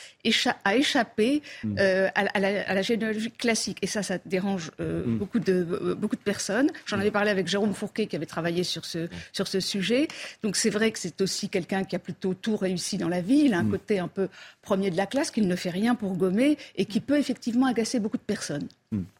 à 0.64 0.76
échapper 0.76 1.42
mm. 1.62 1.76
euh, 1.78 2.09
à, 2.14 2.40
la, 2.40 2.82
généalogie 2.82 3.30
classique. 3.30 3.78
Et 3.82 3.86
ça, 3.86 4.02
ça 4.02 4.18
dérange 4.24 4.72
euh, 4.80 5.07
mm. 5.07 5.18
beaucoup, 5.18 5.38
de, 5.38 5.94
beaucoup 5.98 6.16
de 6.16 6.20
personnes. 6.20 6.70
J'en 6.86 6.98
avais 6.98 7.11
parlé 7.11 7.30
avec 7.30 7.46
Jérôme 7.46 7.74
Fourquet 7.74 8.07
qui 8.07 8.16
avait 8.16 8.26
travaillé 8.26 8.64
sur 8.64 8.84
ce, 8.84 9.09
sur 9.32 9.46
ce 9.46 9.61
sujet. 9.61 10.09
Donc 10.42 10.57
c'est 10.57 10.70
vrai 10.70 10.90
que 10.90 10.98
c'est 10.98 11.20
aussi 11.20 11.48
quelqu'un 11.48 11.84
qui 11.84 11.94
a 11.94 12.00
plutôt 12.00 12.34
tout 12.34 12.57
réussi 12.57 12.98
dans 12.98 13.09
la 13.09 13.20
vie. 13.20 13.42
Il 13.44 13.54
a 13.54 13.59
un 13.59 13.64
mm. 13.64 13.70
côté 13.70 13.98
un 13.98 14.09
peu 14.09 14.28
premier 14.62 14.90
de 14.90 14.96
la 14.96 15.07
classe, 15.07 15.30
qu'il 15.30 15.46
ne 15.46 15.57
fait 15.57 15.70
rien 15.70 15.94
pour 15.94 16.16
gommer 16.16 16.59
et 16.74 16.86
qui 16.86 17.00
peut 17.00 17.18
effectivement 17.18 17.66
agacer 17.66 18.00
beaucoup 18.00 18.18
de 18.18 18.22
personnes. 18.22 18.66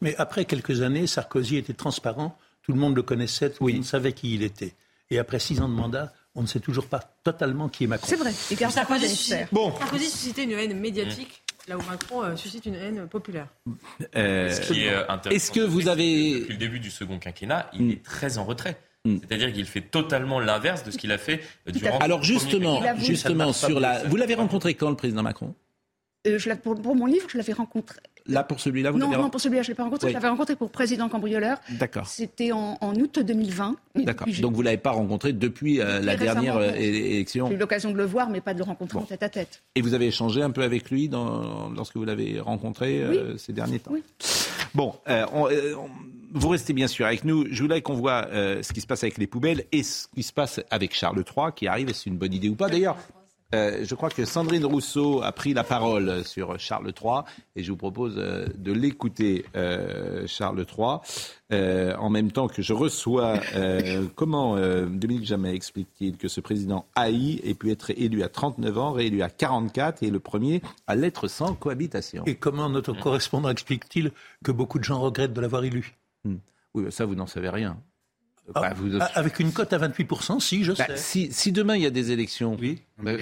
Mais 0.01 0.17
après 0.17 0.45
quelques 0.45 0.83
années, 0.83 1.07
Sarkozy 1.07 1.57
était 1.57 1.73
transparent. 1.73 2.37
Tout 2.63 2.73
le 2.73 2.79
monde 2.79 2.97
le 2.97 3.03
connaissait, 3.03 3.51
tout 3.51 3.69
le 3.69 3.75
monde 3.75 3.85
savait 3.85 4.13
qui 4.13 4.35
il 4.35 4.43
était. 4.43 4.75
Et 5.11 5.19
après 5.19 5.39
six 5.39 5.61
ans 5.61 5.69
de 5.69 5.75
mandat, 5.75 6.13
on 6.35 6.43
ne 6.43 6.47
sait 6.47 6.61
toujours 6.61 6.87
pas 6.87 7.01
totalement 7.23 7.69
qui 7.69 7.85
est 7.85 7.87
Macron. 7.87 8.07
C'est 8.09 8.17
vrai. 8.17 8.33
Et 8.51 8.57
Sarkozy, 8.57 9.09
suscite, 9.09 9.49
bon. 9.53 9.75
Sarkozy 9.79 10.11
suscitait 10.11 10.45
une 10.45 10.53
haine 10.53 10.79
médiatique. 10.79 11.43
Là 11.69 11.77
où 11.77 11.83
Macron 11.83 12.23
euh, 12.23 12.37
suscite 12.37 12.67
une 12.67 12.77
haine 12.77 13.09
populaire. 13.09 13.49
Euh, 14.15 14.51
Ce 14.51 14.61
qui 14.61 14.85
est 14.85 14.93
euh, 14.93 15.09
intéressant. 15.09 15.31
Est-ce 15.31 15.51
que 15.51 15.61
vous 15.61 15.89
avez. 15.89 16.41
Depuis 16.41 16.53
le 16.53 16.59
début 16.59 16.79
du 16.79 16.91
second 16.91 17.19
quinquennat, 17.19 17.71
il 17.73 17.87
mm. 17.87 17.91
est 17.91 18.03
très 18.05 18.39
en 18.39 18.45
retrait. 18.45 18.77
Mm. 19.05 19.17
C'est-à-dire 19.21 19.53
qu'il 19.53 19.67
fait 19.67 19.81
totalement 19.81 20.39
l'inverse 20.39 20.85
de 20.85 20.93
ce 20.93 20.99
qu'il 20.99 21.11
a 21.11 21.19
fait 21.19 21.41
durant. 21.67 21.99
Alors 21.99 22.23
justement, 22.23 22.83
justement 22.99 23.53
sur 23.53 23.81
la. 23.81 24.05
Vous 24.05 24.17
l'avez 24.17 24.35
rencontré 24.35 24.75
quand 24.75 24.91
le 24.91 24.97
président 24.97 25.23
Macron? 25.23 25.55
Je 26.25 26.53
pour, 26.55 26.81
pour, 26.81 26.97
mon 26.97 27.07
livre, 27.07 27.27
je 27.29 27.39
l'avais 27.39 27.53
rencontré 27.53 28.01
Là, 28.29 28.43
pour 28.43 28.61
celui-là, 28.61 28.91
vous 28.91 28.99
Non, 28.99 29.11
non, 29.11 29.31
pour 29.31 29.41
celui-là, 29.41 29.63
je 29.63 29.69
ne 29.69 29.73
l'ai 29.73 29.77
pas 29.77 29.85
rencontré. 29.85 30.09
Je 30.09 30.15
l'avais 30.15 30.29
rencontré 30.29 30.57
pour 30.57 30.71
président 30.71 31.09
cambrioleur. 31.09 31.59
D'accord. 31.71 32.07
C'était 32.07 32.53
en, 32.53 32.77
août 32.81 33.19
2020. 33.19 33.77
D'accord. 33.97 34.27
Donc, 34.41 34.55
vous 34.55 34.61
ne 34.61 34.67
l'avez 34.67 34.77
pas 34.79 34.91
rencontré 34.91 35.33
depuis 35.33 35.81
euh, 35.81 36.01
la 36.01 36.17
dernière 36.17 36.57
euh, 36.57 36.73
élection 36.73 37.49
J'ai 37.49 37.55
eu 37.55 37.59
l'occasion 37.59 37.91
de 37.91 37.97
le 37.97 38.05
voir, 38.05 38.29
mais 38.29 38.41
pas 38.41 38.53
de 38.53 38.59
le 38.59 38.65
rencontrer 38.65 38.99
en 38.99 39.03
tête 39.03 39.23
à 39.23 39.29
tête. 39.29 39.63
Et 39.75 39.83
vous 39.83 39.95
avez 39.95 40.07
échangé 40.07 40.43
un 40.43 40.51
peu 40.51 40.63
avec 40.63 40.91
lui 40.91 41.09
dans, 41.09 41.71
lorsque 41.71 41.97
vous 41.97 42.05
l'avez 42.05 42.41
rencontré 42.41 43.03
euh, 43.03 43.37
ces 43.37 43.53
derniers 43.53 43.79
temps? 43.79 43.93
Oui. 43.93 44.03
Bon, 44.75 44.95
vous 46.33 46.49
restez 46.49 46.73
bien 46.73 46.87
sûr 46.87 47.07
avec 47.07 47.25
nous. 47.25 47.47
Je 47.51 47.63
voulais 47.63 47.81
qu'on 47.81 47.95
voit 47.95 48.29
ce 48.33 48.73
qui 48.73 48.81
se 48.81 48.87
passe 48.87 49.05
avec 49.05 49.19
les 49.19 49.27
poubelles 49.27 49.65
et 49.73 49.83
ce 49.83 50.07
qui 50.15 50.23
se 50.23 50.33
passe 50.33 50.61
avec 50.71 50.95
Charles 50.95 51.25
III 51.25 51.47
qui 51.55 51.67
arrive. 51.67 51.89
Est-ce 51.89 52.09
une 52.09 52.19
bonne 52.19 52.35
idée 52.35 52.49
ou 52.49 52.57
pas? 52.57 52.69
D'ailleurs, 52.69 52.99
euh, 53.55 53.85
je 53.85 53.95
crois 53.95 54.11
que 54.11 54.25
Sandrine 54.25 54.65
Rousseau 54.65 55.23
a 55.23 55.31
pris 55.31 55.55
la 55.55 55.63
parole 55.63 56.25
sur 56.25 56.59
Charles 56.59 56.93
III 57.01 57.21
et 57.55 57.63
je 57.63 57.71
vous 57.71 57.77
propose 57.77 58.17
euh, 58.19 58.47
de 58.57 58.73
l'écouter, 58.73 59.45
euh, 59.55 60.27
Charles 60.27 60.67
III, 60.67 61.95
en 61.97 62.11
même 62.11 62.33
temps 62.33 62.49
que 62.49 62.61
je 62.61 62.73
reçois 62.73 63.39
comment 64.17 64.57
Dominique 64.57 65.25
Jamais 65.25 65.55
explique-t-il 65.55 66.17
que 66.17 66.29
ce 66.29 66.41
président 66.41 66.87
haï 66.95 67.41
ait 67.45 67.55
pu 67.55 67.71
être 67.71 67.91
élu 67.91 68.23
à 68.23 68.29
39 68.29 68.79
ans, 68.79 68.93
réélu 68.93 69.23
à 69.23 69.31
44 69.31 70.03
et 70.03 70.11
le 70.11 70.19
premier 70.19 70.61
à 70.87 70.97
l'être 70.97 71.29
sans 71.29 71.55
cohabitation? 71.55 72.25
Et 72.27 72.35
comment 72.35 72.69
notre 72.69 72.93
correspondant 72.95 73.49
explique-t-il 73.49 74.11
que 74.45 74.51
beaucoup 74.51 74.79
de 74.79 74.85
gens 74.85 75.01
regrettent 75.01 75.35
de 75.35 75.41
l'avoir 75.41 75.63
élu? 75.63 75.95
Hmm. 76.25 76.37
Oui, 76.75 76.91
ça 76.91 77.05
vous 77.07 77.15
n'en 77.15 77.27
savez 77.27 77.49
rien. 77.49 77.79
Ah, 78.55 78.61
bah, 78.61 78.73
vous... 78.77 78.99
Avec 79.15 79.41
une 79.41 79.53
cote 79.53 79.73
à 79.73 79.79
28%, 79.79 80.41
si, 80.41 80.63
je 80.63 80.73
bah, 80.73 80.97
sais. 80.97 81.29
Si, 81.31 81.53
demain 81.53 81.77
il 81.77 81.83
y 81.83 81.87
a 81.87 81.91
des 81.91 82.13
élections, 82.13 82.57
oui. 82.61 82.81
Bah, 82.99 83.13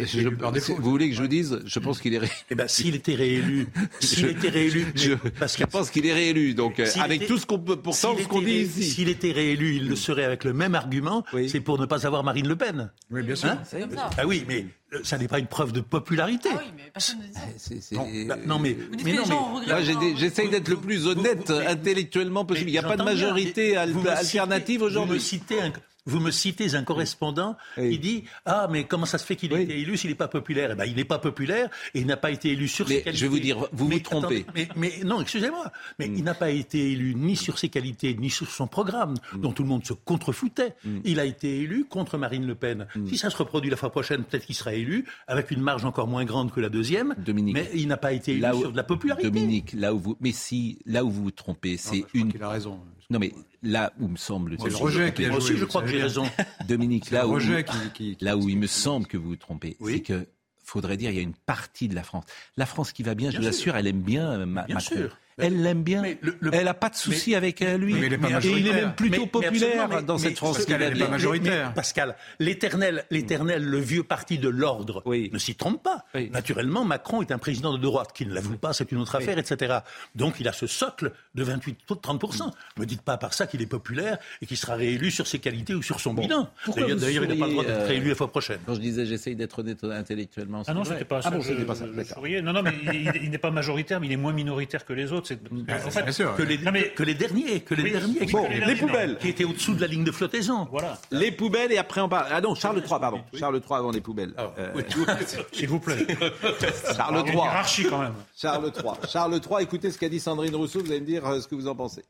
vous 0.79 0.91
voulez 0.91 1.11
que 1.11 1.17
je 1.17 1.23
vous 1.23 1.29
dise 1.29 1.61
Je 1.67 1.79
pense 1.81 2.01
qu'il 2.01 2.15
est 2.15 2.19
réélu. 2.19 2.33
Eh 2.49 2.55
ben, 2.55 2.69
s'il 2.69 2.95
était 2.95 3.17
réélu, 3.17 3.67
s'il 4.01 4.27
était 4.27 4.49
réélu, 4.49 4.87
je, 4.95 5.15
parce 5.15 5.59
je 5.59 5.65
pense 5.65 5.91
qu'il 5.91 6.07
est 6.07 6.13
réélu. 6.13 6.55
Donc, 6.55 6.79
euh, 6.79 6.87
avec 7.01 7.27
tout 7.27 7.39
ce 7.39 7.47
qu'on 7.47 7.59
peut, 7.59 7.77
pourtant, 7.77 8.17
ce 8.17 8.23
qu'on 8.29 8.41
dit 8.41 8.53
ici. 8.53 8.85
S'il 8.85 9.09
était 9.09 9.33
réélu, 9.33 9.75
il 9.77 9.89
le 9.89 9.97
serait 9.97 10.23
avec 10.23 10.45
le 10.45 10.53
même 10.53 10.77
argument. 10.77 11.25
C'est 11.49 11.61
pour 11.61 11.81
ne 11.81 11.87
pas 11.87 12.07
avoir 12.07 12.23
Marine 12.23 12.47
Le 12.47 12.55
Pen. 12.55 12.93
Oui, 13.11 13.23
bien 13.25 13.35
sûr. 13.35 13.49
Hein 13.49 13.63
ah 14.17 14.27
oui, 14.27 14.45
mais 14.47 14.67
euh, 14.93 15.01
ça 15.03 15.19
n'est 15.19 15.27
pas 15.27 15.41
une 15.41 15.49
preuve 15.49 15.73
de 15.73 15.81
popularité. 15.81 16.51
Ah 16.53 16.61
oui, 16.61 16.71
mais 16.77 16.91
personne 16.93 17.19
ne 17.19 17.27
dit 17.27 17.83
ça. 17.83 17.97
Non, 18.47 18.61
mais, 18.61 18.77
mais 19.05 19.13
non, 19.15 19.25
mais 19.67 20.17
j'essaye 20.17 20.51
d'être 20.51 20.69
le 20.69 20.77
plus 20.77 21.09
honnête 21.09 21.51
intellectuellement 21.51 22.45
possible. 22.45 22.71
Il 22.71 22.75
n'y 22.75 22.79
a 22.79 22.85
pas 22.85 22.97
de 22.97 23.03
majorité 23.03 23.77
alternative 23.77 24.83
aujourd'hui. 24.83 25.19
Vous 25.19 25.25
me 26.07 26.31
citez 26.31 26.75
un 26.75 26.83
correspondant 26.83 27.57
qui 27.77 27.99
dit 27.99 28.25
Ah, 28.45 28.69
mais 28.71 28.85
comment 28.85 29.07
ça 29.07 29.19
se 29.19 29.25
fait 29.25 29.37
qu'il 29.37 29.53
ait 29.53 29.63
été 29.63 29.79
élu 29.79 29.97
s'il 29.97 30.11
n'est 30.11 30.17
pas 30.17 30.29
populaire? 30.29 30.71
Eh 30.73 30.75
bien, 30.75 30.85
il 30.85 30.97
n'est 30.97 31.05
pas 31.05 31.19
populaire 31.19 31.71
et 31.95 32.01
il 32.01 32.07
n'a 32.07 32.17
pas 32.17 32.31
été 32.31 32.51
élu 32.51 32.69
sur 32.69 32.89
ses 32.89 33.03
qualités. 33.03 33.19
Je 33.19 33.25
vais 33.25 33.29
vous 33.29 33.39
dire, 33.39 33.69
vous 33.73 33.89
vous 33.89 33.99
trompez. 34.01 34.47
mais, 34.77 35.01
non, 35.05 35.21
excusez-moi, 35.21 35.71
mais 35.99 36.09
hmm. 36.09 36.15
il 36.17 36.25
n'a 36.25 36.35
pas 36.35 36.51
été 36.51 36.93
élu 36.93 37.15
ni 37.15 37.37
sur 37.37 37.59
ses 37.59 37.69
qualités, 37.69 38.15
ni 38.15 38.31
sur 38.31 38.49
son 38.51 38.67
programme, 38.67 39.15
hmm. 39.33 39.41
dont 39.41 39.53
tout 39.53 39.63
le 39.63 39.69
monde 39.69 39.85
se 39.85 39.93
contrefoutait. 39.93 40.75
Hmm. 40.85 41.01
Il 41.05 41.21
a 41.21 41.25
été 41.25 41.61
élu 41.61 41.85
contre 41.85 42.19
Marine 42.19 42.47
Le 42.47 42.55
Pen. 42.55 42.87
Si 43.07 43.19
ça 43.19 43.31
se 43.31 43.37
reproduit 43.37 43.71
la 43.71 43.77
fois 43.77 43.91
prochaine, 43.91 44.25
peut-être 44.25 44.47
qu'il 44.47 44.55
sera 44.55 44.75
élu, 44.75 45.07
avec 45.27 45.51
une 45.51 45.61
marge 45.61 45.85
encore 45.85 46.07
moins 46.07 46.25
grande 46.25 46.53
que 46.53 46.61
la 46.61 46.69
deuxième. 46.69 47.15
Dominique, 47.19 47.55
mais 47.55 47.71
il 47.75 47.89
n'a 47.89 47.97
pas 47.97 48.13
été 48.13 48.33
élu 48.33 48.45
sur 48.61 48.73
de 48.73 48.77
la 48.77 48.85
popularité. 48.85 49.31
Dominique, 49.31 49.73
là 49.73 49.95
où 49.95 49.99
vous, 49.99 50.17
mais 50.21 50.33
si, 50.33 50.79
là 50.87 51.05
où 51.05 51.11
vous 51.11 51.25
vous 51.25 51.31
trompez, 51.31 51.77
c'est 51.77 52.05
une. 52.15 52.33
Il 52.35 52.43
a 52.43 52.49
raison. 52.49 52.81
Non, 53.11 53.19
mais 53.19 53.33
là 53.65 53.93
où 53.99 54.09
me 54.09 54.17
semble. 54.17 54.57
C'est 54.61 54.71
le 54.71 54.77
rejet 54.77 55.13
qui 55.13 55.25
a 55.25 55.29
Moi 55.29 55.39
aussi, 55.39 55.57
je 55.57 55.65
crois 55.65 55.83
que 55.83 55.89
j'ai 55.89 56.03
raison. 56.03 56.25
Dominique, 56.69 57.11
là 57.11 57.27
où, 57.27 57.39
là 58.21 58.37
où 58.37 58.49
il 58.49 58.59
me 58.59 58.67
semble 58.67 59.07
que 59.07 59.17
vous 59.17 59.31
vous 59.31 59.37
trompez, 59.37 59.77
c'est 59.85 60.01
que 60.01 60.27
faudrait 60.63 60.97
dire 60.97 61.11
il 61.11 61.17
y 61.17 61.21
a 61.21 61.23
une 61.23 61.35
partie 61.35 61.89
de 61.89 61.95
la 61.95 62.03
France. 62.03 62.25
La 62.57 62.67
France 62.67 62.93
qui 62.93 63.03
va 63.03 63.15
bien, 63.15 63.31
je 63.31 63.39
vous 63.39 63.47
assure, 63.47 63.77
elle 63.77 63.87
aime 63.87 64.01
bien, 64.01 64.33
euh, 64.33 64.47
bien 64.47 64.75
Macron. 64.75 64.97
Sûr. 64.97 65.19
Elle 65.39 65.63
l'aime 65.63 65.83
bien. 65.83 66.03
Elle 66.53 66.65
n'a 66.65 66.75
pas 66.75 66.91
de 66.91 66.95
souci 66.97 67.35
avec 67.35 67.63
euh, 67.63 67.77
lui. 67.77 67.95
Mais 67.95 68.07
il 68.07 68.13
est 68.13 68.47
Et 68.47 68.59
il 68.59 68.67
est 68.69 68.73
même 68.73 68.95
plutôt 68.95 69.27
populaire 69.27 70.03
dans 70.03 70.19
cette 70.19 70.37
France 70.37 70.65
qui 70.65 70.73
n'est 70.73 70.95
pas 70.95 71.09
majoritaire. 71.09 71.75
Pascal, 71.75 72.17
l'éternel, 72.39 73.05
l'éternel, 73.11 73.65
le 73.65 73.79
vieux 73.79 74.05
parti 74.05 74.39
de 74.39 74.49
l'ordre 74.49 75.03
ne 75.07 75.39
s'y 75.39 75.55
trompe 75.55 75.83
pas. 75.83 76.05
Naturellement, 76.31 76.85
Macron 76.85 77.23
est 77.23 77.33
un 77.33 77.39
président 77.39 77.73
de 77.73 77.79
droite 77.79 78.13
qui 78.15 78.27
ne 78.27 78.35
l'avoue 78.35 78.57
pas, 78.57 78.73
c'est 78.73 78.91
une 78.93 78.99
autre 78.99 79.15
affaire, 79.17 79.39
etc. 79.39 79.79
Donc 80.15 80.37
il 80.41 80.49
a 80.49 80.53
ce 80.53 80.67
socle 80.67 81.13
de 81.35 81.43
28 81.43 81.79
30% 81.89 82.51
Ne 82.77 82.83
me 82.83 82.87
dites 82.87 83.03
pas 83.03 83.17
par 83.17 83.35
ça 83.35 83.47
qu'il 83.47 83.63
est 83.63 83.67
populaire 83.67 84.19
et 84.43 84.47
qu'il 84.47 84.57
sera 84.57 84.75
réélu 84.75 85.11
sur 85.11 85.27
ses 85.27 85.39
qualités 85.39 85.75
ou 85.75 85.83
sur 85.83 86.01
son 86.01 86.15
bilan. 86.15 86.49
D'ailleurs, 86.77 87.25
il 87.25 87.29
n'a 87.29 87.37
pas 87.37 87.47
le 87.47 87.53
droit 87.53 87.65
d'être 87.65 87.87
réélu 87.87 88.11
la 88.11 88.15
fois 88.15 88.31
prochaine. 88.31 88.59
Quand 88.67 88.75
je 88.75 88.81
disais 88.81 89.07
j'essaye 89.07 89.37
d'être 89.37 89.59
honnête 89.59 89.83
intellectuellement. 89.85 90.63
Ah 90.67 90.75
non, 90.75 90.85
c'était 90.85 91.05
pas 91.05 91.23
ça. 91.23 91.31
Ah 91.33 91.37
bon, 91.37 91.43
c'était 91.43 91.65
pas 91.65 91.75
ça. 91.75 91.87
Non, 91.87 92.53
non, 92.53 92.63
mais 92.63 92.73
il 93.23 93.31
n'est 93.31 93.39
pas 93.39 93.51
majoritaire, 93.51 94.01
mais 94.01 94.07
il 94.07 94.13
est 94.13 94.17
moins 94.17 94.33
minoritaire 94.33 94.85
que 94.85 94.93
les 94.93 95.13
autres. 95.13 95.24
En 95.33 95.91
fait, 95.91 96.05
que, 96.37 96.43
les, 96.43 96.59
que, 96.95 97.03
les, 97.03 97.15
derniers, 97.15 97.61
que 97.61 97.75
les 97.75 97.91
derniers, 97.91 98.27
bon, 98.31 98.49
les, 98.49 98.77
poubelles, 98.77 99.19
qui 99.19 99.29
étaient 99.29 99.45
au-dessous 99.45 99.75
de 99.75 99.81
la 99.81 99.87
ligne 99.87 100.05
de 100.05 100.13
flottaison. 100.13 100.67
Voilà. 100.71 100.99
Les 101.11 101.31
poubelles 101.31 101.73
et 101.73 101.79
après 101.79 102.01
on 102.01 102.09
parle. 102.09 102.27
Ah 102.31 102.41
non, 102.41 102.55
Charles 102.55 102.79
III, 102.79 102.99
pardon. 103.01 103.21
Charles 103.35 103.57
III 103.57 103.79
avant 103.79 103.91
les 103.91 104.01
poubelles. 104.01 104.35
Ah, 104.37 104.53
euh... 104.59 104.83
S'il 105.53 105.69
vous 105.69 105.81
plaît. 105.81 106.07
Charles 106.97 107.25
III. 107.27 107.35
Hiérarchie 107.35 107.87
quand 107.89 107.99
même. 107.99 108.15
Charles 108.37 108.73
III. 108.77 108.93
Charles 109.11 109.35
III. 109.35 109.63
Écoutez 109.63 109.91
ce 109.91 109.99
qu'a 109.99 110.09
dit 110.09 110.21
Sandrine 110.21 110.55
Rousseau. 110.55 110.81
Vous 110.81 110.91
allez 110.91 111.01
me 111.01 111.07
dire 111.07 111.27
euh, 111.27 111.41
ce 111.41 111.49
que 111.49 111.55
vous 111.55 111.69
en 111.69 111.75
pensez. 111.75 112.05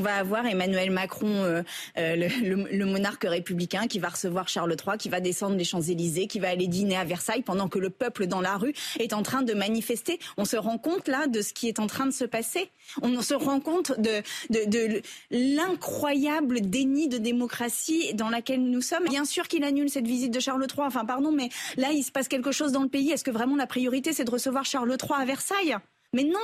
On 0.00 0.04
va 0.04 0.16
avoir 0.16 0.44
Emmanuel 0.44 0.90
Macron, 0.90 1.28
euh, 1.28 1.62
euh, 1.98 2.16
le, 2.42 2.84
monarque 2.84 3.24
républicain, 3.28 3.86
qui 3.86 4.00
va 4.00 4.08
recevoir 4.08 4.48
Charles 4.48 4.74
III, 4.74 4.98
qui 4.98 5.08
va 5.08 5.20
descendre 5.20 5.56
les 5.56 5.62
Champs-Élysées, 5.62 6.26
qui 6.26 6.40
va 6.40 6.48
aller 6.48 6.66
dîner 6.66 6.96
à 6.96 7.04
Versailles 7.04 7.42
pendant 7.42 7.68
que 7.68 7.78
le 7.78 7.90
peuple 7.90 8.26
dans 8.26 8.40
la 8.40 8.56
rue 8.56 8.74
est 8.98 9.12
en 9.12 9.22
train 9.22 9.42
de 9.42 9.54
manifester. 9.54 10.18
On 10.36 10.44
se 10.44 10.56
rend 10.56 10.78
compte 10.78 11.06
là 11.06 11.28
de 11.28 11.40
ce 11.42 11.52
qui 11.52 11.68
est 11.68 11.78
en 11.78 11.86
train 11.86 12.06
de 12.06 12.12
se 12.12 12.24
passer. 12.24 12.70
On 13.02 13.22
se 13.22 13.34
rend 13.34 13.60
compte 13.60 13.92
de, 14.00 14.20
de, 14.50 14.68
de 14.68 15.02
l'incroyable 15.30 16.60
déni 16.60 17.06
de 17.06 17.18
démocratie 17.18 18.14
dans 18.14 18.30
laquelle 18.30 18.64
nous 18.64 18.82
sommes. 18.82 19.04
Bien 19.04 19.24
sûr 19.24 19.46
qu'il 19.46 19.62
annule 19.62 19.90
cette 19.90 20.08
visite 20.08 20.34
de 20.34 20.40
Charles 20.40 20.66
III. 20.68 20.88
Enfin, 20.88 21.04
pardon, 21.04 21.30
mais 21.30 21.50
là, 21.76 21.92
il 21.92 22.02
se 22.02 22.10
passe 22.10 22.26
quelque 22.26 22.50
chose 22.50 22.72
dans 22.72 22.82
le 22.82 22.88
pays. 22.88 23.12
Est-ce 23.12 23.22
que 23.22 23.30
vraiment 23.30 23.54
la 23.54 23.68
priorité, 23.68 24.12
c'est 24.12 24.24
de 24.24 24.30
recevoir 24.32 24.64
Charles 24.64 24.90
III 24.90 25.20
à 25.20 25.24
Versailles? 25.24 25.76
Mais 26.12 26.24
non, 26.24 26.40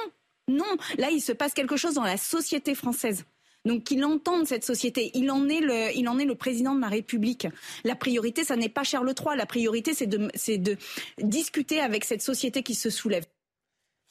non. 0.46 0.76
Là, 0.98 1.10
il 1.10 1.20
se 1.20 1.32
passe 1.32 1.52
quelque 1.52 1.76
chose 1.76 1.94
dans 1.94 2.04
la 2.04 2.16
société 2.16 2.76
française. 2.76 3.24
Donc 3.66 3.84
qu'il 3.84 4.04
entende 4.04 4.46
cette 4.46 4.64
société. 4.64 5.10
Il 5.14 5.30
en 5.30 5.48
est 5.48 5.60
le, 5.60 6.34
président 6.34 6.74
de 6.74 6.80
la 6.80 6.88
République. 6.88 7.46
La 7.84 7.94
priorité, 7.94 8.44
ça 8.44 8.56
n'est 8.56 8.68
pas 8.68 8.84
Charles 8.84 9.12
III. 9.18 9.36
La 9.36 9.46
priorité, 9.46 9.92
c'est 9.94 10.06
de 10.06 10.76
discuter 11.18 11.80
avec 11.80 12.04
cette 12.04 12.22
société 12.22 12.62
qui 12.62 12.74
se 12.74 12.90
soulève 12.90 13.24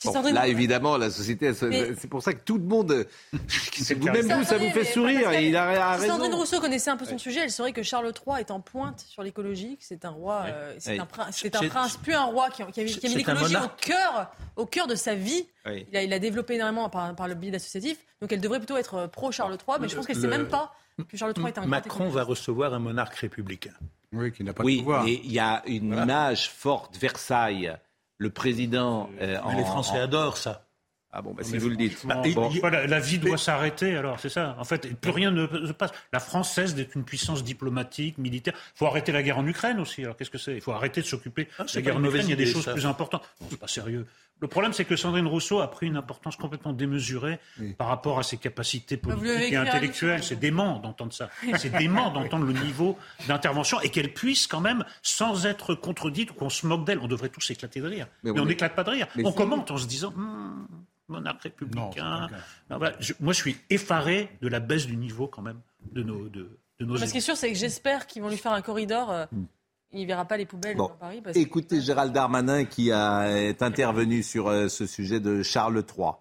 là, 0.06 0.48
évidemment, 0.48 0.98
la 0.98 1.10
société, 1.10 1.54
c'est 1.54 2.08
pour 2.08 2.22
ça 2.22 2.34
que 2.34 2.42
tout 2.44 2.58
le 2.58 2.64
monde, 2.64 3.06
même 3.34 4.28
vous, 4.28 4.44
ça 4.44 4.58
vous 4.58 4.70
fait 4.70 4.86
sourire. 4.86 5.34
il 5.34 5.56
a, 5.56 5.98
si 6.00 6.08
Sandrine 6.08 6.34
Rousseau 6.34 6.60
connaissait 6.60 6.90
un 6.90 6.98
peu 6.98 7.06
son 7.06 7.18
sujet, 7.18 7.42
elle 7.42 7.52
saurait 7.52 7.74
que 7.74 7.84
Charles 7.84 8.12
III 8.28 8.40
est 8.40 8.52
en 8.52 8.60
pointe 8.60 9.02
sur 9.08 9.24
l'écologie, 9.24 9.78
c'est 9.80 10.06
un 10.06 10.10
roi, 10.10 10.46
euh, 10.48 10.76
c'est 10.80 11.00
un, 11.00 11.06
prince, 11.06 11.98
plus 11.98 12.14
un 12.14 12.26
roi 12.26 12.50
qui, 12.50 12.62
a, 12.62 12.66
mis 12.84 13.16
l'écologie 13.16 13.56
au 13.58 13.70
cœur, 13.82 14.32
au 14.56 14.66
cœur 14.66 14.88
de 14.88 14.96
sa 14.96 15.16
vie. 15.16 15.48
Il, 15.92 16.14
a, 16.14 16.20
développé 16.20 16.56
énormément 16.56 16.90
par, 16.90 17.28
le 17.28 17.36
biais 17.36 17.54
associatif, 17.54 17.98
donc 18.22 18.32
elle 18.32 18.42
devrait 18.42 18.60
plutôt 18.60 18.78
être 18.78 19.08
pro 19.08 19.32
Charles 19.32 19.54
III, 19.54 19.78
mais 19.82 19.90
je 19.90 19.96
pense 19.96 20.08
qu'elle 20.08 20.18
ne 20.18 20.22
sait 20.22 20.28
même 20.28 20.48
pas 20.48 20.74
que 21.08 21.18
Charles 21.18 21.34
III 21.38 21.48
est 21.48 21.58
un 21.58 21.66
Macron 21.66 22.10
va 22.10 22.24
recevoir 22.24 22.74
un 22.74 22.80
monarque 22.80 23.16
républicain. 23.16 23.74
Oui, 24.12 24.32
qui 24.32 24.44
n'a 24.44 24.54
pas 24.54 24.64
de 24.64 24.78
pouvoir. 24.78 25.04
Oui, 25.04 25.22
il 25.24 25.32
y 25.32 25.40
a 25.40 25.62
une 25.68 25.94
image 25.94 26.50
forte, 26.50 26.98
Versailles 26.98 27.78
le 28.20 28.30
président. 28.30 29.10
Euh, 29.20 29.38
les 29.58 29.66
Français 29.66 29.98
adorent 29.98 30.38
ça. 30.38 30.66
Ah 31.12 31.24
bon, 31.24 31.34
bah, 31.34 31.44
si 31.44 31.58
vous 31.58 31.70
le 31.70 31.76
dites. 31.76 32.06
Bah, 32.06 32.22
la, 32.70 33.00
vie 33.00 33.18
doit 33.18 33.38
s'arrêter, 33.38 33.96
alors, 33.96 34.20
c'est 34.20 34.30
ça. 34.30 34.56
En 34.60 34.64
fait, 34.64 34.94
plus 35.00 35.10
rien 35.10 35.32
ne 35.32 35.48
se 35.66 35.72
passe. 35.72 35.90
La 36.14 36.20
France 36.20 36.54
cesse 36.54 36.76
d'être 36.76 36.96
une 36.96 37.04
puissance 37.04 37.44
diplomatique, 37.44 38.20
militaire. 38.20 38.54
Il 38.76 38.78
faut 38.78 38.86
arrêter 38.86 39.12
la 39.12 39.24
guerre 39.24 39.40
en 39.40 39.48
Ukraine 39.48 39.80
aussi. 39.80 40.04
Alors, 40.04 40.16
qu'est-ce 40.16 40.30
que 40.30 40.38
c'est? 40.38 40.54
Il 40.54 40.62
faut 40.62 40.72
arrêter 40.72 41.02
de 41.02 41.08
s'occuper 41.08 41.48
ah, 41.58 41.64
de 41.64 41.70
la 41.74 41.82
guerre 41.82 41.98
en 41.98 42.04
Ukraine. 42.04 42.26
Il 42.26 42.30
y 42.30 42.34
a 42.34 42.36
des 42.36 42.46
choses 42.46 42.66
plus 42.72 42.86
importantes. 42.86 43.28
C'est 43.50 43.60
pas 43.60 43.68
sérieux. 43.68 44.06
Le 44.42 44.48
problème, 44.48 44.74
c'est 44.74 44.86
que 44.86 44.96
Sandrine 44.96 45.28
Rousseau 45.28 45.60
a 45.60 45.70
pris 45.70 45.88
une 45.88 45.98
importance 45.98 46.36
complètement 46.36 46.74
démesurée 46.74 47.40
par 47.78 47.88
rapport 47.88 48.20
à 48.20 48.24
ses 48.24 48.38
capacités 48.38 48.98
politiques 48.98 49.54
et 49.54 49.58
intellectuelles. 49.58 50.24
C'est 50.24 50.40
dément 50.40 50.80
d'entendre 50.80 51.14
ça. 51.14 51.30
C'est 51.58 51.72
dément 51.78 52.12
d'entendre 52.12 52.46
le 52.46 52.54
niveau 52.54 52.98
d'intervention 53.28 53.80
et 53.82 53.90
qu'elle 53.90 54.14
puisse 54.14 54.48
quand 54.48 54.62
même, 54.62 54.86
sans 55.02 55.46
être 55.46 55.76
contredite 55.76 56.32
ou 56.32 56.34
qu'on 56.34 56.50
se 56.50 56.66
moque 56.66 56.86
d'elle, 56.86 57.00
on 57.00 57.08
devrait 57.08 57.30
tous 57.30 57.50
éclater 57.52 57.82
de 57.82 57.88
rire. 57.88 58.08
Mais, 58.24 58.32
on 58.32 58.46
n'éclate 58.46 58.76
pas 58.76 58.84
de 58.84 58.92
rire. 58.92 59.08
on 59.24 59.32
commente 59.32 59.72
en 59.72 59.78
se 59.78 59.88
disant 59.88 60.14
hum, 60.16 60.68
monarque 61.08 61.44
républicain. 61.44 62.30
moi, 62.70 63.34
je 63.34 63.34
suis 63.34 63.58
effaré 63.70 64.30
de 64.42 64.48
la 64.48 64.60
baisse 64.60 64.88
du 64.88 64.96
niveau 64.96 65.28
quand 65.28 65.42
même 65.42 65.60
de 65.92 66.04
nos. 66.04 66.30
De, 66.30 66.50
nos 66.80 66.98
ce 66.98 67.12
qui 67.12 67.18
est 67.18 67.22
sûr, 67.22 67.36
c'est 67.36 67.52
que 67.52 67.58
j'espère 67.58 68.08
qu'ils 68.08 68.22
vont 68.22 68.30
lui 68.30 68.38
faire 68.38 68.54
un 68.54 68.62
corridor. 68.62 69.12
Euh, 69.12 69.26
hum. 69.34 69.48
Il 69.92 70.02
ne 70.02 70.06
verra 70.06 70.26
pas 70.26 70.38
les 70.38 70.46
poubelles 70.46 70.78
dans 70.78 70.90
Paris. 70.90 71.22
écoutez 71.34 71.82
Gérald 71.82 72.14
Darmanin 72.14 72.66
qui 72.66 72.92
a, 72.92 73.28
est 73.28 73.64
intervenu 73.64 74.22
sur 74.22 74.48
euh, 74.48 74.68
ce 74.68 74.86
sujet 74.86 75.20
de 75.20 75.42
Charles 75.42 75.84
III. 75.98 76.12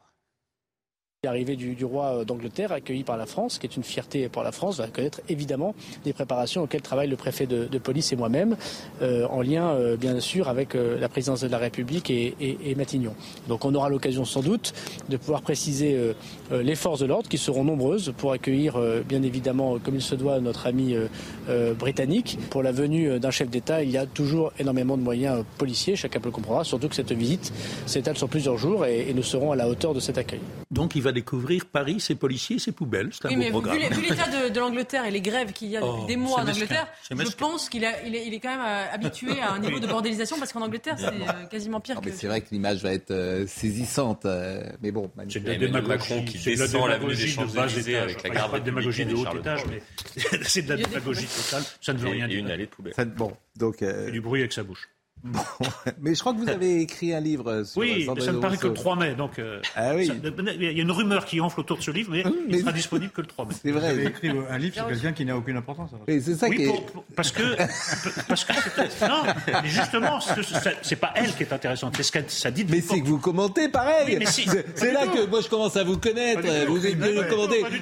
L'arrivée 1.25 1.57
du, 1.57 1.85
roi 1.85 2.25
d'Angleterre, 2.25 2.71
accueilli 2.71 3.03
par 3.03 3.17
la 3.17 3.27
France, 3.27 3.59
qui 3.59 3.67
est 3.67 3.77
une 3.77 3.83
fierté 3.83 4.29
pour 4.29 4.45
la 4.45 4.53
France, 4.53 4.79
va 4.79 4.87
connaître 4.87 5.21
évidemment 5.29 5.75
des 6.05 6.13
préparations 6.13 6.63
auxquelles 6.63 6.81
travaille 6.81 7.09
le 7.09 7.17
préfet 7.17 7.45
de, 7.45 7.67
police 7.79 8.13
et 8.13 8.17
moi-même, 8.17 8.57
euh, 9.03 9.27
en 9.27 9.43
lien 9.43 9.71
euh, 9.71 9.97
bien 9.97 10.21
sûr 10.21 10.47
avec 10.49 10.77
euh, 10.77 10.97
la 10.97 11.09
présidence 11.09 11.41
de 11.41 11.49
la 11.49 11.59
République 11.59 12.09
et, 12.09 12.73
Matignon. 12.77 13.17
Donc 13.49 13.65
on 13.65 13.75
aura 13.75 13.89
l'occasion 13.89 14.25
sans 14.25 14.43
doute 14.43 14.73
de 15.09 15.17
pouvoir 15.17 15.43
préciser 15.43 15.97
euh, 15.97 16.13
euh, 16.53 16.63
les 16.63 16.77
forces 16.77 17.01
de 17.01 17.07
l'ordre, 17.07 17.29
qui 17.29 17.37
seront 17.37 17.65
nombreuses 17.65 18.15
pour 18.17 18.31
accueillir 18.31 18.81
bien 19.09 19.25
évidemment, 19.25 19.81
comme 19.81 19.97
il 19.97 20.03
se 20.03 20.15
doit, 20.15 20.39
notre 20.39 20.69
ami 20.69 20.95
britannique. 21.77 22.39
Pour 22.51 22.63
la 22.63 22.71
venue 22.71 23.19
d'un 23.19 23.33
chef 23.33 23.51
d'État, 23.51 23.83
il 23.83 23.91
y 23.91 23.99
a 23.99 24.07
toujours 24.07 24.53
énormément 24.61 24.97
de 24.97 25.03
moyens 25.03 25.45
policiers, 25.57 25.97
chacun 25.97 26.21
peut 26.21 26.29
le 26.29 26.33
comprendre, 26.33 26.65
surtout 26.65 26.89
que 26.89 26.95
cette 26.95 27.11
visite 27.11 27.53
s'étale 27.87 28.17
sur 28.17 28.29
plusieurs 28.29 28.57
jours 28.57 28.87
et, 28.87 29.13
nous 29.15 29.25
serons 29.25 29.51
à 29.51 29.57
la 29.57 29.69
hauteur 29.69 29.95
de 29.95 30.01
cet 30.01 30.17
accueil. 30.17 30.41
Découvrir 31.13 31.67
Paris, 31.67 32.01
ses 32.01 32.15
policiers, 32.15 32.59
ses 32.59 32.73
poubelles. 32.73 33.11
C'est 33.13 33.33
un 33.33 33.37
beau 33.37 33.51
programme. 33.51 33.79
Vu, 33.79 34.03
l'état 34.03 34.29
de, 34.29 34.59
l'Angleterre 34.59 35.05
et 35.05 35.11
les 35.11 35.21
grèves 35.21 35.53
qu'il 35.53 35.69
y 35.69 35.77
a 35.77 35.81
depuis 35.81 36.01
oh, 36.03 36.07
des 36.07 36.17
mois 36.17 36.41
en 36.41 36.49
Angleterre, 36.49 36.89
je 37.11 37.37
pense 37.37 37.69
qu'il 37.69 37.83
il 38.05 38.15
est, 38.15 38.27
il 38.27 38.35
est, 38.35 38.41
quand 38.41 38.51
même 38.51 38.65
euh, 38.65 38.85
habitué 38.93 39.41
à 39.41 39.53
un 39.53 39.59
niveau 39.61 39.79
de 39.79 39.87
bordélisation 39.87 40.39
parce 40.39 40.53
qu'en 40.53 40.63
Angleterre, 40.63 40.97
c'est 40.99 41.07
euh, 41.07 41.45
quasiment 41.51 41.81
pire 41.81 42.01
que. 42.01 42.11
C'est 42.11 42.27
vrai 42.27 42.41
que 42.41 42.49
l'image 42.51 42.83
va 42.83 42.93
être 42.93 43.11
euh, 43.11 43.47
saisissante. 43.47 44.27
mais 44.83 44.91
bon, 44.91 45.11
c'est 45.29 45.41
de 45.43 45.49
la 45.49 45.57
démagogie 45.57 46.25
qui 46.25 46.39
descend 46.57 46.89
l'avenue 46.89 47.15
des 47.15 47.27
Champs-Élysées 47.29 47.97
avec 47.97 48.23
la 48.23 48.31
garde 48.31 48.55
de 48.55 48.59
démagogie 48.59 49.07
de 49.07 49.15
haut 49.15 49.37
étage, 49.37 49.63
mais 49.67 49.83
c'est 50.43 50.63
de 50.63 50.75
la 50.75 50.77
démagogie 50.77 51.27
totale. 51.27 51.63
Ça 51.81 51.93
ne 51.93 51.99
veut 51.99 52.09
rien 52.09 52.29
dire. 52.29 52.39
une 52.39 52.51
allée 52.51 52.67
de 52.67 52.71
poubelle. 52.71 52.95
Bon, 53.17 53.33
donc. 53.57 53.85
du 53.85 54.21
bruit 54.21 54.41
avec 54.41 54.53
sa 54.53 54.63
bouche. 54.63 54.89
Bon, 55.25 55.41
mais 56.01 56.15
je 56.15 56.21
crois 56.21 56.33
que 56.33 56.39
vous 56.39 56.49
avez 56.49 56.81
écrit 56.81 57.13
un 57.13 57.21
livre 57.21 57.65
sur 57.65 57.81
Oui, 57.81 58.09
mais 58.15 58.21
ça 58.21 58.33
ne 58.33 58.39
paraît 58.39 58.57
que 58.57 58.69
le 58.69 58.75
3 58.75 58.97
mai. 58.97 59.15
Donc, 59.15 59.39
euh, 59.39 59.61
ah 59.75 59.95
oui. 59.95 60.11
il 60.11 60.63
y 60.63 60.81
a 60.81 60.83
une 60.83 60.91
rumeur 60.91 61.25
qui 61.25 61.41
enfle 61.41 61.61
autour 61.61 61.79
de 61.79 61.83
ce 61.83 61.91
livre, 61.91 62.11
mais, 62.13 62.25
il 62.49 62.55
ne 62.55 62.61
sera 62.61 62.73
disponible 62.73 63.13
que 63.13 63.21
le 63.21 63.27
3 63.27 63.47
mai. 63.47 63.55
C'est 63.61 63.71
vrai. 63.71 63.93
Vous 63.93 63.99
avez 64.01 64.07
écrit 64.07 64.31
un 64.31 64.59
livre 64.59 64.75
sur 64.75 64.87
quelqu'un 64.87 65.13
qui 65.13 65.25
n'a 65.25 65.37
aucune 65.37 65.57
importance. 65.57 65.91
Oui, 66.07 66.21
c'est 66.23 66.35
ça 66.35 66.49
qui 66.49 66.69
parce 67.17 67.33
que, 67.33 67.57
parce 68.29 68.45
que 68.45 69.09
non, 69.09 69.23
mais 69.63 69.69
justement, 69.69 70.21
c'est 70.83 70.97
pas 70.97 71.13
elle 71.17 71.35
qui 71.35 71.43
est 71.43 71.53
intéressante, 71.53 71.95
c'est 71.97 72.03
ce 72.03 72.13
que 72.13 72.19
ça 72.29 72.51
dit. 72.51 72.65
mais 72.69 72.81
c'est 72.81 73.01
que 73.01 73.07
vous 73.07 73.19
commentez 73.19 73.69
pareil. 73.69 74.19
c'est 74.27 74.93
là 74.93 75.07
que 75.07 75.27
moi 75.27 75.41
je 75.41 75.49
commence 75.49 75.77
à 75.77 75.85
vous 75.85 75.99
connaître. 75.99 76.43
Vous 76.69 76.87
êtes 76.87 76.97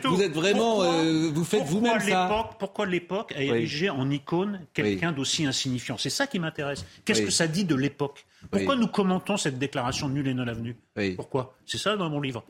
Vous 0.05 0.23
êtes 0.23 0.33
vraiment, 0.33 0.83
euh, 0.83 1.31
vous 1.33 1.45
faites 1.45 1.65
vous-même 1.65 2.01
ça. 2.01 2.51
Pourquoi 2.59 2.87
l'époque 2.87 3.33
a 3.37 3.43
érigé 3.43 3.91
en 3.91 4.11
icône 4.11 4.61
quelqu'un 4.73 5.13
d'aussi 5.13 5.47
insignifiant? 5.47 5.97
C'est 5.99 6.11
ça 6.11 6.27
qui 6.27 6.39
m'intéresse. 6.39 6.85
Qu'est-ce 7.05 7.23
que 7.23 7.31
ça 7.37 7.47
dit 7.47 7.65
de 7.65 7.75
l'époque. 7.75 8.27
Pourquoi 8.51 8.77
nous 8.77 8.89
commentons 8.89 9.37
cette 9.37 9.59
déclaration 9.59 10.09
nulle 10.09 10.29
et 10.29 10.35
non 10.35 10.49
avenue 10.49 10.77
Pourquoi? 11.17 11.55
C'est 11.65 11.79
ça 11.79 11.97
dans 11.97 12.11
mon 12.11 12.21
livre. 12.21 12.45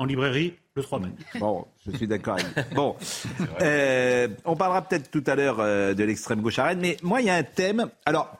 En 0.00 0.04
librairie, 0.04 0.54
le 0.76 0.82
3 0.82 1.00
mai. 1.00 1.08
Bon, 1.40 1.66
je 1.84 1.96
suis 1.96 2.06
d'accord 2.06 2.34
avec. 2.34 2.72
Bon, 2.72 2.94
euh, 3.62 4.28
on 4.44 4.54
parlera 4.54 4.82
peut-être 4.82 5.10
tout 5.10 5.24
à 5.26 5.34
l'heure 5.34 5.58
euh, 5.58 5.92
de 5.92 6.04
l'extrême 6.04 6.40
gauche 6.40 6.60
à 6.60 6.72
mais 6.76 6.96
moi, 7.02 7.20
il 7.20 7.26
y 7.26 7.30
a 7.30 7.34
un 7.34 7.42
thème. 7.42 7.90
Alors, 8.06 8.38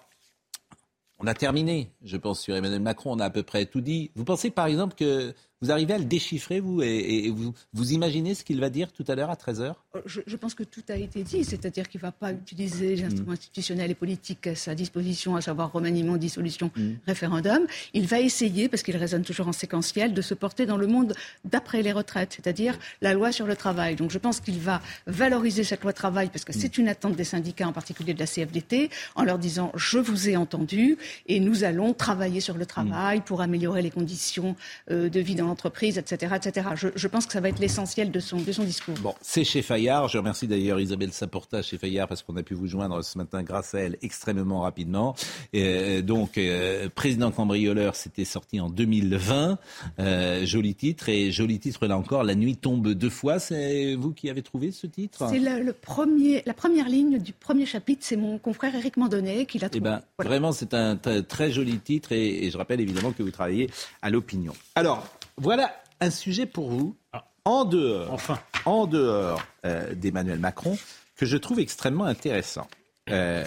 on 1.18 1.26
a 1.26 1.34
terminé, 1.34 1.90
je 2.04 2.16
pense, 2.16 2.40
sur 2.40 2.54
Emmanuel 2.54 2.80
Macron, 2.80 3.12
on 3.12 3.18
a 3.18 3.24
à 3.24 3.30
peu 3.30 3.42
près 3.42 3.66
tout 3.66 3.80
dit. 3.80 4.12
Vous 4.14 4.24
pensez 4.24 4.50
par 4.50 4.66
exemple 4.66 4.94
que 4.94 5.34
vous 5.60 5.70
arrivez 5.72 5.94
à 5.94 5.98
le 5.98 6.04
déchiffrer, 6.04 6.60
vous, 6.60 6.82
et, 6.82 7.30
vous, 7.30 7.52
vous 7.72 7.92
imaginez 7.92 8.34
ce 8.34 8.44
qu'il 8.44 8.60
va 8.60 8.70
dire 8.70 8.92
tout 8.92 9.04
à 9.08 9.14
l'heure 9.14 9.30
à 9.30 9.34
13h 9.34 9.74
euh, 9.96 10.00
je, 10.06 10.36
pense 10.36 10.54
que 10.54 10.62
tout 10.62 10.82
a 10.88 10.96
été 10.96 11.22
dit, 11.22 11.44
c'est-à-dire 11.44 11.88
qu'il 11.88 11.98
ne 11.98 12.02
va 12.02 12.12
pas 12.12 12.32
utiliser 12.32 12.96
les 12.96 13.04
instruments 13.04 13.30
mm. 13.30 13.34
institutionnels 13.34 13.90
et 13.90 13.94
politiques 13.94 14.46
à 14.46 14.54
sa 14.54 14.74
disposition, 14.74 15.34
à 15.34 15.40
savoir 15.40 15.72
remaniement, 15.72 16.16
dissolution, 16.16 16.70
mm. 16.76 16.92
référendum. 17.06 17.66
Il 17.92 18.06
va 18.06 18.20
essayer, 18.20 18.68
parce 18.68 18.82
qu'il 18.82 18.96
raisonne 18.96 19.22
toujours 19.22 19.48
en 19.48 19.52
séquentiel, 19.52 20.14
de 20.14 20.22
se 20.22 20.34
porter 20.34 20.66
dans 20.66 20.76
le 20.76 20.86
monde 20.86 21.14
d'après 21.44 21.82
les 21.82 21.92
retraites, 21.92 22.34
c'est-à-dire 22.34 22.78
la 23.02 23.12
loi 23.14 23.32
sur 23.32 23.46
le 23.46 23.56
travail. 23.56 23.96
Donc 23.96 24.10
je 24.10 24.18
pense 24.18 24.40
qu'il 24.40 24.60
va 24.60 24.80
valoriser 25.06 25.64
cette 25.64 25.82
loi 25.82 25.92
travail, 25.92 26.28
parce 26.28 26.44
que 26.44 26.52
mm. 26.52 26.60
c'est 26.60 26.78
une 26.78 26.88
attente 26.88 27.16
des 27.16 27.24
syndicats, 27.24 27.66
en 27.66 27.72
particulier 27.72 28.14
de 28.14 28.20
la 28.20 28.26
CFDT, 28.26 28.90
en 29.16 29.24
leur 29.24 29.38
disant 29.38 29.72
je 29.74 29.98
vous 29.98 30.28
ai 30.28 30.36
entendu 30.36 30.98
et 31.26 31.40
nous 31.40 31.64
allons 31.64 31.94
travailler 31.94 32.40
sur 32.40 32.56
le 32.56 32.66
travail 32.66 33.22
pour 33.22 33.40
améliorer 33.40 33.82
les 33.82 33.90
conditions 33.90 34.54
euh, 34.90 35.08
de 35.08 35.20
vie 35.20 35.34
dans 35.34 35.47
l'entreprise, 35.48 35.98
etc. 35.98 36.34
etc. 36.36 36.68
Je, 36.74 37.08
pense 37.08 37.26
que 37.26 37.32
ça 37.32 37.40
va 37.40 37.48
être 37.48 37.58
l'essentiel 37.58 38.10
de 38.10 38.20
son, 38.20 38.36
de 38.36 38.52
son 38.52 38.64
discours. 38.64 38.94
Bon, 39.02 39.14
c'est 39.20 39.44
chez 39.44 39.62
Fayard. 39.62 40.08
Je 40.08 40.18
remercie 40.18 40.46
d'ailleurs 40.46 40.78
Isabelle 40.78 41.12
Saporta 41.12 41.62
chez 41.62 41.78
Fayard 41.78 42.06
parce 42.06 42.22
qu'on 42.22 42.36
a 42.36 42.42
pu 42.42 42.54
vous 42.54 42.66
joindre 42.66 43.02
ce 43.02 43.18
matin 43.18 43.42
grâce 43.42 43.74
à 43.74 43.80
elle 43.80 43.96
extrêmement 44.02 44.60
rapidement. 44.60 45.14
Et, 45.52 45.64
euh, 45.64 46.02
donc, 46.02 46.38
euh, 46.38 46.88
président 46.94 47.30
cambrioleur, 47.30 47.96
c'était 47.96 48.24
sorti 48.24 48.60
en 48.60 48.68
2020. 48.70 49.58
Euh, 49.98 50.46
joli 50.46 50.74
titre. 50.74 51.08
Et 51.08 51.32
joli 51.32 51.58
titre, 51.58 51.86
là 51.86 51.96
encore, 51.96 52.22
La 52.22 52.34
nuit 52.34 52.56
tombe 52.56 52.88
deux 52.92 53.10
fois. 53.10 53.38
C'est 53.38 53.94
vous 53.94 54.12
qui 54.12 54.30
avez 54.30 54.42
trouvé 54.42 54.70
ce 54.70 54.86
titre? 54.86 55.26
C'est 55.30 55.38
le, 55.38 55.72
premier, 55.72 56.42
la 56.46 56.54
première 56.54 56.88
ligne 56.88 57.18
du 57.18 57.32
premier 57.32 57.66
chapitre. 57.66 58.02
C'est 58.04 58.16
mon 58.16 58.38
confrère 58.38 58.74
Éric 58.74 58.96
Mandonnet 58.96 59.46
qui 59.46 59.58
l'a 59.58 59.68
eh 59.68 59.70
trouvé. 59.70 59.90
ben, 59.90 60.02
Vraiment, 60.18 60.52
c'est 60.52 60.74
un 60.74 60.96
très 60.96 61.50
joli 61.50 61.78
titre. 61.78 62.12
Et, 62.12 62.44
et 62.44 62.50
je 62.50 62.58
rappelle 62.58 62.80
évidemment 62.80 63.12
que 63.12 63.22
vous 63.22 63.30
travaillez 63.30 63.70
à 64.02 64.10
l'opinion. 64.10 64.52
Alors, 64.74 65.06
voilà 65.38 65.74
un 66.00 66.10
sujet 66.10 66.46
pour 66.46 66.68
vous, 66.68 66.96
ah. 67.12 67.24
en 67.44 67.64
dehors, 67.64 68.12
enfin. 68.12 68.40
en 68.64 68.86
dehors 68.86 69.42
euh, 69.64 69.94
d'Emmanuel 69.94 70.38
Macron, 70.38 70.76
que 71.16 71.26
je 71.26 71.36
trouve 71.36 71.60
extrêmement 71.60 72.04
intéressant. 72.04 72.68
Euh, 73.10 73.44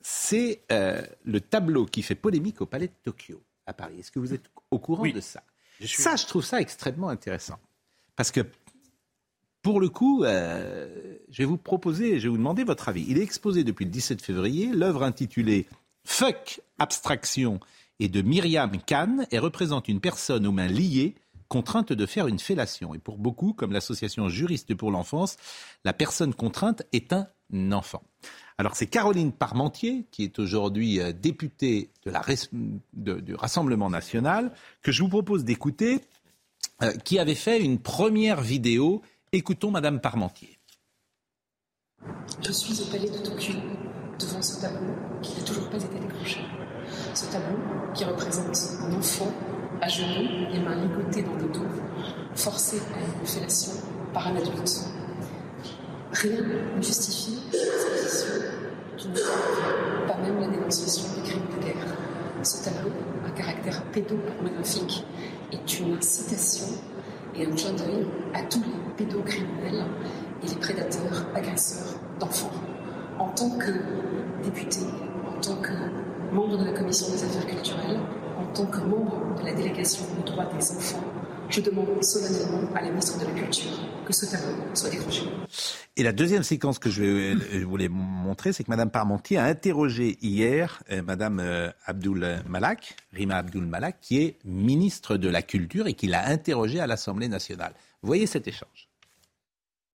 c'est 0.00 0.62
euh, 0.72 1.02
le 1.24 1.40
tableau 1.40 1.86
qui 1.86 2.02
fait 2.02 2.14
polémique 2.14 2.60
au 2.60 2.66
Palais 2.66 2.88
de 2.88 2.94
Tokyo, 3.04 3.42
à 3.66 3.72
Paris. 3.72 4.00
Est-ce 4.00 4.10
que 4.10 4.18
vous 4.18 4.34
êtes 4.34 4.50
au 4.70 4.78
courant 4.78 5.08
de 5.08 5.20
ça? 5.20 5.42
Ça, 5.84 6.16
je 6.16 6.26
trouve 6.26 6.44
ça 6.44 6.60
extrêmement 6.60 7.08
intéressant. 7.08 7.58
Parce 8.16 8.30
que 8.30 8.40
pour 9.62 9.80
le 9.80 9.88
coup, 9.88 10.24
je 10.24 11.38
vais 11.38 11.44
vous 11.44 11.56
proposer, 11.56 12.18
je 12.18 12.24
vais 12.24 12.28
vous 12.28 12.36
demander 12.36 12.64
votre 12.64 12.88
avis. 12.88 13.04
Il 13.08 13.18
est 13.18 13.22
exposé 13.22 13.62
depuis 13.64 13.84
le 13.84 13.90
17 13.90 14.22
février. 14.22 14.66
L'œuvre 14.72 15.02
intitulée 15.02 15.66
Fuck 16.04 16.60
Abstraction 16.78 17.60
et 18.02 18.08
de 18.08 18.20
Myriam 18.20 18.72
Kahn 18.84 19.28
et 19.30 19.38
représente 19.38 19.86
une 19.86 20.00
personne 20.00 20.44
aux 20.44 20.50
mains 20.50 20.66
liées 20.66 21.14
contrainte 21.46 21.92
de 21.92 22.04
faire 22.04 22.26
une 22.26 22.40
fellation. 22.40 22.96
Et 22.96 22.98
pour 22.98 23.16
beaucoup, 23.16 23.52
comme 23.52 23.72
l'association 23.72 24.28
Juriste 24.28 24.74
pour 24.74 24.90
l'enfance, 24.90 25.36
la 25.84 25.92
personne 25.92 26.34
contrainte 26.34 26.82
est 26.92 27.12
un 27.12 27.28
enfant. 27.70 28.02
Alors 28.58 28.74
c'est 28.74 28.88
Caroline 28.88 29.30
Parmentier, 29.30 30.06
qui 30.10 30.24
est 30.24 30.40
aujourd'hui 30.40 30.98
euh, 30.98 31.12
députée 31.12 31.90
du 32.92 33.34
Rassemblement 33.36 33.88
national, 33.88 34.52
que 34.82 34.90
je 34.90 35.02
vous 35.02 35.08
propose 35.08 35.44
d'écouter, 35.44 36.00
euh, 36.82 36.92
qui 37.04 37.20
avait 37.20 37.36
fait 37.36 37.62
une 37.62 37.78
première 37.78 38.40
vidéo. 38.40 39.02
Écoutons 39.30 39.70
Madame 39.70 40.00
Parmentier. 40.00 40.58
Je 42.44 42.50
suis 42.50 42.80
au 42.82 42.86
palais 42.86 43.10
de 43.10 43.18
Tokyo, 43.18 43.52
devant 44.18 44.42
ce 44.42 44.60
tableau 44.60 44.92
qui 45.22 45.38
n'a 45.38 45.44
toujours 45.44 45.70
pas 45.70 45.78
été 45.78 46.00
décroché. 46.00 46.40
Ce 47.14 47.26
tableau 47.26 47.58
qui 47.94 48.04
représente 48.04 48.58
un 48.82 48.92
enfant 48.96 49.32
à 49.80 49.88
genoux, 49.88 50.46
les 50.50 50.60
mains 50.60 50.76
ligotées 50.76 51.22
dans 51.22 51.34
le 51.34 51.52
dos, 51.52 51.66
forcé 52.34 52.78
à 52.94 53.20
une 53.20 53.26
fellation 53.26 53.72
par 54.12 54.28
un 54.28 54.36
adulte. 54.36 54.86
Rien 56.12 56.40
ne 56.76 56.82
justifie 56.82 57.38
l'exposition 57.52 58.28
d'une 58.98 59.12
pas 60.06 60.16
même 60.18 60.40
la 60.40 60.46
dénonciation 60.48 61.04
des 61.16 61.28
crimes 61.28 61.42
de 61.56 61.64
guerre. 61.64 61.86
Ce 62.42 62.64
tableau, 62.64 62.90
à 63.26 63.30
caractère 63.30 63.82
pédopornographique, 63.84 65.04
est 65.52 65.80
une 65.80 66.00
citation 66.00 66.66
et 67.34 67.46
un 67.46 67.50
clin 67.50 67.72
d'œil 67.72 68.06
à 68.34 68.42
tous 68.42 68.60
les 68.60 69.04
pédocriminels 69.04 69.84
et 70.42 70.48
les 70.48 70.56
prédateurs 70.56 71.26
agresseurs 71.34 71.98
d'enfants. 72.18 72.50
En 73.18 73.28
tant 73.28 73.50
que 73.50 73.72
député, 74.42 74.80
en 75.26 75.40
tant 75.40 75.56
que 75.56 75.72
membre 76.32 76.58
de 76.58 76.64
la 76.64 76.72
commission 76.72 77.08
des 77.10 77.22
affaires 77.22 77.46
culturelles, 77.46 78.00
en 78.38 78.52
tant 78.52 78.66
que 78.66 78.80
membre 78.80 79.34
de 79.38 79.44
la 79.44 79.54
délégation 79.54 80.04
aux 80.18 80.24
droits 80.24 80.46
des 80.46 80.70
enfants, 80.72 81.04
je 81.48 81.60
demande 81.60 82.02
solennellement 82.02 82.74
à 82.74 82.80
la 82.80 82.88
ministre 82.88 83.18
de 83.18 83.26
la 83.26 83.32
Culture 83.32 83.70
que 84.06 84.12
ce 84.12 84.26
tableau 84.26 84.54
soit 84.74 84.90
décroché. 84.90 85.22
Et 85.96 86.02
la 86.02 86.12
deuxième 86.12 86.42
séquence 86.42 86.78
que 86.78 86.90
je 86.90 87.02
euh, 87.04 87.64
vous 87.64 87.76
montrer, 87.90 88.52
c'est 88.52 88.64
que 88.64 88.70
Mme 88.70 88.90
Parmentier 88.90 89.36
a 89.36 89.44
interrogé 89.44 90.18
hier 90.22 90.82
euh, 90.90 91.02
Mme 91.02 91.40
euh, 91.40 91.70
Abdul 91.84 92.42
Malak, 92.48 92.96
Rima 93.12 93.36
Abdul 93.36 93.66
Malak, 93.66 93.98
qui 94.00 94.22
est 94.22 94.38
ministre 94.44 95.16
de 95.16 95.28
la 95.28 95.42
Culture 95.42 95.86
et 95.86 95.94
qui 95.94 96.06
l'a 96.06 96.26
interrogée 96.26 96.80
à 96.80 96.86
l'Assemblée 96.86 97.28
nationale. 97.28 97.74
Voyez 98.02 98.26
cet 98.26 98.48
échange. 98.48 98.88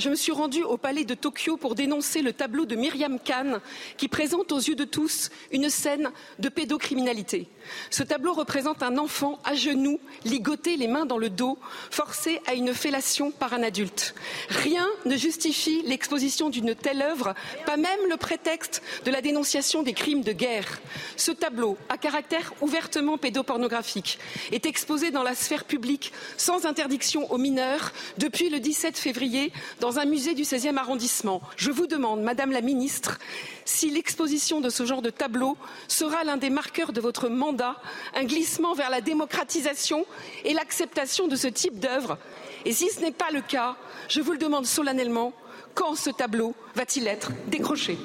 Je 0.01 0.11
me 0.11 0.15
suis 0.15 0.31
rendue 0.31 0.63
au 0.63 0.77
palais 0.77 1.03
de 1.03 1.15
Tokyo 1.15 1.57
pour 1.57 1.75
dénoncer 1.75 2.23
le 2.23 2.33
tableau 2.33 2.67
de 2.67 2.77
Myriam 2.77 3.19
Khan 3.19 3.59
qui 3.97 4.07
présente 4.07 4.53
aux 4.53 4.59
yeux 4.59 4.77
de 4.77 4.85
tous 4.85 5.29
une 5.51 5.69
scène 5.71 6.13
de 6.39 6.49
pédocriminalité. 6.49 7.49
Ce 7.91 8.05
tableau 8.05 8.33
représente 8.33 8.85
un 8.85 8.97
enfant 8.97 9.41
à 9.43 9.57
genoux, 9.57 9.99
ligoté 10.25 10.77
les 10.77 10.87
mains 10.87 11.05
dans 11.05 11.19
le 11.19 11.31
dos, 11.31 11.59
forcé 11.91 12.41
à 12.47 12.55
une 12.55 12.75
fellation 12.75 13.33
par 13.33 13.55
un 13.55 13.65
adulte. 13.65 14.15
Rien 14.51 14.87
ne 15.05 15.17
justifie 15.17 15.83
l'exposition 15.85 16.49
d'une 16.49 16.77
telle 16.77 17.03
œuvre, 17.03 17.35
pas 17.67 17.77
même 17.77 17.99
le 18.09 18.17
prétexte 18.17 18.85
de 19.05 19.11
la 19.11 19.21
dénonciation 19.21 19.83
des 19.83 19.95
crimes 19.95 20.23
de 20.23 20.33
guerre. 20.33 20.81
Ce 21.17 21.33
tableau, 21.33 21.77
à 21.89 21.99
caractère 21.99 22.55
ouvertement 22.61 23.19
pédopornographique, 23.19 24.21
est 24.53 24.65
exposé 24.65 25.11
dans 25.11 25.25
la 25.25 25.35
sphère 25.35 25.65
publique 25.65 26.13
sans 26.37 26.67
interdiction 26.67 27.29
aux 27.33 27.39
mineurs 27.39 27.93
depuis 28.19 28.49
le 28.49 28.61
17 28.61 28.97
février 28.97 29.53
un 29.97 30.05
musée 30.05 30.35
du 30.35 30.43
16e 30.43 30.77
arrondissement. 30.77 31.41
Je 31.57 31.71
vous 31.71 31.87
demande, 31.87 32.21
Madame 32.21 32.53
la 32.53 32.61
Ministre, 32.61 33.19
si 33.65 33.91
l'exposition 33.91 34.61
de 34.61 34.69
ce 34.69 34.85
genre 34.85 35.01
de 35.01 35.11
tableau 35.11 35.57
sera 35.87 36.25
l'un 36.25 36.37
des 36.37 36.51
marqueurs 36.51 36.93
de 36.93 37.01
votre 37.01 37.29
mandat, 37.29 37.77
un 38.15 38.25
glissement 38.25 38.75
vers 38.75 38.91
la 38.91 39.01
démocratisation 39.01 40.05
et 40.45 40.53
l'acceptation 40.53 41.29
de 41.29 41.37
ce 41.37 41.49
type 41.49 41.79
d'œuvre. 41.79 42.19
Et 42.67 42.73
si 42.73 42.91
ce 42.91 43.01
n'est 43.01 43.13
pas 43.13 43.31
le 43.33 43.41
cas, 43.41 43.77
je 44.09 44.21
vous 44.21 44.33
le 44.33 44.39
demande 44.39 44.67
solennellement, 44.67 45.33
quand 45.75 45.95
ce 45.95 46.11
tableau 46.11 46.55
va-t-il 46.75 47.07
être 47.07 47.31
décroché? 47.47 47.97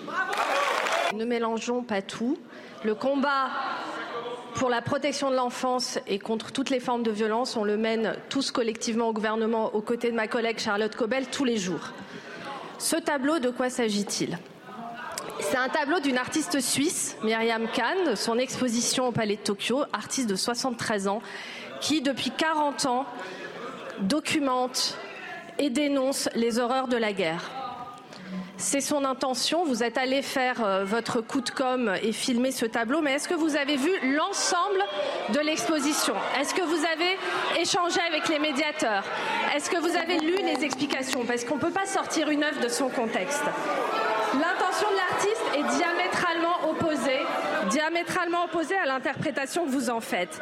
Ne 1.14 1.26
mélangeons 1.26 1.84
pas 1.84 2.02
tout. 2.02 2.38
Le 2.84 2.96
combat 2.96 3.50
pour 4.56 4.70
la 4.70 4.82
protection 4.82 5.30
de 5.30 5.36
l'enfance 5.36 6.00
et 6.08 6.20
contre 6.20 6.52
toutes 6.52 6.70
les 6.70 6.80
formes 6.80 7.04
de 7.04 7.12
violence, 7.12 7.58
on 7.58 7.64
le 7.64 7.78
mène 7.78 8.16
tous 8.30 8.52
collectivement 8.52 9.10
au 9.10 9.14
gouvernement 9.14 9.74
aux 9.74 9.82
côtés 9.82 10.12
de 10.12 10.16
ma 10.16 10.28
collègue 10.28 10.60
Charlotte 10.60 10.96
Cobel 10.96 11.28
tous 11.28 11.44
les 11.44 11.58
jours. 11.58 11.92
Ce 12.78 12.96
tableau, 12.96 13.40
de 13.40 13.50
quoi 13.50 13.70
s'agit-il? 13.70 14.38
C'est 15.40 15.58
un 15.58 15.70
tableau 15.70 16.00
d'une 16.00 16.18
artiste 16.18 16.60
suisse, 16.60 17.18
Myriam 17.24 17.68
Kahn, 17.74 18.16
son 18.16 18.38
exposition 18.38 19.08
au 19.08 19.12
Palais 19.12 19.36
de 19.36 19.42
Tokyo, 19.42 19.84
artiste 19.94 20.30
de 20.30 20.36
73 20.36 21.08
ans, 21.08 21.22
qui 21.82 22.02
depuis 22.02 22.32
40 22.32 22.86
ans 22.86 23.06
documente 24.00 24.98
et 25.60 25.70
dénonce 25.70 26.30
les 26.36 26.60
horreurs 26.60 26.88
de 26.88 26.98
la 26.98 27.14
guerre. 27.14 27.63
C'est 28.64 28.80
son 28.80 29.04
intention. 29.04 29.66
Vous 29.66 29.84
êtes 29.84 29.98
allé 29.98 30.22
faire 30.22 30.64
euh, 30.64 30.86
votre 30.86 31.20
coup 31.20 31.42
de 31.42 31.50
com 31.50 31.94
et 32.02 32.14
filmer 32.14 32.52
ce 32.52 32.66
tableau, 32.66 33.02
mais 33.02 33.12
est-ce 33.12 33.28
que 33.28 33.34
vous 33.34 33.58
avez 33.58 33.76
vu 33.76 33.92
l'ensemble 34.16 34.82
de 35.34 35.40
l'exposition? 35.40 36.16
Est-ce 36.40 36.54
que 36.54 36.62
vous 36.62 36.86
avez 36.86 37.62
échangé 37.62 38.00
avec 38.08 38.30
les 38.30 38.40
médiateurs? 38.40 39.04
Est-ce 39.54 39.70
que 39.70 39.76
vous 39.76 39.98
avez 39.98 40.18
lu 40.18 40.38
les 40.38 40.64
explications? 40.64 41.26
Parce 41.26 41.44
qu'on 41.44 41.58
ne 41.58 41.60
peut 41.60 41.72
pas 41.72 41.86
sortir 41.86 42.30
une 42.30 42.42
œuvre 42.42 42.62
de 42.62 42.70
son 42.70 42.88
contexte. 42.88 43.44
L'intention 44.34 44.88
de 44.92 44.96
l'artiste 44.96 45.44
est 45.56 45.78
diamétralement 45.78 46.70
opposée, 46.70 47.20
diamétralement 47.70 48.46
opposée 48.46 48.78
à 48.78 48.86
l'interprétation 48.86 49.66
que 49.66 49.72
vous 49.72 49.90
en 49.90 50.00
faites. 50.00 50.40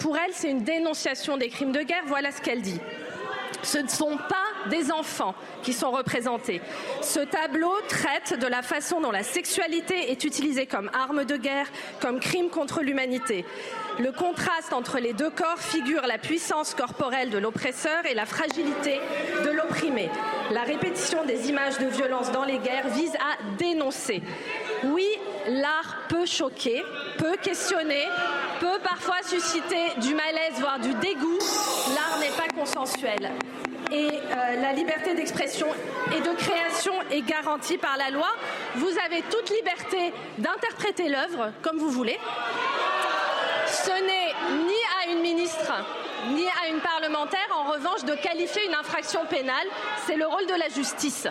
Pour 0.00 0.18
elle, 0.18 0.32
c'est 0.32 0.50
une 0.50 0.64
dénonciation 0.64 1.36
des 1.36 1.48
crimes 1.48 1.72
de 1.72 1.82
guerre. 1.82 2.02
Voilà 2.06 2.32
ce 2.32 2.40
qu'elle 2.40 2.62
dit. 2.62 2.80
Ce 3.62 3.78
ne 3.78 3.88
sont 3.88 4.16
pas 4.16 4.49
des 4.68 4.92
enfants 4.92 5.34
qui 5.62 5.72
sont 5.72 5.90
représentés. 5.90 6.60
Ce 7.00 7.20
tableau 7.20 7.72
traite 7.88 8.38
de 8.38 8.46
la 8.46 8.62
façon 8.62 9.00
dont 9.00 9.10
la 9.10 9.22
sexualité 9.22 10.10
est 10.10 10.24
utilisée 10.24 10.66
comme 10.66 10.90
arme 10.92 11.24
de 11.24 11.36
guerre, 11.36 11.66
comme 12.00 12.20
crime 12.20 12.50
contre 12.50 12.82
l'humanité. 12.82 13.44
Le 13.98 14.12
contraste 14.12 14.72
entre 14.72 14.98
les 14.98 15.12
deux 15.12 15.30
corps 15.30 15.58
figure 15.58 16.06
la 16.06 16.18
puissance 16.18 16.74
corporelle 16.74 17.30
de 17.30 17.38
l'oppresseur 17.38 18.06
et 18.06 18.14
la 18.14 18.26
fragilité 18.26 19.00
de 19.44 19.50
l'opprimé. 19.50 20.08
La 20.52 20.62
répétition 20.62 21.24
des 21.24 21.48
images 21.48 21.78
de 21.78 21.86
violence 21.86 22.32
dans 22.32 22.44
les 22.44 22.58
guerres 22.58 22.88
vise 22.88 23.14
à 23.16 23.56
dénoncer. 23.58 24.22
Oui, 24.84 25.06
l'art 25.48 25.98
peut 26.08 26.26
choquer, 26.26 26.82
peut 27.18 27.36
questionner, 27.42 28.04
peut 28.60 28.78
parfois 28.82 29.22
susciter 29.24 30.00
du 30.00 30.14
malaise, 30.14 30.58
voire 30.58 30.78
du 30.78 30.94
dégoût. 30.94 31.38
L'art 31.94 32.18
n'est 32.20 32.36
pas 32.36 32.48
consensuel. 32.54 33.30
Et 33.92 34.08
euh, 34.08 34.62
la 34.62 34.72
liberté 34.72 35.14
d'expression 35.14 35.66
et 36.16 36.20
de 36.20 36.34
création 36.36 36.92
est 37.10 37.22
garantie 37.22 37.78
par 37.78 37.96
la 37.96 38.10
loi. 38.10 38.28
Vous 38.76 38.92
avez 39.04 39.22
toute 39.22 39.50
liberté 39.50 40.12
d'interpréter 40.38 41.08
l'œuvre 41.08 41.52
comme 41.62 41.78
vous 41.78 41.90
voulez. 41.90 42.18
Ce 43.66 43.90
n'est 43.90 44.64
ni 44.64 44.74
à 45.00 45.12
une 45.12 45.22
ministre 45.22 45.72
ni 46.28 46.46
à 46.46 46.68
une 46.68 46.80
parlementaire, 46.80 47.48
en 47.56 47.72
revanche, 47.72 48.04
de 48.04 48.14
qualifier 48.14 48.66
une 48.66 48.74
infraction 48.74 49.24
pénale. 49.26 49.66
C'est 50.06 50.16
le 50.16 50.26
rôle 50.26 50.46
de 50.46 50.54
la 50.54 50.68
justice. 50.68 51.26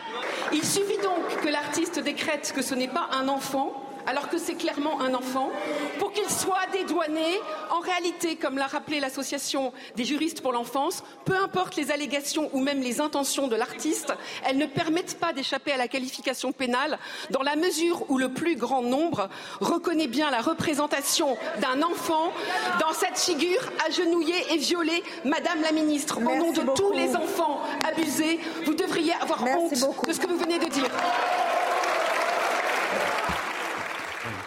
Il 0.51 0.65
suffit 0.65 0.97
donc 0.97 1.41
que 1.41 1.49
l'artiste 1.49 1.99
décrète 1.99 2.51
que 2.55 2.61
ce 2.61 2.73
n'est 2.73 2.87
pas 2.87 3.07
un 3.11 3.27
enfant 3.27 3.88
alors 4.09 4.27
que 4.27 4.39
c'est 4.39 4.55
clairement 4.55 5.01
un 5.01 5.13
enfant, 5.13 5.51
pour 5.99 6.11
qu'il 6.11 6.27
soit 6.31 6.65
dédouané. 6.73 7.39
En 7.69 7.79
réalité, 7.79 8.37
comme 8.37 8.57
l'a 8.57 8.65
rappelé 8.65 8.99
l'association 8.99 9.71
des 9.95 10.03
juristes 10.03 10.41
pour 10.41 10.51
l'enfance, 10.51 11.03
peu 11.25 11.35
importe 11.35 11.75
les 11.75 11.91
allégations 11.91 12.49
ou 12.53 12.59
même 12.59 12.81
les 12.81 13.01
intentions 13.01 13.47
de 13.47 13.55
l'artiste, 13.55 14.11
elles 14.43 14.57
ne 14.57 14.65
permettent 14.65 15.19
pas 15.19 15.31
d'échapper 15.31 15.73
à 15.73 15.77
la 15.77 15.87
qualification 15.87 16.51
pénale 16.51 16.97
dans 17.29 17.43
la 17.43 17.55
mesure 17.55 18.09
où 18.09 18.17
le 18.17 18.33
plus 18.33 18.55
grand 18.55 18.81
nombre 18.81 19.29
reconnaît 19.61 20.07
bien 20.07 20.31
la 20.31 20.41
représentation 20.41 21.37
d'un 21.61 21.83
enfant 21.83 22.31
dans 22.79 22.93
cette 22.93 23.19
figure 23.19 23.61
agenouillée 23.87 24.53
et 24.53 24.57
violée. 24.57 25.03
Madame 25.23 25.61
la 25.61 25.71
ministre, 25.71 26.17
au 26.17 26.35
nom 26.35 26.51
de 26.51 26.61
tous 26.73 26.93
les 26.93 27.15
enfants 27.15 27.61
abusés, 27.87 28.39
vous 28.65 28.73
devriez 28.73 29.13
avoir 29.21 29.43
honte 29.43 29.71
de 29.71 30.13
ce 30.13 30.19
que 30.19 30.27
vous 30.27 30.37
venez 30.37 30.57
de 30.57 30.65
dire. 30.65 30.89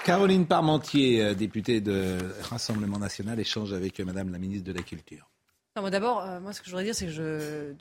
Caroline 0.04 0.46
Parmentier, 0.46 1.22
euh, 1.22 1.34
députée 1.34 1.80
de 1.80 2.18
Rassemblement 2.42 2.98
national, 2.98 3.38
échange 3.38 3.72
avec 3.72 4.00
euh, 4.00 4.04
Madame 4.04 4.32
la 4.32 4.38
ministre 4.38 4.66
de 4.66 4.72
la 4.72 4.82
Culture. 4.82 5.28
D'abord, 5.76 6.20
euh, 6.20 6.40
moi, 6.40 6.52
ce 6.52 6.60
que 6.60 6.66
je 6.66 6.70
voudrais 6.70 6.84
dire, 6.84 6.94
c'est 6.94 7.06
que 7.06 7.12
je, 7.12 7.72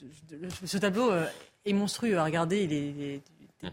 ce 0.65 0.77
tableau 0.77 1.11
est 1.65 1.73
monstrueux 1.73 2.17
à 2.17 2.23
regarder. 2.23 2.63
Il 2.63 2.73
est, 2.73 3.21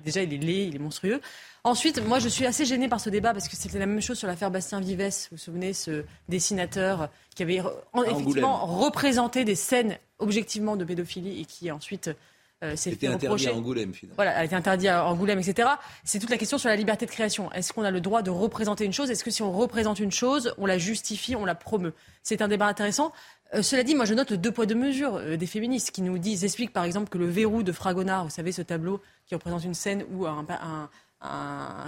déjà, 0.05 0.23
il 0.23 0.33
est 0.33 0.39
laid, 0.39 0.69
il 0.69 0.75
est 0.75 0.81
monstrueux. 0.81 1.21
Ensuite, 1.63 2.05
moi, 2.05 2.19
je 2.19 2.29
suis 2.29 2.47
assez 2.47 2.65
gênée 2.65 2.89
par 2.89 3.01
ce 3.01 3.11
débat 3.11 3.33
parce 3.33 3.49
que 3.49 3.55
c'était 3.55 3.79
la 3.79 3.87
même 3.87 4.01
chose 4.01 4.19
sur 4.19 4.27
l'affaire 4.27 4.51
Bastien 4.51 4.81
Vives. 4.81 4.99
Vous 4.99 5.13
vous 5.33 5.37
souvenez, 5.37 5.73
ce 5.73 6.05
dessinateur 6.29 7.11
qui 7.37 7.45
avait 7.45 7.63
effectivement 8.07 8.67
représenté 8.67 9.45
des 9.45 9.55
scènes 9.55 9.99
objectivement 10.19 10.75
de 10.77 10.85
pédophilie 10.85 11.41
et 11.41 11.45
qui 11.45 11.71
ensuite 11.71 12.11
euh, 12.65 12.75
s'est 12.75 12.91
fait 12.91 13.07
interdit 13.07 13.47
à 13.47 13.55
Angoulême, 13.55 13.95
finalement. 13.95 14.17
Voilà, 14.17 14.33
elle 14.33 14.47
été 14.47 14.55
interdite 14.57 14.89
à 14.89 15.05
Angoulême, 15.07 15.39
etc. 15.39 15.69
C'est 16.03 16.19
toute 16.19 16.31
la 16.31 16.39
question 16.39 16.59
sur 16.59 16.69
la 16.69 16.75
liberté 16.75 17.07
de 17.07 17.11
création. 17.11 17.53
Est-ce 17.53 17.73
qu'on 17.73 17.85
a 17.85 17.93
le 17.93 18.01
droit 18.01 18.23
de 18.23 18.31
représenter 18.31 18.85
une 18.85 18.93
chose? 18.93 19.11
Est-ce 19.11 19.23
que 19.23 19.31
si 19.31 19.43
on 19.43 19.53
représente 19.53 20.01
une 20.01 20.11
chose, 20.11 20.53
on 20.59 20.67
la 20.67 20.77
justifie, 20.77 21.37
on 21.37 21.45
la 21.45 21.55
promeut? 21.55 21.95
C'est 22.25 22.43
un 22.43 22.49
débat 22.49 22.67
intéressant. 22.67 23.13
Euh, 23.55 23.63
cela 23.63 23.85
dit, 23.85 23.95
moi 23.95 24.05
je 24.07 24.15
note 24.15 24.33
le 24.33 24.39
deux 24.39 24.51
poids 24.51 24.67
deux 24.67 24.75
mesures 24.75 25.17
euh, 25.17 25.37
des 25.37 25.47
féministes 25.47 25.93
qui 25.93 26.03
nous 26.03 26.19
disent, 26.19 26.45
expliquent 26.45 26.73
par 26.73 26.85
exemple 26.85 27.09
que 27.09 27.19
le 27.19 27.27
verrou 27.27 27.63
de 27.63 27.71
Fragonard, 27.71 28.25
vous 28.25 28.31
savez 28.31 28.51
ce 28.51 28.63
tableau 28.63 29.01
qui 29.27 29.37
représente 29.37 29.65
une 29.65 29.75
scène 29.75 30.05
où 30.13 30.27
un, 30.27 30.89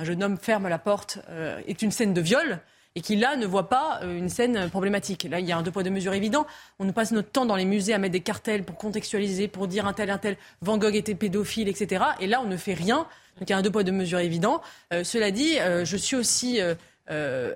jeune 0.02 0.22
homme 0.22 0.38
ferme 0.38 0.68
la 0.68 0.78
porte, 0.78 1.18
est 1.66 1.82
une 1.82 1.90
scène 1.90 2.14
de 2.14 2.20
viol 2.20 2.60
et 2.96 3.00
qui 3.00 3.16
là 3.16 3.36
ne 3.36 3.46
voit 3.46 3.68
pas 3.68 4.00
euh, 4.02 4.18
une 4.18 4.28
scène 4.28 4.68
problématique. 4.68 5.24
Là, 5.30 5.40
il 5.40 5.46
y 5.46 5.52
a 5.52 5.56
un 5.56 5.62
deux 5.62 5.70
poids 5.70 5.82
deux 5.82 5.90
mesures 5.90 6.14
évident. 6.14 6.46
On 6.78 6.84
nous 6.84 6.92
passe 6.92 7.12
notre 7.12 7.30
temps 7.30 7.46
dans 7.46 7.56
les 7.56 7.64
musées 7.64 7.94
à 7.94 7.98
mettre 7.98 8.12
des 8.12 8.20
cartels 8.20 8.64
pour 8.64 8.76
contextualiser, 8.76 9.48
pour 9.48 9.68
dire 9.68 9.86
un 9.86 9.92
tel, 9.92 10.10
un 10.10 10.18
tel, 10.18 10.36
Van 10.60 10.76
Gogh 10.78 10.96
était 10.96 11.14
pédophile, 11.14 11.68
etc. 11.68 12.04
Et 12.20 12.26
là, 12.26 12.40
on 12.42 12.48
ne 12.48 12.56
fait 12.56 12.74
rien. 12.74 13.06
Donc 13.38 13.48
il 13.48 13.50
y 13.50 13.52
a 13.52 13.58
un 13.58 13.62
deux 13.62 13.70
poids 13.70 13.84
deux 13.84 13.92
mesures 13.92 14.18
évident. 14.18 14.60
Euh, 14.92 15.04
cela 15.04 15.30
dit, 15.30 15.58
euh, 15.60 15.84
je 15.84 15.96
suis 15.96 16.16
aussi 16.16 16.60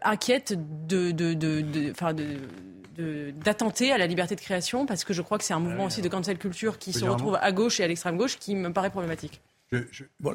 inquiète 0.02 0.54
de, 0.86 1.12
d'attenter 3.32 3.92
à 3.92 3.98
la 3.98 4.06
liberté 4.06 4.34
de 4.34 4.40
création 4.40 4.86
parce 4.86 5.04
que 5.04 5.12
je 5.12 5.22
crois 5.22 5.38
que 5.38 5.44
c'est 5.44 5.54
un 5.54 5.60
mouvement 5.60 5.84
aussi 5.84 6.02
de 6.02 6.08
cancel 6.08 6.38
culture 6.38 6.78
qui 6.78 6.92
se 6.92 7.04
retrouve 7.04 7.38
à 7.40 7.52
gauche 7.52 7.78
et 7.80 7.84
à 7.84 7.88
l'extrême 7.88 8.16
gauche 8.16 8.38
qui 8.38 8.54
me 8.56 8.72
paraît 8.72 8.90
problématique. 8.90 9.40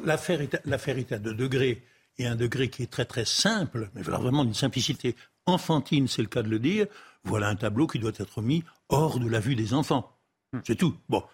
l'affaire 0.04 0.40
est, 0.40 1.12
à 1.12 1.18
deux 1.18 1.34
degrés 1.34 1.82
et 2.20 2.26
un 2.26 2.36
degré 2.36 2.68
qui 2.68 2.82
est 2.82 2.90
très 2.90 3.06
très 3.06 3.24
simple, 3.24 3.90
mais 3.94 4.02
vraiment 4.02 4.44
d'une 4.44 4.54
simplicité 4.54 5.16
enfantine, 5.46 6.06
c'est 6.06 6.20
le 6.20 6.28
cas 6.28 6.42
de 6.42 6.50
le 6.50 6.58
dire, 6.58 6.86
voilà 7.24 7.48
un 7.48 7.56
tableau 7.56 7.86
qui 7.86 7.98
doit 7.98 8.12
être 8.18 8.42
mis 8.42 8.62
hors 8.90 9.18
de 9.18 9.26
la 9.26 9.40
vue 9.40 9.56
des 9.56 9.72
enfants. 9.72 10.16
Hmm. 10.52 10.60
C'est 10.64 10.76
tout. 10.76 10.94
Bon. 11.08 11.24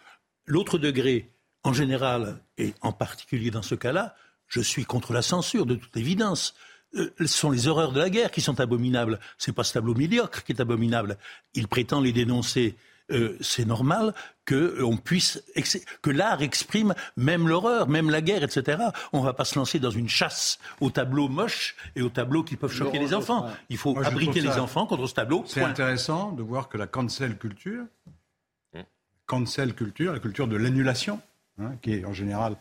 L'autre 0.47 0.79
degré, 0.79 1.33
en 1.65 1.73
général, 1.73 2.41
et 2.57 2.73
en 2.83 2.93
particulier 2.93 3.51
dans 3.51 3.63
ce 3.63 3.75
cas-là, 3.75 4.15
je 4.47 4.61
suis 4.61 4.85
contre 4.85 5.13
la 5.13 5.23
censure, 5.23 5.67
de 5.67 5.75
toute 5.75 5.97
évidence. 5.97 6.55
Euh, 6.95 7.13
ce 7.19 7.27
sont 7.27 7.51
les 7.51 7.67
horreurs 7.67 7.91
de 7.91 7.99
la 7.99 8.09
guerre 8.09 8.31
qui 8.31 8.41
sont 8.41 8.61
abominables. 8.61 9.19
C'est 9.39 9.53
pas 9.53 9.65
ce 9.65 9.73
tableau 9.73 9.95
médiocre 9.95 10.45
qui 10.45 10.53
est 10.53 10.61
abominable. 10.61 11.19
Il 11.55 11.67
prétend 11.67 12.01
les 12.01 12.13
dénoncer 12.13 12.77
euh, 13.11 13.37
c'est 13.41 13.65
normal 13.65 14.15
que 14.45 14.55
euh, 14.55 14.85
on 14.85 14.97
puisse 14.97 15.43
que 16.03 16.11
l'art 16.11 16.43
exprime 16.43 16.95
même 17.17 17.49
l'horreur, 17.49 17.89
même 17.89 18.11
la 18.11 18.21
guerre, 18.21 18.43
etc. 18.43 18.79
On 19.13 19.21
ne 19.21 19.25
va 19.25 19.33
pas 19.33 19.45
se 19.45 19.59
lancer 19.59 19.79
dans 19.79 19.91
une 19.91 20.09
chasse 20.09 20.59
aux 20.81 20.91
tableaux 20.91 21.29
moches 21.29 21.77
et 21.95 22.03
aux 22.03 22.09
tableaux 22.09 22.43
qui 22.43 22.57
peuvent 22.57 22.73
choquer 22.73 22.99
les 22.99 23.15
enfants. 23.15 23.51
Il 23.69 23.77
faut 23.77 23.97
abriter 23.99 24.41
les 24.41 24.59
enfants 24.59 24.87
contre 24.87 25.07
ce 25.07 25.15
tableau. 25.15 25.45
C'est 25.47 25.63
intéressant 25.63 26.33
de 26.33 26.43
voir 26.43 26.69
que 26.69 26.79
la 26.79 26.87
cancel 26.87 27.39
culture, 27.39 27.85
cancel 29.27 29.75
culture, 29.75 30.13
la 30.13 30.21
culture 30.21 30.49
de 30.49 30.57
l'annulation, 30.57 31.21
hein, 31.59 31.73
qui 31.83 31.95
est 31.95 32.05
en 32.05 32.13
général 32.13 32.57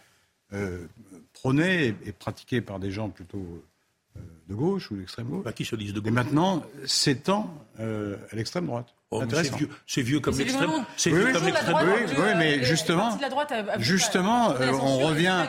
euh, 0.53 0.85
prônée 1.33 1.95
et, 2.05 2.11
pratiquée 2.11 2.61
par 2.61 2.79
des 2.79 2.91
gens 2.91 3.09
plutôt 3.09 3.63
de 4.47 4.53
gauche 4.53 4.91
ou 4.91 4.97
d'extrême 4.97 5.27
gauche, 5.27 5.43
bah, 5.43 5.53
qui 5.53 5.65
se 5.65 5.75
disent 5.75 5.93
de 5.93 5.99
gauche. 5.99 6.09
Et 6.09 6.11
maintenant 6.11 6.63
s'étend 6.85 7.53
à 7.79 8.35
l'extrême 8.35 8.67
droite. 8.67 8.95
Oh, 9.11 9.23
c'est 9.85 10.01
vieux, 10.01 10.19
comme 10.19 10.37
l'extrême. 10.37 10.71
C'est 10.97 11.09
vieux 11.09 11.31
comme 11.31 11.45
l'extrême. 11.45 11.75
Oui, 11.83 12.13
oui, 12.17 12.29
mais 12.37 12.63
justement, 12.63 13.17
justement, 13.77 14.51
euh, 14.51 14.71
on 14.73 14.97
revient, 14.97 15.45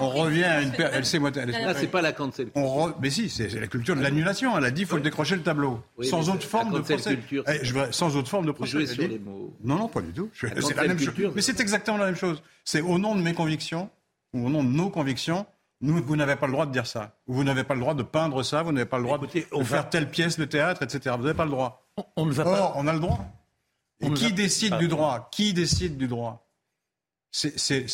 on 0.00 0.08
revient 0.08 0.44
à 0.44 0.62
une. 0.62 0.72
Elle 0.78 1.04
sait 1.04 1.18
moi. 1.18 1.30
Là, 1.30 1.74
c'est 1.74 1.88
pas 1.88 2.02
la 2.02 2.12
cancel. 2.12 2.48
On 2.54 2.92
Mais 3.00 3.10
si, 3.10 3.28
c'est 3.28 3.48
la 3.48 3.66
culture 3.66 3.96
de 3.96 4.02
l'annulation. 4.02 4.56
Elle 4.56 4.64
a 4.64 4.70
dit, 4.70 4.82
il 4.82 4.86
faut 4.86 4.96
le 4.96 5.02
décrocher 5.02 5.36
le 5.36 5.42
tableau, 5.42 5.82
sans 6.02 6.30
autre 6.30 6.46
forme 6.46 6.72
de 6.72 6.80
procès. 6.80 7.18
Eh, 7.32 7.92
sans 7.92 8.16
autre 8.16 8.28
forme 8.28 8.46
de 8.46 8.52
procès. 8.52 8.86
sur 8.86 9.02
les 9.06 9.18
mots. 9.18 9.54
Non, 9.62 9.76
non, 9.76 9.88
pas 9.88 10.02
du 10.02 10.12
tout. 10.12 10.30
C'est 10.34 10.76
la 10.76 10.88
même 10.88 10.98
chose. 10.98 11.14
Mais 11.34 11.42
c'est 11.42 11.60
exactement 11.60 11.96
la 11.98 12.06
même 12.06 12.16
chose. 12.16 12.42
C'est 12.64 12.80
au 12.80 12.98
nom 12.98 13.16
de 13.16 13.22
mes 13.22 13.34
convictions, 13.34 13.90
ou 14.32 14.46
au 14.46 14.50
nom 14.50 14.62
de 14.62 14.68
nos 14.68 14.90
convictions, 14.90 15.46
nous, 15.82 16.02
vous 16.02 16.16
n'avez 16.16 16.36
pas 16.36 16.46
le 16.46 16.52
droit 16.52 16.66
de 16.66 16.72
dire 16.72 16.86
ça. 16.86 17.16
Vous 17.26 17.42
n'avez 17.42 17.64
pas 17.64 17.74
le 17.74 17.80
droit 17.80 17.94
de 17.94 18.02
peindre 18.02 18.42
ça. 18.42 18.62
Vous 18.62 18.72
n'avez 18.72 18.86
pas 18.86 18.98
le 18.98 19.04
droit 19.04 19.18
de 19.18 19.64
faire 19.64 19.88
telle 19.88 20.10
pièce, 20.10 20.36
le 20.38 20.46
théâtre, 20.46 20.82
etc. 20.82 21.14
Vous 21.16 21.24
n'avez 21.24 21.36
pas 21.36 21.44
le 21.44 21.50
droit. 21.50 21.86
On, 22.16 22.26
ne 22.26 22.32
va 22.32 22.44
pas. 22.44 22.72
on 22.76 22.86
a 22.86 22.92
le 22.92 23.00
droit. 23.00 23.24
Et 24.00 24.10
qui 24.12 24.32
décide 24.32 24.76
du 24.78 24.88
droit? 24.88 25.28
Qui 25.32 25.52
décide 25.52 25.96
du 25.96 26.08
droit? 26.08 26.46
C'est 27.30 27.86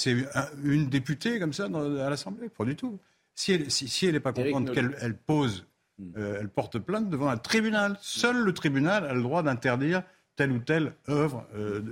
une 0.63 0.89
députée 0.89 1.39
comme 1.39 1.53
ça 1.53 1.67
à 1.67 2.11
l'Assemblée? 2.11 2.49
Pas 2.49 2.65
du 2.65 2.77
tout. 2.77 2.99
Si 3.35 3.53
elle 3.53 3.65
n'est 3.65 3.71
si, 3.71 4.21
pas 4.21 4.33
contente 4.33 4.73
qu'elle 4.73 5.17
pose, 5.17 5.67
hmm. 5.99 6.13
euh, 6.17 6.39
elle 6.41 6.49
porte 6.49 6.79
plainte 6.79 7.11
devant 7.11 7.29
un 7.29 7.37
tribunal. 7.37 7.99
Seul 8.01 8.39
le 8.39 8.55
tribunal 8.55 9.05
a 9.05 9.13
le 9.13 9.23
droit 9.23 9.43
d'interdire 9.43 10.03
telle 10.37 10.53
ou 10.53 10.59
telle 10.59 10.95
œuvre 11.09 11.47
euh, 11.55 11.83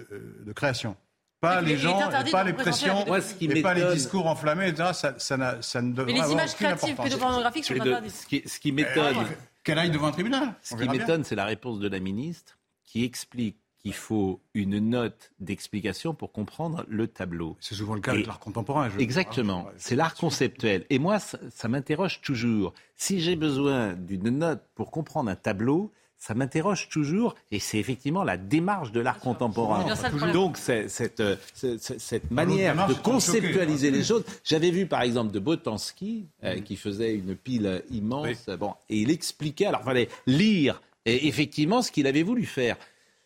de, 0.46 0.52
création 0.52 0.96
pas 1.44 1.60
les 1.60 1.76
gens, 1.76 1.98
pas 2.30 2.44
les 2.44 2.52
pressions, 2.52 3.04
et 3.40 3.62
pas 3.62 3.74
les 3.74 3.94
discours 3.94 4.26
enflammés, 4.26 4.68
etc. 4.68 4.90
Ça, 4.92 5.14
ça, 5.18 5.62
ça 5.62 5.82
ne 5.82 5.92
devrait 5.92 6.12
Mais 6.12 6.20
les 6.20 6.32
images 6.32 6.54
créatives 6.54 6.96
pédopornographiques 6.96 7.64
sont 7.64 7.80
interdites. 7.80 8.10
Ce 8.10 8.26
qui, 8.26 8.42
ce 8.46 8.58
qui 8.58 8.72
m'étonne, 8.72 9.26
qu'elle 9.62 9.78
aille 9.78 9.90
devant 9.90 10.08
un 10.08 10.12
tribunal. 10.12 10.54
Ce 10.62 10.74
qui 10.74 10.88
m'étonne, 10.88 11.24
c'est 11.24 11.36
la 11.36 11.44
réponse 11.44 11.78
de 11.78 11.88
la 11.88 12.00
ministre 12.00 12.58
qui 12.84 13.04
explique 13.04 13.56
qu'il 13.84 13.94
faut 13.94 14.40
une 14.54 14.78
note 14.78 15.32
d'explication 15.40 16.14
pour 16.14 16.32
comprendre 16.32 16.84
le 16.88 17.06
tableau. 17.06 17.56
C'est 17.60 17.74
souvent 17.74 17.94
le 17.94 18.00
cas 18.00 18.12
avec 18.12 18.26
l'art 18.26 18.38
contemporain. 18.38 18.88
exactement, 18.98 19.66
c'est 19.76 19.96
l'art 19.96 20.14
conceptuel. 20.14 20.86
Et 20.88 20.98
moi, 20.98 21.18
ça 21.18 21.68
m'interroge 21.68 22.22
toujours. 22.22 22.72
Si 22.96 23.20
j'ai 23.20 23.36
besoin 23.36 23.92
d'une 23.92 24.30
note 24.30 24.62
pour 24.74 24.90
comprendre 24.90 25.30
un 25.30 25.36
tableau, 25.36 25.92
ça 26.24 26.32
m'interroge 26.32 26.88
toujours, 26.88 27.34
et 27.50 27.58
c'est 27.58 27.76
effectivement 27.76 28.24
la 28.24 28.38
démarche 28.38 28.92
de 28.92 29.00
l'art 29.00 29.18
contemporain. 29.18 29.84
Donc 30.32 30.56
cette, 30.56 31.20
euh, 31.20 31.36
cette, 31.52 32.30
manière 32.30 32.86
de 32.86 32.94
conceptualiser 32.94 33.90
les 33.90 34.02
choses. 34.02 34.24
J'avais 34.42 34.70
vu 34.70 34.86
par 34.86 35.02
exemple 35.02 35.32
de 35.32 35.38
Botanski, 35.38 36.24
euh, 36.42 36.62
qui 36.62 36.76
faisait 36.76 37.14
une 37.14 37.36
pile 37.36 37.82
immense, 37.90 38.46
bon, 38.58 38.72
et 38.88 39.00
il 39.00 39.10
expliquait, 39.10 39.66
alors 39.66 39.82
il 39.82 39.84
fallait 39.84 40.08
lire 40.26 40.80
effectivement 41.04 41.82
ce 41.82 41.92
qu'il 41.92 42.06
avait 42.06 42.22
voulu 42.22 42.46
faire. 42.46 42.78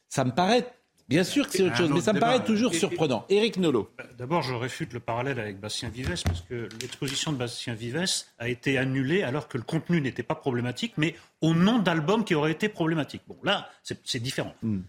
Ça 0.09 0.25
me 0.25 0.33
paraît 0.33 0.67
Bien 1.09 1.25
sûr 1.25 1.47
que 1.47 1.53
c'est 1.57 1.63
autre 1.63 1.77
chose, 1.77 1.91
mais 1.91 2.03
ça 2.03 2.13
me 2.13 2.21
paraît 2.21 2.45
toujours 2.45 2.75
surprenant. 2.75 3.25
Éric 3.31 3.57
Nolot. 3.57 3.91
Bah, 3.97 4.05
d'abord, 4.19 4.43
je 4.43 4.53
réfute 4.53 4.93
le 4.93 5.01
parallèle 5.01 5.41
avec 5.41 5.59
Bastien 5.59 5.89
Vives, 5.89 6.23
parce 6.23 6.43
que 6.43 6.69
l'exposition 6.83 7.33
de 7.33 7.39
Bastien 7.39 7.75
Vives 7.75 8.05
a 8.39 8.49
été 8.49 8.77
annulée 8.77 9.23
alors 9.23 9.49
que 9.49 9.57
le 9.57 9.65
contenu 9.65 10.03
n'était 10.03 10.23
pas 10.23 10.35
problématique, 10.35 10.93
mais 10.99 11.15
au 11.41 11.55
nom 11.55 11.79
d'albums 11.79 12.25
qui 12.25 12.35
auraient 12.35 12.53
été 12.53 12.69
problématiques. 12.69 13.23
Bon, 13.27 13.39
là, 13.43 13.71
c'est 13.83 14.23
différent. 14.23 14.55
Hmm. 14.63 14.81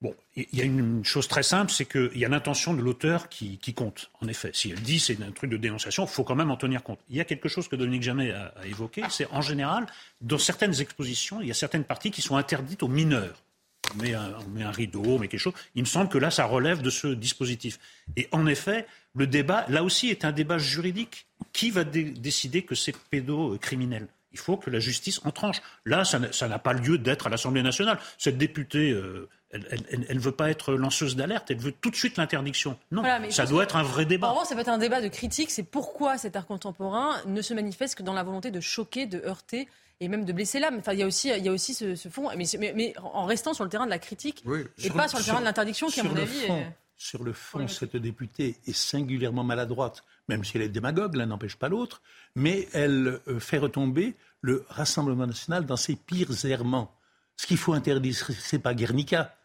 Bon, 0.00 0.16
il 0.34 0.46
y 0.52 0.60
a 0.60 0.64
une 0.64 1.04
chose 1.04 1.28
très 1.28 1.44
simple, 1.44 1.70
c'est 1.70 1.84
qu'il 1.84 2.18
y 2.18 2.24
a 2.24 2.28
l'intention 2.28 2.74
de 2.74 2.80
l'auteur 2.80 3.28
qui, 3.28 3.58
compte, 3.76 4.10
en 4.20 4.26
effet. 4.26 4.50
Si 4.52 4.70
elle 4.70 4.80
dit 4.80 4.98
c'est 4.98 5.22
un 5.22 5.30
truc 5.30 5.48
de 5.48 5.56
dénonciation, 5.56 6.06
il 6.06 6.08
faut 6.08 6.24
quand 6.24 6.34
même 6.34 6.50
en 6.50 6.56
tenir 6.56 6.82
compte. 6.82 6.98
Il 7.08 7.16
y 7.16 7.20
a 7.20 7.24
quelque 7.24 7.48
chose 7.48 7.68
que 7.68 7.76
Dominique 7.76 8.02
Jamais 8.02 8.32
a 8.32 8.52
évoqué, 8.64 9.04
c'est 9.10 9.28
en 9.30 9.42
général, 9.42 9.86
dans 10.20 10.38
certaines 10.38 10.80
expositions, 10.80 11.40
il 11.40 11.46
y 11.46 11.52
a 11.52 11.54
certaines 11.54 11.84
parties 11.84 12.10
qui 12.10 12.20
sont 12.20 12.36
interdites 12.36 12.82
aux 12.82 12.88
mineurs 12.88 13.44
on 13.94 14.02
met, 14.02 14.62
un, 14.62 14.70
rideau, 14.70 15.02
on 15.04 15.18
met 15.18 15.28
quelque 15.28 15.40
chose. 15.40 15.54
Il 15.74 15.82
me 15.82 15.86
semble 15.86 16.08
que 16.08 16.18
là, 16.18 16.30
ça 16.30 16.44
relève 16.44 16.82
de 16.82 16.90
ce 16.90 17.08
dispositif. 17.08 17.78
Et 18.16 18.28
en 18.32 18.46
effet, 18.46 18.86
le 19.14 19.26
débat, 19.26 19.66
là 19.68 19.82
aussi, 19.82 20.08
est 20.08 20.24
un 20.24 20.32
débat 20.32 20.58
juridique. 20.58 21.26
Qui 21.52 21.70
va 21.70 21.84
décider 21.84 22.62
que 22.62 22.74
c'est 22.74 22.96
pédocriminel? 22.96 24.06
Il 24.32 24.38
faut 24.38 24.56
que 24.56 24.70
la 24.70 24.80
justice 24.80 25.20
en 25.24 25.30
tranche. 25.30 25.60
Là, 25.84 26.04
ça 26.04 26.48
n'a 26.48 26.58
pas 26.58 26.72
lieu 26.72 26.98
d'être 26.98 27.26
à 27.26 27.30
l'Assemblée 27.30 27.62
nationale. 27.62 27.98
Cette 28.18 28.38
députée, 28.38 28.90
euh, 28.90 29.28
elle 29.50 30.16
ne 30.16 30.20
veut 30.20 30.32
pas 30.32 30.50
être 30.50 30.72
lanceuse 30.74 31.16
d'alerte, 31.16 31.50
elle 31.50 31.58
veut 31.58 31.72
tout 31.72 31.90
de 31.90 31.96
suite 31.96 32.16
l'interdiction. 32.16 32.78
Non, 32.90 33.02
ça 33.30 33.46
doit 33.46 33.64
être 33.64 33.76
un 33.76 33.82
vrai 33.82 34.06
débat. 34.06 34.28
Vraiment, 34.28 34.44
ça 34.44 34.54
peut 34.54 34.62
être 34.62 34.68
un 34.68 34.78
débat 34.78 35.00
de 35.00 35.08
critique, 35.08 35.50
c'est 35.50 35.62
pourquoi 35.62 36.16
cet 36.16 36.36
art 36.36 36.46
contemporain 36.46 37.16
ne 37.26 37.42
se 37.42 37.52
manifeste 37.52 37.96
que 37.96 38.02
dans 38.02 38.14
la 38.14 38.22
volonté 38.22 38.50
de 38.50 38.60
choquer, 38.60 39.06
de 39.06 39.18
heurter 39.18 39.68
et 40.00 40.08
même 40.08 40.24
de 40.24 40.32
blesser 40.32 40.58
l'âme. 40.58 40.78
Enfin, 40.78 40.94
il 40.94 41.00
y 41.00 41.02
a 41.02 41.06
aussi, 41.06 41.28
il 41.28 41.44
y 41.44 41.48
a 41.48 41.52
aussi 41.52 41.74
ce, 41.74 41.94
fond, 42.08 42.30
mais, 42.36 42.46
mais, 42.58 42.94
en 43.02 43.26
restant 43.26 43.52
sur 43.52 43.64
le 43.64 43.70
terrain 43.70 43.84
de 43.84 43.90
la 43.90 43.98
critique 43.98 44.42
et 44.82 44.90
pas 44.90 45.08
sur 45.08 45.18
le 45.18 45.24
terrain 45.24 45.40
de 45.40 45.44
l'interdiction, 45.44 45.88
qui, 45.88 46.00
à 46.00 46.04
mon 46.04 46.16
avis, 46.16 46.44
est... 46.44 46.72
Sur 46.96 47.24
le 47.24 47.32
fond, 47.32 47.66
cette 47.66 47.96
députée 47.96 48.56
est 48.66 48.72
singulièrement 48.72 49.42
maladroite, 49.42 50.04
même 50.28 50.44
si 50.44 50.56
elle 50.56 50.62
est 50.62 50.68
démagogue, 50.68 51.16
l'un 51.16 51.26
n'empêche 51.26 51.56
pas 51.56 51.68
l'autre, 51.68 52.02
mais 52.34 52.68
elle 52.72 53.20
euh, 53.28 53.40
fait 53.40 53.58
retomber 53.58 54.14
le 54.40 54.64
Rassemblement 54.68 55.26
national 55.26 55.66
dans 55.66 55.76
ses 55.76 55.96
pires 55.96 56.44
errements. 56.44 56.94
Ce 57.36 57.46
qu'il 57.46 57.58
faut 57.58 57.72
interdire, 57.72 58.16
c'est 58.16 58.58
pas 58.58 58.74
Guernica, 58.74 59.36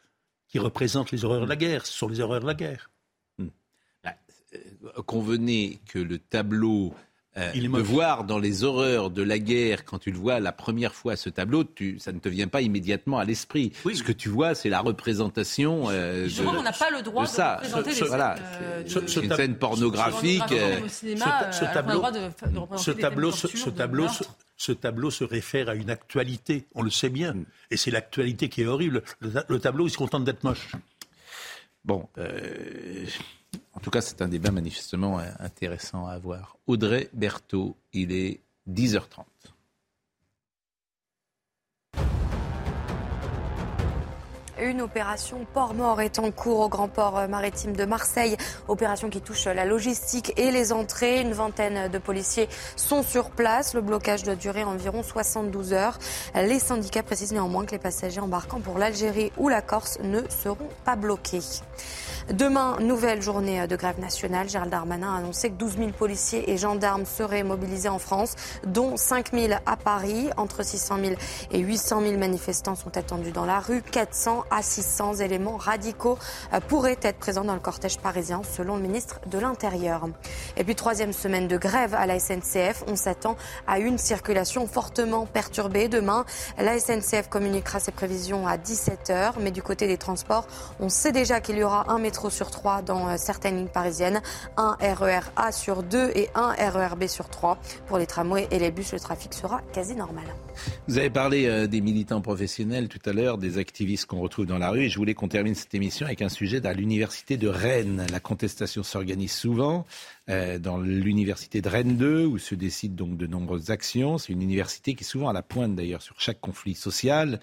qui 0.47 0.59
représente 0.59 1.11
les 1.11 1.25
horreurs 1.25 1.43
de 1.43 1.49
la 1.49 1.55
guerre, 1.55 1.85
ce 1.85 1.93
sont 1.93 2.07
les 2.07 2.19
horreurs 2.19 2.41
de 2.41 2.47
la 2.47 2.53
guerre. 2.53 2.89
Hmm. 3.37 3.49
Bah, 4.03 4.15
euh, 4.53 5.01
convenez 5.05 5.79
que 5.87 5.99
le 5.99 6.19
tableau 6.19 6.93
euh, 7.37 7.51
de 7.53 7.81
voir 7.81 8.23
dans 8.23 8.39
les 8.39 8.63
horreurs 8.63 9.09
de 9.09 9.21
la 9.21 9.37
guerre, 9.37 9.85
quand 9.85 9.99
tu 9.99 10.11
le 10.11 10.17
vois 10.17 10.39
la 10.39 10.51
première 10.51 10.95
fois 10.95 11.15
ce 11.15 11.29
tableau, 11.29 11.63
tu, 11.63 11.99
ça 11.99 12.11
ne 12.11 12.19
te 12.19 12.29
vient 12.29 12.47
pas 12.47 12.61
immédiatement 12.61 13.19
à 13.19 13.25
l'esprit. 13.25 13.71
Ce 13.83 14.01
que 14.01 14.11
tu 14.11 14.29
vois, 14.29 14.55
c'est 14.55 14.69
la 14.69 14.79
représentation 14.79 15.85
euh, 15.89 16.27
de, 16.27 16.45
on 16.45 16.63
n'a 16.63 16.71
pas 16.71 16.89
le 16.89 17.01
droit 17.01 17.23
de 17.23 17.29
ça. 17.29 17.55
représenter 17.57 17.93
ce, 17.93 18.05
voilà, 18.05 18.35
euh, 18.61 18.83
une 19.21 19.35
scène 19.35 19.55
pornographique. 19.55 20.43
ce, 20.49 21.73
tableau, 21.73 22.03
ce 22.77 22.91
tableau, 22.91 23.31
ce 23.31 23.69
tableau, 23.69 24.07
ce 24.57 24.71
tableau 24.71 25.11
se 25.11 25.23
réfère 25.23 25.69
à 25.69 25.75
une 25.75 25.89
actualité, 25.89 26.67
on 26.73 26.81
le 26.81 26.89
sait 26.89 27.09
bien, 27.09 27.35
et 27.69 27.77
c'est 27.77 27.91
l'actualité 27.91 28.49
qui 28.49 28.63
est 28.63 28.65
horrible. 28.65 29.03
Le, 29.19 29.59
tableau, 29.59 29.87
il 29.87 29.91
se 29.91 29.97
contente 29.97 30.23
d'être 30.23 30.43
moche. 30.43 30.71
Bon, 31.85 32.09
euh, 32.17 33.05
en 33.73 33.79
tout 33.79 33.89
cas, 33.89 34.01
c'est 34.01 34.21
un 34.21 34.27
débat 34.27 34.51
manifestement 34.51 35.19
intéressant 35.39 36.07
à 36.07 36.13
avoir. 36.13 36.57
Audrey 36.67 37.09
Berthaud, 37.13 37.75
il 37.93 38.11
est 38.11 38.41
10h30. 38.69 39.25
Une 44.59 44.81
opération 44.81 45.45
port-mort 45.53 46.01
est 46.01 46.17
en 46.17 46.31
cours 46.31 46.61
au 46.61 46.69
grand 46.69 46.87
port 46.87 47.27
maritime 47.29 47.75
de 47.75 47.85
Marseille. 47.85 48.35
Opération 48.67 49.09
qui 49.09 49.21
touche 49.21 49.45
la 49.45 49.65
logistique 49.65 50.33
et 50.35 50.49
les 50.49 50.73
entrées. 50.73 51.21
Une 51.21 51.33
vingtaine 51.33 51.89
de 51.91 51.97
policiers 51.99 52.49
sont 52.75 53.03
sur 53.03 53.29
place. 53.29 53.75
Le 53.75 53.81
blocage 53.81 54.23
doit 54.23 54.35
durer 54.35 54.63
environ 54.63 55.03
72 55.03 55.73
heures. 55.73 55.99
Les 56.33 56.57
syndicats 56.57 57.03
précisent 57.03 57.33
néanmoins 57.33 57.65
que 57.65 57.71
les 57.71 57.77
passagers 57.77 58.19
embarquant 58.19 58.59
pour 58.59 58.79
l'Algérie 58.79 59.31
ou 59.37 59.47
la 59.47 59.61
Corse 59.61 59.99
ne 60.01 60.21
seront 60.29 60.69
pas 60.83 60.95
bloqués. 60.95 61.41
Demain, 62.33 62.77
nouvelle 62.81 63.21
journée 63.21 63.67
de 63.67 63.75
grève 63.75 63.99
nationale. 63.99 64.49
Gérald 64.49 64.71
Darmanin 64.71 65.13
a 65.13 65.17
annoncé 65.19 65.49
que 65.49 65.55
12 65.55 65.77
000 65.77 65.91
policiers 65.91 66.51
et 66.51 66.57
gendarmes 66.57 67.05
seraient 67.05 67.43
mobilisés 67.43 67.89
en 67.89 67.99
France, 67.99 68.35
dont 68.65 68.97
5 68.97 69.31
000 69.33 69.53
à 69.65 69.77
Paris. 69.77 70.29
Entre 70.35 70.63
600 70.63 70.97
000 71.03 71.15
et 71.51 71.59
800 71.59 72.01
000 72.01 72.17
manifestants 72.17 72.75
sont 72.75 72.97
attendus 72.97 73.31
dans 73.31 73.45
la 73.45 73.59
rue. 73.59 73.81
400 73.81 74.45
à 74.51 74.61
600 74.61 75.15
éléments 75.15 75.57
radicaux 75.57 76.17
euh, 76.53 76.59
pourraient 76.59 76.97
être 77.01 77.17
présents 77.17 77.43
dans 77.43 77.53
le 77.53 77.59
cortège 77.59 77.97
parisien, 77.99 78.41
selon 78.43 78.75
le 78.75 78.81
ministre 78.81 79.19
de 79.27 79.39
l'Intérieur. 79.39 80.07
Et 80.55 80.63
puis, 80.63 80.75
troisième 80.75 81.13
semaine 81.13 81.47
de 81.47 81.57
grève 81.57 81.93
à 81.93 82.05
la 82.05 82.19
SNCF. 82.19 82.83
On 82.87 82.95
s'attend 82.95 83.35
à 83.67 83.79
une 83.79 83.97
circulation 83.97 84.67
fortement 84.67 85.25
perturbée. 85.25 85.87
Demain, 85.87 86.25
la 86.57 86.79
SNCF 86.79 87.29
communiquera 87.29 87.79
ses 87.79 87.91
prévisions 87.91 88.47
à 88.47 88.57
17h. 88.57 89.33
Mais 89.39 89.51
du 89.51 89.61
côté 89.61 89.87
des 89.87 89.97
transports, 89.97 90.47
on 90.79 90.89
sait 90.89 91.11
déjà 91.11 91.41
qu'il 91.41 91.57
y 91.57 91.63
aura 91.63 91.91
un 91.91 91.99
métro 91.99 92.29
sur 92.29 92.51
3 92.51 92.81
dans 92.81 93.07
euh, 93.07 93.15
certaines 93.17 93.57
lignes 93.57 93.67
parisiennes, 93.67 94.21
un 94.57 94.77
RER 94.79 95.19
e 95.19 95.31
A 95.35 95.51
sur 95.51 95.83
2 95.83 96.11
et 96.15 96.29
un 96.35 96.51
RER 96.51 96.95
B 96.95 97.07
sur 97.07 97.29
3. 97.29 97.57
Pour 97.87 97.97
les 97.97 98.05
tramways 98.05 98.47
et 98.51 98.59
les 98.59 98.71
bus, 98.71 98.93
le 98.93 98.99
trafic 98.99 99.33
sera 99.33 99.61
quasi 99.73 99.95
normal. 99.95 100.25
Vous 100.87 100.97
avez 100.97 101.09
parlé 101.09 101.45
euh, 101.45 101.67
des 101.67 101.81
militants 101.81 102.21
professionnels 102.21 102.87
tout 102.87 103.01
à 103.05 103.13
l'heure, 103.13 103.37
des 103.37 103.57
activistes 103.57 104.05
qu'on 104.05 104.19
retrouve 104.19 104.36
dans 104.45 104.57
la 104.57 104.69
rue. 104.69 104.83
Et 104.83 104.89
je 104.89 104.97
voulais 104.97 105.13
qu'on 105.13 105.27
termine 105.27 105.55
cette 105.55 105.73
émission 105.73 106.05
avec 106.05 106.21
un 106.21 106.29
sujet 106.29 106.65
à 106.65 106.73
l'université 106.73 107.37
de 107.37 107.47
Rennes. 107.47 108.05
La 108.11 108.19
contestation 108.19 108.83
s'organise 108.83 109.31
souvent 109.31 109.85
euh, 110.29 110.59
dans 110.59 110.77
l'université 110.77 111.61
de 111.61 111.69
Rennes 111.69 111.97
2, 111.97 112.25
où 112.25 112.37
se 112.37 112.55
décident 112.55 112.95
donc 112.95 113.17
de 113.17 113.27
nombreuses 113.27 113.71
actions. 113.71 114.17
C'est 114.17 114.33
une 114.33 114.41
université 114.41 114.93
qui 114.93 115.03
est 115.03 115.07
souvent 115.07 115.29
à 115.29 115.33
la 115.33 115.41
pointe 115.41 115.75
d'ailleurs 115.75 116.01
sur 116.01 116.19
chaque 116.19 116.39
conflit 116.39 116.75
social 116.75 117.39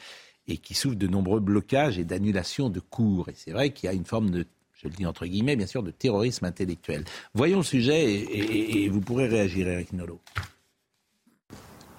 et 0.46 0.58
qui 0.58 0.74
souffre 0.74 0.96
de 0.96 1.06
nombreux 1.06 1.40
blocages 1.40 1.98
et 1.98 2.04
d'annulations 2.04 2.68
de 2.68 2.80
cours. 2.80 3.28
Et 3.28 3.34
c'est 3.36 3.52
vrai 3.52 3.70
qu'il 3.70 3.86
y 3.86 3.90
a 3.90 3.94
une 3.94 4.04
forme 4.04 4.30
de 4.30 4.46
je 4.84 4.88
le 4.88 4.94
dis 4.94 5.06
entre 5.06 5.24
guillemets, 5.24 5.56
bien 5.56 5.66
sûr, 5.66 5.82
de 5.82 5.90
terrorisme 5.90 6.44
intellectuel. 6.44 7.04
Voyons 7.32 7.58
le 7.58 7.64
sujet 7.64 8.12
et, 8.12 8.88
vous 8.90 9.00
pourrez 9.00 9.28
réagir, 9.28 9.66
Eric 9.66 9.94
Nolot. 9.94 10.20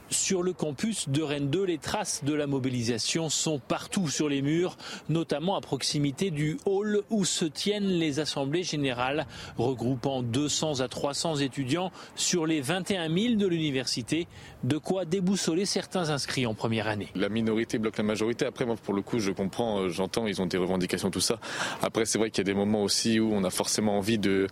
Sur 0.10 0.44
le 0.44 0.54
campus 0.54 1.10
de 1.10 1.22
Rennes 1.22 1.50
2, 1.50 1.64
les 1.64 1.78
traces 1.78 2.24
de 2.24 2.34
la 2.34 2.48
mobilisation 2.48 3.30
sont 3.30 3.60
partout 3.60 4.08
sur 4.08 4.30
les 4.30 4.42
murs, 4.42 4.78
notamment 5.10 5.56
à 5.56 5.62
proximité 5.62 6.32
du 6.32 6.58
hall 6.66 7.02
où 7.10 7.26
se 7.26 7.46
tiennent 7.46 7.88
les 7.88 8.20
assemblées 8.20 8.64
générales, 8.64 9.26
regroupant 9.58 10.22
200 10.22 10.82
à 10.82 10.88
300 10.88 11.38
étudiants 11.38 11.92
sur 12.16 12.46
les 12.46 12.62
21 12.62 13.14
000 13.14 13.36
de 13.36 13.48
l'université, 13.48 14.28
de 14.64 14.78
quoi 14.78 15.06
déboussoler 15.06 15.66
certains 15.66 16.10
inscrits 16.10 16.46
en 16.46 16.54
première 16.54 16.88
année. 16.88 17.08
La 17.16 17.30
minorité 17.30 17.78
bloque 17.78 17.98
la 17.98 18.04
majorité. 18.04 18.46
Après, 18.46 18.66
moi, 18.66 18.76
pour 18.82 18.94
le 18.94 19.02
coup, 19.02 19.20
je 19.20 19.32
comprends, 19.32 19.82
euh, 19.82 19.90
j'entends, 19.90 20.28
ils 20.28 20.42
ont 20.42 20.46
des 20.46 20.58
revendications, 20.58 21.10
tout 21.10 21.20
ça. 21.20 21.40
Après, 21.82 22.06
c'est 22.06 22.18
vrai 22.18 22.30
qu'il 22.30 22.40
y 22.40 22.50
a 22.50 22.52
des 22.52 22.58
moments 22.58 22.84
aussi 22.84 23.20
où 23.20 23.34
on 23.34 23.44
a 23.44 23.50
forcément 23.50 23.98
envie 23.98 24.18
de, 24.18 24.48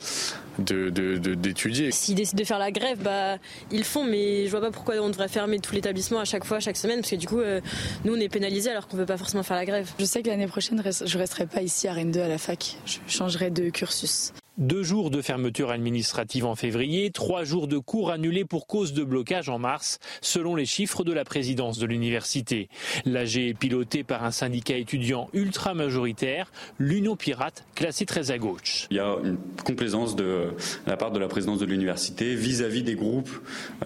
d'étudier. 0.59 1.91
S'ils 1.91 2.15
décident 2.15 2.39
de 2.41 2.45
faire 2.45 2.59
la 2.59 2.71
grève, 2.71 3.01
bah, 3.03 3.38
ils 3.71 3.80
le 3.80 3.84
font, 3.84 4.03
mais 4.03 4.45
je 4.45 4.51
vois 4.51 4.61
pas 4.61 4.71
pourquoi 4.71 4.95
on 4.95 5.09
devrait 5.09 5.27
fermer 5.44 5.60
tout 5.60 5.76
l'établissement 5.76 6.20
à 6.20 6.26
chaque 6.26 6.45
fois, 6.45 6.61
chaque 6.61 6.78
semaine, 6.78 7.02
parce 7.02 7.11
que 7.11 7.18
du 7.18 7.28
coup, 7.28 7.41
euh, 7.41 7.60
nous, 8.06 8.15
on 8.15 8.20
est 8.20 8.30
pénalisés 8.30 8.72
alors 8.72 8.88
qu'on 8.88 8.95
veut 8.95 9.06
pas 9.06 9.18
forcément 9.18 9.44
faire 9.44 9.57
la 9.57 9.65
grève. 9.65 9.91
Je 9.99 10.06
sais 10.06 10.24
que 10.24 10.30
l'année 10.30 10.48
prochaine, 10.48 10.82
je 10.82 11.18
resterai 11.18 11.48
pas 11.48 11.61
ici 11.61 11.90
à 11.90 11.94
Rennes 11.94 12.11
2 12.11 12.22
à 12.22 12.30
la 12.30 12.38
fac. 12.38 12.78
Je 12.86 12.99
changerai 13.07 13.49
de 13.49 13.70
cursus. 13.70 14.32
Deux 14.59 14.84
jours 14.84 15.09
de 15.09 15.19
fermeture 15.23 15.71
administrative 15.71 16.45
en 16.45 16.53
février, 16.53 17.09
trois 17.09 17.43
jours 17.43 17.67
de 17.67 17.80
cours 17.80 18.11
annulés 18.11 18.45
pour 18.45 18.67
cause 18.67 18.93
de 18.93 19.03
blocage 19.03 19.49
en 19.49 19.57
mars, 19.57 19.97
selon 20.21 20.55
les 20.55 20.67
chiffres 20.67 21.03
de 21.03 21.11
la 21.11 21.25
présidence 21.25 21.80
de 21.80 21.88
l'université. 21.88 22.69
L'AG 23.05 23.35
est 23.38 23.57
piloté 23.57 24.03
par 24.03 24.23
un 24.23 24.30
syndicat 24.30 24.77
étudiant 24.77 25.27
ultra 25.34 25.73
majoritaire, 25.73 26.51
l'Union 26.77 27.15
Pirate, 27.15 27.65
classée 27.73 28.05
très 28.05 28.30
à 28.30 28.38
gauche. 28.38 28.85
Il 28.91 28.97
y 28.97 28.99
a 28.99 29.15
une 29.23 29.39
complaisance 29.65 30.15
de 30.15 30.49
la 30.85 30.97
part 30.97 31.09
de 31.09 31.17
la 31.17 31.27
présidence 31.27 31.57
de 31.57 31.65
l'université 31.65 32.35
vis-à-vis 32.35 32.84
des 32.84 32.93
groupes 32.93 33.31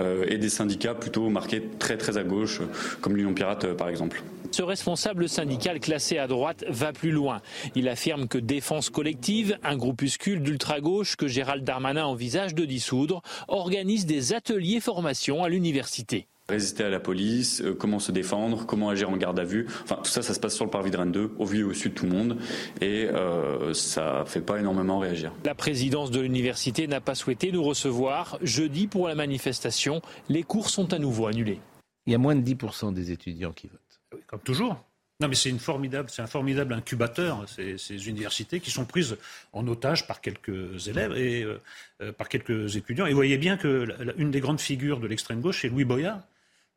euh, 0.01 0.25
et 0.27 0.37
des 0.37 0.49
syndicats 0.49 0.95
plutôt 0.95 1.29
marqués 1.29 1.63
très 1.79 1.95
très 1.97 2.17
à 2.17 2.25
gauche, 2.25 2.59
comme 2.99 3.15
l'Union 3.15 3.33
Pirate 3.33 3.63
euh, 3.63 3.73
par 3.73 3.87
exemple. 3.87 4.21
Ce 4.51 4.63
responsable 4.63 5.27
syndical 5.27 5.79
classé 5.79 6.17
à 6.17 6.27
droite 6.27 6.63
va 6.69 6.93
plus 6.93 7.11
loin. 7.11 7.41
Il 7.75 7.89
affirme 7.89 8.27
que 8.27 8.37
Défense 8.37 8.89
collective, 8.89 9.57
un 9.63 9.75
groupuscule 9.75 10.41
d'ultra-gauche 10.57 11.15
que 11.17 11.27
Gérald 11.27 11.63
Darmanin 11.63 12.05
envisage 12.05 12.55
de 12.55 12.65
dissoudre, 12.65 13.21
organise 13.47 14.07
des 14.07 14.33
ateliers 14.33 14.79
formation 14.79 15.43
à 15.43 15.49
l'université 15.49 16.27
résister 16.49 16.85
à 16.85 16.89
la 16.89 17.01
police, 17.01 17.61
euh, 17.61 17.73
comment 17.73 17.99
se 17.99 18.13
défendre, 18.13 18.65
comment 18.65 18.87
agir 18.87 19.09
en 19.09 19.17
garde 19.17 19.37
à 19.37 19.43
vue. 19.43 19.67
Enfin, 19.83 19.97
tout 19.97 20.09
ça, 20.09 20.21
ça 20.21 20.33
se 20.33 20.39
passe 20.39 20.55
sur 20.55 20.63
le 20.63 20.71
parvis 20.71 20.91
de 20.91 20.95
Rennes 20.95 21.11
2, 21.11 21.31
au 21.37 21.45
vu 21.45 21.59
et 21.59 21.63
au 21.63 21.73
sud 21.73 21.91
de 21.91 21.97
tout 21.97 22.05
le 22.05 22.13
monde, 22.13 22.37
et 22.79 23.03
euh, 23.03 23.73
ça 23.73 24.23
fait 24.25 24.39
pas 24.39 24.57
énormément 24.57 24.97
réagir. 24.97 25.33
La 25.43 25.55
présidence 25.55 26.09
de 26.09 26.21
l'université 26.21 26.87
n'a 26.87 27.01
pas 27.01 27.15
souhaité 27.15 27.51
nous 27.51 27.63
recevoir. 27.63 28.37
Jeudi, 28.41 28.87
pour 28.87 29.09
la 29.09 29.15
manifestation, 29.15 30.01
les 30.29 30.43
cours 30.43 30.69
sont 30.69 30.93
à 30.93 30.99
nouveau 30.99 31.27
annulés. 31.27 31.59
Il 32.05 32.13
y 32.13 32.15
a 32.15 32.17
moins 32.17 32.37
de 32.37 32.49
10% 32.49 32.93
des 32.93 33.11
étudiants 33.11 33.51
qui 33.51 33.67
votent. 33.67 34.21
Comme 34.27 34.39
toujours. 34.39 34.77
Non, 35.19 35.27
mais 35.27 35.35
c'est 35.35 35.51
un 35.51 36.27
formidable 36.27 36.73
incubateur, 36.73 37.49
ces, 37.49 37.79
ces, 37.79 38.07
universités 38.07 38.59
qui 38.59 38.69
sont 38.69 38.85
prises 38.85 39.17
en 39.51 39.67
otage 39.67 40.05
par 40.05 40.21
quelques 40.21 40.87
élèves 40.87 41.13
et 41.17 41.41
euh, 41.41 41.59
euh, 42.01 42.11
par 42.11 42.29
quelques 42.29 42.75
étudiants. 42.75 43.07
Et 43.07 43.09
vous 43.09 43.15
voyez 43.15 43.39
bien 43.39 43.57
que 43.57 43.87
une 44.17 44.29
des 44.29 44.41
grandes 44.41 44.59
figures 44.59 44.99
de 44.99 45.07
l'extrême 45.07 45.41
gauche, 45.41 45.63
c'est 45.63 45.69
Louis 45.69 45.85
Boyard, 45.85 46.21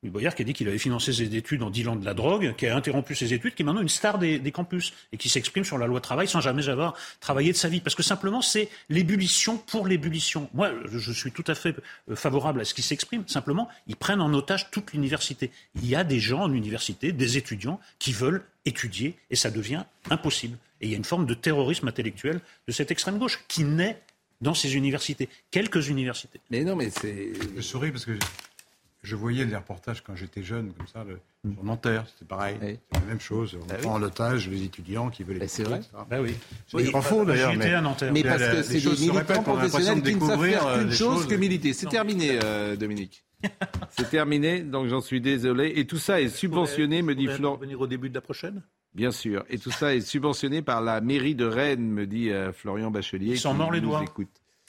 Louis 0.02 0.10
Boyard 0.10 0.34
qui 0.34 0.40
a 0.40 0.44
dit 0.46 0.54
qu'il 0.54 0.66
avait 0.66 0.78
financé 0.78 1.12
ses 1.12 1.34
études 1.36 1.62
en 1.62 1.68
dealant 1.68 1.94
de 1.94 2.06
la 2.06 2.14
drogue, 2.14 2.54
qui 2.56 2.66
a 2.66 2.74
interrompu 2.74 3.14
ses 3.14 3.34
études, 3.34 3.54
qui 3.54 3.62
est 3.62 3.64
maintenant 3.66 3.82
une 3.82 3.88
star 3.90 4.18
des, 4.18 4.40
campus 4.50 4.94
et 5.12 5.18
qui 5.18 5.28
s'exprime 5.28 5.62
sur 5.62 5.76
la 5.76 5.86
loi 5.86 6.00
travail 6.00 6.26
sans 6.26 6.40
jamais 6.40 6.70
avoir 6.70 6.94
travaillé 7.20 7.52
de 7.52 7.56
sa 7.56 7.68
vie. 7.68 7.80
Parce 7.80 7.94
que 7.94 8.02
simplement, 8.02 8.40
c'est 8.40 8.70
l'ébullition 8.88 9.58
pour 9.58 9.86
l'ébullition. 9.86 10.48
Moi, 10.54 10.72
je 10.90 11.12
suis 11.12 11.32
tout 11.32 11.44
à 11.46 11.54
fait 11.54 11.76
euh, 12.10 12.16
favorable 12.16 12.62
à 12.62 12.64
ce 12.64 12.72
qui 12.72 12.80
s'exprime. 12.80 13.24
Simplement, 13.26 13.68
ils 13.88 13.96
prennent 13.96 14.22
en 14.22 14.32
otage 14.32 14.70
toute 14.70 14.94
l'université. 14.94 15.50
Il 15.76 15.86
y 15.86 15.94
a 15.94 16.02
des 16.02 16.18
gens 16.18 16.44
en 16.44 16.52
université, 16.52 17.12
des 17.12 17.36
étudiants, 17.36 17.78
qui 17.98 18.12
veulent 18.12 18.42
étudier 18.64 19.16
et 19.30 19.36
ça 19.36 19.50
devient 19.50 19.84
impossible. 20.08 20.56
Et 20.80 20.86
il 20.86 20.90
y 20.90 20.94
a 20.94 20.96
une 20.96 21.04
forme 21.04 21.26
de 21.26 21.34
terrorisme 21.34 21.88
intellectuel 21.88 22.40
de 22.66 22.72
cette 22.72 22.90
extrême 22.90 23.18
gauche 23.18 23.44
qui 23.48 23.64
naît 23.64 24.00
dans 24.40 24.54
ces 24.54 24.76
universités, 24.76 25.28
quelques 25.50 25.88
universités. 25.88 26.40
Mais 26.50 26.64
non, 26.64 26.74
mais 26.74 26.88
c'est. 26.88 27.32
Je 27.54 27.60
souris 27.60 27.90
parce 27.90 28.06
que 28.06 28.12
je 29.02 29.16
voyais 29.16 29.44
les 29.44 29.56
reportages 29.56 30.02
quand 30.02 30.14
j'étais 30.14 30.42
jeune, 30.42 30.72
comme 30.72 30.86
ça, 30.86 31.04
le, 31.04 31.18
sur 31.52 31.64
Nanterre, 31.64 32.04
c'était 32.06 32.26
pareil. 32.26 32.56
C'est 32.60 33.00
la 33.00 33.06
même 33.06 33.20
chose. 33.20 33.56
On 33.62 33.66
bah 33.66 33.76
prend 33.76 33.94
en 33.94 34.02
otage 34.02 34.48
les 34.48 34.62
étudiants 34.62 35.08
qui 35.08 35.24
veulent. 35.24 35.38
Bah 35.38 35.48
c'est 35.48 35.62
vrai. 35.62 35.80
Bah 36.10 36.20
oui. 36.20 36.34
C'est 36.66 36.92
pas 36.92 37.00
faux 37.00 37.24
d'ailleurs. 37.24 37.54
Mais, 37.56 37.72
à 37.72 37.80
Nanterre. 37.80 38.12
mais 38.12 38.22
parce 38.22 38.42
que 38.42 38.62
c'est 38.62 38.80
des 38.80 39.08
militants 39.08 39.42
professionnels 39.42 40.02
qui 40.02 40.14
ne 40.14 40.20
savent 40.20 40.44
faire 40.44 40.78
qu'une 40.78 40.92
chose 40.92 41.26
que 41.26 41.34
militer. 41.34 41.72
C'est 41.72 41.88
terminé, 41.88 42.38
euh, 42.42 42.76
Dominique. 42.76 43.24
c'est 43.90 44.10
terminé, 44.10 44.60
donc 44.60 44.88
j'en 44.88 45.00
suis 45.00 45.22
désolé. 45.22 45.72
Et 45.76 45.86
tout 45.86 45.98
ça 45.98 46.20
est 46.20 46.28
subventionné, 46.28 47.00
me 47.00 47.14
dit 47.14 47.26
Florent. 47.26 47.56
venir 47.56 47.80
au 47.80 47.86
début 47.86 48.10
de 48.10 48.14
la 48.14 48.20
prochaine? 48.20 48.62
Bien 48.94 49.12
sûr. 49.12 49.44
Et 49.48 49.58
tout 49.58 49.70
ça 49.70 49.94
est 49.94 50.00
subventionné 50.00 50.62
par 50.62 50.82
la 50.82 51.00
mairie 51.00 51.34
de 51.34 51.46
Rennes, 51.46 51.88
me 51.88 52.06
dit 52.06 52.30
euh, 52.30 52.52
Florian 52.52 52.90
Bachelier. 52.90 53.32
Ils 53.32 53.38
s'en 53.38 53.54
mord 53.54 53.72
les 53.72 53.80
doigts. 53.80 54.04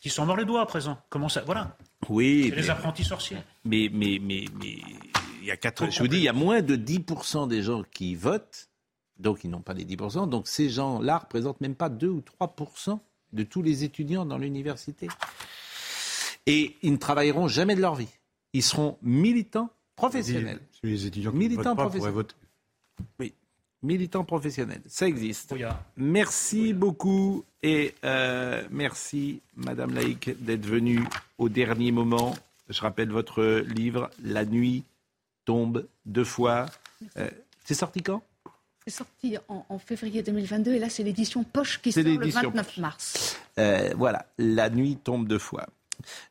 Qui 0.02 0.10
s'en 0.10 0.26
mord 0.26 0.36
les 0.36 0.46
doigts 0.46 0.62
à 0.62 0.66
présent. 0.66 0.98
Comment 1.10 1.30
ça 1.30 1.44
Voilà. 1.46 1.78
Oui. 2.10 2.52
les 2.56 2.70
apprentis 2.72 3.04
sorciers. 3.04 3.38
Mais, 3.64 3.88
mais, 3.94 4.18
mais, 4.20 4.46
mais, 4.60 4.80
il 5.40 5.46
y 5.46 5.52
a 5.52 5.58
quatre, 5.58 5.92
je 5.92 6.00
vous 6.00 6.08
dis, 6.08 6.18
il 6.18 6.24
y 6.24 6.28
a 6.28 6.34
moins 6.34 6.62
de 6.62 6.76
10% 6.76 7.48
des 7.48 7.62
gens 7.62 7.84
qui 7.84 8.16
votent, 8.16 8.70
donc 9.20 9.44
ils 9.44 9.50
n'ont 9.50 9.62
pas 9.62 9.74
les 9.74 9.86
10%. 9.86 10.28
Donc 10.28 10.48
ces 10.48 10.70
gens-là 10.70 11.20
représentent 11.20 11.62
même 11.62 11.76
pas 11.76 11.90
2 11.90 12.08
ou 12.08 12.24
3% 12.42 13.00
de 13.32 13.44
tous 13.44 13.62
les 13.62 13.84
étudiants 13.84 14.26
dans 14.26 14.40
l'université. 14.40 15.08
Et 16.48 16.78
ils 16.82 16.92
ne 16.92 16.98
travailleront 16.98 17.48
jamais 17.48 17.76
de 17.76 17.82
leur 17.82 17.94
vie. 17.94 18.10
Ils 18.54 18.64
seront 18.64 18.98
militants 19.04 19.70
professionnels. 19.96 20.62
Les 20.82 21.06
étudiants 21.06 21.32
qui 21.32 21.38
militants 21.38 21.76
votent 21.76 22.00
pas 22.00 22.10
voter. 22.10 22.36
Oui 23.20 23.36
militants 23.84 24.24
professionnels. 24.24 24.82
Ça 24.88 25.08
existe. 25.08 25.54
Merci 25.98 26.74
beaucoup 26.74 27.44
et 27.64 27.96
euh, 28.04 28.64
merci 28.70 29.42
Madame 29.56 29.94
Laïc 29.94 30.32
d'être 30.44 30.66
venue 30.66 31.04
au 31.38 31.50
dernier 31.50 31.92
moment. 31.92 32.36
Je 32.70 32.80
rappelle 32.82 33.10
votre 33.10 33.64
livre 33.68 34.10
La 34.24 34.46
nuit 34.46 34.84
tombe 35.46 35.86
deux 36.06 36.24
fois. 36.24 36.68
Euh, 37.18 37.30
c'est 37.66 37.74
sorti 37.74 38.02
quand? 38.02 38.24
C'est 38.86 38.94
sorti 38.94 39.38
en, 39.48 39.78
février 39.78 40.24
2022 40.24 40.74
et 40.74 40.80
là, 40.80 40.90
c'est 40.90 41.04
l'édition 41.04 41.44
Poche 41.44 41.82
qui 41.82 41.92
sort 41.92 42.04
le 42.04 42.30
29 42.30 42.78
mars. 42.78 43.38
Euh, 43.60 43.94
voilà, 43.96 44.26
La 44.40 44.72
nuit 44.72 44.98
tombe 44.98 45.28
deux 45.28 45.38
fois. 45.38 45.68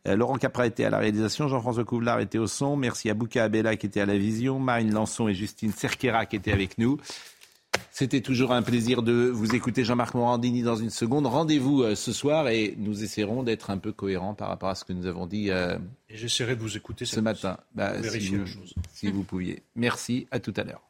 Euh, 0.09 0.17
Laurent 0.17 0.37
Capra 0.37 0.67
était 0.67 0.85
à 0.85 0.91
la 0.91 0.99
réalisation, 0.99 1.47
Jean-François 1.47 1.85
Couvlar 1.85 2.19
était 2.19 2.39
au 2.39 2.49
son. 2.49 2.77
Merci 2.77 3.09
à 3.09 3.15
Bouka 3.15 3.45
Abella 3.45 3.77
qui 3.77 3.87
était 3.87 4.01
à 4.01 4.07
la 4.07 4.19
vision, 4.19 4.59
Marine 4.59 4.93
Lançon 4.93 5.29
et 5.29 5.35
Justine 5.35 5.73
Cerquera 5.73 6.27
qui 6.27 6.37
étaient 6.37 6.53
avec 6.53 6.77
nous. 6.79 6.99
C'était 7.91 8.21
toujours 8.21 8.53
un 8.53 8.63
plaisir 8.63 9.03
de 9.03 9.31
vous 9.33 9.55
écouter, 9.55 9.85
Jean-Marc 9.85 10.15
Morandini, 10.15 10.63
dans 10.63 10.77
une 10.77 10.91
seconde. 10.91 11.27
Rendez-vous 11.27 11.83
euh, 11.83 11.95
ce 11.95 12.13
soir 12.13 12.49
et 12.49 12.75
nous 12.79 13.03
essaierons 13.03 13.43
d'être 13.43 13.71
un 13.71 13.79
peu 13.79 13.93
cohérents 13.93 14.35
par 14.35 14.49
rapport 14.49 14.69
à 14.69 14.75
ce 14.75 14.85
que 14.85 14.93
nous 14.93 15.07
avons 15.07 15.27
dit. 15.27 15.49
et 15.49 16.17
j'essaierai 16.17 16.57
de 16.57 16.61
vous 16.61 16.77
écouter 16.77 17.05
ce 17.05 17.21
matin. 17.21 17.59
Bah, 17.75 18.03
si, 18.03 18.37
la 18.37 18.47
chose. 18.47 18.75
si 18.93 19.11
vous 19.11 19.25
pouviez. 19.25 19.63
Merci, 19.75 20.27
à 20.31 20.41
tout 20.41 20.55
à 20.57 20.65
l'heure. 20.65 20.90